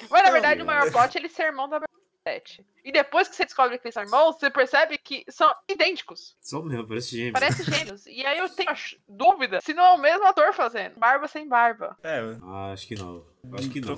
Mas 0.08 0.22
na 0.22 0.30
verdade 0.30 0.62
o 0.62 0.66
maior 0.66 0.92
plot 0.92 1.16
é 1.16 1.20
ele 1.20 1.28
ser 1.28 1.46
irmão 1.46 1.68
da 1.68 1.80
Bernadette. 2.24 2.64
E 2.84 2.92
depois 2.92 3.28
que 3.28 3.36
você 3.36 3.44
descobre 3.44 3.78
que 3.78 3.86
eles 3.86 3.94
são 3.94 4.02
irmãos, 4.02 4.36
você 4.38 4.50
percebe 4.50 4.98
que 4.98 5.24
são 5.28 5.52
idênticos. 5.68 6.36
Só 6.40 6.62
mesmo, 6.62 6.86
parece 6.86 7.16
gêmeo. 7.16 7.32
Parece 7.32 7.62
gêmeos. 7.64 8.06
E 8.06 8.24
aí 8.24 8.38
eu 8.38 8.48
tenho 8.48 8.70
dúvida 9.08 9.60
se 9.60 9.74
não 9.74 9.84
é 9.84 9.92
o 9.92 9.98
mesmo 9.98 10.26
ator 10.26 10.52
fazendo. 10.54 10.98
Barba 10.98 11.28
sem 11.28 11.46
barba. 11.48 11.96
É, 12.02 12.20
Ah, 12.42 12.72
acho 12.72 12.86
que 12.86 12.94
não. 12.94 13.26
Acho 13.52 13.70
que 13.70 13.80
não. 13.80 13.96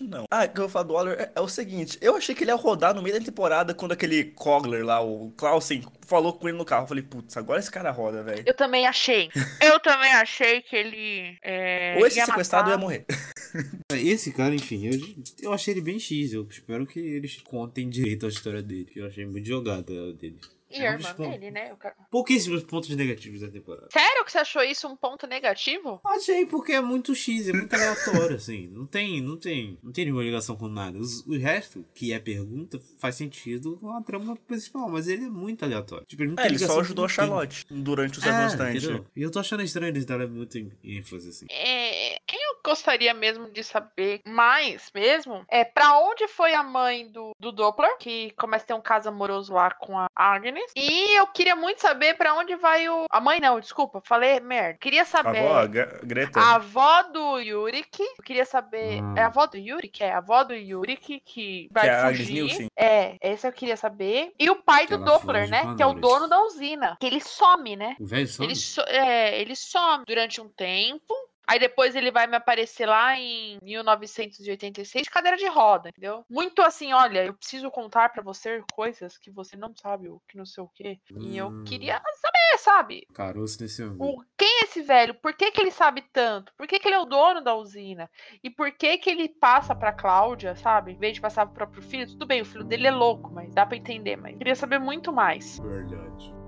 Não. 0.00 0.24
Ah, 0.30 0.44
o 0.44 0.48
que 0.48 0.58
eu 0.58 0.62
vou 0.62 0.68
falar 0.68 0.84
do 0.84 0.94
Waller 0.94 1.20
é, 1.20 1.32
é 1.34 1.40
o 1.40 1.48
seguinte: 1.48 1.98
eu 2.00 2.16
achei 2.16 2.34
que 2.34 2.44
ele 2.44 2.50
ia 2.50 2.56
rodar 2.56 2.94
no 2.94 3.02
meio 3.02 3.18
da 3.18 3.24
temporada 3.24 3.74
quando 3.74 3.92
aquele 3.92 4.24
Kogler 4.24 4.84
lá, 4.84 5.00
o 5.02 5.32
Clausen, 5.36 5.84
falou 6.06 6.32
com 6.32 6.48
ele 6.48 6.56
no 6.58 6.64
carro. 6.64 6.84
Eu 6.84 6.88
falei, 6.88 7.02
putz, 7.02 7.36
agora 7.36 7.58
esse 7.58 7.70
cara 7.70 7.90
roda, 7.90 8.22
velho. 8.22 8.42
Eu 8.46 8.54
também 8.54 8.86
achei. 8.86 9.28
Eu 9.60 9.80
também 9.80 10.12
achei 10.12 10.62
que 10.62 10.76
ele. 10.76 11.36
É, 11.42 11.96
Ou 11.98 12.06
esse 12.06 12.18
ia 12.18 12.26
sequestrado 12.26 12.70
matar. 12.70 12.76
ia 12.76 12.80
morrer. 12.80 13.04
Esse 13.92 14.32
cara, 14.32 14.54
enfim, 14.54 14.86
eu, 14.86 15.00
eu 15.42 15.52
achei 15.52 15.74
ele 15.74 15.80
bem 15.80 15.98
X. 15.98 16.32
Eu 16.32 16.46
espero 16.48 16.86
que 16.86 17.00
eles 17.00 17.36
contem 17.42 17.88
direito 17.88 18.24
a 18.24 18.28
história 18.28 18.62
dele. 18.62 18.84
que 18.84 19.00
Eu 19.00 19.06
achei 19.08 19.26
muito 19.26 19.46
jogada 19.46 20.12
dele. 20.12 20.38
E 20.70 20.76
É 20.78 20.88
a 20.88 20.92
irmã 20.92 21.14
pontos- 21.14 21.32
dele, 21.32 21.50
né? 21.50 21.72
O 21.72 21.76
cara- 21.76 21.96
Pouquíssimos 22.10 22.62
pontos 22.62 22.88
negativos 22.94 23.40
da 23.40 23.48
temporada. 23.48 23.88
Sério 23.92 24.24
que 24.24 24.30
você 24.32 24.38
achou 24.38 24.62
isso 24.62 24.86
um 24.88 24.96
ponto 24.96 25.26
negativo? 25.26 26.00
Achei 26.04 26.46
porque 26.46 26.72
é 26.72 26.80
muito 26.80 27.14
X, 27.14 27.48
é 27.48 27.52
muito 27.52 27.72
aleatório, 27.74 28.36
assim. 28.36 28.68
Não 28.68 28.86
tem, 28.86 29.20
não 29.20 29.36
tem, 29.36 29.78
não 29.82 29.92
tem 29.92 30.04
nenhuma 30.04 30.22
ligação 30.22 30.56
com 30.56 30.68
nada. 30.68 30.98
Os- 30.98 31.26
o 31.26 31.36
resto, 31.38 31.84
que 31.94 32.12
é 32.12 32.18
pergunta, 32.18 32.80
faz 32.98 33.16
sentido 33.16 33.78
com 33.78 33.90
a 33.90 34.02
trama 34.02 34.36
principal, 34.46 34.88
mas 34.88 35.08
ele 35.08 35.24
é 35.24 35.28
muito 35.28 35.64
aleatório. 35.64 36.06
Tipo, 36.06 36.22
ele 36.22 36.30
não 36.32 36.38
É, 36.38 36.46
tem 36.46 36.56
ele 36.56 36.58
só 36.66 36.80
ajudou 36.80 37.04
a. 37.04 37.08
Charlotte 37.08 37.66
durante 37.70 38.18
os 38.18 38.24
É, 38.26 38.32
circunstantes. 38.32 38.84
entendeu? 38.84 39.06
E 39.16 39.22
eu 39.22 39.30
tô 39.30 39.38
achando 39.40 39.62
estranho 39.62 39.90
eles 39.90 40.04
darem 40.04 40.28
muito 40.28 40.56
ênfase, 40.84 41.28
assim. 41.28 41.46
É, 41.50 42.14
eu 42.14 42.39
gostaria 42.64 43.12
mesmo 43.14 43.50
de 43.50 43.62
saber 43.64 44.20
mais 44.26 44.90
mesmo 44.94 45.44
é 45.48 45.64
pra 45.64 45.98
onde 45.98 46.26
foi 46.28 46.54
a 46.54 46.62
mãe 46.62 47.10
do, 47.10 47.32
do 47.38 47.52
Doppler, 47.52 47.96
que 47.98 48.30
começa 48.32 48.64
a 48.64 48.68
ter 48.68 48.74
um 48.74 48.80
caso 48.80 49.08
amoroso 49.08 49.52
lá 49.54 49.70
com 49.70 49.98
a 49.98 50.06
Agnes. 50.14 50.70
E 50.76 51.18
eu 51.18 51.26
queria 51.28 51.56
muito 51.56 51.80
saber 51.80 52.14
pra 52.14 52.34
onde 52.34 52.54
vai 52.56 52.88
o. 52.88 53.04
A 53.10 53.20
mãe 53.20 53.40
não, 53.40 53.58
desculpa, 53.60 54.00
falei 54.04 54.40
merda. 54.40 54.78
Queria 54.80 55.02
A 55.02 55.06
saber. 55.06 55.38
avó, 55.38 55.58
a 55.58 55.66
Gre- 55.66 56.00
Greta. 56.02 56.40
A 56.40 56.54
avó 56.56 57.02
do 57.04 57.38
Yurik, 57.40 58.00
eu 58.02 58.24
queria 58.24 58.44
saber. 58.44 59.02
Hum. 59.02 59.14
É 59.16 59.22
a 59.22 59.26
avó 59.26 59.46
do 59.46 59.56
Yurik? 59.56 60.02
É 60.02 60.12
a 60.12 60.18
avó 60.18 60.44
do 60.44 60.54
Yurik 60.54 61.20
que 61.24 61.68
vai 61.72 61.84
Que 61.84 61.88
é 61.88 61.92
a 61.94 62.06
Agnes 62.06 62.18
fugir. 62.20 62.32
Nielsen. 62.34 62.66
É, 62.76 63.16
esse 63.22 63.46
eu 63.46 63.52
queria 63.52 63.76
saber. 63.76 64.32
E 64.38 64.50
o 64.50 64.62
pai 64.62 64.86
Que 64.86 64.96
do 64.96 65.04
Doppler, 65.04 65.48
né? 65.48 65.74
Que 65.76 65.82
é 65.82 65.86
o 65.86 65.94
dono 65.94 66.28
da 66.28 66.40
usina. 66.42 66.96
Que 67.00 67.06
ele 67.06 67.20
some, 67.20 67.76
né? 67.76 67.96
O 68.00 68.06
velho 68.06 68.26
some? 68.26 68.46
Ele, 68.46 68.56
so- 68.56 68.84
é, 68.86 69.40
ele 69.40 69.54
some 69.56 70.04
durante 70.06 70.40
um 70.40 70.48
tempo. 70.48 71.14
Aí 71.50 71.58
depois 71.58 71.96
ele 71.96 72.12
vai 72.12 72.28
me 72.28 72.36
aparecer 72.36 72.86
lá 72.86 73.18
em 73.18 73.58
1986 73.60 75.02
de 75.02 75.10
cadeira 75.10 75.36
de 75.36 75.48
roda, 75.48 75.88
entendeu? 75.88 76.24
Muito 76.30 76.62
assim, 76.62 76.92
olha, 76.92 77.24
eu 77.26 77.34
preciso 77.34 77.68
contar 77.72 78.10
pra 78.10 78.22
você 78.22 78.62
coisas 78.72 79.18
que 79.18 79.32
você 79.32 79.56
não 79.56 79.74
sabe, 79.74 80.08
o 80.08 80.22
que 80.28 80.36
não 80.38 80.46
sei 80.46 80.62
o 80.62 80.70
quê. 80.72 81.00
E 81.18 81.36
eu 81.36 81.48
Hum. 81.48 81.64
queria 81.64 81.94
saber, 81.94 82.58
sabe? 82.58 83.04
Caroço 83.12 83.64
ângulo. 83.82 84.10
O, 84.12 84.24
quem 84.38 84.60
é 84.60 84.62
esse 84.62 84.80
velho? 84.82 85.12
Por 85.14 85.34
que, 85.34 85.50
que 85.50 85.60
ele 85.60 85.72
sabe 85.72 86.04
tanto? 86.12 86.52
Por 86.56 86.68
que, 86.68 86.78
que 86.78 86.86
ele 86.86 86.94
é 86.94 87.00
o 87.00 87.04
dono 87.04 87.40
da 87.40 87.52
usina? 87.56 88.08
E 88.44 88.48
por 88.48 88.70
que 88.70 88.96
que 88.98 89.10
ele 89.10 89.28
passa 89.28 89.74
pra 89.74 89.92
Cláudia, 89.92 90.54
sabe? 90.54 90.92
Em 90.92 90.98
vez 90.98 91.14
de 91.14 91.20
passar 91.20 91.46
pro 91.46 91.54
próprio 91.56 91.82
filho? 91.82 92.06
Tudo 92.06 92.28
bem, 92.28 92.42
o 92.42 92.46
filho 92.46 92.62
dele 92.64 92.86
é 92.86 92.92
louco, 92.92 93.32
mas 93.34 93.52
dá 93.52 93.66
pra 93.66 93.76
entender. 93.76 94.16
Mas 94.16 94.38
queria 94.38 94.54
saber 94.54 94.78
muito 94.78 95.12
mais. 95.12 95.58
Verdade. 95.58 96.39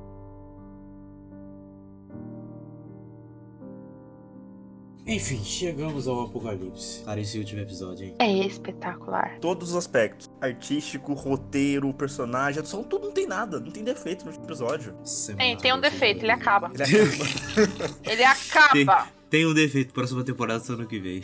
Enfim, 5.07 5.43
chegamos 5.43 6.07
ao 6.07 6.23
apocalipse. 6.23 7.03
Para 7.05 7.21
esse 7.21 7.39
último 7.39 7.61
episódio, 7.61 8.07
hein? 8.07 8.15
É 8.19 8.33
espetacular. 8.47 9.39
Todos 9.41 9.71
os 9.71 9.77
aspectos. 9.77 10.31
Artístico, 10.41 11.13
roteiro, 11.13 11.93
personagem, 11.93 12.61
atuação, 12.61 12.85
tudo 12.85 13.07
não 13.07 13.13
tem 13.13 13.27
nada. 13.27 13.59
Não 13.59 13.71
tem 13.71 13.83
defeito 13.83 14.25
no 14.25 14.33
episódio. 14.33 14.97
É 15.31 15.35
Tem, 15.35 15.57
tem 15.57 15.73
um 15.73 15.81
defeito, 15.81 16.25
ele 16.25 16.33
acaba. 16.33 16.71
Ele 16.75 16.83
acaba. 16.83 17.93
Ele 18.05 18.25
acaba. 18.25 19.09
Tem 19.33 19.47
um 19.47 19.55
defeito, 19.55 19.95
próxima 19.95 20.23
temporada 20.23 20.63
só 20.63 20.75
ano 20.75 20.87
que 20.87 20.99
vem. 20.99 21.23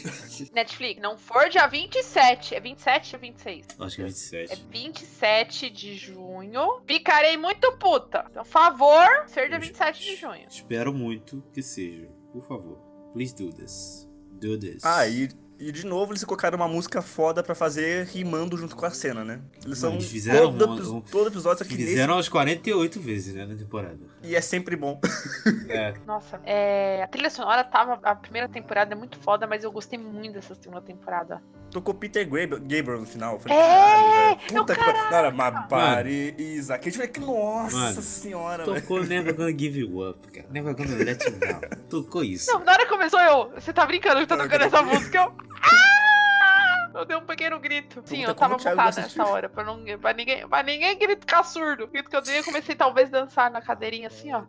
Netflix, 0.54 1.02
não 1.02 1.18
for 1.18 1.50
dia 1.50 1.66
27. 1.66 2.54
É 2.54 2.60
27 2.60 3.14
ou 3.14 3.20
26? 3.20 3.66
Acho 3.78 3.96
que 3.96 4.02
é 4.02 4.04
27. 4.06 4.52
É 4.52 4.56
27 4.70 5.70
de 5.70 5.94
junho. 5.96 6.80
Ficarei 6.86 7.36
muito 7.36 7.70
puta. 7.72 8.24
Então, 8.30 8.42
favor, 8.42 9.06
ser 9.26 9.50
dia 9.50 9.58
27 9.58 10.00
de 10.00 10.16
junho. 10.16 10.46
Espero 10.48 10.94
muito 10.94 11.44
que 11.52 11.62
seja. 11.62 12.08
Por 12.32 12.42
favor. 12.48 12.91
Please 13.12 13.32
do 13.32 13.52
this. 13.52 14.06
Do 14.38 14.56
this. 14.56 14.82
Ah, 14.84 15.06
e, 15.06 15.28
e 15.68 15.72
de 15.72 15.86
novo 15.86 16.12
eles 16.12 16.24
colocaram 16.24 16.56
uma 16.56 16.68
música 16.68 17.00
foda 17.02 17.42
pra 17.42 17.54
fazer 17.54 18.06
rimando 18.06 18.56
junto 18.56 18.74
com 18.76 18.84
a 18.86 18.90
cena, 18.90 19.24
né? 19.24 19.40
Eles 19.64 19.78
são. 19.78 19.92
Eles 19.94 20.06
fizeram 20.08 20.56
todo, 20.56 20.92
um- 20.92 20.96
um- 20.96 21.00
todo 21.00 21.28
episódio, 21.28 21.58
só 21.58 21.64
que 21.64 21.76
Fizeram 21.76 22.14
umas 22.14 22.28
48 22.28 23.00
vezes, 23.00 23.34
né, 23.34 23.44
na 23.46 23.54
temporada. 23.54 23.94
nesse. 24.22 24.32
E 24.32 24.36
é 24.36 24.40
sempre 24.40 24.76
bom. 24.76 25.00
É. 25.68 25.94
Nossa, 26.06 26.40
é, 26.44 27.02
a 27.02 27.06
trilha 27.08 27.30
sonora 27.30 27.64
tava. 27.64 27.98
A 28.02 28.14
primeira 28.14 28.48
temporada 28.48 28.92
é 28.92 28.96
muito 28.96 29.18
foda, 29.18 29.46
mas 29.46 29.64
eu 29.64 29.72
gostei 29.72 29.98
muito 29.98 30.34
dessa 30.34 30.54
segunda 30.54 30.80
temporada. 30.82 31.42
Tocou 31.70 31.94
Peter 31.94 32.24
Gabriel, 32.24 32.60
Gabriel 32.60 33.00
no 33.00 33.06
final. 33.06 33.34
Eu 33.34 33.40
falei, 33.40 33.56
É, 33.58 34.38
meu 34.52 34.62
Puta 34.64 34.74
que 34.76 34.84
pariu. 34.84 35.68
Pare, 35.68 36.34
Isaac. 36.38 36.80
A 36.86 36.90
gente 36.90 36.98
vai 36.98 37.08
que, 37.08 37.20
nossa 37.20 37.74
Mano, 37.76 38.02
senhora, 38.02 38.64
velho. 38.66 38.80
Tocou 38.82 39.02
Never 39.04 39.34
Gonna 39.34 39.50
Give 39.58 39.80
You 39.80 40.10
Up, 40.10 40.18
cara. 40.30 40.46
Never 40.50 40.74
Gonna 40.76 40.96
Let 40.96 41.24
You 41.24 41.32
Down. 41.38 41.60
Tocou 41.88 42.22
isso. 42.22 42.52
Não, 42.52 42.62
na 42.64 42.72
hora 42.72 42.84
que 42.84 42.90
começou 42.90 43.20
eu. 43.20 43.50
Você 43.54 43.72
tá 43.72 43.86
brincando 43.86 44.20
que 44.20 44.26
tá 44.26 44.36
tocando 44.36 44.62
essa 44.64 44.82
música? 44.82 45.18
Eu. 45.18 45.51
Ah! 45.62 46.90
Eu 46.94 47.04
dei 47.06 47.16
um 47.16 47.24
pequeno 47.24 47.58
grito. 47.58 48.02
Sim, 48.04 48.22
eu 48.24 48.34
tava 48.34 48.56
assistiu. 48.56 49.02
nessa 49.02 49.26
hora, 49.26 49.48
pra, 49.48 49.64
não, 49.64 49.82
pra, 49.98 50.12
ninguém, 50.12 50.46
pra 50.46 50.62
ninguém 50.62 50.98
gritar 50.98 51.42
surdo. 51.42 51.84
O 51.84 51.86
grito 51.88 52.10
que 52.10 52.16
eu 52.16 52.20
dei, 52.22 52.38
eu 52.40 52.44
comecei 52.44 52.74
talvez 52.74 53.08
a 53.12 53.20
dançar 53.20 53.50
na 53.50 53.62
cadeirinha 53.62 54.08
assim, 54.08 54.32
ó. 54.32 54.42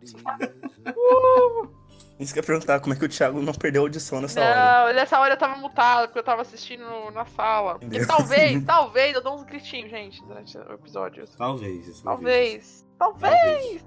Isso 2.18 2.32
que 2.32 2.38
eu 2.38 2.42
ia 2.42 2.46
perguntar, 2.46 2.78
como 2.80 2.94
é 2.94 2.96
que 2.96 3.04
o 3.04 3.08
Thiago 3.08 3.40
não 3.40 3.52
perdeu 3.52 3.82
a 3.82 3.84
audição 3.86 4.20
nessa 4.20 4.40
hora? 4.40 4.86
Não, 4.86 4.92
nessa 4.94 5.18
hora 5.18 5.34
eu 5.34 5.38
tava 5.38 5.56
mutado, 5.56 6.06
porque 6.06 6.18
eu 6.20 6.22
tava 6.22 6.42
assistindo 6.42 6.84
no- 6.84 7.10
na 7.10 7.24
sala. 7.24 7.80
E 7.90 8.06
talvez, 8.06 8.62
talvez 8.64 9.14
eu 9.16 9.22
dou 9.22 9.34
uns 9.34 9.42
gritinhos, 9.42 9.90
gente, 9.90 10.22
durante 10.24 10.56
o 10.56 10.72
episódio. 10.74 11.24
Talvez. 11.36 12.02
Talvez. 12.02 12.02
Talvez, 12.02 12.83
talvez, 12.98 13.82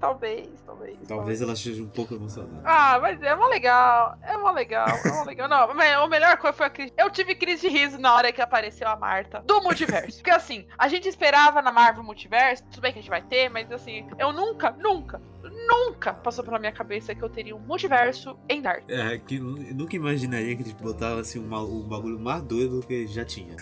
talvez. 0.65 0.99
Talvez 1.07 1.41
ela 1.41 1.53
esteja 1.53 1.81
um 1.83 1.89
pouco 1.89 2.13
emocionada. 2.13 2.61
Ah, 2.63 2.99
mas 2.99 3.21
é 3.21 3.35
mó 3.35 3.47
legal, 3.47 4.17
é 4.21 4.37
mó 4.37 4.51
legal, 4.51 4.87
é 4.87 5.11
mó 5.11 5.23
legal. 5.23 5.47
Não, 5.47 5.71
a 6.03 6.07
melhor 6.07 6.37
coisa 6.37 6.55
foi 6.55 6.65
a 6.65 6.69
crise. 6.69 6.93
Eu 6.97 7.09
tive 7.09 7.35
crise 7.35 7.69
de 7.69 7.77
riso 7.77 7.97
na 7.97 8.13
hora 8.13 8.31
que 8.31 8.41
apareceu 8.41 8.87
a 8.87 8.95
Marta 8.95 9.41
do 9.45 9.61
multiverso. 9.61 10.17
Porque 10.17 10.31
assim, 10.31 10.67
a 10.77 10.87
gente 10.87 11.07
esperava 11.07 11.61
na 11.61 11.71
Marvel 11.71 12.03
Multiverso, 12.03 12.63
tudo 12.65 12.81
bem 12.81 12.91
que 12.91 12.99
a 12.99 13.01
gente 13.01 13.09
vai 13.09 13.21
ter, 13.21 13.49
mas 13.49 13.71
assim, 13.71 14.07
eu 14.17 14.31
nunca, 14.31 14.71
nunca, 14.71 15.21
nunca 15.67 16.13
passou 16.13 16.43
pela 16.43 16.57
minha 16.59 16.71
cabeça 16.71 17.13
que 17.13 17.21
eu 17.21 17.29
teria 17.29 17.55
um 17.55 17.59
multiverso 17.59 18.37
em 18.49 18.61
Dark. 18.61 18.83
É, 18.89 19.17
que 19.17 19.35
eu 19.35 19.43
nunca 19.43 19.95
imaginaria 19.95 20.55
que 20.55 20.61
eles 20.63 20.73
botavam 20.73 21.19
assim 21.19 21.39
um, 21.39 21.55
um 21.55 21.83
bagulho 21.87 22.19
mais 22.19 22.41
doido 22.43 22.79
do 22.81 22.87
que 22.87 23.05
já 23.07 23.25
tinha. 23.25 23.55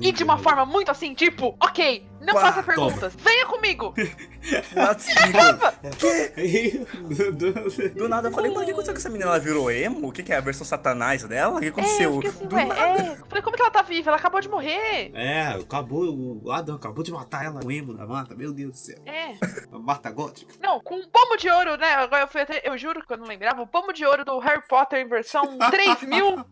E 0.00 0.12
de 0.12 0.24
uma 0.24 0.38
forma 0.38 0.64
muito 0.64 0.90
assim, 0.90 1.14
tipo, 1.14 1.54
ok, 1.62 2.06
não 2.20 2.34
Pá, 2.34 2.40
faça 2.40 2.62
perguntas, 2.62 3.14
venha 3.16 3.46
comigo! 3.46 3.94
What's 4.74 5.06
Do- 7.00 7.32
do- 7.32 7.94
Do 7.94 8.08
nada 8.08 8.28
eu 8.28 8.32
falei, 8.32 8.50
mano, 8.50 8.62
o 8.62 8.64
que 8.64 8.70
aconteceu 8.72 8.94
com 8.94 8.98
essa 8.98 9.08
menina? 9.10 9.30
Ela 9.30 9.38
virou 9.38 9.70
emo? 9.70 10.08
O 10.08 10.12
que, 10.12 10.22
que 10.22 10.32
é? 10.32 10.36
A 10.36 10.40
versão 10.40 10.64
satanás 10.66 11.22
dela? 11.24 11.56
O 11.56 11.60
que 11.60 11.66
É, 11.66 11.68
eu 11.68 11.72
aconteceu? 11.72 12.20
assim, 12.26 12.46
Do 12.46 12.56
ué, 12.56 12.64
nada. 12.64 12.80
é. 12.80 13.16
Falei, 13.28 13.42
como 13.42 13.56
que 13.56 13.62
ela 13.62 13.70
tá 13.70 13.82
viva? 13.82 14.10
Ela 14.10 14.16
acabou 14.16 14.40
de 14.40 14.48
morrer. 14.48 15.10
É, 15.14 15.42
acabou, 15.48 16.40
o 16.42 16.50
Adam 16.50 16.76
acabou 16.76 17.04
de 17.04 17.12
matar 17.12 17.44
ela, 17.44 17.60
o 17.64 17.70
emo 17.70 17.94
da 17.94 18.06
Marta, 18.06 18.34
meu 18.34 18.52
Deus 18.52 18.70
do 18.72 18.76
céu. 18.78 18.98
É. 19.06 19.32
A 19.72 19.78
Marta 19.78 20.10
gótica. 20.10 20.54
Não, 20.60 20.80
com 20.80 20.96
um 20.96 21.08
pomo 21.08 21.36
de 21.36 21.49
ouro, 21.50 21.76
né? 21.76 21.94
Agora 21.94 22.22
eu 22.24 22.28
fui 22.28 22.40
até. 22.40 22.60
Eu 22.64 22.76
juro 22.78 23.04
que 23.06 23.12
eu 23.12 23.16
não 23.18 23.26
lembrava. 23.26 23.62
O 23.62 23.66
pomo 23.66 23.92
de 23.92 24.04
ouro 24.04 24.24
do 24.24 24.38
Harry 24.38 24.62
Potter 24.68 25.00
em 25.00 25.08
versão 25.08 25.58
3000. 25.70 26.44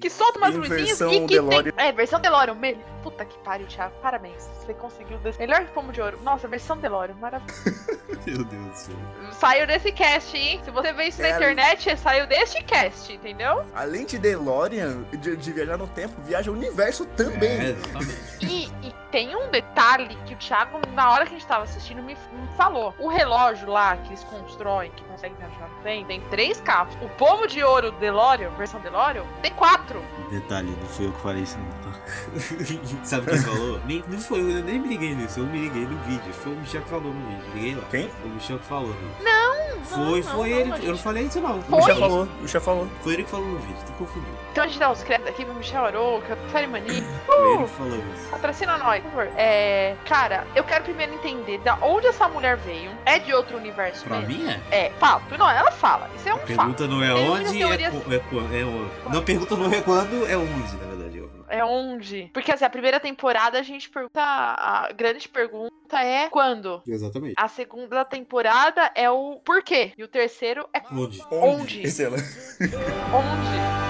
que 0.00 0.10
solta 0.10 0.38
umas 0.38 0.54
luzinhas 0.54 0.88
versão 0.98 1.12
e 1.12 1.20
que 1.20 1.34
DeLorean. 1.34 1.72
tem. 1.72 1.86
É, 1.88 1.92
versão 1.92 2.20
DeLorean. 2.20 2.54
Me... 2.54 2.76
Puta 3.02 3.24
que 3.24 3.36
pariu, 3.38 3.66
Thiago. 3.66 3.94
Parabéns. 4.00 4.42
Você 4.60 4.72
conseguiu. 4.74 5.18
Des... 5.18 5.36
Melhor 5.38 5.64
que 5.64 5.72
pomo 5.72 5.92
de 5.92 6.00
ouro. 6.00 6.18
Nossa, 6.22 6.48
versão 6.48 6.76
DeLorean. 6.78 7.14
Maravilhoso. 7.16 7.64
Meu 8.26 8.44
Deus 8.44 8.66
do 8.70 8.74
céu. 8.76 8.96
saiu 9.32 9.66
desse 9.66 9.92
cast, 9.92 10.34
hein? 10.36 10.60
Se 10.64 10.70
você 10.70 10.92
vê 10.94 11.04
isso 11.08 11.20
na 11.20 11.28
É, 11.28 11.30
internet, 11.36 11.96
saiu 11.98 12.26
deste 12.26 12.62
cast, 12.64 13.12
entendeu? 13.12 13.64
Além 13.74 14.06
de 14.06 14.18
DeLorean, 14.18 15.02
de, 15.12 15.36
de 15.36 15.52
viajar 15.52 15.76
no 15.76 15.86
tempo, 15.88 16.14
viaja 16.22 16.50
o 16.50 16.54
universo 16.54 17.04
também. 17.04 17.50
É, 17.50 17.70
exatamente. 17.70 18.46
E 18.82 18.83
tem 19.14 19.36
um 19.36 19.48
detalhe 19.48 20.18
que 20.26 20.34
o 20.34 20.36
Thiago, 20.36 20.80
na 20.92 21.12
hora 21.12 21.24
que 21.24 21.36
a 21.36 21.38
gente 21.38 21.46
tava 21.46 21.62
assistindo, 21.62 22.02
me, 22.02 22.14
me 22.14 22.48
falou. 22.56 22.92
O 22.98 23.06
relógio 23.06 23.70
lá 23.70 23.96
que 23.96 24.08
eles 24.08 24.24
constroem, 24.24 24.90
que 24.90 25.04
conseguem 25.04 25.36
viajar 25.36 25.68
no 25.68 25.82
tempo, 25.84 26.08
tem 26.08 26.20
três 26.22 26.60
capos. 26.60 26.96
O 27.00 27.08
pomo 27.10 27.46
de 27.46 27.62
ouro 27.62 27.92
DeLorean, 27.92 28.50
versão 28.56 28.80
DeLorean, 28.80 29.22
tem 29.40 29.52
quatro. 29.52 30.02
Detalhe, 30.32 30.68
não 30.68 30.88
fui 30.88 31.06
eu 31.06 31.12
que 31.12 31.20
falei 31.20 31.44
isso 31.44 31.56
não, 31.56 31.92
tá? 31.92 31.98
Sabe 33.04 33.30
quem 33.30 33.38
falou? 33.38 33.80
Nem, 33.86 34.02
não 34.08 34.18
foi 34.18 34.40
eu, 34.40 34.50
eu 34.50 34.64
nem 34.64 34.80
me 34.80 34.88
liguei 34.88 35.14
nisso, 35.14 35.38
eu 35.38 35.46
me 35.46 35.60
liguei 35.60 35.86
no 35.86 35.96
vídeo. 35.98 36.32
Foi 36.32 36.52
o 36.52 36.56
Michel 36.56 36.82
que 36.82 36.88
falou 36.88 37.14
no 37.14 37.28
vídeo, 37.28 37.54
liguei 37.54 37.74
lá. 37.76 37.84
Quem? 37.92 38.08
Foi 38.08 38.30
o 38.30 38.34
Michel 38.34 38.58
que 38.58 38.66
falou. 38.66 38.88
Né? 38.88 39.14
Não, 39.22 39.53
Foi, 39.84 40.20
não, 40.20 40.22
foi 40.22 40.50
não, 40.50 40.56
ele. 40.58 40.70
não, 40.70 40.76
eu 40.78 40.90
não 40.92 40.98
falei 40.98 41.24
isso 41.24 41.40
não. 41.40 41.58
O 41.68 41.76
Michel 41.76 41.96
falou, 41.96 42.22
o 42.24 42.42
Michel 42.42 42.60
falou. 42.60 42.88
Foi 43.02 43.12
ele 43.14 43.24
que 43.24 43.30
falou 43.30 43.46
no 43.46 43.58
vídeo, 43.58 43.76
tu 43.86 43.92
confundiu. 43.92 44.28
Então 44.52 44.64
a 44.64 44.66
gente 44.68 44.78
dá 44.78 44.90
os 44.92 45.02
créditos 45.02 45.30
aqui 45.32 45.44
pro 45.44 45.54
Michel 45.54 45.84
Aroca, 45.84 46.38
Fire 46.52 46.66
Mania. 46.66 47.02
Foi 47.26 47.52
ele 47.54 47.64
que 47.64 47.70
falou 47.70 47.96
isso. 48.14 48.28
Patrocina 48.30 48.78
nós, 48.78 49.02
por 49.02 49.10
favor. 49.10 49.28
É. 49.36 49.96
Cara, 50.06 50.46
eu 50.54 50.62
quero 50.64 50.84
primeiro 50.84 51.12
entender 51.14 51.58
da 51.58 51.76
onde 51.82 52.06
essa 52.06 52.28
mulher 52.28 52.56
veio. 52.58 52.90
É 53.04 53.18
de 53.18 53.32
outro 53.34 53.56
universo 53.56 54.04
Pra 54.04 54.18
mesmo? 54.20 54.34
mim 54.44 54.48
é. 54.48 54.60
É, 54.86 54.90
fato. 54.98 55.36
Não, 55.36 55.50
ela 55.50 55.70
fala. 55.72 56.08
Isso 56.16 56.28
é 56.28 56.32
um 56.32 56.36
A 56.36 56.40
pergunta 56.40 56.84
fato. 56.84 56.88
não 56.88 57.02
é 57.02 57.12
onde, 57.14 57.62
é, 57.62 57.90
co- 57.90 58.12
é, 58.14 58.18
co- 58.18 58.54
é 58.54 58.64
onde. 58.64 58.90
Não, 59.12 59.18
a 59.18 59.22
pergunta 59.22 59.56
não 59.56 59.72
é 59.72 59.80
quando, 59.80 60.26
é 60.30 60.36
onde, 60.36 60.52
na 60.76 60.86
verdade. 60.86 60.88
eu- 60.90 60.93
É 61.48 61.64
onde? 61.64 62.30
Porque 62.32 62.52
assim, 62.52 62.64
a 62.64 62.70
primeira 62.70 62.98
temporada 63.00 63.58
a 63.58 63.62
gente 63.62 63.88
pergunta. 63.90 64.20
A 64.22 64.90
grande 64.92 65.28
pergunta 65.28 65.72
é 66.00 66.28
quando? 66.28 66.82
Exatamente. 66.86 67.34
A 67.36 67.48
segunda 67.48 68.04
temporada 68.04 68.90
é 68.94 69.10
o 69.10 69.40
porquê. 69.44 69.92
E 69.96 70.02
o 70.04 70.08
terceiro 70.08 70.68
é 70.74 70.82
Onde? 70.92 71.22
Onde? 71.30 71.82
Esse 71.82 72.04
ela. 72.04 72.16
onde. 72.16 73.84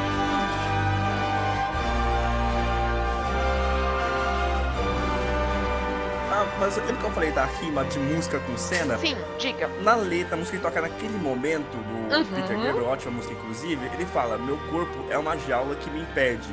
Ah, 6.37 6.47
mas 6.59 6.77
lembra 6.77 6.97
que 6.97 7.05
eu 7.05 7.11
falei 7.13 7.31
da 7.31 7.45
rima 7.45 7.85
de 7.85 7.99
música 7.99 8.41
com 8.41 8.57
cena? 8.57 8.99
Sim, 8.99 9.17
diga. 9.39 9.69
Na 9.83 9.95
letra, 9.95 10.35
a 10.35 10.39
música 10.39 10.57
que 10.57 10.63
toca 10.63 10.81
naquele 10.81 11.17
momento 11.19 11.77
do 11.77 11.95
Uhum. 12.15 12.25
Peter 12.25 12.57
Gabriel, 12.61 12.87
ótima 12.87 13.13
música 13.13 13.35
inclusive, 13.35 13.87
ele 13.95 14.05
fala: 14.07 14.37
Meu 14.39 14.59
corpo 14.71 15.05
é 15.11 15.17
uma 15.19 15.37
jaula 15.39 15.75
que 15.77 15.89
me 15.91 16.01
impede 16.01 16.49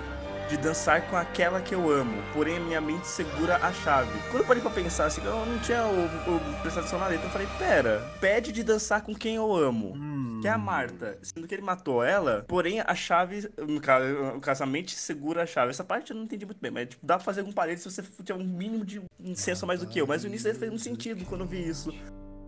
de 0.51 0.57
dançar 0.57 1.09
com 1.09 1.15
aquela 1.15 1.61
que 1.61 1.73
eu 1.73 1.89
amo, 1.89 2.21
porém 2.33 2.57
a 2.57 2.59
minha 2.59 2.81
mente 2.81 3.07
segura 3.07 3.55
a 3.55 3.71
chave. 3.71 4.11
Quando 4.29 4.41
eu 4.41 4.45
parei 4.45 4.61
pra 4.61 4.69
pensar 4.69 5.05
assim, 5.05 5.23
eu 5.23 5.45
não 5.45 5.57
tinha 5.59 5.85
o, 5.85 6.05
o, 6.05 6.61
prestado 6.61 6.81
atenção 6.81 6.99
na 6.99 7.07
letra, 7.07 7.25
eu 7.25 7.31
falei: 7.31 7.47
Pera, 7.57 8.05
pede 8.19 8.51
de 8.51 8.61
dançar 8.61 9.01
com 9.01 9.15
quem 9.15 9.35
eu 9.35 9.55
amo. 9.55 9.95
Que 10.41 10.47
é 10.47 10.51
a 10.51 10.57
Marta. 10.57 11.17
Sendo 11.21 11.47
que 11.47 11.55
ele 11.55 11.61
matou 11.61 12.03
ela, 12.03 12.43
porém 12.47 12.81
a 12.81 12.95
chave, 12.95 13.49
no 13.57 13.79
caso, 13.79 14.63
a 14.63 14.65
mente 14.65 14.93
segura 14.95 15.43
a 15.43 15.45
chave. 15.45 15.69
Essa 15.69 15.83
parte 15.83 16.11
eu 16.11 16.17
não 16.17 16.23
entendi 16.23 16.45
muito 16.45 16.59
bem, 16.59 16.71
mas 16.71 16.89
tipo, 16.89 17.05
dá 17.05 17.15
pra 17.15 17.23
fazer 17.23 17.41
algum 17.41 17.53
parede 17.53 17.79
se 17.79 17.89
você 17.89 18.01
tiver 18.01 18.33
um 18.33 18.43
mínimo 18.43 18.83
de 18.83 19.01
um 19.19 19.35
senso 19.35 19.63
a 19.63 19.67
mais 19.67 19.79
do 19.79 19.87
que 19.87 20.01
eu. 20.01 20.07
Mas 20.07 20.23
o 20.23 20.27
início 20.27 20.53
fez 20.53 20.69
muito 20.69 20.83
sentido 20.83 21.23
quando 21.25 21.41
eu 21.41 21.47
vi 21.47 21.65
isso. 21.65 21.93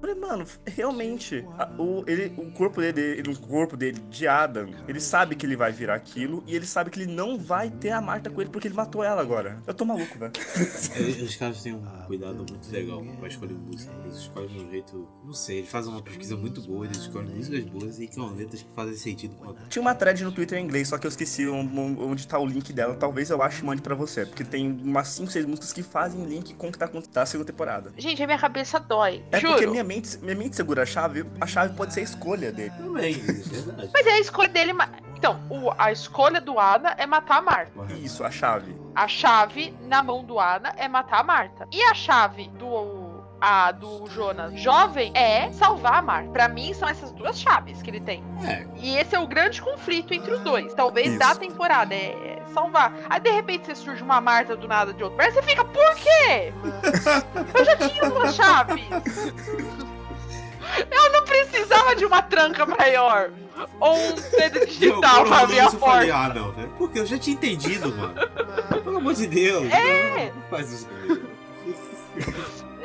Falei, 0.03 0.15
mano, 0.19 0.45
realmente, 0.67 1.45
a- 1.57 1.71
o, 1.79 2.03
ele, 2.05 2.33
o 2.37 2.51
corpo 2.51 2.81
dele, 2.81 2.99
ele- 3.01 3.31
o 3.31 3.39
corpo 3.39 3.77
dele, 3.77 3.99
de 4.09 4.27
Adam, 4.27 4.67
ele 4.85 4.99
sabe 4.99 5.33
que 5.33 5.45
ele 5.45 5.55
vai 5.55 5.71
virar 5.71 5.95
aquilo 5.95 6.43
e 6.45 6.53
ele 6.53 6.65
sabe 6.65 6.89
que 6.89 6.99
ele 7.01 7.09
não 7.13 7.37
vai 7.39 7.69
ter 7.69 7.91
a 7.91 8.01
Marta 8.01 8.29
com 8.29 8.41
ele 8.41 8.49
porque 8.49 8.67
ele 8.67 8.75
matou 8.75 9.01
ela 9.01 9.21
agora. 9.21 9.63
Eu 9.65 9.73
tô 9.73 9.85
maluco, 9.85 10.19
velho. 10.19 10.33
Os 11.23 11.35
caras 11.37 11.61
têm 11.63 11.73
um 11.73 11.81
cuidado 12.05 12.35
muito 12.49 12.69
legal 12.69 13.01
pra 13.17 13.29
escolher 13.29 13.53
música. 13.53 13.93
Eles 14.03 14.17
escolhem 14.17 14.49
de 14.49 14.59
um 14.59 14.69
jeito. 14.71 15.07
Não 15.23 15.31
sei, 15.33 15.59
eles 15.59 15.69
fazem 15.69 15.89
uma 15.91 16.01
pesquisa 16.01 16.35
muito 16.35 16.59
boa, 16.61 16.85
eles 16.85 16.97
escolhem 16.97 17.33
músicas 17.35 17.63
boas 17.63 17.99
e 18.01 18.07
com 18.07 18.25
letras 18.35 18.61
que 18.61 18.73
fazem 18.75 18.95
sentido 18.95 19.35
com 19.37 19.51
a 19.51 19.53
Tinha 19.69 19.81
uma 19.81 19.95
thread 19.95 20.21
no 20.23 20.33
Twitter 20.33 20.59
em 20.59 20.65
inglês, 20.65 20.89
só 20.89 20.97
que 20.97 21.07
eu 21.07 21.09
esqueci 21.09 21.47
onde, 21.47 21.73
onde 21.79 22.27
tá 22.27 22.37
o 22.37 22.45
link 22.45 22.73
dela. 22.73 22.95
Talvez 22.95 23.29
eu 23.29 23.41
ache 23.41 23.61
e 23.61 23.65
mande 23.65 23.81
pra 23.81 23.95
você, 23.95 24.25
porque 24.25 24.43
tem 24.43 24.69
umas 24.69 25.07
5, 25.07 25.31
6 25.31 25.45
músicas 25.45 25.71
que 25.71 25.81
fazem 25.81 26.25
link 26.25 26.53
com 26.55 26.67
o 26.67 26.71
que 26.73 26.77
tá 26.77 26.85
acontecendo 26.85 27.15
na 27.15 27.25
segunda 27.25 27.47
temporada. 27.51 27.93
Gente, 27.97 28.21
a 28.21 28.25
minha 28.25 28.37
cabeça 28.39 28.79
dói. 28.81 29.23
É 29.31 29.39
juro. 29.39 29.53
porque 29.53 29.67
minha 29.67 29.83
mente, 29.95 30.17
minha 30.19 30.35
mente 30.35 30.55
segura 30.55 30.83
a 30.83 30.85
chave, 30.85 31.25
a 31.39 31.45
chave 31.47 31.75
pode 31.75 31.93
ser 31.93 32.01
a 32.01 32.03
escolha 32.03 32.51
dele. 32.51 32.71
Também, 32.77 33.13
é 33.15 33.17
verdade. 33.61 33.89
Mas 33.93 34.07
é 34.07 34.11
a 34.11 34.19
escolha 34.19 34.49
dele. 34.49 34.73
Então, 35.17 35.39
o- 35.49 35.71
a 35.77 35.91
escolha 35.91 36.41
do 36.41 36.59
Ada 36.59 36.95
é 36.97 37.05
matar 37.05 37.37
a 37.37 37.41
Marta. 37.41 37.93
Isso, 37.93 38.23
a 38.23 38.31
chave. 38.31 38.75
A 38.95 39.07
chave 39.07 39.73
na 39.81 40.03
mão 40.03 40.23
do 40.23 40.37
Ada 40.39 40.73
é 40.77 40.87
matar 40.87 41.19
a 41.21 41.23
Marta. 41.23 41.67
E 41.71 41.81
a 41.83 41.93
chave 41.93 42.49
do. 42.59 43.02
A 43.45 43.73
do 43.73 44.07
Jonas 44.07 44.57
jovem 44.57 45.11
é 45.13 45.51
salvar 45.51 45.95
a 45.95 46.01
Marta. 46.01 46.29
Pra 46.29 46.47
mim, 46.47 46.73
são 46.73 46.87
essas 46.87 47.11
duas 47.11 47.37
chaves 47.37 47.81
que 47.81 47.89
ele 47.89 47.99
tem. 47.99 48.23
É, 48.41 48.65
E 48.77 48.95
esse 48.95 49.13
é 49.13 49.19
o 49.19 49.27
grande 49.27 49.61
conflito 49.61 50.13
entre 50.13 50.31
os 50.31 50.39
dois. 50.39 50.73
Talvez 50.73 51.09
Isso. 51.09 51.19
da 51.19 51.35
temporada. 51.35 51.93
É 51.93 52.33
é 52.39 52.53
salvar. 52.53 52.93
Aí 53.09 53.19
de 53.19 53.29
repente 53.31 53.65
você 53.65 53.75
surge 53.75 54.01
uma 54.01 54.21
Marta 54.21 54.55
do 54.55 54.65
nada 54.65 54.93
de 54.93 55.03
outro. 55.03 55.17
Mas 55.17 55.33
você 55.33 55.41
fica, 55.43 55.65
por 55.65 55.95
quê? 55.95 56.53
Eu 57.53 57.65
já 57.65 57.75
tinha 57.75 58.09
duas 58.09 58.33
chaves. 58.33 58.81
Eu 60.89 61.11
não 61.11 61.25
precisava 61.25 61.97
de 61.97 62.05
uma 62.05 62.21
tranca 62.21 62.65
maior. 62.65 63.29
Ou 63.79 63.95
um 63.95 64.15
dedo 64.37 64.65
digital 64.65 65.25
pra 65.25 65.39
abrir 65.41 65.59
a 65.59 65.65
eu 65.65 65.71
falei, 65.71 66.09
porta. 66.09 66.31
ah 66.31 66.33
não, 66.33 66.51
velho. 66.53 66.69
Porque 66.77 66.99
eu 66.99 67.05
já 67.05 67.19
tinha 67.19 67.35
entendido, 67.35 67.93
mano. 67.93 68.13
Pelo 68.83 68.97
amor 68.97 69.13
de 69.13 69.27
Deus. 69.27 69.69
É. 69.69 70.27
Não, 70.29 70.35
não 70.35 70.41
faz 70.49 70.71
isso 70.71 70.87
comigo. 70.87 71.27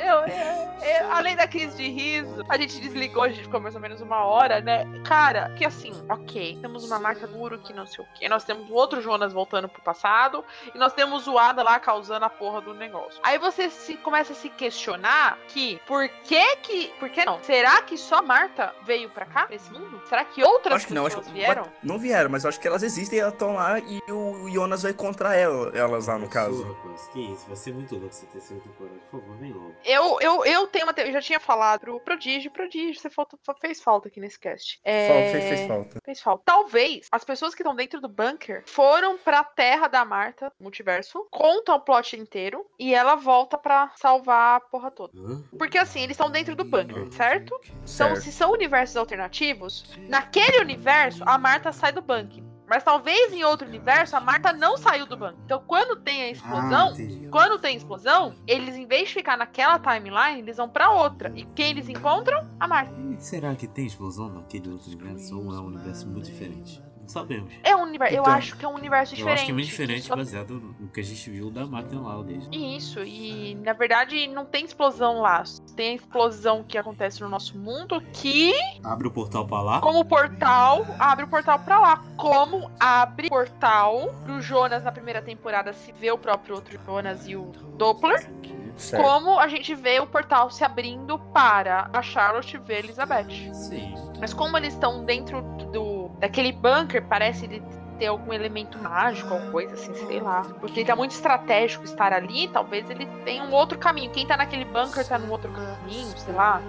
Eu, 0.09 0.20
eu- 0.26 1.06
eu- 1.06 1.12
além 1.12 1.36
da 1.36 1.46
crise 1.46 1.76
de 1.76 1.88
riso, 1.88 2.44
a 2.48 2.56
gente 2.56 2.80
desligou, 2.80 3.22
a 3.22 3.28
gente 3.28 3.42
ficou 3.42 3.61
mais 3.61 3.74
ou 3.74 3.80
menos 3.80 4.00
uma 4.00 4.24
hora, 4.24 4.61
né? 4.61 4.84
Cara, 5.04 5.50
que 5.56 5.64
assim, 5.64 5.92
ok, 6.09 6.59
temos 6.61 6.84
uma 6.84 6.98
marca 6.98 7.26
duro 7.26 7.59
que 7.59 7.72
não 7.72 7.86
sei 7.86 8.04
o 8.04 8.09
quê. 8.14 8.28
Nós 8.28 8.44
temos 8.44 8.70
o 8.70 8.74
outro 8.74 9.00
Jonas 9.02 9.32
voltando 9.32 9.68
pro 9.68 9.82
passado. 9.82 10.44
E 10.74 10.78
nós 10.78 10.92
temos 10.92 11.26
o 11.26 11.38
Ada 11.38 11.62
lá 11.62 11.78
causando 11.78 12.24
a 12.24 12.30
porra 12.30 12.61
do 12.61 12.72
negócio. 12.74 13.20
Aí 13.22 13.38
você 13.38 13.68
se, 13.70 13.96
começa 13.96 14.32
a 14.32 14.36
se 14.36 14.48
questionar 14.48 15.38
que 15.48 15.80
por 15.86 16.09
que 16.09 16.56
que. 16.56 16.88
Por 16.98 17.11
que 17.11 17.24
não? 17.24 17.42
Será 17.42 17.82
que 17.82 17.96
só 17.98 18.22
Marta 18.22 18.74
veio 18.84 19.11
pra 19.11 19.26
cá, 19.26 19.46
nesse 19.50 19.70
mundo? 19.72 20.00
Será 20.09 20.24
que 20.24 20.42
outras 20.42 20.76
acho 20.76 20.86
que 20.86 20.94
não, 20.94 21.04
pessoas 21.04 21.24
acho 21.26 21.32
que 21.34 21.38
vieram? 21.40 21.64
não 21.82 21.98
vieram, 21.98 22.30
mas 22.30 22.44
eu 22.44 22.48
acho 22.48 22.61
que 22.61 22.66
elas 22.68 22.82
existem 22.82 23.18
e 23.18 23.20
elas 23.22 23.32
estão 23.34 23.54
lá 23.54 23.78
e 23.78 24.00
o 24.11 24.48
Jonas 24.50 24.82
vai 24.82 24.92
encontrar 24.92 25.34
ela- 25.34 25.70
elas 25.76 26.06
lá 26.06 26.18
no 26.18 26.28
caso. 26.28 26.76
Que 27.12 27.20
isso, 27.32 27.46
vai 27.46 27.56
ser 27.56 27.72
muito 27.72 27.92
louco 27.94 28.09
essa 28.09 28.26
terceira 28.26 28.62
temporada. 28.62 28.96
Por 29.11 29.20
favor, 29.20 29.36
vem 29.36 29.52
logo. 29.52 29.74
Eu, 29.84 29.97
eu, 30.20 30.44
eu 30.44 30.66
tenho 30.66 30.84
uma. 30.86 30.94
Eu 30.96 31.12
já 31.12 31.20
tinha 31.20 31.40
falado 31.40 31.80
pro 31.80 32.01
Prodígio, 32.01 32.51
Prodígio, 32.51 33.01
você 33.01 33.09
falta- 33.11 33.36
fez 33.61 33.80
falta 33.80 34.09
aqui 34.09 34.20
nesse 34.20 34.38
cast. 34.38 34.80
É... 34.84 35.30
Fez, 35.32 35.44
fez 35.49 35.66
falta. 35.68 36.01
Fez 36.05 36.20
falta. 36.20 36.42
Talvez 36.44 37.07
as 37.11 37.24
pessoas 37.24 37.55
que 37.55 37.62
estão 37.62 37.74
dentro 37.74 38.01
do 38.01 38.09
bunker 38.09 38.62
foram 38.66 39.16
pra 39.18 39.42
terra 39.44 39.88
da 39.88 40.05
Marta, 40.05 40.53
multiverso, 40.61 41.26
contam 41.30 41.76
o 41.76 41.80
plot 41.80 42.16
inteiro 42.16 42.64
e 42.78 42.94
ela 42.94 43.14
volta 43.14 43.57
pra 43.59 43.90
salvar 43.96 44.57
a 44.57 44.61
porra 44.61 44.90
toda. 44.90 45.12
Hã? 45.18 45.42
Porque 45.59 45.78
assim, 45.78 46.01
eles 46.01 46.12
estão 46.14 46.30
dentro 46.30 46.55
do 46.55 46.64
bunker, 46.64 47.11
certo? 47.12 47.59
Então, 47.64 47.86
Certo. 47.86 48.20
se 48.20 48.32
são 48.32 48.51
universos 48.53 48.96
alternativos, 48.96 49.84
naquele 50.09 50.61
universo 50.61 51.22
a 51.26 51.38
Marta 51.38 51.72
sai 51.72 51.92
do 51.92 52.03
bunker. 52.03 52.42
Mas 52.69 52.85
talvez 52.85 53.33
em 53.33 53.43
outro 53.45 53.66
universo 53.66 54.16
a 54.16 54.21
Marta 54.21 54.53
não 54.53 54.77
saiu 54.77 55.07
do 55.07 55.16
bunker. 55.16 55.37
Então, 55.45 55.62
quando 55.66 55.97
tem 55.97 56.23
a 56.23 56.31
explosão, 56.31 56.93
Ah, 56.95 57.29
quando 57.31 57.59
tem 57.59 57.77
explosão, 57.77 58.35
eles 58.47 58.77
em 58.77 58.87
vez 58.87 59.09
de 59.09 59.14
ficar 59.14 59.37
naquela 59.37 59.79
timeline, 59.79 60.41
eles 60.41 60.57
vão 60.57 60.69
pra 60.69 60.91
outra. 60.91 61.33
E 61.35 61.45
quem 61.55 61.71
eles 61.71 61.89
encontram? 61.89 62.49
A 62.61 62.69
Marta. 62.69 62.93
E 63.01 63.16
será 63.21 63.55
que 63.55 63.66
tem 63.66 63.87
explosão 63.87 64.29
naquele 64.29 64.69
outro 64.71 64.87
universo 64.91 65.39
ou 65.39 65.55
é 65.55 65.61
um 65.61 65.66
universo 65.66 66.07
muito 66.09 66.27
diferente? 66.27 66.83
Sabemos. 67.09 67.52
É 67.64 67.74
um 67.74 67.82
universo. 67.82 68.14
eu 68.14 68.20
Então, 68.22 68.32
acho 68.34 68.56
que 68.56 68.64
é 68.64 68.68
um 68.68 68.74
universo 68.74 69.14
Eu 69.14 69.16
diferente. 69.16 69.34
acho 69.38 69.44
que 69.46 69.50
é 69.50 69.54
muito 69.54 69.66
diferente 69.66 70.02
Só- 70.02 70.14
baseado 70.16 70.74
no 70.78 70.88
que 70.88 71.00
a 71.00 71.02
gente 71.02 71.30
viu 71.30 71.50
da 71.50 71.66
máquina 71.66 72.00
lá, 72.00 72.22
desde. 72.22 72.48
Isso, 72.76 73.00
e 73.02 73.54
na 73.64 73.72
verdade 73.72 74.26
não 74.28 74.44
tem 74.44 74.64
explosão 74.64 75.20
lá. 75.20 75.42
Tem 75.74 75.92
a 75.92 75.94
explosão 75.94 76.62
que 76.62 76.76
acontece 76.78 77.20
no 77.22 77.28
nosso 77.28 77.59
mundo 77.59 78.00
que, 78.12 78.52
Abre 78.84 79.09
o 79.09 79.11
portal 79.11 79.46
pra 79.46 79.61
lá. 79.62 79.80
como 79.80 80.04
portal, 80.04 80.86
abre 80.98 81.24
o 81.24 81.28
portal 81.28 81.59
pra 81.61 81.78
lá. 81.80 82.04
Como 82.16 82.70
abre 82.78 83.28
portal 83.28 84.14
pro 84.24 84.40
Jonas 84.40 84.84
na 84.84 84.92
primeira 84.92 85.22
temporada 85.22 85.72
se 85.72 85.90
vê 85.92 86.11
o 86.12 86.18
próprio 86.18 86.54
outro 86.56 86.78
Jonas 86.84 87.26
e 87.26 87.35
o 87.36 87.52
Doppler. 87.76 88.28
Certo. 88.76 89.02
Como 89.02 89.40
a 89.40 89.48
gente 89.48 89.74
vê 89.74 89.98
o 89.98 90.06
portal 90.06 90.51
se 90.52 90.62
abrindo 90.62 91.18
para 91.35 91.90
a 91.93 92.01
Charlotte 92.01 92.56
ver 92.59 92.76
a 92.76 92.78
Elizabeth. 92.78 93.52
Sim. 93.52 93.93
Mas 94.20 94.32
como 94.32 94.56
eles 94.56 94.72
estão 94.74 95.05
dentro 95.05 95.43
do 95.72 95.98
daquele 96.19 96.53
bunker, 96.53 97.05
parece 97.07 97.45
ele 97.45 97.62
ter 97.99 98.07
algum 98.07 98.32
elemento 98.32 98.78
mágico, 98.78 99.35
alguma 99.35 99.51
coisa 99.51 99.74
assim, 99.74 99.93
sei 99.95 100.20
lá. 100.20 100.43
Porque 100.61 100.85
tá 100.85 100.95
muito 100.95 101.11
estratégico 101.11 101.85
estar 101.85 102.12
ali, 102.12 102.49
talvez 102.49 102.89
ele 102.89 103.07
tenha 103.24 103.43
um 103.43 103.53
outro 103.53 103.78
caminho. 103.78 104.11
Quem 104.11 104.27
tá 104.27 104.36
naquele 104.36 104.65
bunker 104.65 105.07
tá 105.07 105.19
num 105.19 105.31
outro 105.31 105.51
caminho, 105.51 106.16
sei 106.16 106.35
lá. 106.35 106.62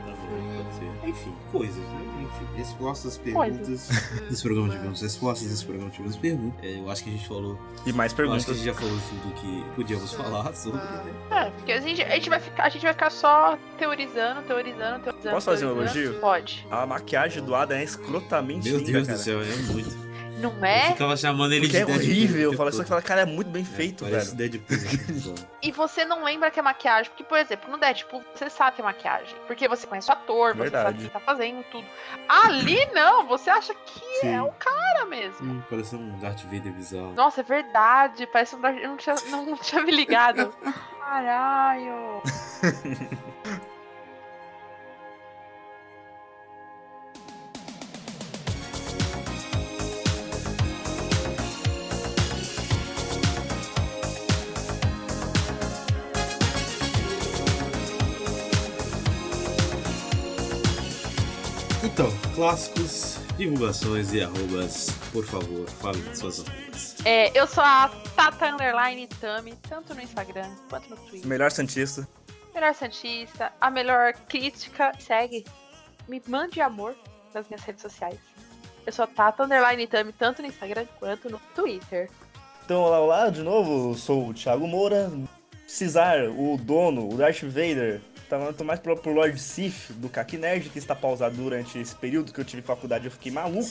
Enfim, 1.04 1.34
coisas, 1.52 1.78
né? 1.78 2.09
Enfim, 2.36 2.46
respostas, 2.58 3.18
perguntas. 3.18 3.90
Nesse 4.30 4.44
programa 4.44 4.70
tivemos 4.70 5.02
respostas, 5.02 5.50
nesse 5.50 5.66
programa 5.66 5.90
tivemos 5.92 6.16
perguntas. 6.18 6.64
É, 6.64 6.80
eu 6.80 6.90
acho 6.90 7.04
que 7.04 7.10
a 7.10 7.14
gente 7.14 7.28
falou. 7.28 7.60
E 7.86 7.92
mais 7.94 8.18
Eu 8.18 8.32
acho 8.32 8.46
que 8.46 8.52
a 8.52 8.54
perguntas. 8.54 8.56
gente 8.58 8.66
já 8.66 8.74
falou 8.74 9.00
tudo 9.10 9.34
que 9.36 9.66
podíamos 9.76 10.14
falar 10.14 10.54
sobre. 10.56 10.80
né? 10.80 11.14
É, 11.32 11.50
porque 11.52 11.72
a 11.72 11.82
gente, 11.82 12.02
a 12.04 12.10
gente 12.16 12.30
vai 12.30 12.40
ficar, 12.40 12.64
a 12.64 12.70
gente 12.70 12.82
vai 12.84 12.94
ficar 12.94 13.10
só 13.10 13.58
teorizando, 13.78 14.42
teorizando, 14.44 15.00
teorizando. 15.04 15.34
Posso 15.34 15.46
fazer 15.46 15.66
um 15.66 15.74
teorizando. 15.74 16.00
elogio? 16.00 16.20
Pode. 16.22 16.68
A 16.70 16.86
maquiagem 16.86 17.44
do 17.44 17.56
Adam 17.56 17.78
é 17.78 17.84
escrotamente 17.84 18.70
Meu 18.70 18.80
linda, 18.80 18.92
Deus 18.92 19.08
cara. 19.08 19.18
do 19.18 19.24
céu, 19.24 19.42
é 19.42 19.56
muito. 19.74 20.09
Não 20.40 20.52
Eu 20.60 20.66
é? 20.66 20.92
ficava 20.92 21.18
chamando 21.18 21.52
ele 21.54 21.62
Porque 21.68 21.78
é 21.78 21.80
de 21.82 21.86
Deadpool. 21.86 22.08
horrível. 22.12 22.52
o 22.52 22.56
Fala 22.58 22.72
só 22.72 22.84
que 22.84 22.90
fala, 22.90 23.02
cara, 23.02 23.22
é 23.22 23.26
muito 23.26 23.50
bem 23.50 23.64
feito, 23.66 24.06
velho. 24.06 24.36
Deadpool. 24.36 24.78
E 25.62 25.72
você 25.72 26.06
não 26.06 26.24
lembra 26.24 26.50
que 26.50 26.60
é 26.60 26.62
maquiagem. 26.64 27.10
Porque, 27.12 27.24
por 27.24 27.38
exemplo, 27.38 27.70
no 27.72 27.78
Deadpool, 27.78 28.24
você 28.34 28.50
sabe 28.50 28.76
que 28.76 28.82
é 28.82 28.86
maquiagem. 28.86 29.36
Porque 29.48 29.68
você 29.68 29.86
conhece 29.86 30.10
o 30.10 30.14
ator, 30.14 30.54
você 30.56 30.64
Verdade. 30.64 30.86
sabe 30.86 31.00
o 31.00 31.02
que 31.08 31.10
tá 31.14 31.20
fazendo, 31.20 31.64
tudo. 31.72 31.86
Ali, 32.28 32.86
não. 32.94 33.28
Você 33.28 33.50
acha 33.50 33.74
que 33.74 34.02
é 34.20 34.22
Sim. 34.22 34.40
o 34.40 34.52
cara 34.54 35.06
mesmo. 35.06 35.46
Hum, 35.54 35.62
parece 35.70 35.96
um 35.96 36.18
Darth 36.20 36.42
Vader 36.44 36.72
bizarro. 36.74 37.14
Nossa, 37.14 37.42
é 37.42 37.44
verdade. 37.44 38.28
Parece 38.28 38.56
um. 38.56 38.62
Darth- 38.62 38.80
Eu 38.82 38.90
não 38.90 38.98
tinha, 38.98 39.16
não, 39.30 39.46
não 39.46 39.58
tinha 39.58 39.82
me 39.84 39.92
ligado. 39.92 40.54
Caralho. 41.00 42.22
clássicos, 62.40 63.18
divulgações 63.36 64.14
e 64.14 64.24
arrobas, 64.24 64.88
por 65.12 65.26
favor, 65.26 65.70
fale 65.70 66.00
de 66.04 66.18
suas 66.18 66.40
arrobas. 66.40 66.96
É, 67.04 67.38
eu 67.38 67.46
sou 67.46 67.62
a 67.62 67.92
Tata 68.16 68.48
Underline 68.48 69.08
Tami, 69.08 69.56
tanto 69.68 69.94
no 69.94 70.02
Instagram 70.02 70.50
quanto 70.70 70.90
no 70.90 70.96
Twitter. 70.96 71.28
Melhor 71.28 71.52
Santista. 71.52 72.08
Melhor 72.56 72.74
Santista, 72.74 73.52
a 73.60 73.70
melhor 73.70 74.14
crítica. 74.30 74.94
Segue. 75.00 75.44
Me 76.08 76.24
mande 76.28 76.62
amor 76.62 76.96
nas 77.34 77.46
minhas 77.50 77.62
redes 77.62 77.82
sociais. 77.82 78.18
Eu 78.86 78.94
sou 78.94 79.04
a 79.04 79.08
Tata 79.08 79.44
Underline 79.44 79.86
Tami, 79.86 80.14
tanto 80.14 80.42
no 80.42 80.48
Instagram 80.48 80.86
quanto 80.98 81.30
no 81.30 81.42
Twitter. 81.54 82.10
Então, 82.64 82.80
olá, 82.80 83.02
olá, 83.02 83.30
de 83.30 83.44
novo, 83.44 83.92
eu 83.92 83.98
sou 83.98 84.30
o 84.30 84.34
Thiago 84.34 84.66
Moura. 84.66 85.12
Cesar, 85.68 86.30
o 86.30 86.58
dono, 86.58 87.14
o 87.14 87.18
Darth 87.18 87.44
Vader. 87.44 88.00
Tá- 88.30 88.54
Tô 88.54 88.64
mais 88.64 88.80
pro, 88.80 88.96
pro 88.96 89.12
Lord 89.12 89.40
Sif, 89.40 89.92
do 89.94 90.08
Kaki 90.08 90.38
Nerd, 90.38 90.70
que 90.70 90.78
está 90.78 90.96
pausado 90.96 91.36
durante 91.36 91.80
esse 91.80 91.96
período 91.96 92.32
que 92.32 92.40
eu 92.40 92.46
tive 92.46 92.62
faculdade 92.62 93.06
eu 93.06 93.12
fiquei 93.12 93.32
maluco. 93.32 93.70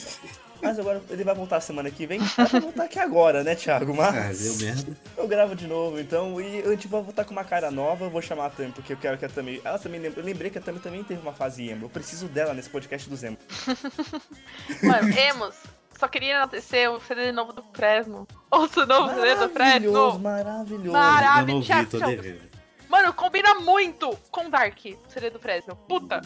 Mas 0.61 0.77
agora 0.77 1.01
ele 1.09 1.23
vai 1.23 1.33
voltar 1.33 1.61
semana 1.61 1.89
que 1.89 2.05
vem. 2.05 2.19
Vai 2.19 2.59
voltar 2.59 2.83
aqui 2.83 2.99
agora, 2.99 3.45
né, 3.45 3.55
Thiago? 3.55 3.93
Ah, 4.01 4.11
Mas 4.11 4.41
deu 4.41 4.55
merda. 4.67 4.97
eu 5.15 5.25
gravo 5.25 5.55
de 5.55 5.65
novo, 5.65 5.97
então. 5.97 6.41
E 6.41 6.59
eu 6.59 6.75
tipo, 6.75 6.89
vou 6.97 7.03
voltar 7.03 7.23
com 7.23 7.31
uma 7.31 7.45
cara 7.45 7.71
nova. 7.71 8.03
eu 8.05 8.09
Vou 8.09 8.21
chamar 8.21 8.47
a 8.47 8.49
Tami, 8.49 8.73
porque 8.73 8.91
eu 8.91 8.97
quero 8.97 9.17
que 9.17 9.23
a 9.23 9.29
Tami. 9.29 9.61
Ela 9.63 9.79
também 9.79 10.01
lembra. 10.01 10.19
Eu 10.19 10.25
lembrei 10.25 10.51
que 10.51 10.57
a 10.57 10.61
Tami 10.61 10.79
também 10.79 11.01
teve 11.01 11.21
uma 11.21 11.31
fase 11.31 11.69
emo. 11.69 11.85
Eu 11.85 11.89
preciso 11.89 12.27
dela 12.27 12.53
nesse 12.53 12.69
podcast 12.69 13.09
do 13.09 13.15
Zemo. 13.15 13.37
Mano, 14.83 15.17
Emos, 15.17 15.55
só 15.97 16.07
queria 16.09 16.35
enaltecer 16.35 16.91
o 16.91 16.99
CD 16.99 17.31
novo 17.31 17.53
do 17.53 17.63
Fresno. 17.73 18.27
Ouça 18.51 18.81
o 18.83 18.85
novo 18.85 19.09
CD 19.15 19.35
do 19.35 19.49
Maravilhoso, 19.53 19.53
Fresno. 19.53 20.19
maravilhoso. 20.19 20.91
Maravilhoso. 20.91 21.71
Eu 21.71 21.75
não 21.77 21.77
ouvi, 21.79 21.85
tô 21.89 21.99
devendo. 21.99 22.48
Mano, 22.89 23.13
combina 23.13 23.53
muito 23.55 24.17
com 24.31 24.49
Dark, 24.49 24.77
o 24.85 25.11
CD 25.11 25.29
do 25.29 25.39
Fresno. 25.39 25.75
Puta. 25.87 26.21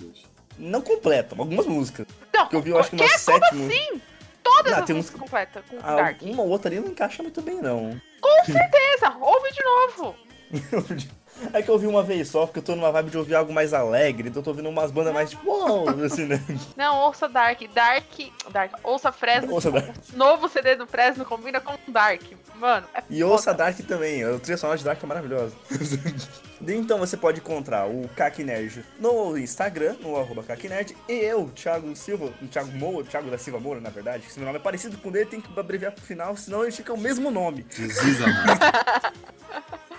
Não 0.57 0.81
completa, 0.81 1.35
algumas 1.37 1.65
músicas. 1.65 2.07
Não, 2.33 2.47
Que 2.47 2.55
eu 2.55 2.61
vi, 2.61 2.69
eu 2.71 2.79
acho 2.79 2.89
que 2.89 2.95
que? 2.95 3.03
umas 3.03 3.23
Como 3.25 3.39
sete 3.39 3.55
músicas. 3.55 3.79
assim? 3.89 4.01
Todas 4.43 4.71
Não, 4.71 4.79
as 4.79 4.85
tem 4.85 4.95
uns- 4.95 4.99
músicas 4.99 5.21
completas 5.21 5.63
com 5.69 5.77
Ah, 5.81 5.95
Dark. 5.95 6.21
uma 6.21 6.43
ou 6.43 6.49
outra 6.49 6.69
ali 6.69 6.79
não 6.79 6.87
encaixa 6.89 7.21
muito 7.23 7.41
bem, 7.41 7.61
não. 7.61 7.99
Com 8.21 8.45
certeza, 8.45 9.15
ouve 9.19 9.51
de 9.51 9.63
novo. 9.63 10.15
É 11.51 11.63
que 11.63 11.69
eu 11.69 11.73
ouvi 11.73 11.87
uma 11.87 12.03
vez 12.03 12.27
só, 12.29 12.45
porque 12.45 12.59
eu 12.59 12.63
tô 12.63 12.75
numa 12.75 12.91
vibe 12.91 13.09
de 13.09 13.17
ouvir 13.17 13.33
algo 13.33 13.51
mais 13.51 13.73
alegre, 13.73 14.29
então 14.29 14.39
eu 14.39 14.43
tô 14.43 14.51
ouvindo 14.51 14.69
umas 14.69 14.91
bandas 14.91 15.11
mais 15.11 15.31
tipo, 15.31 15.49
uou, 15.49 15.89
assim, 16.05 16.25
né? 16.25 16.39
Não, 16.77 16.99
ouça 16.99 17.27
Dark. 17.27 17.59
Dark. 17.73 18.05
Dark. 18.51 18.71
Ouça 18.83 19.11
Fresno. 19.11 19.51
Ouça 19.51 19.71
Dark. 19.71 19.89
Novo 20.13 20.47
CD 20.47 20.75
do 20.75 20.85
Fresno 20.85 21.25
combina 21.25 21.59
com 21.59 21.75
Dark. 21.87 22.21
Mano, 22.55 22.85
é 22.93 23.01
E 23.09 23.23
ouça 23.23 23.51
Dark 23.51 23.75
também, 23.79 24.23
a 24.23 24.37
trilha 24.39 24.57
sonora 24.57 24.77
de 24.77 24.83
Dark 24.85 25.03
é 25.03 25.07
maravilhosa. 25.07 25.55
então 26.71 26.97
você 26.97 27.17
pode 27.17 27.39
encontrar 27.39 27.87
o 27.87 28.07
Kaki 28.15 28.43
Nerd 28.43 28.85
no 28.99 29.37
Instagram, 29.37 29.95
no 29.99 30.17
arroba 30.17 30.43
Kaki 30.43 30.69
Nerd, 30.69 30.95
e 31.09 31.13
eu, 31.13 31.49
Thiago 31.49 31.95
Silva, 31.95 32.31
Thiago 32.51 32.71
Moura, 32.71 33.05
Thiago 33.05 33.29
da 33.29 33.37
Silva 33.37 33.59
Moura, 33.59 33.79
na 33.79 33.89
verdade, 33.89 34.23
que 34.23 34.31
se 34.31 34.39
meu 34.39 34.45
nome 34.45 34.59
é 34.59 34.61
parecido 34.61 34.97
com 34.97 35.09
o 35.09 35.11
dele, 35.11 35.25
tem 35.25 35.41
que 35.41 35.59
abreviar 35.59 35.91
pro 35.91 36.03
final, 36.03 36.37
senão 36.37 36.63
ele 36.63 36.71
fica 36.71 36.93
o 36.93 36.97
mesmo 36.97 37.29
nome. 37.31 37.65
Jesus 37.69 38.21
amado. 38.23 39.13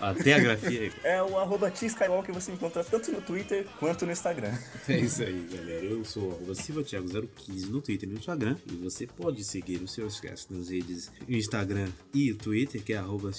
Até 0.01 0.35
a 0.35 0.39
grafia. 0.39 0.93
É 1.03 1.23
o 1.23 1.39
arroba 1.39 1.71
T 1.71 1.87
Skywalker 1.87 2.25
que 2.25 2.33
você 2.33 2.53
encontra 2.53 2.83
tanto 2.83 3.13
no 3.13 3.21
Twitter 3.21 3.67
quanto 3.79 4.07
no 4.07 4.13
Instagram. 4.13 4.53
É 4.89 4.99
isso 4.99 5.23
aí, 5.23 5.49
galera. 5.51 5.85
Eu 5.85 6.05
sou 6.05 6.29
o 6.29 6.33
arroba 6.33 6.53
SilvaTiago015 6.53 7.69
no 7.69 7.81
Twitter 7.81 8.09
e 8.09 8.13
no 8.13 8.19
Instagram. 8.19 8.57
E 8.67 8.77
você 8.77 9.07
pode 9.07 9.43
seguir 9.45 9.83
o 9.83 9.89
Serioscast 9.89 10.53
nas 10.53 10.69
redes 10.69 11.11
Instagram 11.29 11.89
e 12.13 12.35
Twitter, 12.35 12.83
que 12.83 12.93
é 12.93 12.99
arroba 12.99 13.31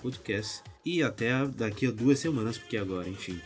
Podcast. 0.00 0.62
E 0.84 1.02
até 1.02 1.46
daqui 1.46 1.86
a 1.86 1.90
duas 1.90 2.18
semanas, 2.18 2.58
porque 2.58 2.76
agora, 2.76 3.08
enfim, 3.08 3.40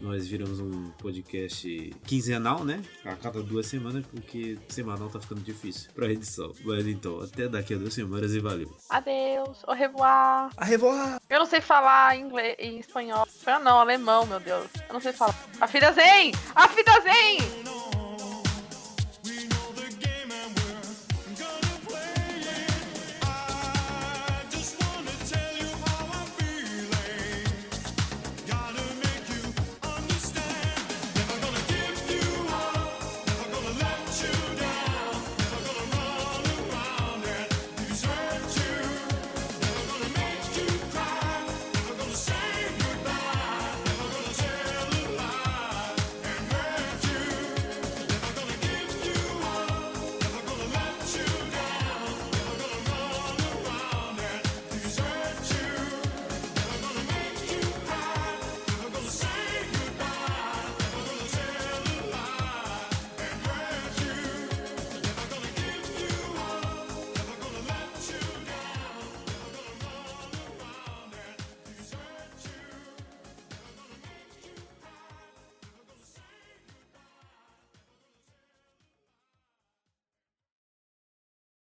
nós 0.00 0.26
viramos 0.26 0.60
um 0.60 0.90
podcast 0.98 1.94
quinzenal, 2.06 2.64
né? 2.64 2.82
A 3.04 3.14
cada 3.16 3.42
duas 3.42 3.66
semanas, 3.66 4.04
porque 4.06 4.58
semanal 4.68 5.08
tá 5.08 5.20
ficando 5.20 5.40
difícil 5.40 5.90
pra 5.94 6.10
edição. 6.10 6.52
Mas 6.64 6.86
então, 6.86 7.20
até 7.20 7.48
daqui 7.48 7.74
a 7.74 7.78
duas 7.78 7.94
semanas 7.94 8.32
e 8.34 8.40
valeu. 8.40 8.74
Adeus, 8.88 9.58
au 9.66 9.74
revoir. 9.74 10.50
A 10.56 10.64
revoar! 10.64 11.20
Eu 11.28 11.40
não 11.40 11.46
sei 11.46 11.60
falar 11.60 12.16
inglês, 12.16 12.56
em 12.58 12.78
espanhol. 12.78 13.26
Espanhol 13.26 13.62
não, 13.62 13.78
alemão, 13.78 14.26
meu 14.26 14.40
Deus. 14.40 14.68
Eu 14.88 14.92
não 14.92 15.00
sei 15.00 15.12
falar. 15.12 15.34
A 15.60 15.66
Zen! 15.66 16.32
A 16.54 16.68
Zen! 16.68 17.97